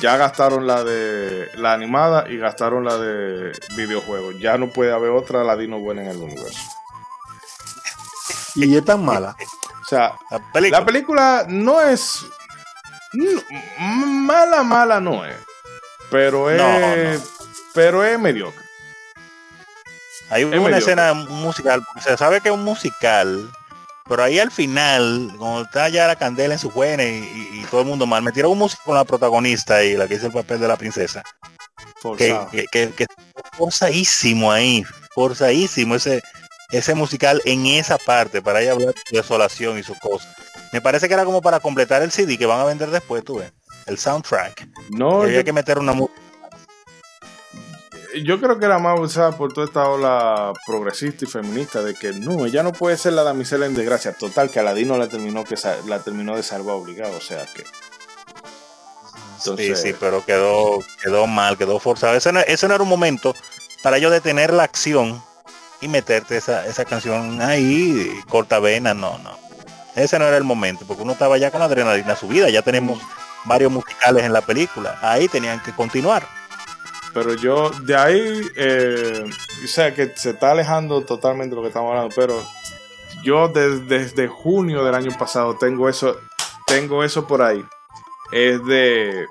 Ya 0.00 0.16
gastaron 0.16 0.66
la 0.66 0.82
de 0.82 1.48
la 1.56 1.72
animada 1.72 2.28
y 2.28 2.36
gastaron 2.38 2.84
la 2.84 2.96
de 2.98 3.52
videojuegos. 3.76 4.34
Ya 4.40 4.58
no 4.58 4.68
puede 4.68 4.92
haber 4.92 5.10
otra 5.10 5.42
Aladino 5.42 5.78
buena 5.78 6.02
en 6.02 6.08
el 6.08 6.16
universo. 6.16 6.58
Y 8.56 8.76
es 8.76 8.84
tan 8.84 9.04
mala. 9.04 9.36
O 9.82 9.88
sea, 9.88 10.14
La 10.30 10.40
película. 10.52 10.80
la 10.80 10.86
película 10.86 11.46
no 11.48 11.80
es 11.80 12.24
no, 13.12 13.40
mala, 13.78 14.62
mala 14.64 14.98
no 15.00 15.24
es, 15.24 15.36
pero 16.10 16.50
es, 16.50 16.58
No, 16.58 17.22
pero 17.72 18.02
es 18.04 18.18
mediocre. 18.18 18.65
Hay 20.30 20.42
es 20.42 20.46
una 20.48 20.56
mediocre. 20.56 20.78
escena 20.78 21.14
musical, 21.14 21.82
porque 21.84 22.00
se 22.02 22.16
sabe 22.16 22.40
que 22.40 22.48
es 22.48 22.54
un 22.54 22.64
musical, 22.64 23.50
pero 24.08 24.22
ahí 24.22 24.38
al 24.38 24.50
final, 24.50 25.32
cuando 25.38 25.62
está 25.62 25.88
ya 25.88 26.06
la 26.06 26.16
candela 26.16 26.54
en 26.54 26.60
su 26.60 26.70
buena 26.70 27.04
y, 27.04 27.06
y- 27.52 27.60
y 27.60 27.64
todo 27.70 27.80
el 27.82 27.86
mundo 27.86 28.06
mal, 28.06 28.22
metieron 28.22 28.52
un 28.52 28.58
músico 28.58 28.82
con 28.86 28.96
la 28.96 29.04
protagonista 29.04 29.82
y 29.84 29.96
la 29.96 30.06
que 30.08 30.14
hizo 30.14 30.26
el 30.26 30.32
papel 30.32 30.60
de 30.60 30.68
la 30.68 30.76
princesa. 30.76 31.22
Que, 31.76 32.00
Forzado. 32.00 32.50
que, 32.50 32.66
que, 32.70 32.90
que 32.92 33.06
forzadísimo 33.56 34.52
ahí, 34.52 34.84
forzadísimo 35.14 35.94
ese, 35.96 36.22
ese 36.70 36.94
musical 36.94 37.40
en 37.44 37.66
esa 37.66 37.98
parte, 37.98 38.40
para 38.42 38.60
ahí 38.60 38.68
hablar 38.68 38.94
de 38.94 39.18
desolación 39.18 39.78
y 39.78 39.82
sus 39.82 39.98
cosas. 39.98 40.28
Me 40.72 40.80
parece 40.80 41.08
que 41.08 41.14
era 41.14 41.24
como 41.24 41.40
para 41.42 41.60
completar 41.60 42.02
el 42.02 42.12
CD 42.12 42.36
que 42.38 42.46
van 42.46 42.60
a 42.60 42.64
vender 42.64 42.90
después, 42.90 43.24
tú 43.24 43.38
ves. 43.38 43.52
El 43.86 43.98
soundtrack. 43.98 44.68
No, 44.90 45.22
había 45.22 45.38
yo- 45.38 45.44
que 45.44 45.52
meter 45.52 45.78
una 45.78 45.92
música. 45.92 46.20
Yo 48.24 48.40
creo 48.40 48.58
que 48.58 48.66
era 48.66 48.78
más 48.78 48.98
usada 48.98 49.32
por 49.32 49.52
toda 49.52 49.66
esta 49.66 49.88
ola 49.88 50.52
progresista 50.66 51.24
y 51.24 51.28
feminista 51.28 51.82
de 51.82 51.94
que 51.94 52.12
no, 52.12 52.46
ella 52.46 52.62
no 52.62 52.72
puede 52.72 52.96
ser 52.96 53.14
la 53.14 53.22
damisela 53.22 53.66
en 53.66 53.74
desgracia. 53.74 54.12
Total, 54.12 54.50
que 54.50 54.60
Aladino 54.60 54.96
la 54.96 55.08
terminó 55.08 55.44
que 55.44 55.56
la 55.86 56.00
terminó 56.00 56.36
de 56.36 56.42
salvar 56.42 56.76
obligado, 56.76 57.16
o 57.16 57.20
sea 57.20 57.44
que. 57.54 57.64
Entonces, 59.38 59.80
sí, 59.80 59.88
sí, 59.88 59.96
pero 59.98 60.24
quedó, 60.24 60.78
quedó 61.02 61.26
mal, 61.26 61.56
quedó 61.56 61.78
forzado. 61.78 62.14
Ese 62.14 62.32
no, 62.32 62.40
ese 62.40 62.66
no 62.68 62.74
era 62.74 62.82
un 62.82 62.88
momento 62.88 63.34
para 63.82 63.98
yo 63.98 64.10
detener 64.10 64.52
la 64.52 64.64
acción 64.64 65.22
y 65.80 65.88
meterte 65.88 66.36
esa, 66.36 66.66
esa 66.66 66.84
canción 66.84 67.40
ahí, 67.40 68.10
corta 68.28 68.58
vena, 68.58 68.94
no, 68.94 69.18
no. 69.18 69.38
Ese 69.94 70.18
no 70.18 70.26
era 70.26 70.36
el 70.36 70.44
momento, 70.44 70.84
porque 70.86 71.02
uno 71.02 71.12
estaba 71.12 71.38
ya 71.38 71.50
con 71.50 71.60
la 71.60 71.66
adrenalina 71.66 72.16
subida, 72.16 72.50
ya 72.50 72.62
tenemos 72.62 73.00
varios 73.44 73.70
musicales 73.70 74.24
en 74.24 74.32
la 74.32 74.40
película, 74.40 74.98
ahí 75.02 75.28
tenían 75.28 75.62
que 75.62 75.72
continuar. 75.72 76.26
Pero 77.16 77.34
yo, 77.34 77.70
de 77.70 77.96
ahí, 77.96 78.42
eh, 78.56 79.24
o 79.64 79.66
sea 79.66 79.94
que 79.94 80.12
se 80.16 80.30
está 80.30 80.50
alejando 80.50 81.00
totalmente 81.00 81.50
de 81.50 81.56
lo 81.56 81.62
que 81.62 81.68
estamos 81.68 81.88
hablando, 81.90 82.14
pero 82.14 82.34
yo 83.24 83.48
des- 83.48 83.88
desde 83.88 84.28
junio 84.28 84.84
del 84.84 84.94
año 84.94 85.16
pasado 85.18 85.56
tengo 85.56 85.88
eso, 85.88 86.20
tengo 86.66 87.02
eso 87.02 87.26
por 87.26 87.40
ahí. 87.40 87.64
Es 88.32 88.62
de... 88.66 89.24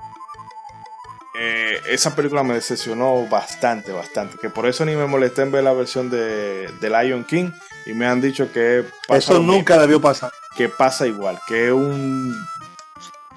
eh, 1.37 1.79
esa 1.89 2.15
película 2.15 2.41
me 2.43 2.55
decepcionó 2.55 3.27
bastante, 3.27 3.91
bastante. 3.91 4.37
Que 4.39 4.49
por 4.49 4.65
eso 4.65 4.83
ni 4.85 4.95
me 4.95 5.05
molesté 5.05 5.43
en 5.43 5.51
ver 5.51 5.63
la 5.63 5.73
versión 5.73 6.09
de, 6.09 6.67
de 6.81 6.89
Lion 6.89 7.23
King. 7.23 7.51
Y 7.85 7.93
me 7.93 8.07
han 8.07 8.19
dicho 8.19 8.51
que 8.51 8.83
pasa 9.07 9.19
Eso 9.19 9.33
lo 9.33 9.39
mismo, 9.41 9.53
nunca 9.57 9.77
debió 9.77 10.01
pasar. 10.01 10.31
que 10.57 10.69
pasa 10.69 11.05
igual. 11.05 11.39
Que 11.47 11.67
es 11.67 11.71
un, 11.71 12.35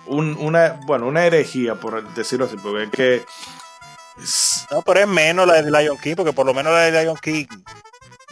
un- 0.07 0.37
una, 0.41 0.79
bueno, 0.87 1.07
una 1.07 1.27
herejía, 1.27 1.75
por 1.75 2.03
decirlo 2.15 2.47
así. 2.47 2.57
Porque 2.57 2.85
es 2.85 2.91
que 2.91 3.27
No, 4.71 4.83
pero 4.83 5.01
es 5.01 5.07
menos 5.09 5.47
la 5.47 5.63
de 5.63 5.71
Lion 5.71 5.97
King, 5.99 6.15
porque 6.17 6.33
por 6.33 6.47
lo 6.47 6.53
menos 6.55 6.73
la 6.73 6.81
de 6.81 7.03
Lion 7.03 7.17
King 7.17 7.47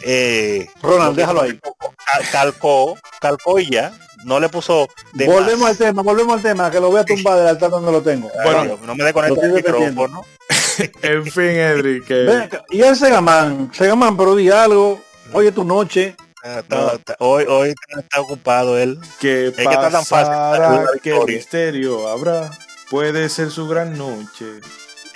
eh, 0.03 0.69
Ronald, 0.81 1.15
déjalo 1.15 1.41
ahí. 1.41 1.59
cal- 2.05 2.29
calcó, 2.31 2.97
calcó 3.19 3.59
y 3.59 3.69
ya, 3.71 3.91
no 4.25 4.39
le 4.39 4.47
puso 4.49 4.87
de 5.13 5.25
Volvemos 5.25 5.61
más. 5.61 5.71
al 5.71 5.77
tema, 5.77 6.01
volvemos 6.03 6.35
al 6.35 6.41
tema, 6.43 6.69
que 6.69 6.79
lo 6.79 6.91
voy 6.91 6.99
a 6.99 7.05
tumbar 7.05 7.37
del 7.39 7.47
altar 7.47 7.71
donde 7.71 7.91
lo 7.91 8.01
tengo. 8.01 8.29
Bueno, 8.43 8.77
no 8.85 8.95
me 8.95 9.03
desconecte 9.03 9.35
lo 9.35 9.43
el 9.47 9.53
micrófono. 9.53 10.21
En 11.01 11.25
fin, 11.25 11.43
Edri, 11.43 12.03
que 12.03 12.13
Ven 12.13 12.41
acá, 12.41 12.63
y 12.69 12.81
el 12.81 12.95
Segaman, 12.95 13.71
Segaman, 13.73 14.15
pero 14.15 14.35
di 14.35 14.51
algo, 14.51 15.01
oye 15.33 15.51
tu 15.51 15.63
noche, 15.63 16.15
Ah, 16.43 16.59
está- 16.59 16.93
está- 16.93 17.15
hoy, 17.19 17.45
hoy 17.49 17.73
está 17.97 18.21
ocupado 18.21 18.77
él. 18.77 18.99
que 19.19 19.51
que 19.55 19.63
está 19.63 19.89
tan 19.89 20.05
fácil 20.05 20.85
victoria. 21.03 21.35
misterio 21.35 22.07
habrá, 22.07 22.51
puede 22.91 23.27
ser 23.29 23.49
su 23.49 23.67
gran 23.67 23.97
noche. 23.97 24.45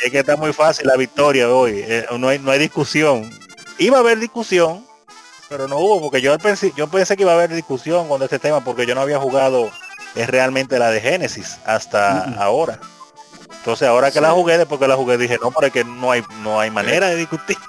Es 0.04 0.12
que 0.12 0.20
está 0.20 0.36
muy 0.36 0.54
fácil 0.54 0.88
la 0.88 0.98
victoria 0.98 1.50
hoy. 1.50 1.84
eh, 1.86 2.06
no, 2.18 2.28
hay, 2.30 2.40
no 2.40 2.52
hay 2.52 2.60
discusión. 2.60 3.30
Iba 3.78 3.98
a 3.98 4.00
haber 4.02 4.20
discusión, 4.20 4.86
pero 5.50 5.68
no 5.68 5.78
hubo, 5.78 6.02
porque 6.02 6.22
yo 6.22 6.38
pensé, 6.40 6.72
yo 6.76 6.88
pensé 6.88 7.16
que 7.16 7.24
iba 7.24 7.32
a 7.32 7.36
haber 7.36 7.54
discusión 7.54 8.08
con 8.08 8.22
este 8.24 8.40
tema, 8.40 8.64
porque 8.64 8.86
yo 8.86 8.96
no 8.96 9.02
había 9.02 9.20
jugado 9.20 9.70
es 10.16 10.28
realmente 10.30 10.78
la 10.80 10.90
de 10.92 11.00
Génesis 11.02 11.58
hasta 11.66 12.24
ahora. 12.42 12.80
Entonces 13.58 13.88
ahora 13.88 14.12
que 14.12 14.20
la 14.22 14.32
jugué, 14.32 14.58
después 14.58 14.80
que 14.82 14.88
la 14.88 14.96
jugué, 14.96 15.18
dije, 15.18 15.38
no, 15.42 15.52
pero 15.52 15.68
es 15.68 15.74
que 15.74 15.84
no 15.84 16.12
hay, 16.12 16.24
no 16.42 16.60
hay 16.60 16.70
manera 16.72 17.08
de 17.10 17.16
discutir. 17.16 17.58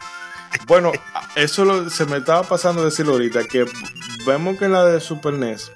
Bueno, 0.66 0.92
eso 1.34 1.64
lo- 1.64 1.88
se 1.88 2.04
me 2.04 2.18
estaba 2.18 2.42
pasando 2.42 2.84
decirlo 2.84 3.12
ahorita, 3.14 3.44
que 3.44 3.64
vemos 4.26 4.58
que 4.58 4.68
la 4.68 4.84
de 4.84 5.00
Super 5.00 5.32
NES 5.32 5.72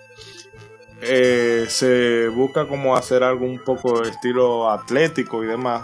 eh, 1.00 1.64
se 1.68 2.28
busca 2.28 2.66
como 2.68 2.94
hacer 2.94 3.22
algo 3.22 3.46
un 3.46 3.58
poco 3.64 4.02
de 4.02 4.10
estilo 4.10 4.70
atlético 4.70 5.42
y 5.42 5.46
demás. 5.46 5.82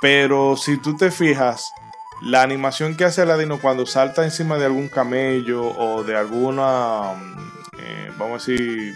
Pero 0.00 0.56
si 0.56 0.76
tú 0.76 0.96
te 0.96 1.10
fijas, 1.10 1.72
la 2.22 2.42
animación 2.42 2.96
que 2.96 3.04
hace 3.04 3.22
Aladino 3.22 3.60
cuando 3.60 3.86
salta 3.86 4.24
encima 4.24 4.58
de 4.58 4.66
algún 4.66 4.88
camello 4.88 5.62
o 5.62 6.04
de 6.04 6.16
alguna, 6.16 7.14
mm, 7.14 7.62
eh, 7.78 8.12
vamos 8.16 8.42
a 8.42 8.50
decir, 8.50 8.94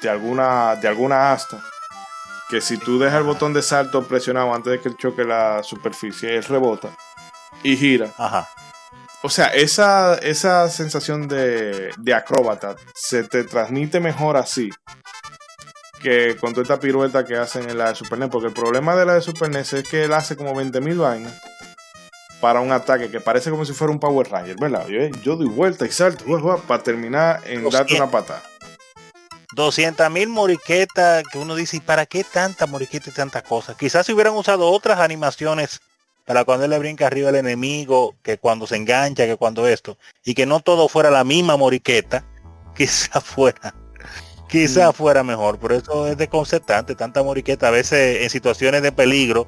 de 0.00 0.08
alguna, 0.08 0.76
de 0.76 0.88
alguna 0.88 1.32
asta, 1.32 1.62
que 2.48 2.60
si 2.60 2.76
tú 2.78 2.98
dejas 2.98 3.18
el 3.18 3.24
botón 3.24 3.52
de 3.52 3.62
salto 3.62 4.06
presionado 4.06 4.54
antes 4.54 4.72
de 4.72 4.80
que 4.80 4.96
choque 4.96 5.24
la 5.24 5.62
superficie, 5.62 6.36
él 6.36 6.44
rebota 6.44 6.90
y 7.62 7.76
gira. 7.76 8.10
Ajá. 8.16 8.48
O 9.22 9.28
sea, 9.28 9.48
esa, 9.48 10.14
esa 10.14 10.68
sensación 10.68 11.28
de, 11.28 11.92
de 11.98 12.14
acróbata 12.14 12.74
se 12.94 13.22
te 13.24 13.44
transmite 13.44 14.00
mejor 14.00 14.36
así 14.36 14.70
que 16.00 16.36
con 16.36 16.52
toda 16.52 16.62
esta 16.62 16.80
pirueta 16.80 17.24
que 17.24 17.36
hacen 17.36 17.70
en 17.70 17.78
la 17.78 17.90
de 17.90 17.94
Super 17.94 18.18
NES. 18.18 18.30
Porque 18.30 18.48
el 18.48 18.52
problema 18.52 18.96
de 18.96 19.06
la 19.06 19.14
de 19.14 19.20
Super 19.20 19.50
NES 19.50 19.72
es 19.74 19.88
que 19.88 20.04
él 20.04 20.12
hace 20.12 20.36
como 20.36 20.54
20.000 20.54 20.98
vainas 20.98 21.34
para 22.40 22.60
un 22.60 22.72
ataque 22.72 23.10
que 23.10 23.20
parece 23.20 23.50
como 23.50 23.64
si 23.64 23.72
fuera 23.72 23.92
un 23.92 24.00
Power 24.00 24.28
Ranger, 24.28 24.56
¿verdad? 24.58 24.88
Yo, 24.88 25.06
yo 25.22 25.36
doy 25.36 25.48
vuelta 25.48 25.86
y 25.86 25.90
salto 25.90 26.24
para 26.66 26.82
terminar 26.82 27.42
en 27.46 27.68
darte 27.68 27.94
una 27.94 28.10
patada. 28.10 28.42
200 29.52 30.10
mil 30.10 30.28
moriquetas 30.28 31.24
que 31.30 31.38
uno 31.38 31.54
dice, 31.54 31.78
¿y 31.78 31.80
para 31.80 32.06
qué 32.06 32.24
tanta 32.24 32.66
moriqueta 32.66 33.10
y 33.10 33.12
tanta 33.12 33.42
cosa? 33.42 33.76
Quizás 33.76 34.06
si 34.06 34.12
hubieran 34.12 34.34
usado 34.34 34.70
otras 34.70 35.00
animaciones 35.00 35.80
para 36.24 36.44
cuando 36.44 36.64
él 36.64 36.70
le 36.70 36.78
brinca 36.78 37.08
arriba 37.08 37.30
al 37.30 37.34
enemigo, 37.34 38.14
que 38.22 38.38
cuando 38.38 38.66
se 38.66 38.76
engancha, 38.76 39.26
que 39.26 39.36
cuando 39.36 39.66
esto, 39.66 39.98
y 40.24 40.34
que 40.34 40.46
no 40.46 40.60
todo 40.60 40.88
fuera 40.88 41.10
la 41.10 41.24
misma 41.24 41.56
moriqueta, 41.56 42.24
quizás 42.76 43.22
fuera 43.24 43.74
quizá 44.50 44.90
Mm. 44.90 44.92
fuera 44.92 45.22
mejor, 45.22 45.58
pero 45.58 45.74
eso 45.76 46.06
es 46.06 46.16
desconcertante, 46.16 46.94
tanta 46.94 47.22
moriqueta, 47.22 47.68
a 47.68 47.70
veces 47.70 48.22
en 48.22 48.30
situaciones 48.30 48.82
de 48.82 48.92
peligro, 48.92 49.46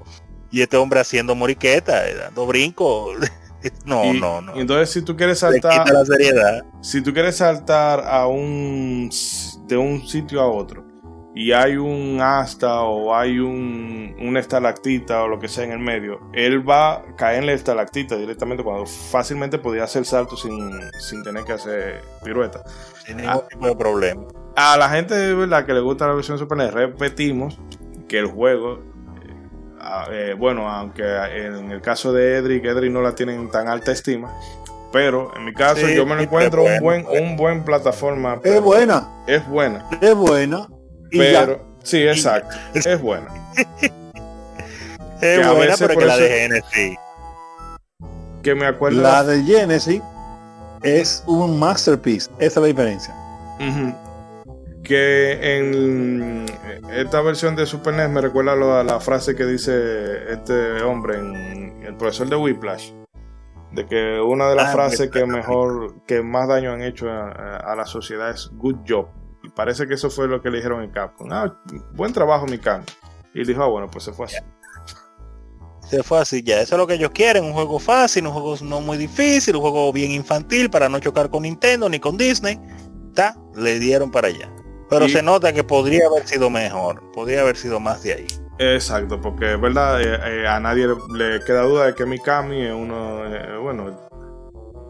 y 0.51 0.61
este 0.62 0.77
hombre 0.77 1.01
haciendo 1.01 1.35
moriqueta, 1.35 2.09
eh, 2.09 2.15
dando 2.15 2.47
brinco. 2.47 3.11
No, 3.85 4.12
Y- 4.12 4.19
no, 4.20 4.41
no. 4.41 4.57
entonces 4.57 4.91
si 4.91 5.03
tú 5.03 5.16
quieres 5.16 5.39
saltar, 5.39 5.89
la 5.89 6.05
seriedad. 6.05 6.65
si 6.81 7.01
tú 7.01 7.12
quieres 7.12 7.37
saltar 7.37 8.01
a 8.05 8.27
un 8.27 9.09
de 9.69 9.77
un 9.77 10.05
sitio 10.09 10.41
a 10.41 10.51
otro 10.51 10.85
y 11.35 11.53
hay 11.53 11.77
un 11.77 12.19
asta 12.21 12.83
o 12.83 13.15
hay 13.15 13.39
un 13.39 14.15
una 14.21 14.41
estalactita 14.41 15.23
o 15.23 15.29
lo 15.29 15.39
que 15.39 15.49
sea 15.49 15.65
en 15.65 15.73
el 15.73 15.79
medio, 15.79 16.21
él 16.33 16.69
va 16.69 16.95
a 16.95 17.17
caer 17.17 17.41
en 17.41 17.47
la 17.47 17.53
estalactita 17.53 18.17
directamente 18.17 18.63
cuando 18.63 18.87
fácilmente 18.87 19.59
podía 19.59 19.85
hacer 19.85 20.05
salto 20.05 20.37
sin, 20.37 20.71
sin 21.01 21.23
tener 21.23 21.45
que 21.45 21.53
hacer 21.53 22.03
pirueta. 22.23 22.63
Sin 23.05 23.17
ningún 23.17 23.43
tipo 23.49 23.67
de 23.67 23.77
problema. 23.77 24.23
A 24.57 24.77
la 24.77 24.89
gente 24.91 25.15
de 25.15 25.35
verdad 25.35 25.65
que 25.65 25.73
le 25.73 25.81
gusta 25.81 26.07
la 26.07 26.15
versión 26.15 26.39
Super 26.39 26.59
NES, 26.59 26.75
repetimos 26.75 27.59
que 28.09 28.19
el 28.19 28.27
juego, 28.27 28.75
eh, 28.75 29.35
ah, 29.81 30.07
eh, 30.11 30.35
bueno, 30.39 30.69
aunque 30.69 31.03
en 31.03 31.71
el 31.71 31.81
caso 31.81 32.13
de 32.13 32.37
Edric, 32.37 32.65
Edric 32.65 32.93
no 32.93 33.01
la 33.01 33.15
tienen 33.15 33.51
tan 33.51 33.69
alta 33.69 33.93
estima, 33.93 34.31
pero 34.93 35.35
en 35.35 35.47
mi 35.47 35.55
caso 35.55 35.87
Sí, 35.87 35.97
yo 35.97 36.05
me 36.05 36.15
lo 36.15 36.23
encuentro 36.23 36.63
un 36.63 36.79
buen, 36.81 37.07
un 37.07 37.37
buen 37.37 37.65
plataforma. 37.65 38.41
Es 38.45 38.61
buena, 38.61 39.09
Es 39.27 39.49
buena, 39.49 39.89
es 40.03 40.15
buena. 40.15 40.69
Ya. 41.12 41.40
pero 41.47 41.64
sí, 41.82 42.02
exacto, 42.02 42.56
es 42.74 43.01
buena. 43.01 43.28
Es 45.20 45.47
a 45.47 45.52
buena, 45.52 45.66
veces 45.72 45.86
pero 45.86 46.01
que 46.01 46.06
la 46.06 46.16
de 46.16 46.28
Genesis. 46.28 46.98
Que 48.43 48.55
me 48.56 48.66
acuerdo. 48.66 49.01
La 49.01 49.22
de 49.22 49.40
Genesis 49.44 50.02
es 50.82 51.22
un 51.28 51.60
masterpiece. 51.60 52.28
Esa 52.40 52.47
es 52.47 52.56
la 52.56 52.66
diferencia. 52.66 53.14
Que 54.82 55.59
en 55.59 56.47
esta 56.93 57.20
versión 57.20 57.55
de 57.55 57.66
Super 57.66 57.94
NES 57.94 58.10
me 58.10 58.20
recuerda 58.20 58.80
a 58.80 58.82
la 58.82 58.98
frase 58.98 59.36
que 59.36 59.44
dice 59.47 60.32
este 60.32 60.82
hombre 60.82 61.18
en 61.20 61.84
el 61.86 61.94
profesor 61.94 62.28
de 62.28 62.34
Whiplash. 62.34 62.90
De 63.70 63.86
que 63.86 64.20
una 64.20 64.48
de 64.48 64.56
las 64.56 64.70
Ah, 64.70 64.72
frases 64.72 65.09
que 65.09 65.20
Whiplash. 65.20 65.36
mejor, 65.36 65.94
que 66.05 66.20
más 66.22 66.48
daño 66.48 66.72
han 66.72 66.82
hecho 66.82 67.09
a, 67.09 67.59
a 67.59 67.76
la 67.76 67.86
sociedad 67.86 68.28
es 68.30 68.51
good 68.55 68.78
job. 68.89 69.06
Parece 69.55 69.87
que 69.87 69.95
eso 69.95 70.09
fue 70.11 70.29
lo 70.29 70.41
que 70.41 70.51
le 70.51 70.59
dijeron 70.59 70.83
en 70.83 70.91
Capcom. 70.91 71.29
Ah, 71.31 71.59
buen 71.95 72.12
trabajo, 72.12 72.47
mi 72.47 72.53
Mikami. 72.53 72.85
Y 73.35 73.45
dijo, 73.45 73.62
ah, 73.62 73.66
bueno, 73.69 73.89
pues 73.91 74.05
se 74.05 74.12
fue 74.12 74.27
así. 74.27 74.37
Se 75.89 76.03
fue 76.03 76.20
así 76.20 76.43
ya. 76.43 76.61
Eso 76.61 76.74
es 76.74 76.79
lo 76.79 76.87
que 76.87 76.95
ellos 76.95 77.11
quieren. 77.11 77.45
Un 77.45 77.53
juego 77.53 77.79
fácil, 77.79 78.27
un 78.27 78.33
juego 78.33 78.55
no 78.62 78.81
muy 78.81 78.97
difícil, 78.97 79.57
un 79.57 79.62
juego 79.62 79.93
bien 79.93 80.11
infantil 80.12 80.70
para 80.70 80.89
no 80.89 80.99
chocar 81.01 81.29
con 81.29 81.43
Nintendo 81.43 81.89
ni 81.89 81.99
con 82.01 82.16
Disney. 82.16 82.59
Ta, 83.15 83.37
le 83.55 83.79
dieron 83.79 84.11
para 84.11 84.29
allá. 84.29 84.51
Pero 84.89 85.07
Y- 85.07 85.11
se 85.11 85.23
nota 85.23 85.53
que 85.53 85.65
podría 85.65 86.07
haber 86.07 86.27
sido 86.27 86.49
mejor. 86.51 87.03
Podría 87.12 87.43
haber 87.43 87.57
sido 87.57 87.79
más 87.81 88.03
de 88.03 88.15
ahí. 88.15 88.27
Exacto, 88.59 89.20
porque 89.20 89.57
verdad, 89.57 90.01
Eh, 90.01 90.43
eh, 90.43 90.47
a 90.47 90.61
nadie 90.61 90.87
le, 90.87 90.95
le 91.39 91.45
queda 91.45 91.62
duda 91.62 91.87
de 91.87 91.95
que 91.95 92.07
Mikami 92.07 92.62
es 92.66 92.73
uno, 92.74 93.24
eh, 93.27 93.59
bueno, 93.59 93.99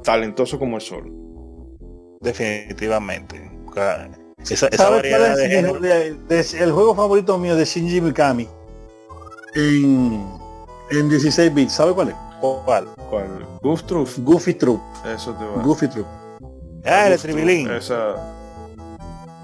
talentoso 0.04 0.58
como 0.58 0.76
el 0.76 0.82
sol. 0.82 1.10
Definitivamente. 2.20 3.50
Ca- 4.46 4.54
Esa, 4.54 4.66
esa 4.68 4.76
¿Sabes 4.84 4.96
variedad 4.98 5.18
cuál 5.18 5.36
de 5.36 5.44
es 5.44 5.50
género. 5.50 5.80
de- 5.80 6.14
de- 6.28 6.64
el 6.64 6.72
juego 6.72 6.94
favorito 6.94 7.38
mío 7.38 7.56
de 7.56 7.64
Shinji 7.64 8.00
Mikami? 8.00 8.48
En, 9.54 10.26
en 10.90 11.08
16 11.08 11.52
bits, 11.54 11.72
¿sabe 11.74 11.92
cuál 11.92 12.08
es? 12.10 12.14
¿Cuál? 12.40 12.88
¿Cuál? 13.08 13.46
Goof 13.60 13.82
Truth. 13.84 14.18
Goofy 14.18 14.54
Troop. 14.54 14.80
Eso 15.14 15.32
te 15.34 15.44
va. 15.44 15.62
Goofy 15.62 15.88
Troop. 15.88 16.06
Ah, 16.84 17.06
el 17.08 17.20
tribilín. 17.20 17.70
Esa. 17.70 18.16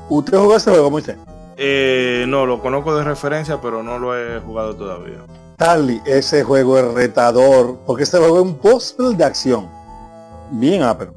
¿Usted 0.08 0.36
jugó 0.38 0.56
ese 0.56 0.70
juego, 0.70 0.90
Moisés? 0.90 1.16
Eh, 1.56 2.24
no, 2.28 2.46
lo 2.46 2.60
conozco 2.60 2.96
de 2.96 3.04
referencia, 3.04 3.60
pero 3.60 3.82
no 3.82 3.98
lo 3.98 4.16
he 4.16 4.40
jugado 4.40 4.74
todavía. 4.74 5.18
Charlie, 5.58 6.00
ese 6.06 6.42
juego 6.44 6.78
es 6.78 6.84
retador, 6.94 7.78
porque 7.86 8.04
este 8.04 8.18
juego 8.18 8.36
es 8.38 8.42
un 8.42 8.54
puzzle 8.58 9.14
de 9.16 9.24
acción. 9.24 9.68
Bien 10.50 10.82
ápero. 10.82 11.12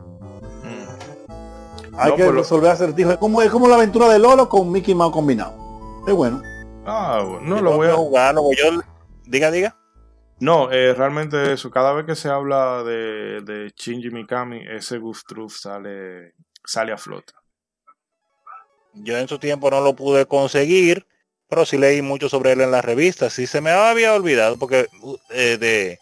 Hay 2.02 2.12
No, 2.12 2.18
que 2.18 2.32
resolver 2.32 2.72
acertijos. 2.72 3.14
Es 3.14 3.20
como, 3.20 3.42
es 3.44 3.52
como 3.52 3.68
la 3.68 3.76
aventura 3.76 4.10
de 4.10 4.18
Lolo 4.18 4.50
con 4.50 4.72
Mickey 4.72 4.96
Mouse 4.96 5.14
combinado. 5.14 6.04
Es 6.08 6.14
bueno. 6.14 6.42
Ah, 6.86 7.24
bueno, 7.24 7.42
no 7.42 7.62
lo 7.62 7.76
voy 7.76 7.90
a. 7.90 7.94
jugarlo, 7.94 8.42
pues 8.42 8.58
yo 8.58 8.82
diga, 9.28 9.52
diga. 9.52 9.78
No, 10.40 10.72
eh, 10.72 10.96
realmente 10.96 11.54
eso. 11.54 11.70
Cada 11.70 11.94
vez 11.94 12.08
que 12.08 12.16
se 12.16 12.28
habla 12.28 12.82
de, 12.84 13.42
de 13.42 13.72
Shinji 13.78 14.10
Mikami, 14.10 14.62
ese 14.68 14.98
Goof 14.98 15.22
Truth 15.28 15.52
sale, 15.52 16.34
sale 16.66 16.92
a 16.92 16.98
flote. 16.98 17.34
Yo 18.96 19.16
en 19.18 19.28
su 19.28 19.38
tiempo 19.38 19.70
no 19.70 19.82
lo 19.82 19.96
pude 19.96 20.26
conseguir, 20.26 21.06
pero 21.48 21.68
sí 21.68 21.78
leí 21.78 22.02
mucho 22.02 22.30
sobre 22.30 22.54
él 22.54 22.62
en 22.62 22.72
las 22.72 22.84
revistas. 22.84 23.34
Sí 23.34 23.46
se 23.46 23.62
me 23.62 23.70
había 23.70 24.16
olvidado, 24.16 24.58
porque 24.58 24.88
eh, 25.30 25.58
de 25.60 26.00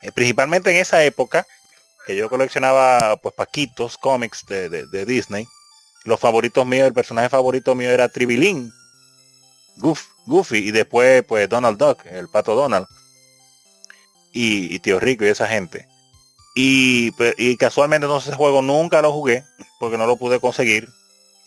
eh, 0.00 0.12
principalmente 0.12 0.70
en 0.70 0.78
esa 0.78 1.04
época, 1.04 1.46
que 2.06 2.16
yo 2.16 2.28
coleccionaba 2.28 3.16
pues 3.16 3.34
paquitos, 3.34 3.98
cómics 3.98 4.44
de, 4.46 4.68
de- 4.68 5.04
Disney, 5.06 5.46
los 6.04 6.18
favoritos 6.18 6.66
míos, 6.66 6.86
el 6.88 6.94
personaje 6.94 7.28
favorito 7.28 7.74
mío 7.74 7.90
era 7.90 8.08
Tribilín, 8.08 8.72
Goof, 9.76 10.02
Goofy, 10.26 10.58
y 10.58 10.70
después 10.70 11.22
pues 11.26 11.48
Donald 11.48 11.78
Duck, 11.78 12.04
el 12.06 12.28
pato 12.28 12.54
Donald, 12.54 12.86
y, 14.32 14.78
Tío 14.80 14.98
Rico 14.98 15.24
y 15.24 15.28
esa 15.28 15.46
gente. 15.46 15.86
Y, 16.54 17.12
pe- 17.12 17.34
y 17.38 17.56
casualmente 17.56 18.06
entonces 18.06 18.28
ese 18.28 18.36
juego 18.36 18.62
nunca 18.62 19.00
lo 19.02 19.12
jugué, 19.12 19.44
porque 19.78 19.96
no 19.98 20.06
lo 20.06 20.16
pude 20.16 20.40
conseguir, 20.40 20.88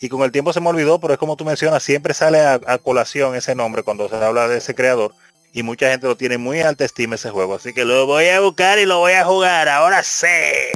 y 0.00 0.08
con 0.08 0.22
el 0.22 0.32
tiempo 0.32 0.52
se 0.52 0.60
me 0.60 0.68
olvidó, 0.68 1.00
pero 1.00 1.14
es 1.14 1.18
como 1.18 1.36
tú 1.36 1.44
mencionas, 1.44 1.82
siempre 1.82 2.12
sale 2.14 2.40
a, 2.40 2.60
a 2.66 2.78
colación 2.78 3.34
ese 3.34 3.54
nombre 3.54 3.82
cuando 3.82 4.08
se 4.08 4.16
habla 4.16 4.48
de 4.48 4.58
ese 4.58 4.74
creador 4.74 5.14
y 5.56 5.62
mucha 5.62 5.88
gente 5.90 6.06
lo 6.06 6.18
tiene 6.18 6.36
muy 6.36 6.60
alta 6.60 6.84
estima 6.84 7.14
ese 7.14 7.30
juego, 7.30 7.54
así 7.54 7.72
que 7.72 7.86
lo 7.86 8.04
voy 8.04 8.26
a 8.28 8.40
buscar 8.40 8.78
y 8.78 8.84
lo 8.84 8.98
voy 8.98 9.12
a 9.12 9.24
jugar, 9.24 9.70
ahora 9.70 10.02
sé. 10.02 10.70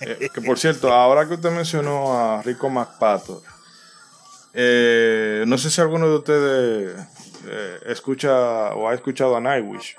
Eh, 0.00 0.28
que 0.34 0.40
por 0.40 0.58
cierto, 0.58 0.92
ahora 0.92 1.28
que 1.28 1.34
usted 1.34 1.50
mencionó 1.52 2.12
a 2.18 2.42
Rico 2.42 2.68
MacPato, 2.68 3.40
eh, 4.52 5.44
no 5.46 5.56
sé 5.56 5.70
si 5.70 5.80
alguno 5.80 6.08
de 6.08 6.16
ustedes 6.16 7.06
eh, 7.46 7.78
escucha 7.86 8.74
o 8.74 8.88
ha 8.88 8.94
escuchado 8.94 9.36
a 9.36 9.40
Nightwish. 9.40 9.94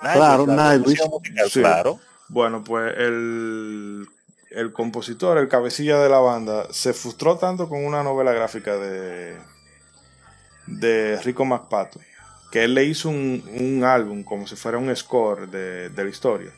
Claro, 0.00 0.44
la 0.44 0.56
Nightwish. 0.56 0.98
producción 0.98 1.10
musical, 1.10 1.50
Sí. 1.50 1.60
Claro. 1.60 2.00
Bueno, 2.30 2.64
pues 2.64 2.94
el, 2.98 4.08
el 4.50 4.72
compositor, 4.72 5.38
el 5.38 5.46
cabecilla 5.46 6.00
de 6.00 6.08
la 6.08 6.18
banda, 6.18 6.66
se 6.72 6.94
frustró 6.94 7.38
tanto 7.38 7.68
con 7.68 7.84
una 7.84 8.02
novela 8.02 8.32
gráfica 8.32 8.76
de, 8.76 9.36
de 10.66 11.20
Rico 11.22 11.44
MacPato, 11.44 12.00
que 12.50 12.64
él 12.64 12.74
le 12.74 12.84
hizo 12.84 13.08
un, 13.08 13.42
un 13.60 13.84
álbum 13.84 14.24
como 14.24 14.46
si 14.46 14.56
fuera 14.56 14.78
un 14.78 14.94
score 14.94 15.48
de, 15.48 15.88
de 15.90 16.04
la 16.04 16.10
historia, 16.10 16.52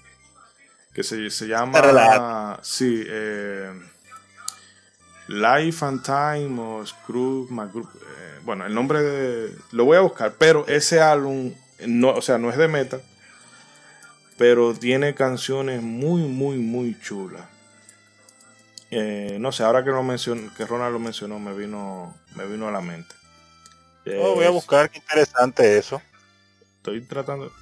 que 0.94 1.02
se, 1.02 1.28
se 1.31 1.47
llama... 1.47 2.59
Sí, 2.62 3.05
eh, 3.06 3.70
Life 5.28 5.85
and 5.85 6.02
Time 6.02 6.60
o 6.60 6.85
Scrooge 6.85 7.51
McGrew- 7.52 7.89
eh, 7.94 8.40
bueno, 8.44 8.66
el 8.66 8.74
nombre 8.74 9.01
de, 9.02 9.56
lo 9.70 9.85
voy 9.85 9.97
a 9.97 10.01
buscar, 10.01 10.35
pero 10.36 10.66
ese 10.66 11.01
álbum, 11.01 11.55
no, 11.86 12.10
o 12.10 12.20
sea, 12.20 12.39
no 12.39 12.51
es 12.51 12.56
de 12.56 12.69
metal, 12.69 13.01
pero 14.36 14.74
tiene 14.74 15.14
canciones 15.14 15.81
muy, 15.81 16.23
muy, 16.23 16.59
muy 16.59 16.98
chulas. 17.01 17.44
Eh, 18.90 19.39
no 19.40 19.52
sé, 19.52 19.62
ahora 19.62 19.85
que 19.85 19.90
lo 19.90 20.02
mencionó, 20.02 20.52
que 20.55 20.66
Ronald 20.66 20.93
lo 20.93 20.98
mencionó, 20.98 21.39
me 21.39 21.55
vino, 21.55 22.14
me 22.35 22.44
vino 22.47 22.69
a 22.69 22.73
la 22.73 22.81
mente. 22.81 23.14
Oh, 24.06 24.34
voy 24.34 24.44
a 24.44 24.50
buscar, 24.50 24.90
qué 24.90 24.98
interesante 24.98 25.78
eso. 25.78 26.02
Estoy 26.76 27.00
tratando. 27.02 27.52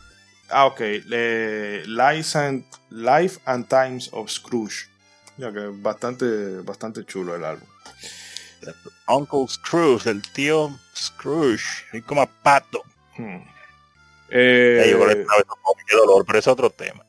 Ah, 0.49 0.67
ok. 0.67 0.81
eh, 0.81 1.83
Life, 1.87 2.39
and, 2.39 2.65
Life 2.91 3.41
and 3.45 3.69
Times 3.69 4.09
of 4.13 4.31
Scrooge. 4.31 4.89
Ya 5.37 5.53
que 5.53 5.69
es 5.69 5.83
bastante, 5.83 6.61
bastante 6.63 7.05
chulo 7.05 7.35
el 7.35 7.45
álbum. 7.45 7.69
Uncle 9.09 9.47
Scrooge, 9.49 10.11
el 10.11 10.23
tío 10.23 10.79
Scrooge, 10.95 11.85
y 11.93 12.03
como 12.03 12.23
a 12.23 12.27
pato. 12.27 12.83
Hmm. 13.17 13.43
Eh, 14.31 14.91
yo 14.91 15.07
qué 15.87 15.97
dolor, 15.97 16.25
pero 16.27 16.39
es 16.39 16.47
otro 16.47 16.71
tema. 16.71 17.05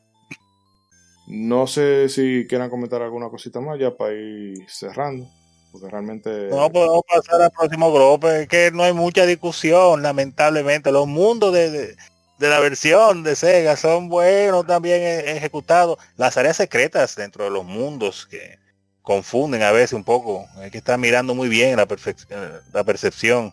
no 1.26 1.66
sé 1.66 2.08
si 2.08 2.46
quieran 2.48 2.68
comentar 2.70 3.00
alguna 3.02 3.28
cosita 3.28 3.60
más 3.60 3.78
ya 3.78 3.96
para 3.96 4.12
ir 4.12 4.68
cerrando. 4.68 5.28
Porque 5.72 5.88
realmente. 5.88 6.48
No 6.50 6.70
podemos 6.70 7.00
pasar 7.08 7.42
al 7.42 7.50
próximo 7.50 7.92
grupo, 7.92 8.28
es 8.28 8.46
que 8.48 8.70
no 8.72 8.82
hay 8.84 8.92
mucha 8.92 9.24
discusión, 9.26 10.02
lamentablemente. 10.02 10.92
Los 10.92 11.06
mundos 11.06 11.52
de, 11.54 11.70
de- 11.70 11.96
de 12.38 12.48
la 12.48 12.58
versión 12.60 13.22
de 13.22 13.36
Sega 13.36 13.76
son 13.76 14.08
buenos 14.08 14.66
también 14.66 15.00
e- 15.02 15.36
ejecutados. 15.36 15.98
Las 16.16 16.36
áreas 16.36 16.56
secretas 16.56 17.14
dentro 17.16 17.44
de 17.44 17.50
los 17.50 17.64
mundos 17.64 18.26
que 18.26 18.58
confunden 19.02 19.62
a 19.62 19.72
veces 19.72 19.92
un 19.94 20.04
poco. 20.04 20.46
Hay 20.56 20.70
que 20.70 20.78
estar 20.78 20.98
mirando 20.98 21.34
muy 21.34 21.48
bien 21.48 21.76
la, 21.76 21.86
la 22.72 22.84
percepción. 22.84 23.52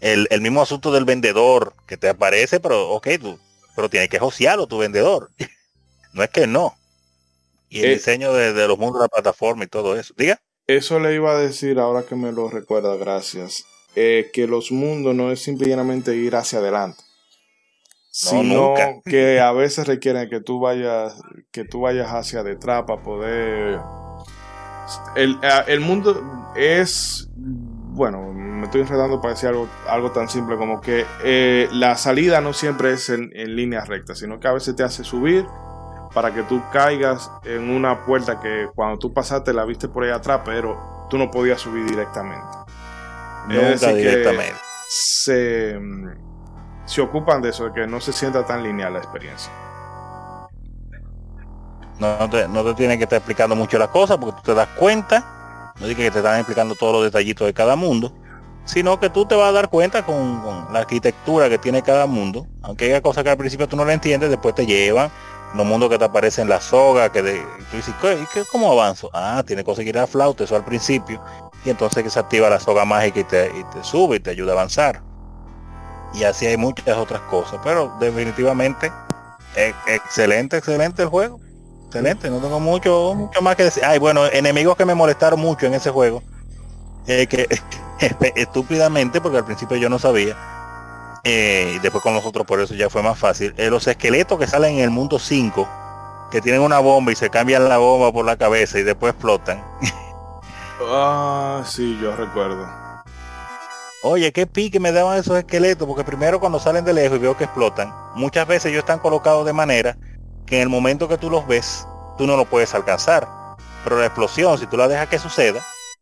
El, 0.00 0.28
el 0.30 0.40
mismo 0.40 0.62
asunto 0.62 0.92
del 0.92 1.04
vendedor 1.04 1.74
que 1.86 1.96
te 1.96 2.08
aparece, 2.08 2.60
pero 2.60 2.90
ok, 2.90 3.08
tú, 3.20 3.38
pero 3.74 3.88
tienes 3.90 4.08
que 4.10 4.18
josearlo 4.18 4.66
tu 4.66 4.78
vendedor. 4.78 5.30
no 6.12 6.22
es 6.22 6.30
que 6.30 6.46
no. 6.46 6.76
Y 7.70 7.80
el 7.80 7.86
Eh. 7.86 7.94
diseño 7.94 8.32
de, 8.32 8.52
de 8.52 8.68
los 8.68 8.78
mundos 8.78 9.00
de 9.00 9.04
la 9.06 9.08
plataforma 9.08 9.64
y 9.64 9.68
todo 9.68 9.96
eso. 9.98 10.14
Diga. 10.16 10.40
Eso 10.68 11.00
le 11.00 11.14
iba 11.14 11.32
a 11.32 11.38
decir 11.38 11.78
ahora 11.80 12.02
que 12.04 12.14
me 12.14 12.30
lo 12.30 12.48
recuerda, 12.48 12.94
gracias. 12.96 13.64
eh, 13.96 14.30
que 14.32 14.46
los 14.46 14.70
mundos 14.70 15.14
no 15.14 15.32
es 15.32 15.42
simplemente 15.42 16.14
ir 16.14 16.36
hacia 16.36 16.60
adelante. 16.60 17.02
sino 18.10 18.68
nunca. 18.68 18.94
que 19.04 19.40
a 19.40 19.50
veces 19.52 19.86
requieren 19.88 20.28
que 20.28 20.40
tú 20.40 20.60
vayas, 20.60 21.14
que 21.50 21.64
tú 21.64 21.80
vayas 21.80 22.08
hacia 22.12 22.42
detrás 22.44 22.84
para 22.86 23.02
poder. 23.02 23.80
El, 25.16 25.38
el 25.66 25.80
mundo 25.80 26.52
es. 26.54 27.28
Bueno, 27.34 28.32
me 28.32 28.66
estoy 28.66 28.82
enredando 28.82 29.20
para 29.20 29.34
decir 29.34 29.48
algo, 29.48 29.68
algo 29.88 30.12
tan 30.12 30.28
simple 30.28 30.56
como 30.56 30.80
que 30.80 31.04
eh, 31.24 31.68
la 31.72 31.96
salida 31.96 32.40
no 32.40 32.52
siempre 32.52 32.92
es 32.92 33.08
en, 33.08 33.30
en 33.34 33.56
línea 33.56 33.84
recta, 33.84 34.14
sino 34.14 34.38
que 34.38 34.48
a 34.48 34.52
veces 34.52 34.76
te 34.76 34.84
hace 34.84 35.02
subir 35.02 35.46
para 36.18 36.34
que 36.34 36.42
tú 36.44 36.68
caigas 36.68 37.30
en 37.44 37.70
una 37.70 38.04
puerta 38.04 38.40
que 38.40 38.72
cuando 38.74 38.98
tú 38.98 39.14
pasaste 39.14 39.52
la 39.54 39.64
viste 39.64 39.88
por 39.88 40.02
ahí 40.04 40.10
atrás, 40.10 40.42
pero 40.44 41.06
tú 41.08 41.16
no 41.16 41.30
podías 41.30 41.60
subir 41.60 41.86
directamente. 41.86 42.58
Es 43.48 43.62
Nunca 43.62 43.92
decir, 43.92 43.96
que 44.00 44.02
directamente. 44.02 44.60
se, 44.86 45.78
mm, 45.80 46.08
se 46.84 47.00
ocupan 47.02 47.42
de 47.42 47.50
eso, 47.50 47.66
de 47.66 47.72
que 47.72 47.86
no 47.86 48.00
se 48.00 48.12
sienta 48.12 48.44
tan 48.46 48.62
lineal 48.64 48.94
la 48.94 49.00
experiencia. 49.00 49.52
No 51.98 52.28
te, 52.30 52.48
no 52.48 52.64
te 52.64 52.74
tienen 52.74 52.98
que 52.98 53.04
estar 53.04 53.18
explicando 53.18 53.56
mucho 53.56 53.78
las 53.78 53.88
cosas 53.88 54.18
porque 54.18 54.36
tú 54.36 54.42
te 54.42 54.54
das 54.54 54.68
cuenta, 54.68 55.28
no 55.78 55.86
digo 55.86 55.98
que 55.98 56.10
te 56.10 56.18
están 56.18 56.38
explicando 56.38 56.76
todos 56.76 56.92
los 56.94 57.04
detallitos 57.04 57.46
de 57.46 57.54
cada 57.54 57.76
mundo, 57.76 58.14
sino 58.64 59.00
que 59.00 59.10
tú 59.10 59.26
te 59.26 59.34
vas 59.34 59.48
a 59.50 59.52
dar 59.52 59.68
cuenta 59.70 60.04
con, 60.04 60.40
con 60.42 60.72
la 60.72 60.80
arquitectura 60.80 61.48
que 61.48 61.58
tiene 61.58 61.82
cada 61.82 62.06
mundo, 62.06 62.48
aunque 62.62 62.86
haya 62.86 63.02
cosas 63.02 63.24
que 63.24 63.30
al 63.30 63.38
principio 63.38 63.68
tú 63.68 63.76
no 63.76 63.84
la 63.84 63.94
entiendes, 63.94 64.30
después 64.30 64.54
te 64.54 64.66
llevan, 64.66 65.12
los 65.54 65.66
mundos 65.66 65.88
que 65.90 65.98
te 65.98 66.04
aparecen 66.04 66.48
la 66.48 66.60
soga, 66.60 67.10
que 67.10 67.22
de, 67.22 67.40
tú 67.70 67.76
dices, 67.76 67.94
¿qué, 68.00 68.14
¿y 68.14 68.26
qué- 68.26 68.44
¿cómo 68.50 68.70
avanzo? 68.72 69.10
Ah, 69.12 69.42
tiene 69.46 69.64
que 69.64 69.82
ir 69.82 69.98
a 69.98 70.06
flauta, 70.06 70.44
eso 70.44 70.56
al 70.56 70.64
principio, 70.64 71.22
y 71.64 71.70
entonces 71.70 72.02
que 72.02 72.10
se 72.10 72.18
activa 72.20 72.50
la 72.50 72.60
soga 72.60 72.84
mágica 72.84 73.20
y 73.20 73.24
te, 73.24 73.46
y 73.58 73.64
te 73.64 73.82
sube 73.84 74.16
y 74.16 74.20
te 74.20 74.30
ayuda 74.30 74.52
a 74.52 74.54
avanzar. 74.54 75.02
Y 76.14 76.24
así 76.24 76.46
hay 76.46 76.56
muchas 76.56 76.96
otras 76.96 77.20
cosas, 77.22 77.60
pero 77.62 77.92
definitivamente 78.00 78.90
e- 79.56 79.74
excelente, 79.86 80.56
excelente 80.58 81.02
el 81.02 81.08
juego. 81.08 81.38
Excelente, 81.86 82.30
no 82.30 82.38
tengo 82.38 82.60
mucho, 82.60 83.14
mucho 83.14 83.40
más 83.42 83.56
que 83.56 83.64
decir. 83.64 83.84
Ay, 83.84 83.98
bueno, 83.98 84.26
enemigos 84.26 84.76
que 84.76 84.84
me 84.84 84.94
molestaron 84.94 85.40
mucho 85.40 85.66
en 85.66 85.74
ese 85.74 85.90
juego. 85.90 86.22
eh, 87.06 87.26
que 87.26 87.48
estúpidamente, 88.36 89.20
porque 89.20 89.38
al 89.38 89.44
principio 89.44 89.76
yo 89.76 89.88
no 89.88 89.98
sabía. 89.98 90.36
Eh, 91.28 91.72
y 91.76 91.78
después 91.80 92.02
con 92.02 92.14
los 92.14 92.24
otros 92.24 92.46
por 92.46 92.60
eso 92.60 92.74
ya 92.74 92.88
fue 92.90 93.02
más 93.02 93.18
fácil. 93.18 93.54
eh, 93.56 93.70
los 93.70 93.86
esqueletos 93.86 94.38
que 94.38 94.46
salen 94.46 94.76
en 94.76 94.80
el 94.80 94.90
mundo 94.90 95.18
5, 95.18 95.68
que 96.30 96.40
tienen 96.40 96.60
una 96.62 96.78
bomba 96.78 97.12
y 97.12 97.16
se 97.16 97.30
cambian 97.30 97.68
la 97.68 97.78
bomba 97.78 98.12
por 98.12 98.24
la 98.24 98.36
cabeza 98.36 98.78
y 98.78 98.82
después 98.82 99.12
explotan. 99.12 99.62
Ah, 100.80 101.64
sí, 101.66 101.98
yo 102.00 102.14
recuerdo. 102.14 102.64
Oye, 104.02 104.32
qué 104.32 104.46
pique 104.46 104.78
me 104.78 104.92
daban 104.92 105.18
esos 105.18 105.36
esqueletos, 105.36 105.86
porque 105.88 106.04
primero 106.04 106.38
cuando 106.38 106.60
salen 106.60 106.84
de 106.84 106.92
lejos 106.92 107.18
y 107.18 107.20
veo 107.20 107.36
que 107.36 107.44
explotan, 107.44 107.92
muchas 108.14 108.46
veces 108.46 108.66
ellos 108.66 108.80
están 108.80 109.00
colocados 109.00 109.44
de 109.44 109.52
manera 109.52 109.96
que 110.46 110.56
en 110.56 110.62
el 110.62 110.68
momento 110.68 111.08
que 111.08 111.18
tú 111.18 111.30
los 111.30 111.46
ves, 111.48 111.84
tú 112.16 112.26
no 112.26 112.36
los 112.36 112.46
puedes 112.46 112.74
alcanzar. 112.74 113.28
Pero 113.82 113.98
la 113.98 114.06
explosión, 114.06 114.56
si 114.56 114.66
tú 114.66 114.76
la 114.76 114.88
dejas 114.88 115.08
que 115.08 115.18
suceda, 115.18 115.60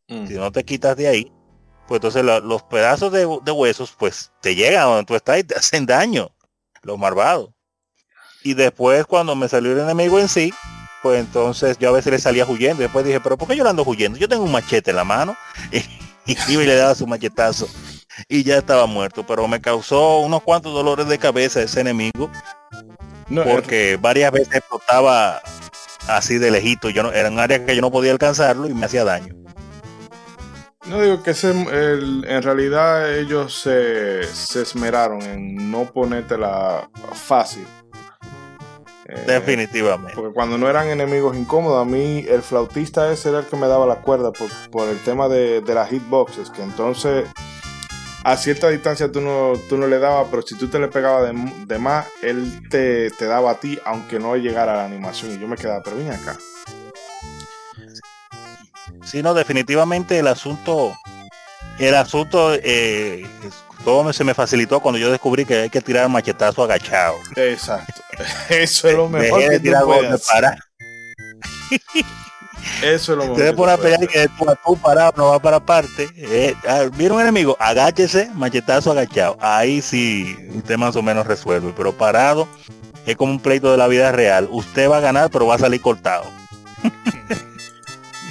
Mm. 0.08 0.26
si 0.26 0.34
no 0.34 0.52
te 0.52 0.62
quitas 0.64 0.96
de 0.96 1.08
ahí, 1.08 1.32
pues 1.88 1.98
entonces 1.98 2.24
la- 2.24 2.40
los 2.40 2.62
pedazos 2.62 3.12
de, 3.12 3.26
de 3.42 3.52
huesos, 3.52 3.94
pues 3.98 4.32
te 4.40 4.54
llegan 4.54 4.82
a 4.82 4.84
donde 4.84 5.04
tú 5.04 5.14
estás 5.14 5.38
y 5.38 5.44
te 5.44 5.54
hacen 5.56 5.86
daño, 5.86 6.30
los 6.82 6.98
malvados. 6.98 7.50
Y 8.42 8.54
después 8.54 9.06
cuando 9.06 9.34
me 9.34 9.48
salió 9.48 9.72
el 9.72 9.78
enemigo 9.80 10.18
en 10.20 10.28
sí, 10.28 10.52
pues 11.02 11.20
entonces 11.20 11.78
yo 11.78 11.88
a 11.88 11.92
veces 11.92 12.12
le 12.12 12.18
salía 12.18 12.46
huyendo. 12.46 12.82
Después 12.82 13.04
dije, 13.04 13.20
pero 13.20 13.36
¿por 13.36 13.48
qué 13.48 13.56
yo 13.56 13.64
le 13.64 13.70
ando 13.70 13.82
huyendo? 13.84 14.18
Yo 14.18 14.28
tengo 14.28 14.44
un 14.44 14.52
machete 14.52 14.90
en 14.90 14.96
la 14.96 15.04
mano. 15.04 15.36
Y 16.28 16.36
iba 16.52 16.64
y 16.64 16.66
le 16.66 16.74
daba 16.74 16.92
su 16.96 17.06
machetazo. 17.06 17.68
Y 18.28 18.42
ya 18.42 18.56
estaba 18.58 18.86
muerto. 18.86 19.24
Pero 19.24 19.46
me 19.46 19.60
causó 19.60 20.18
unos 20.18 20.42
cuantos 20.42 20.74
dolores 20.74 21.06
de 21.06 21.18
cabeza 21.18 21.62
ese 21.62 21.80
enemigo. 21.82 22.28
No, 23.28 23.44
Porque 23.44 23.96
varias 24.00 24.32
veces 24.32 24.56
explotaba 24.56 25.40
así 26.08 26.38
de 26.38 26.50
lejito. 26.50 26.90
Yo 26.90 27.04
no, 27.04 27.12
era 27.12 27.28
un 27.30 27.38
área 27.38 27.64
que 27.64 27.76
yo 27.76 27.80
no 27.80 27.92
podía 27.92 28.10
alcanzarlo 28.10 28.66
y 28.66 28.74
me 28.74 28.86
hacía 28.86 29.04
daño. 29.04 29.36
No 30.88 31.00
digo 31.00 31.22
que 31.22 31.30
ese, 31.32 31.50
el- 31.50 32.24
en 32.28 32.42
realidad 32.42 33.12
ellos 33.16 33.58
se, 33.60 34.22
se 34.24 34.62
esmeraron 34.62 35.20
en 35.22 35.70
no 35.70 35.84
ponértela 35.92 36.88
fácil. 37.14 37.66
Eh, 39.08 39.24
Definitivamente. 39.26 40.14
porque 40.16 40.32
cuando 40.34 40.58
no 40.58 40.68
eran 40.68 40.88
enemigos 40.88 41.36
incómodos, 41.36 41.80
a 41.80 41.84
mí 41.88 42.24
el 42.28 42.42
flautista 42.42 43.10
ese 43.12 43.28
era 43.28 43.38
el 43.40 43.46
que 43.46 43.56
me 43.56 43.68
daba 43.68 43.86
la 43.86 43.96
cuerda 43.96 44.32
por, 44.32 44.48
por 44.70 44.88
el 44.88 44.98
tema 45.00 45.28
de, 45.28 45.60
de 45.60 45.74
las 45.74 45.90
hitboxes, 45.90 46.50
que 46.50 46.62
entonces 46.62 47.24
a 48.24 48.36
cierta 48.36 48.68
distancia 48.68 49.10
tú 49.12 49.20
no, 49.20 49.52
tú 49.68 49.76
no 49.78 49.86
le 49.86 50.00
dabas, 50.00 50.26
pero 50.28 50.42
si 50.42 50.56
tú 50.58 50.66
te 50.66 50.80
le 50.80 50.88
pegabas 50.88 51.32
de, 51.32 51.52
de 51.66 51.78
más, 51.78 52.06
él 52.22 52.68
te, 52.68 53.10
te 53.12 53.26
daba 53.26 53.52
a 53.52 53.60
ti, 53.60 53.78
aunque 53.84 54.18
no 54.18 54.34
llegara 54.36 54.72
a 54.74 54.76
la 54.78 54.84
animación. 54.86 55.32
Y 55.32 55.38
yo 55.38 55.46
me 55.46 55.56
quedaba, 55.56 55.82
pero 55.84 55.96
ven 55.96 56.10
acá. 56.10 56.36
Sí, 59.06 59.22
no, 59.22 59.34
definitivamente 59.34 60.18
el 60.18 60.26
asunto, 60.26 60.92
el 61.78 61.94
asunto, 61.94 62.52
eh, 62.54 63.24
todo 63.84 64.12
se 64.12 64.24
me 64.24 64.34
facilitó 64.34 64.80
cuando 64.80 64.98
yo 64.98 65.12
descubrí 65.12 65.44
que 65.44 65.62
hay 65.62 65.70
que 65.70 65.80
tirar 65.80 66.08
machetazo 66.08 66.64
agachado. 66.64 67.14
Exacto. 67.36 68.02
Eso 68.48 68.88
es 68.88 68.96
lo 68.96 69.08
mejor 69.08 69.38
Dejé 69.38 69.50
de 69.50 69.50
que 69.50 69.58
tú 69.58 69.62
tirar 69.62 69.84
golpes 69.84 70.26
para. 70.26 70.58
Eso 72.82 73.12
es 73.12 73.18
lo 73.18 73.18
mejor. 73.18 73.36
Te 73.36 73.44
que 73.44 73.52
pones 73.52 73.74
a 73.74 73.78
pelear 73.78 74.02
y 74.02 74.06
que 74.08 74.28
tú, 74.36 74.44
tú 74.64 74.76
parado 74.76 75.12
no 75.16 75.26
va 75.28 75.38
para 75.38 75.60
parte. 75.60 76.08
Eh, 76.16 76.54
ah, 76.66 76.86
¿Viene 76.94 77.14
un 77.14 77.20
enemigo? 77.20 77.56
Agáchese, 77.60 78.28
machetazo 78.34 78.90
agachado. 78.90 79.36
Ahí 79.40 79.80
sí, 79.82 80.36
usted 80.56 80.76
más 80.76 80.96
o 80.96 81.02
menos 81.02 81.26
resuelve. 81.26 81.72
Pero 81.76 81.92
parado 81.92 82.48
es 83.06 83.16
como 83.16 83.30
un 83.30 83.40
pleito 83.40 83.70
de 83.70 83.78
la 83.78 83.86
vida 83.86 84.10
real. 84.10 84.48
Usted 84.50 84.90
va 84.90 84.98
a 84.98 85.00
ganar, 85.00 85.30
pero 85.30 85.46
va 85.46 85.54
a 85.54 85.58
salir 85.58 85.80
cortado. 85.80 86.24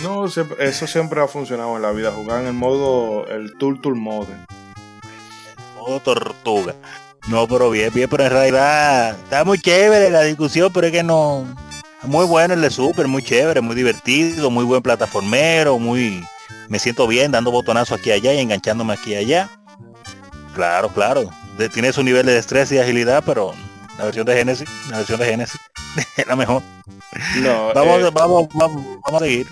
No, 0.05 0.29
siempre- 0.29 0.67
eso 0.67 0.87
siempre 0.87 1.21
ha 1.21 1.27
funcionado 1.27 1.75
en 1.75 1.81
la 1.81 1.91
vida, 1.91 2.11
jugar 2.11 2.41
en 2.41 2.47
el 2.47 2.53
modo, 2.53 3.27
el 3.27 3.57
Turtle 3.57 3.93
Mode. 3.93 4.33
Modo 5.77 5.99
tortuga. 5.99 6.73
No, 7.27 7.47
pero 7.47 7.69
bien, 7.71 7.91
bien, 7.93 8.07
pero 8.09 8.23
en 8.25 8.29
realidad 8.31 9.11
está 9.23 9.43
muy 9.43 9.59
chévere 9.59 10.09
la 10.11 10.21
discusión, 10.21 10.71
pero 10.73 10.87
es 10.87 10.93
que 10.93 11.03
no. 11.03 11.45
Muy 12.03 12.25
bueno 12.25 12.53
el 12.53 12.61
de 12.61 12.69
Super, 12.69 13.07
muy 13.07 13.23
chévere, 13.23 13.61
muy 13.61 13.75
divertido, 13.75 14.51
muy 14.51 14.63
buen 14.63 14.81
plataformero, 14.83 15.79
muy. 15.79 16.23
Me 16.69 16.77
siento 16.79 17.07
bien 17.07 17.31
dando 17.31 17.51
botonazos 17.51 17.99
aquí 17.99 18.09
y 18.09 18.13
allá 18.13 18.33
y 18.33 18.39
enganchándome 18.39 18.93
aquí 18.93 19.13
y 19.13 19.15
allá. 19.15 19.49
Claro, 20.53 20.89
claro. 20.89 21.29
De- 21.57 21.69
tiene 21.69 21.91
su 21.93 22.03
nivel 22.03 22.25
de 22.27 22.33
destreza 22.33 22.75
y 22.75 22.77
agilidad, 22.77 23.23
pero 23.25 23.53
la 23.97 24.05
versión 24.05 24.25
de 24.25 24.35
Genesis, 24.35 24.69
la 24.91 24.97
versión 24.97 25.19
de 25.19 25.25
Genesis 25.25 25.59
es 26.17 26.27
la 26.27 26.35
mejor. 26.35 26.61
No, 27.37 27.73
Vamos, 27.73 28.01
eh, 28.01 28.09
vamos, 28.13 28.47
vamos, 28.53 28.83
vamos 29.05 29.21
a 29.21 29.25
seguir. 29.25 29.47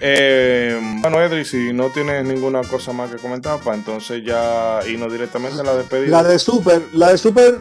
Eh, 0.00 0.78
bueno, 1.00 1.20
Edri, 1.22 1.44
si 1.44 1.72
no 1.72 1.90
tienes 1.90 2.24
ninguna 2.24 2.62
cosa 2.62 2.92
más 2.92 3.10
que 3.10 3.16
comentar, 3.16 3.58
pues 3.60 3.76
entonces 3.78 4.22
ya 4.24 4.80
irnos 4.86 5.10
directamente 5.10 5.60
a 5.60 5.64
la 5.64 5.74
despedida. 5.74 6.22
La 6.22 6.28
de 6.28 6.38
Super, 6.38 6.82
la 6.92 7.10
de 7.12 7.18
Super, 7.18 7.58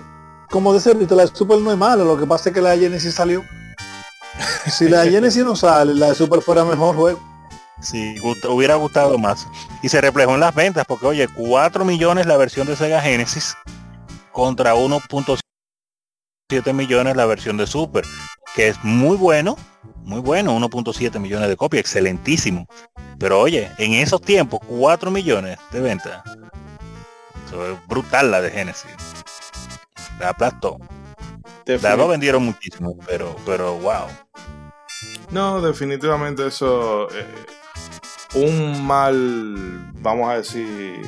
como 0.49 0.73
decía 0.73 0.91
ahorita, 0.93 1.15
la 1.15 1.25
de 1.25 1.35
Super 1.35 1.59
no 1.59 1.71
es 1.71 1.77
mala, 1.77 2.03
lo 2.03 2.17
que 2.17 2.25
pasa 2.25 2.49
es 2.49 2.55
que 2.55 2.61
la 2.61 2.71
de 2.71 2.79
Genesis 2.79 3.13
salió. 3.15 3.43
Si 4.69 4.89
la 4.89 5.01
de 5.01 5.11
Genesis 5.11 5.43
no 5.45 5.55
sale, 5.55 5.93
la 5.93 6.07
de 6.09 6.15
Super 6.15 6.41
fuera 6.41 6.65
mejor 6.65 6.95
juego. 6.95 7.19
Sí, 7.81 8.17
gust- 8.19 8.45
hubiera 8.49 8.75
gustado 8.75 9.17
más. 9.17 9.47
Y 9.81 9.89
se 9.89 10.01
reflejó 10.01 10.33
en 10.33 10.39
las 10.39 10.55
ventas, 10.55 10.85
porque 10.87 11.05
oye, 11.05 11.27
4 11.27 11.85
millones 11.85 12.25
la 12.25 12.35
versión 12.37 12.65
de 12.67 12.75
Sega 12.75 13.01
Genesis 13.01 13.55
contra 14.31 14.73
1.7 16.49 16.73
millones 16.73 17.15
la 17.15 17.25
versión 17.25 17.57
de 17.57 17.65
Super, 17.65 18.03
que 18.55 18.67
es 18.67 18.83
muy 18.83 19.17
bueno, 19.17 19.57
muy 20.03 20.19
bueno, 20.19 20.55
1.7 20.55 21.19
millones 21.19 21.49
de 21.49 21.57
copias, 21.57 21.81
excelentísimo. 21.81 22.67
Pero 23.17 23.39
oye, 23.39 23.71
en 23.79 23.93
esos 23.93 24.21
tiempos, 24.21 24.59
4 24.67 25.09
millones 25.09 25.57
de 25.71 25.81
ventas. 25.81 26.21
Eso 27.47 27.67
es 27.71 27.87
brutal 27.87 28.29
la 28.29 28.41
de 28.41 28.51
Genesis. 28.51 28.91
La 30.19 30.29
aplastó. 30.29 30.77
Las 31.65 31.81
Defini- 31.81 31.97
dos 31.97 32.09
vendieron 32.09 32.45
muchísimo, 32.45 32.95
pero, 33.07 33.35
pero 33.45 33.73
wow. 33.79 34.05
No, 35.31 35.61
definitivamente 35.61 36.45
eso. 36.45 37.07
eh, 37.11 37.25
un 38.35 38.85
mal, 38.85 39.91
vamos 39.95 40.29
a 40.29 40.35
decir, 40.37 41.01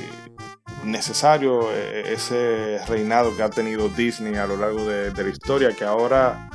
necesario, 0.88 1.70
eh, 1.72 2.14
ese 2.14 2.80
reinado 2.88 3.36
que 3.36 3.44
ha 3.44 3.50
tenido 3.50 3.90
Disney 3.90 4.36
a 4.36 4.48
lo 4.48 4.58
largo 4.58 4.86
de, 4.86 5.12
de 5.12 5.24
la 5.24 5.30
historia, 5.30 5.72
que 5.74 5.84
ahora, 5.86 6.50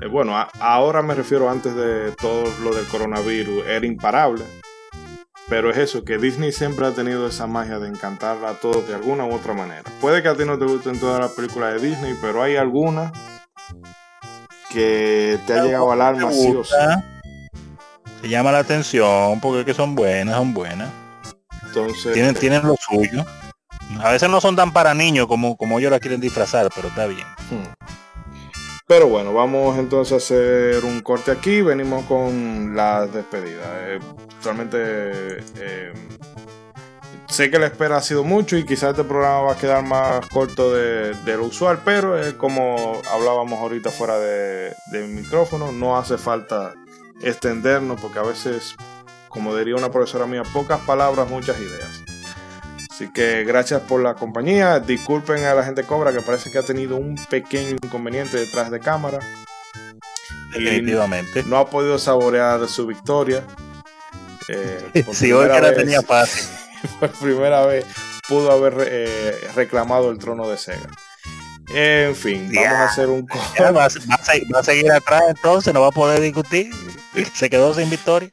eh, 0.00 0.06
bueno, 0.08 0.36
a- 0.36 0.50
ahora 0.60 1.02
me 1.02 1.14
refiero 1.14 1.50
antes 1.50 1.74
de 1.74 2.12
todo 2.12 2.44
lo 2.62 2.74
del 2.74 2.86
coronavirus, 2.86 3.66
era 3.66 3.86
imparable. 3.86 4.44
Pero 5.46 5.70
es 5.70 5.76
eso, 5.76 6.04
que 6.04 6.16
Disney 6.16 6.52
siempre 6.52 6.86
ha 6.86 6.92
tenido 6.92 7.26
esa 7.26 7.46
magia 7.46 7.78
de 7.78 7.88
encantar 7.88 8.42
a 8.46 8.54
todos 8.54 8.88
de 8.88 8.94
alguna 8.94 9.26
u 9.26 9.34
otra 9.34 9.52
manera. 9.52 9.82
Puede 10.00 10.22
que 10.22 10.28
a 10.28 10.34
ti 10.36 10.44
no 10.46 10.58
te 10.58 10.64
gusten 10.64 10.98
todas 10.98 11.20
las 11.20 11.32
películas 11.32 11.74
de 11.80 11.86
Disney, 11.88 12.14
pero 12.20 12.42
hay 12.42 12.56
algunas 12.56 13.12
que 14.70 15.38
te 15.46 15.52
ha 15.52 15.62
llegado 15.64 15.92
al 15.92 16.00
alma 16.00 16.32
sí 16.32 16.54
o 16.56 16.64
sí. 16.64 16.72
te 18.22 18.28
llama 18.28 18.52
la 18.52 18.58
atención 18.60 19.38
porque 19.40 19.60
es 19.60 19.66
que 19.66 19.74
son 19.74 19.94
buenas, 19.94 20.34
son 20.36 20.54
buenas. 20.54 20.88
Entonces, 21.66 22.12
Tienen, 22.14 22.34
tienen 22.34 22.62
lo 22.66 22.74
A 24.00 24.10
veces 24.10 24.28
no 24.28 24.40
son 24.40 24.56
tan 24.56 24.72
para 24.72 24.94
niños 24.94 25.26
como, 25.26 25.56
como 25.56 25.78
ellos 25.78 25.90
la 25.90 26.00
quieren 26.00 26.20
disfrazar, 26.20 26.68
pero 26.74 26.88
está 26.88 27.06
bien. 27.06 27.26
Hmm. 27.50 27.84
Pero 28.86 29.08
bueno, 29.08 29.32
vamos 29.32 29.78
entonces 29.78 30.12
a 30.12 30.16
hacer 30.16 30.84
un 30.84 31.00
corte 31.00 31.30
aquí. 31.30 31.62
Venimos 31.62 32.04
con 32.04 32.76
la 32.76 33.06
despedida. 33.06 33.62
Eh, 33.88 33.98
realmente 34.42 34.78
eh, 35.56 35.92
sé 37.26 37.50
que 37.50 37.58
la 37.58 37.66
espera 37.66 37.96
ha 37.96 38.02
sido 38.02 38.24
mucho 38.24 38.58
y 38.58 38.66
quizás 38.66 38.90
este 38.90 39.04
programa 39.04 39.40
va 39.40 39.52
a 39.52 39.56
quedar 39.56 39.82
más 39.82 40.26
corto 40.28 40.72
de, 40.74 41.14
de 41.14 41.36
lo 41.36 41.46
usual, 41.46 41.80
pero 41.82 42.22
eh, 42.22 42.36
como 42.36 43.00
hablábamos 43.10 43.58
ahorita 43.58 43.90
fuera 43.90 44.18
de, 44.18 44.74
de 44.92 45.06
micrófono, 45.06 45.72
no 45.72 45.96
hace 45.96 46.18
falta 46.18 46.74
extendernos 47.22 47.98
porque 48.00 48.18
a 48.18 48.22
veces, 48.22 48.76
como 49.30 49.56
diría 49.56 49.76
una 49.76 49.90
profesora 49.90 50.26
mía, 50.26 50.42
pocas 50.52 50.80
palabras, 50.80 51.30
muchas 51.30 51.58
ideas. 51.58 52.03
Así 52.94 53.08
que 53.08 53.42
gracias 53.42 53.80
por 53.82 54.00
la 54.02 54.14
compañía. 54.14 54.78
Disculpen 54.78 55.44
a 55.44 55.54
la 55.54 55.64
gente 55.64 55.82
Cobra 55.82 56.12
que 56.12 56.20
parece 56.20 56.50
que 56.52 56.58
ha 56.58 56.62
tenido 56.62 56.96
un 56.96 57.16
pequeño 57.28 57.70
inconveniente 57.82 58.36
detrás 58.36 58.70
de 58.70 58.78
cámara. 58.78 59.18
Definitivamente. 60.52 61.42
no 61.44 61.58
ha 61.58 61.68
podido 61.68 61.98
saborear 61.98 62.68
su 62.68 62.86
victoria. 62.86 63.42
Eh, 64.48 65.02
por 65.06 65.14
Si 65.14 65.32
hoy 65.32 65.48
que 65.50 65.60
la 65.60 65.74
tenía 65.74 66.02
fácil. 66.02 66.44
por 67.00 67.10
primera 67.10 67.66
vez 67.66 67.84
pudo 68.28 68.52
haber 68.52 68.74
eh, 68.88 69.40
reclamado 69.56 70.10
el 70.10 70.18
trono 70.18 70.48
de 70.48 70.56
Sega. 70.56 70.88
En 71.74 72.14
fin, 72.14 72.52
vamos 72.54 72.70
a 72.72 72.84
hacer 72.84 73.08
un 73.08 73.26
co- 73.26 73.40
Ya 73.58 73.64
va, 73.64 73.68
a- 73.70 73.72
va 73.72 73.84
a 73.86 73.90
se- 73.90 74.44
va 74.54 74.60
a 74.60 74.62
seguir 74.62 74.92
atrás 74.92 75.22
entonces, 75.28 75.74
no 75.74 75.80
va 75.80 75.88
a 75.88 75.92
poder 75.92 76.20
discutir. 76.20 76.70
Se 77.34 77.50
quedó 77.50 77.74
sin 77.74 77.90
victoria. 77.90 78.30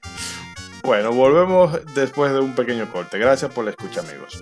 Bueno, 0.83 1.11
volvemos 1.11 1.79
después 1.93 2.31
de 2.33 2.39
un 2.39 2.55
pequeño 2.55 2.91
corte. 2.91 3.17
Gracias 3.17 3.51
por 3.51 3.65
la 3.65 3.71
escucha, 3.71 4.01
amigos. 4.01 4.41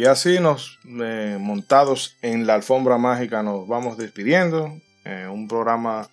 Y 0.00 0.06
así 0.06 0.40
nos 0.40 0.78
eh, 0.86 1.36
montados 1.38 2.16
en 2.22 2.46
la 2.46 2.54
alfombra 2.54 2.96
mágica 2.96 3.42
nos 3.42 3.68
vamos 3.68 3.98
despidiendo. 3.98 4.72
Eh, 5.04 5.28
un 5.30 5.46
programa 5.46 6.08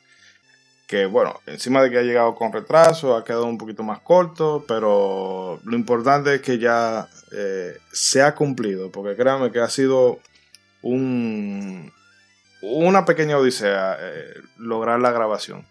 que, 0.88 1.06
bueno, 1.06 1.40
encima 1.46 1.82
de 1.82 1.90
que 1.90 2.00
ha 2.00 2.02
llegado 2.02 2.36
con 2.36 2.52
retraso, 2.52 3.16
ha 3.16 3.24
quedado 3.24 3.46
un 3.46 3.58
poquito 3.58 3.84
más 3.84 4.00
corto, 4.00 4.66
pero 4.68 5.62
lo 5.64 5.78
importante 5.78 6.36
es 6.36 6.42
que 6.42 6.60
ya 6.60 7.08
eh, 7.32 7.78
se 7.94 8.22
ha 8.22 8.36
cumplido, 8.36 8.92
porque 8.92 9.16
créanme 9.16 9.54
que 9.54 9.62
ha 9.62 9.70
sido 9.70 10.20
un, 10.82 11.90
una 12.62 13.06
pequeña 13.06 13.38
odisea 13.38 13.98
lograr 14.58 15.00
la 15.00 15.12
grabación. 15.12 15.66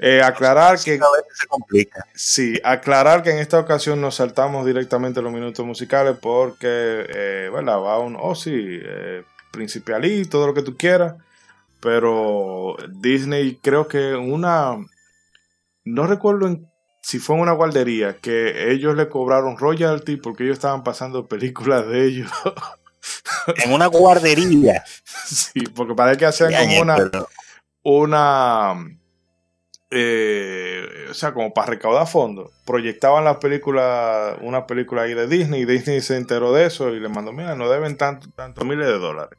Eh, 0.00 0.22
aclarar 0.22 0.78
que 0.78 0.98
se 1.34 1.46
complica. 1.48 2.04
Sí, 2.14 2.60
aclarar 2.62 3.22
que 3.22 3.30
en 3.30 3.38
esta 3.38 3.58
ocasión 3.58 4.00
nos 4.00 4.14
saltamos 4.16 4.64
directamente 4.64 5.20
los 5.20 5.32
minutos 5.32 5.66
musicales 5.66 6.16
porque, 6.20 7.04
eh, 7.08 7.50
¿verdad? 7.52 7.78
Va 7.80 7.98
un, 7.98 8.16
oh 8.18 8.34
sí, 8.36 8.52
eh, 8.54 9.24
todo 10.30 10.46
lo 10.46 10.54
que 10.54 10.62
tú 10.62 10.76
quieras, 10.76 11.14
pero 11.80 12.76
Disney 12.90 13.58
creo 13.60 13.88
que 13.88 14.14
una, 14.14 14.76
no 15.84 16.06
recuerdo 16.06 16.46
en- 16.46 16.70
si 17.02 17.18
fue 17.18 17.34
en 17.36 17.42
una 17.42 17.52
guardería 17.52 18.18
que 18.18 18.70
ellos 18.70 18.94
le 18.94 19.08
cobraron 19.08 19.56
royalty 19.58 20.16
porque 20.16 20.44
ellos 20.44 20.58
estaban 20.58 20.84
pasando 20.84 21.26
películas 21.26 21.86
de 21.88 22.04
ellos. 22.04 22.30
En 23.64 23.72
una 23.72 23.86
guardería. 23.86 24.84
sí, 25.04 25.60
porque 25.74 25.94
parece 25.94 26.18
que 26.18 26.26
hacían 26.26 26.52
como 26.52 26.80
una 26.80 27.10
una 27.82 28.97
eh, 29.90 31.06
o 31.10 31.14
sea 31.14 31.32
como 31.32 31.54
para 31.54 31.68
recaudar 31.68 32.06
fondos 32.06 32.50
proyectaban 32.66 33.24
la 33.24 33.38
película 33.38 34.36
una 34.42 34.66
película 34.66 35.02
ahí 35.02 35.14
de 35.14 35.26
Disney 35.26 35.62
y 35.62 35.64
Disney 35.64 36.00
se 36.02 36.16
enteró 36.16 36.52
de 36.52 36.66
eso 36.66 36.90
y 36.90 37.00
le 37.00 37.08
mandó 37.08 37.32
mira 37.32 37.54
no 37.54 37.70
deben 37.70 37.96
tanto 37.96 38.28
tantos 38.36 38.64
miles 38.66 38.86
de 38.86 38.98
dólares 38.98 39.38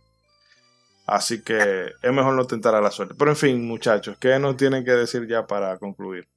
así 1.06 1.44
que 1.44 1.92
es 2.02 2.12
mejor 2.12 2.34
no 2.34 2.48
tentar 2.48 2.74
a 2.74 2.82
la 2.82 2.90
suerte 2.92 3.16
pero 3.18 3.32
en 3.32 3.38
fin 3.38 3.68
muchachos 3.68 4.18
¿qué 4.20 4.40
nos 4.40 4.58
tienen 4.58 4.84
que 4.84 4.92
decir 4.92 5.28
ya 5.28 5.46
para 5.46 5.78
concluir? 5.78 6.28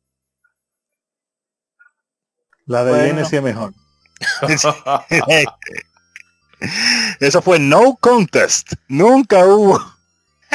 La 2.66 2.84
de 2.84 2.93
Bueno. 2.93 3.20
Es 3.20 3.43
mejor. 3.43 3.72
Eso 7.20 7.43
fue 7.43 7.59
no 7.59 7.97
contest. 7.97 8.74
Nunca 8.89 9.44
hubo. 9.44 9.80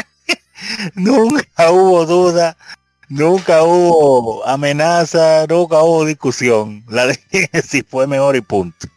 nunca 0.96 1.72
hubo 1.72 2.06
duda. 2.06 2.56
Nunca 3.10 3.64
hubo 3.64 4.46
amenaza. 4.48 5.46
Nunca 5.48 5.82
hubo 5.82 6.06
discusión. 6.06 6.84
La 6.88 7.06
de 7.08 7.20
si 7.68 7.82
fue 7.84 8.08
mejor 8.08 8.36
y 8.36 8.42
punto. 8.42 8.88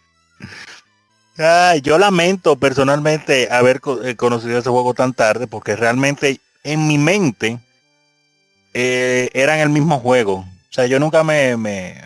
Ay, 1.38 1.80
yo 1.80 1.98
lamento 1.98 2.56
personalmente 2.56 3.48
haber 3.50 3.80
eh, 4.04 4.14
conocido 4.16 4.58
ese 4.58 4.70
juego 4.70 4.94
tan 4.94 5.12
tarde 5.14 5.46
porque 5.48 5.74
realmente 5.74 6.40
en 6.62 6.86
mi 6.86 6.98
mente 6.98 7.58
eh, 8.74 9.30
eran 9.32 9.58
el 9.58 9.68
mismo 9.70 9.98
juego. 10.00 10.36
O 10.38 10.72
sea, 10.72 10.86
yo 10.86 10.98
nunca 11.00 11.24
me, 11.24 11.56
me, 11.56 11.96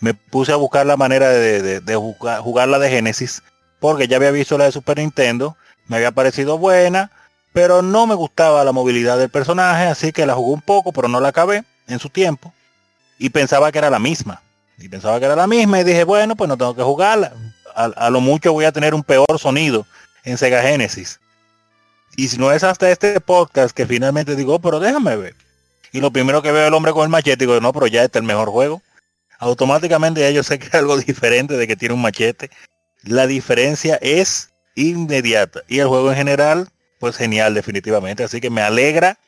me 0.00 0.14
puse 0.14 0.52
a 0.52 0.56
buscar 0.56 0.86
la 0.86 0.96
manera 0.96 1.28
de, 1.30 1.62
de- 1.62 1.80
de 1.80 1.96
jugar, 1.96 2.40
jugar 2.40 2.68
la 2.68 2.78
de 2.78 2.90
Genesis 2.90 3.42
porque 3.80 4.08
ya 4.08 4.16
había 4.16 4.30
visto 4.32 4.58
la 4.58 4.64
de 4.64 4.72
Super 4.72 4.98
Nintendo, 4.98 5.56
me 5.86 5.96
había 5.96 6.10
parecido 6.10 6.58
buena, 6.58 7.12
pero 7.52 7.82
no 7.82 8.06
me 8.06 8.14
gustaba 8.14 8.64
la 8.64 8.72
movilidad 8.72 9.18
del 9.18 9.30
personaje, 9.30 9.84
así 9.84 10.12
que 10.12 10.26
la 10.26 10.34
jugué 10.34 10.54
un 10.54 10.62
poco, 10.62 10.92
pero 10.92 11.08
no 11.08 11.20
la 11.20 11.28
acabé 11.28 11.64
en 11.86 11.98
su 11.98 12.08
tiempo 12.08 12.52
y 13.18 13.30
pensaba 13.30 13.72
que 13.72 13.78
era 13.78 13.90
la 13.90 13.98
misma. 13.98 14.42
Y 14.78 14.88
pensaba 14.88 15.18
que 15.18 15.26
era 15.26 15.34
la 15.34 15.46
misma 15.46 15.80
y 15.80 15.84
dije, 15.84 16.04
bueno, 16.04 16.36
pues 16.36 16.48
no 16.48 16.56
tengo 16.56 16.74
que 16.74 16.82
jugarla. 16.82 17.32
A, 17.74 18.10
lo 18.10 18.20
mucho 18.20 18.52
voy 18.52 18.64
a 18.64 18.72
tener 18.72 18.94
un 18.94 19.02
peor 19.02 19.38
sonido 19.38 19.86
en 20.24 20.38
Sega 20.38 20.62
Genesis. 20.62 21.20
Y 22.16 22.28
si 22.28 22.38
no 22.38 22.50
es 22.52 22.64
hasta 22.64 22.90
este 22.90 23.20
podcast 23.20 23.74
que 23.74 23.86
finalmente 23.86 24.34
digo, 24.34 24.54
"Oh, 24.56 24.58
pero 24.58 24.80
déjame 24.80 25.16
ver. 25.16 25.34
Y 25.92 26.00
lo 26.00 26.10
primero 26.12 26.42
que 26.42 26.52
veo 26.52 26.66
el 26.66 26.74
hombre 26.74 26.92
con 26.92 27.04
el 27.04 27.08
machete, 27.08 27.44
digo, 27.44 27.60
no, 27.60 27.72
pero 27.72 27.86
ya 27.86 28.02
este 28.02 28.18
es 28.18 28.22
el 28.22 28.26
mejor 28.26 28.50
juego. 28.50 28.82
Automáticamente 29.38 30.20
ya 30.20 30.30
yo 30.30 30.42
sé 30.42 30.58
que 30.58 30.66
es 30.66 30.74
algo 30.74 30.96
diferente 30.98 31.56
de 31.56 31.66
que 31.66 31.76
tiene 31.76 31.94
un 31.94 32.02
machete. 32.02 32.50
La 33.04 33.26
diferencia 33.26 33.96
es 34.00 34.50
inmediata. 34.74 35.62
Y 35.68 35.78
el 35.78 35.86
juego 35.88 36.10
en 36.10 36.16
general, 36.16 36.68
pues 36.98 37.16
genial 37.16 37.54
definitivamente. 37.54 38.24
Así 38.24 38.40
que 38.40 38.50
me 38.50 38.62
alegra 38.62 39.18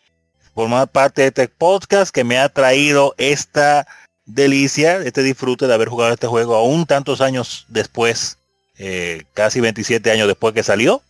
formar 0.54 0.88
parte 0.88 1.22
de 1.22 1.28
este 1.28 1.48
podcast 1.48 2.14
que 2.14 2.24
me 2.24 2.38
ha 2.38 2.48
traído 2.48 3.14
esta 3.18 3.86
delicia, 4.26 4.96
este 4.98 5.22
disfrute 5.22 5.66
de 5.66 5.74
haber 5.74 5.88
jugado 5.88 6.12
este 6.12 6.26
juego 6.26 6.56
aún 6.56 6.86
tantos 6.86 7.20
años 7.20 7.66
después, 7.68 8.38
eh, 8.78 9.24
casi 9.34 9.60
27 9.60 10.10
años 10.10 10.28
después 10.28 10.54
que 10.54 10.62
salió. 10.62 11.02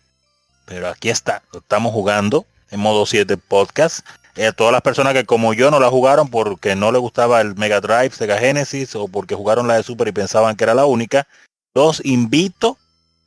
Pero 0.66 0.88
aquí 0.88 1.10
está, 1.10 1.42
lo 1.52 1.60
estamos 1.60 1.92
jugando 1.92 2.46
en 2.70 2.80
modo 2.80 3.06
7 3.06 3.36
podcast. 3.36 4.00
Eh, 4.36 4.46
a 4.46 4.52
todas 4.52 4.72
las 4.72 4.82
personas 4.82 5.12
que 5.12 5.24
como 5.24 5.52
yo 5.54 5.70
no 5.70 5.80
la 5.80 5.88
jugaron 5.88 6.28
porque 6.28 6.76
no 6.76 6.92
les 6.92 7.00
gustaba 7.00 7.40
el 7.40 7.56
Mega 7.56 7.80
Drive, 7.80 8.10
Sega 8.10 8.38
Genesis 8.38 8.94
o 8.94 9.08
porque 9.08 9.34
jugaron 9.34 9.66
la 9.66 9.74
de 9.74 9.82
Super 9.82 10.06
y 10.08 10.12
pensaban 10.12 10.56
que 10.56 10.64
era 10.64 10.74
la 10.74 10.86
única, 10.86 11.26
los 11.74 12.04
invito 12.04 12.78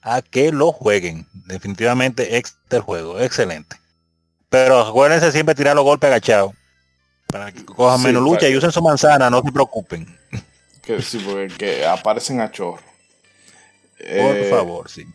a 0.03 0.21
que 0.21 0.51
lo 0.51 0.71
jueguen. 0.71 1.27
Definitivamente 1.47 2.37
este 2.37 2.79
juego, 2.79 3.19
excelente. 3.19 3.77
Pero 4.49 4.79
acuérdense 4.81 5.31
siempre 5.31 5.55
tirar 5.55 5.75
los 5.75 5.83
golpes 5.85 6.07
agachados. 6.09 6.51
para 7.27 7.51
que 7.51 7.65
cojan 7.65 7.97
Sí, 7.99 8.05
menos 8.05 8.21
lucha 8.21 8.47
y 8.47 8.55
usen 8.55 8.71
su 8.71 8.81
manzana, 8.83 9.27
no 9.29 9.41
se 9.41 9.51
preocupen. 9.51 10.05
Que 10.83 11.01
sí, 11.01 11.17
porque 11.25 11.47
que 11.57 11.85
aparecen 11.85 12.39
a 12.41 12.51
chorro. 12.51 12.83
Por 13.97 14.05
Eh, 14.05 14.47
favor, 14.51 14.87
sí. 14.89 15.07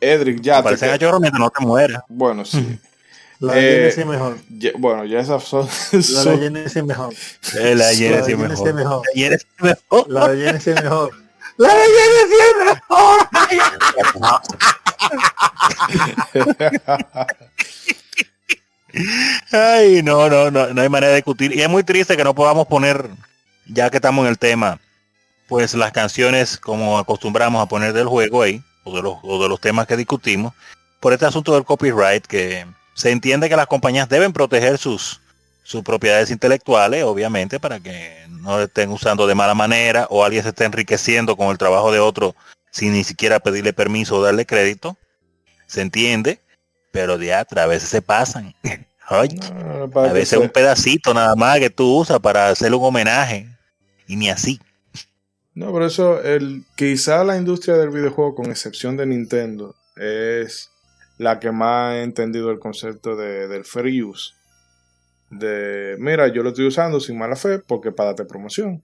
Edric, 0.00 0.40
ya 0.42 0.58
te 0.58 0.64
Parecen 0.64 0.88
que- 0.90 0.94
a 0.94 0.98
chorro 0.98 1.20
mientras 1.20 1.40
no 1.40 1.50
te 1.50 1.64
mueras. 1.64 2.02
Bueno, 2.08 2.44
sí. 2.44 2.78
La 3.40 3.58
Eh, 3.58 3.76
Genesis 3.78 4.06
mejor. 4.06 4.36
Ya- 4.50 4.70
bueno, 4.78 5.04
ya 5.04 5.20
esas 5.20 5.42
son. 5.44 5.66
La 5.92 6.02
son- 6.02 6.40
de 6.40 6.46
Genesis 6.46 6.84
mejor. 6.84 7.14
Eh, 7.58 7.74
La 7.74 7.86
de 7.88 8.36
mejor. 8.36 8.68
La 8.68 9.12
Genesis 9.14 9.46
mejor. 9.60 10.08
La 10.08 10.28
de 10.28 10.74
mejor. 10.82 11.23
La 11.56 11.74
de 11.74 11.84
Genesis 11.84 12.54
mejor. 12.64 13.28
Ay, 19.52 20.02
no, 20.02 20.28
no, 20.28 20.50
no, 20.50 20.66
no 20.68 20.82
hay 20.82 20.88
manera 20.88 21.10
de 21.10 21.16
discutir. 21.16 21.54
Y 21.54 21.62
es 21.62 21.68
muy 21.68 21.84
triste 21.84 22.16
que 22.16 22.24
no 22.24 22.34
podamos 22.34 22.66
poner, 22.66 23.08
ya 23.66 23.90
que 23.90 23.98
estamos 23.98 24.24
en 24.24 24.30
el 24.30 24.38
tema, 24.38 24.80
pues 25.48 25.74
las 25.74 25.92
canciones 25.92 26.58
como 26.58 26.98
acostumbramos 26.98 27.62
a 27.62 27.66
poner 27.66 27.92
del 27.92 28.08
juego 28.08 28.42
ahí, 28.42 28.62
o 28.84 28.96
de 28.96 29.02
los, 29.02 29.18
o 29.22 29.42
de 29.42 29.48
los 29.48 29.60
temas 29.60 29.86
que 29.86 29.96
discutimos, 29.96 30.52
por 31.00 31.12
este 31.12 31.26
asunto 31.26 31.54
del 31.54 31.64
copyright, 31.64 32.26
que 32.26 32.66
se 32.94 33.10
entiende 33.10 33.48
que 33.48 33.56
las 33.56 33.66
compañías 33.66 34.08
deben 34.08 34.32
proteger 34.32 34.78
sus, 34.78 35.20
sus 35.64 35.82
propiedades 35.82 36.30
intelectuales, 36.30 37.02
obviamente, 37.02 37.58
para 37.58 37.80
que 37.80 38.26
no 38.28 38.60
estén 38.60 38.90
usando 38.90 39.26
de 39.26 39.34
mala 39.34 39.54
manera 39.54 40.06
o 40.10 40.24
alguien 40.24 40.44
se 40.44 40.50
esté 40.50 40.64
enriqueciendo 40.64 41.36
con 41.36 41.48
el 41.48 41.58
trabajo 41.58 41.90
de 41.90 41.98
otro 41.98 42.36
sin 42.70 42.92
ni 42.92 43.02
siquiera 43.02 43.40
pedirle 43.40 43.72
permiso 43.72 44.16
o 44.16 44.22
darle 44.22 44.46
crédito. 44.46 44.96
Se 45.66 45.80
entiende, 45.80 46.40
pero 46.92 47.18
de 47.18 47.32
a 47.34 47.66
veces 47.66 47.88
se 47.88 48.02
pasan. 48.02 48.54
No, 49.10 50.00
a 50.00 50.12
veces 50.14 50.38
un 50.38 50.48
pedacito 50.48 51.12
nada 51.12 51.36
más 51.36 51.58
que 51.58 51.68
tú 51.68 51.98
usas 51.98 52.20
para 52.20 52.48
hacerle 52.48 52.78
un 52.78 52.86
homenaje. 52.86 53.46
Y 54.06 54.16
ni 54.16 54.30
así. 54.30 54.58
No, 55.54 55.72
por 55.72 55.82
eso 55.82 56.22
el, 56.22 56.64
quizá 56.74 57.22
la 57.22 57.36
industria 57.36 57.76
del 57.76 57.90
videojuego, 57.90 58.34
con 58.34 58.46
excepción 58.46 58.96
de 58.96 59.04
Nintendo, 59.04 59.74
es 59.96 60.70
la 61.18 61.38
que 61.38 61.52
más 61.52 61.92
ha 61.92 62.02
entendido 62.02 62.50
el 62.50 62.58
concepto 62.58 63.14
de, 63.14 63.46
del 63.46 63.66
fair 63.66 64.02
use. 64.02 64.32
De, 65.38 65.96
mira, 65.98 66.28
yo 66.28 66.42
lo 66.42 66.50
estoy 66.50 66.66
usando 66.66 67.00
sin 67.00 67.18
mala 67.18 67.36
fe 67.36 67.58
porque 67.58 67.92
para 67.92 68.08
darte 68.10 68.24
promoción. 68.24 68.82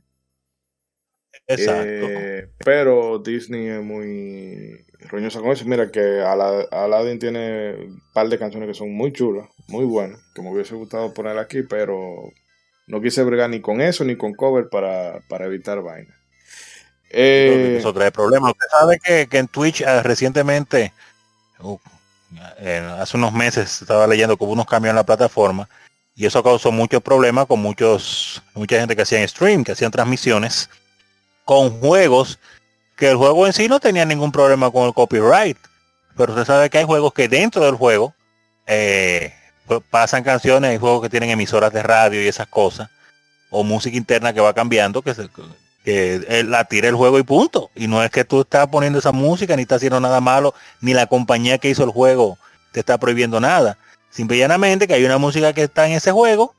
Exacto. 1.46 1.82
Eh, 1.84 2.48
pero 2.64 3.18
Disney 3.18 3.68
es 3.68 3.82
muy 3.82 4.84
roñosa 5.08 5.40
con 5.40 5.50
eso. 5.50 5.64
Mira 5.64 5.90
que 5.90 6.20
Ala- 6.20 6.66
Aladdin 6.70 7.18
tiene 7.18 7.74
un 7.74 8.02
par 8.12 8.28
de 8.28 8.38
canciones 8.38 8.68
que 8.68 8.74
son 8.74 8.92
muy 8.92 9.12
chulas, 9.12 9.48
muy 9.68 9.84
buenas, 9.84 10.20
que 10.34 10.42
me 10.42 10.50
hubiese 10.50 10.74
gustado 10.74 11.12
poner 11.14 11.38
aquí, 11.38 11.62
pero 11.62 12.30
no 12.86 13.00
quise 13.00 13.22
bregar 13.22 13.50
ni 13.50 13.60
con 13.60 13.80
eso 13.80 14.04
ni 14.04 14.16
con 14.16 14.34
cover 14.34 14.68
para, 14.68 15.20
para 15.28 15.46
evitar 15.46 15.80
vaina. 15.82 16.14
Eh, 17.10 17.76
Eso 17.78 17.92
trae 17.92 18.12
problemas. 18.12 18.52
Usted 18.52 18.66
sabe 18.70 18.98
que, 19.02 19.26
que 19.28 19.38
en 19.38 19.48
Twitch 19.48 19.82
ah, 19.82 20.02
recientemente, 20.02 20.92
uh, 21.60 21.78
hace 22.98 23.16
unos 23.16 23.32
meses, 23.32 23.82
estaba 23.82 24.06
leyendo 24.06 24.36
que 24.36 24.44
hubo 24.44 24.52
unos 24.52 24.66
cambios 24.66 24.90
en 24.90 24.96
la 24.96 25.04
plataforma 25.06 25.68
y 26.20 26.26
eso 26.26 26.42
causó 26.42 26.70
muchos 26.70 27.00
problemas 27.02 27.46
con 27.46 27.60
muchos 27.60 28.42
mucha 28.52 28.78
gente 28.78 28.94
que 28.94 29.00
hacían 29.00 29.26
stream, 29.26 29.64
que 29.64 29.72
hacían 29.72 29.90
transmisiones 29.90 30.68
con 31.46 31.80
juegos 31.80 32.38
que 32.94 33.08
el 33.08 33.16
juego 33.16 33.46
en 33.46 33.54
sí 33.54 33.68
no 33.68 33.80
tenía 33.80 34.04
ningún 34.04 34.30
problema 34.30 34.70
con 34.70 34.86
el 34.86 34.92
copyright. 34.92 35.56
Pero 36.18 36.34
usted 36.34 36.44
sabe 36.44 36.68
que 36.68 36.76
hay 36.76 36.84
juegos 36.84 37.14
que 37.14 37.26
dentro 37.26 37.64
del 37.64 37.74
juego 37.74 38.14
eh, 38.66 39.32
pues, 39.66 39.80
pasan 39.88 40.22
canciones, 40.22 40.72
hay 40.72 40.76
juegos 40.76 41.00
que 41.00 41.08
tienen 41.08 41.30
emisoras 41.30 41.72
de 41.72 41.82
radio 41.82 42.22
y 42.22 42.28
esas 42.28 42.48
cosas, 42.48 42.90
o 43.48 43.64
música 43.64 43.96
interna 43.96 44.34
que 44.34 44.40
va 44.40 44.52
cambiando, 44.52 45.00
que 45.00 45.14
se, 45.14 45.30
que 45.86 46.16
él 46.28 46.50
la 46.50 46.66
tira 46.66 46.88
el 46.88 46.96
juego 46.96 47.18
y 47.18 47.22
punto. 47.22 47.70
Y 47.74 47.88
no 47.88 48.04
es 48.04 48.10
que 48.10 48.26
tú 48.26 48.42
estás 48.42 48.66
poniendo 48.66 48.98
esa 48.98 49.12
música, 49.12 49.56
ni 49.56 49.62
estás 49.62 49.76
haciendo 49.76 50.00
nada 50.00 50.20
malo, 50.20 50.52
ni 50.82 50.92
la 50.92 51.06
compañía 51.06 51.56
que 51.56 51.70
hizo 51.70 51.82
el 51.82 51.90
juego 51.90 52.36
te 52.72 52.80
está 52.80 52.98
prohibiendo 52.98 53.40
nada. 53.40 53.78
Simple 54.10 54.36
y 54.36 54.40
llanamente 54.40 54.86
que 54.86 54.94
hay 54.94 55.04
una 55.04 55.18
música 55.18 55.52
que 55.52 55.62
está 55.62 55.86
en 55.86 55.92
ese 55.92 56.10
juego 56.12 56.54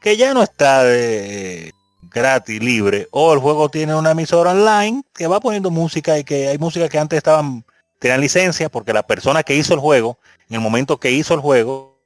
que 0.00 0.16
ya 0.16 0.34
no 0.34 0.42
está 0.42 0.82
de 0.82 1.74
gratis, 2.10 2.62
libre, 2.62 3.06
o 3.10 3.32
el 3.32 3.38
juego 3.38 3.68
tiene 3.68 3.94
una 3.94 4.12
emisora 4.12 4.50
online 4.52 5.02
que 5.14 5.26
va 5.26 5.40
poniendo 5.40 5.70
música 5.70 6.18
y 6.18 6.24
que 6.24 6.48
hay 6.48 6.58
música 6.58 6.88
que 6.88 6.98
antes 6.98 7.18
estaban, 7.18 7.64
tenían 7.98 8.20
licencia 8.20 8.68
porque 8.68 8.92
la 8.92 9.02
persona 9.02 9.42
que 9.42 9.54
hizo 9.54 9.74
el 9.74 9.80
juego, 9.80 10.18
en 10.48 10.56
el 10.56 10.60
momento 10.60 10.98
que 10.98 11.12
hizo 11.12 11.34
el 11.34 11.40
juego, 11.40 11.98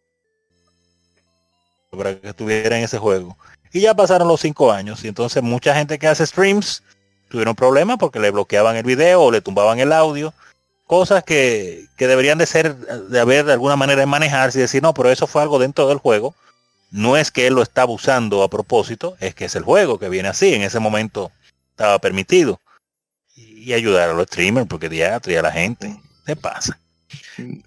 para 1.97 2.21
que 2.21 2.29
estuviera 2.29 2.77
en 2.77 2.85
ese 2.85 2.99
juego, 2.99 3.39
y 3.73 3.81
ya 3.81 3.95
pasaron 3.95 4.29
los 4.29 4.41
cinco 4.41 4.73
años 4.73 5.05
y 5.05 5.09
entonces 5.09 5.43
mucha 5.43 5.75
gente 5.75 5.99
que 5.99 6.09
hace 6.09 6.27
streams 6.27 6.83
tuvieron 7.29 7.55
problemas 7.55 7.97
porque 7.99 8.21
le 8.21 8.31
bloqueaban 8.31 8.77
el 8.77 8.85
video 8.85 9.23
o 9.23 9.31
le 9.31 9.41
tumbaban 9.41 9.79
el 9.79 9.93
audio 9.93 10.35
cosas 10.86 11.24
que, 11.24 11.86
que 11.97 12.06
deberían 12.06 12.39
de 12.39 12.47
ser 12.47 12.77
de 12.77 13.20
haber 13.20 13.44
de 13.47 13.52
alguna 13.52 13.77
manera 13.77 14.01
de 14.01 14.06
manejarse 14.06 14.59
y 14.59 14.62
decir 14.62 14.82
no 14.82 14.94
pero 14.94 15.11
eso 15.11 15.27
fue 15.27 15.43
algo 15.43 15.59
dentro 15.59 15.89
del 15.89 15.98
juego. 15.98 16.35
No 16.90 17.16
es 17.16 17.31
que 17.31 17.47
él 17.48 17.55
lo 17.55 17.62
está 17.62 17.82
abusando 17.82 18.43
a 18.43 18.48
propósito 18.51 19.16
es 19.20 19.35
que 19.35 19.47
es 19.47 19.56
el 19.56 19.65
juego 19.65 19.98
que 19.98 20.09
viene 20.09 20.28
así 20.28 20.55
en 20.55 20.62
ese 20.62 20.78
momento 20.81 21.32
estaba 21.70 21.98
permitido 21.98 22.61
y 23.36 23.73
ayudar 23.73 24.11
a 24.11 24.15
los 24.15 24.27
streamers 24.28 24.66
porque 24.69 24.89
diatro 24.89 25.32
y 25.32 25.36
a 25.36 25.43
la 25.43 25.52
gente 25.52 25.97
se 26.27 26.36
pasa. 26.36 26.78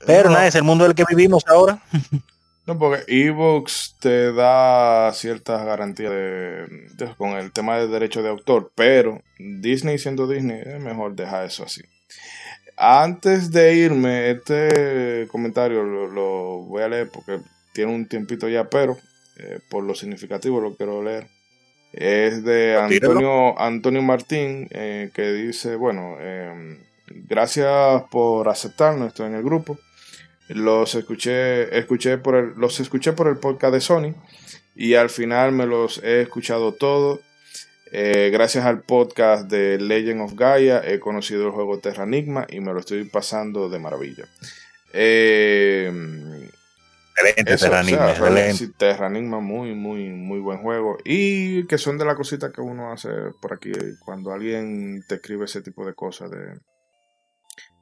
Pero 0.06 0.30
no, 0.30 0.36
nada 0.36 0.48
es 0.48 0.56
el 0.56 0.64
mundo 0.64 0.84
del 0.86 0.96
que 0.96 1.06
vivimos 1.10 1.44
ahora. 1.48 1.82
No, 2.66 2.78
porque 2.78 3.04
Evox 3.08 3.96
te 4.00 4.34
da 4.34 5.12
ciertas 5.14 5.66
garantías 5.66 6.12
de, 6.12 6.68
de- 6.96 7.16
con 7.18 7.32
el 7.32 7.52
tema 7.54 7.78
de 7.78 7.88
derecho 7.88 8.22
de 8.22 8.30
autor, 8.30 8.72
pero 8.76 9.22
Disney 9.40 9.98
siendo 9.98 10.28
Disney 10.28 10.62
es 10.66 10.82
mejor 10.82 11.16
dejar 11.16 11.46
eso 11.46 11.64
así. 11.64 11.82
Antes 12.78 13.52
de 13.52 13.74
irme, 13.76 14.32
este 14.32 15.28
comentario 15.32 15.84
lo, 15.84 16.08
lo 16.08 16.60
voy 16.60 16.84
a 16.84 16.90
leer 16.90 17.10
porque 17.12 17.40
tiene 17.74 17.94
un 17.94 18.08
tiempito 18.08 18.48
ya, 18.48 18.70
pero 18.70 18.98
eh, 19.38 19.60
por 19.70 19.84
lo 19.84 19.94
significativo 19.94 20.62
lo 20.62 20.76
quiero 20.76 21.04
leer. 21.04 21.28
Es 21.94 22.44
de. 22.44 22.78
Antonio, 22.78 23.60
Antonio 23.60 24.02
Martín, 24.02 24.68
eh, 24.72 25.10
que 25.14 25.32
dice, 25.34 25.76
bueno, 25.76 26.18
eh, 26.20 26.78
gracias 27.08 28.04
por 28.12 28.50
aceptarnos 28.50 29.20
en 29.20 29.36
el 29.36 29.44
grupo. 29.44 29.78
Los 30.50 30.96
escuché, 30.96 31.78
escuché 31.78 32.18
por 32.18 32.36
el, 32.36 32.54
los 32.58 32.80
escuché 32.80 33.14
por 33.14 33.28
el 33.28 33.38
podcast 33.38 33.74
de 33.74 33.82
Sony 33.82 34.14
y 34.76 34.94
al 34.94 35.10
final 35.10 35.52
me 35.52 35.66
los 35.66 36.02
he 36.04 36.22
escuchado 36.22 36.74
todos. 36.74 37.20
Eh, 37.92 38.30
gracias 38.32 38.66
al 38.66 38.82
podcast 38.82 39.50
de 39.50 39.80
Legend 39.80 40.22
of 40.22 40.34
Gaia 40.34 40.82
he 40.86 41.00
conocido 41.00 41.46
el 41.48 41.52
juego 41.52 41.80
Terra 41.80 42.04
Enigma 42.04 42.46
y 42.50 42.60
me 42.60 42.74
lo 42.74 42.80
estoy 42.80 43.06
pasando 43.06 43.70
de 43.70 43.80
maravilla. 43.80 44.26
Eh, 44.94 45.92
excelente 47.16 47.54
eso, 47.54 47.68
o 47.68 47.70
sea, 47.70 47.84
sí, 47.84 47.96
muy, 49.42 49.74
muy, 49.74 50.10
muy 50.10 50.40
buen 50.40 50.60
juego. 50.60 50.98
Y 51.06 51.66
que 51.68 51.78
son 51.78 51.98
de 51.98 52.06
las 52.06 52.16
cositas 52.16 52.52
que 52.52 52.62
uno 52.62 52.92
hace 52.92 53.10
por 53.42 53.54
aquí 53.54 53.72
cuando 54.04 54.32
alguien 54.32 55.04
te 55.08 55.16
escribe 55.16 55.46
ese 55.46 55.62
tipo 55.62 55.86
de 55.86 55.94
cosas 55.94 56.30
de, 56.32 56.60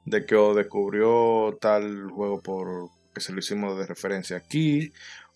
de 0.04 0.24
que 0.24 0.36
o 0.36 0.54
descubrió 0.54 1.58
tal 1.60 2.10
juego 2.10 2.40
por 2.40 2.90
que 3.14 3.20
se 3.20 3.32
lo 3.32 3.38
hicimos 3.38 3.78
de 3.78 3.86
referencia 3.86 4.36
aquí 4.36 4.92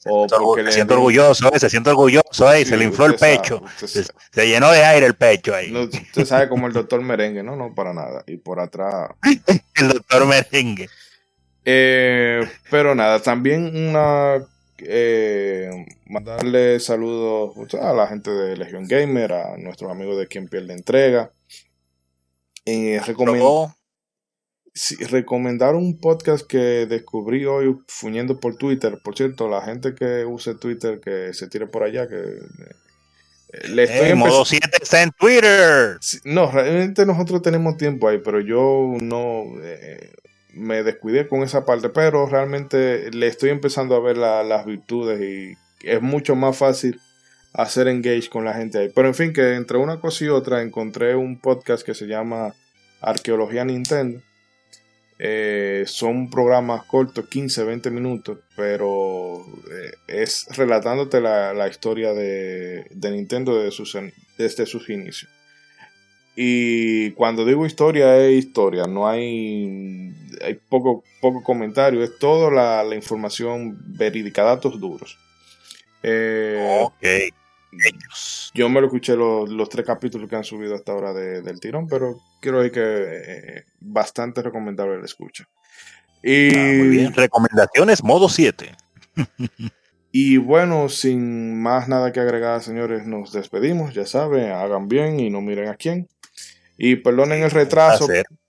o 0.07 0.27
porque 0.27 0.65
se 0.65 0.73
siente 0.73 0.95
orgulloso, 0.95 1.53
eh, 1.53 1.59
se 1.59 1.69
siente 1.69 1.91
orgulloso, 1.91 2.53
eh, 2.53 2.65
Sí, 2.65 2.71
se 2.71 2.77
le 2.77 2.85
infló 2.85 3.07
el 3.07 3.19
sabe, 3.19 3.37
pecho, 3.37 3.63
se, 3.77 4.47
llenó 4.47 4.71
de 4.71 4.85
aire 4.85 5.07
el 5.07 5.15
pecho 5.15 5.55
ahí. 5.55 5.71
No, 5.71 5.83
usted 5.83 6.25
sabe 6.25 6.49
como 6.49 6.67
el 6.67 6.73
doctor 6.73 7.03
merengue, 7.03 7.43
no, 7.43 7.57
no, 7.57 7.75
para 7.75 7.93
nada. 7.93 8.23
Y 8.27 8.37
por 8.39 8.61
atrás. 8.61 9.11
El 9.75 9.89
doctor 9.89 10.27
merengue. 10.27 10.89
Eh, 11.65 12.49
pero 12.71 12.95
nada, 12.95 13.21
también 13.21 13.77
una. 13.89 14.45
eh, 14.79 15.87
mandarle 16.07 16.81
saludos 16.81 17.75
a 17.75 17.93
la 17.93 18.07
gente 18.07 18.31
de 18.31 18.57
Legion 18.57 18.87
Gamer, 18.89 19.33
a 19.33 19.57
nuestros 19.59 19.91
amigos 19.91 20.19
de 20.19 20.27
Quien 20.27 20.49
Pierde 20.49 20.73
Entrega. 20.73 21.31
Eh, 22.65 23.01
Luego, 23.19 23.75
sí, 24.75 24.97
recomendar 25.05 25.75
un 25.75 25.99
podcast 25.99 26.47
que 26.47 26.87
descubrí 26.87 27.45
hoy 27.47 27.77
fuñendo 27.89 28.39
por 28.41 28.57
Twitter. 28.57 28.99
Por 29.03 29.17
cierto, 29.17 29.49
la 29.49 29.63
gente 29.63 29.95
que 29.95 30.25
use 30.25 30.55
Twitter, 30.55 31.01
que 31.01 31.33
se 31.35 31.49
tire 31.49 31.67
por 31.67 31.83
allá, 31.83 32.09
que. 32.09 32.17
eh, 32.17 33.69
le 33.69 33.83
estoy 33.85 33.99
empezando. 34.11 34.27
modo 34.27 34.45
7 34.45 34.69
está 34.83 35.03
en 35.03 35.11
Twitter. 35.13 35.99
No, 36.25 36.51
realmente 36.51 37.05
nosotros 37.07 37.43
tenemos 37.43 37.77
tiempo 37.77 38.09
ahí, 38.09 38.19
pero 38.25 38.41
yo 38.41 38.97
no 39.01 39.45
eh, 39.63 40.13
me 40.55 40.83
descuidé 40.83 41.27
con 41.29 41.43
esa 41.43 41.65
parte, 41.65 41.89
pero 41.89 42.27
realmente 42.27 43.11
le 43.13 43.27
estoy 43.27 43.51
empezando 43.51 43.95
a 43.97 44.01
ver 44.01 44.17
la- 44.17 44.43
las 44.45 44.67
virtudes 44.67 45.21
y 45.21 45.57
es 45.87 46.01
mucho 46.03 46.35
más 46.37 46.57
fácil 46.57 47.01
hacer 47.53 47.89
engage 47.89 48.29
con 48.29 48.45
la 48.45 48.55
gente 48.55 48.79
ahí. 48.79 48.91
Pero 48.95 49.09
en 49.09 49.15
fin, 49.15 49.33
que 49.33 49.55
entre 49.55 49.79
una 49.79 50.01
cosa 50.01 50.25
y 50.25 50.29
otra 50.29 50.63
encontré 50.63 51.17
un 51.17 51.41
podcast 51.41 51.85
que 51.85 51.95
se 51.95 52.07
llama 52.07 52.55
Arqueología 53.01 53.65
Nintendo. 53.65 54.21
Eh, 55.23 55.85
son 55.87 56.31
programas 56.31 56.85
cortos, 56.85 57.29
15, 57.29 57.65
20 57.65 57.91
minutos, 57.91 58.39
pero 58.57 59.45
eh, 59.71 59.93
es 60.07 60.47
relatándote 60.57 61.21
la, 61.21 61.69
historia 61.69 62.15
de, 62.15 62.87
Nintendo 62.95 63.55
desde 63.59 63.71
sus, 63.71 63.99
desde 64.39 64.65
sus 64.65 64.89
inicios. 64.89 65.31
Y 66.37 67.11
cuando 67.11 67.45
digo 67.45 67.67
historia, 67.67 68.17
es 68.17 68.33
historia, 68.33 68.87
no 68.87 69.07
hay, 69.07 70.15
hay 70.43 70.55
poco, 70.55 71.05
poco 71.21 71.43
comentario, 71.43 72.03
es 72.03 72.19
toda 72.19 72.51
la, 72.51 72.83
la 72.83 72.95
información 72.95 73.77
verídica, 73.89 74.43
datos 74.43 74.81
duros. 74.81 75.19
Eh, 76.03 76.81
Ok. 76.81 77.35
Ellos. 77.73 78.51
yo 78.55 78.69
me 78.69 78.81
lo 78.81 78.87
escuché 78.89 79.15
los, 79.17 79.49
los 79.49 79.69
tres 79.69 79.87
capítulos 79.87 80.29
que 80.29 80.37
han 80.37 80.45
subido 80.45 80.75
hasta 80.75 80.93
ahora 80.93 81.13
de- 81.13 81.43
del 81.43 81.61
tirón, 81.61 81.87
pero 81.89 82.21
quiero 82.41 82.59
decir 82.59 82.73
que 82.73 82.81
eh, 82.83 83.65
bastante 83.81 84.43
recomendable 84.43 84.99
la 84.99 85.05
escucha. 85.05 85.49
Y, 86.23 86.55
Ah, 86.55 86.73
muy 86.79 86.89
bien. 86.89 87.15
Recomendaciones 87.15 88.03
modo 88.05 88.29
7. 88.29 88.75
y 90.13 90.37
bueno, 90.37 90.89
sin 90.89 91.61
más 91.63 91.89
nada 91.89 92.13
que 92.13 92.21
agregar, 92.21 92.63
señores, 92.63 93.07
nos 93.07 93.33
despedimos. 93.33 93.95
Ya 93.95 94.05
saben, 94.07 94.51
hagan 94.53 94.89
bien 94.89 95.21
y 95.21 95.31
no 95.31 95.41
miren 95.41 95.69
a 95.69 95.75
quién. 95.77 96.09
Y 96.77 96.97
perdonen 96.97 97.43
el 97.43 97.51
retraso, 97.51 98.09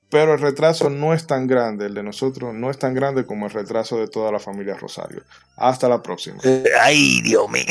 pero 0.09 0.33
el 0.33 0.39
retraso 0.39 0.89
no 0.89 1.13
es 1.13 1.27
tan 1.27 1.47
grande. 1.47 1.85
El 1.85 1.93
de 1.93 2.03
nosotros 2.03 2.53
no 2.53 2.69
es 2.71 2.79
tan 2.79 2.93
grande 2.93 3.25
como 3.25 3.45
el 3.45 3.51
retraso 3.51 3.97
de 3.97 4.07
toda 4.07 4.31
la 4.31 4.39
familia 4.39 4.75
Rosario. 4.75 5.23
Hasta 5.57 5.87
la 5.87 6.01
próxima. 6.01 6.41
Ay, 6.81 7.21
Dios 7.21 7.49
mío. 7.49 7.63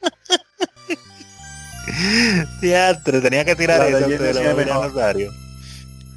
Teatro, 2.60 3.20
tenía 3.22 3.44
que 3.44 3.56
tirar 3.56 3.80
La 3.80 3.86
de 3.86 3.90
la. 4.64 4.88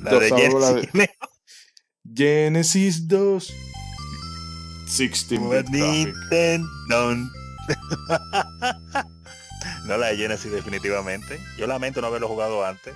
La 0.01 0.19
de 0.19 0.29
Genesis. 0.29 0.89
Genesis 2.13 3.07
2. 3.07 3.53
16 4.85 5.41
bit 5.41 5.49
graphic. 5.69 5.71
Nintendo. 5.71 6.67
No 9.85 9.95
la 9.97 10.07
de 10.07 10.17
Genesis 10.17 10.51
definitivamente. 10.51 11.39
Yo 11.57 11.67
lamento 11.67 12.01
no 12.01 12.07
haberlo 12.07 12.27
jugado 12.27 12.65
antes. 12.65 12.93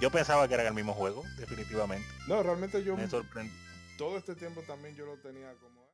Yo 0.00 0.10
pensaba 0.10 0.46
que 0.48 0.54
era 0.54 0.68
el 0.68 0.74
mismo 0.74 0.92
juego, 0.92 1.22
definitivamente. 1.38 2.06
No, 2.26 2.42
realmente 2.42 2.82
yo 2.84 2.94
Me 2.96 3.08
sorprendió. 3.08 3.54
todo 3.96 4.18
este 4.18 4.34
tiempo 4.34 4.60
también 4.66 4.94
yo 4.96 5.06
lo 5.06 5.16
tenía 5.18 5.50
como... 5.60 5.84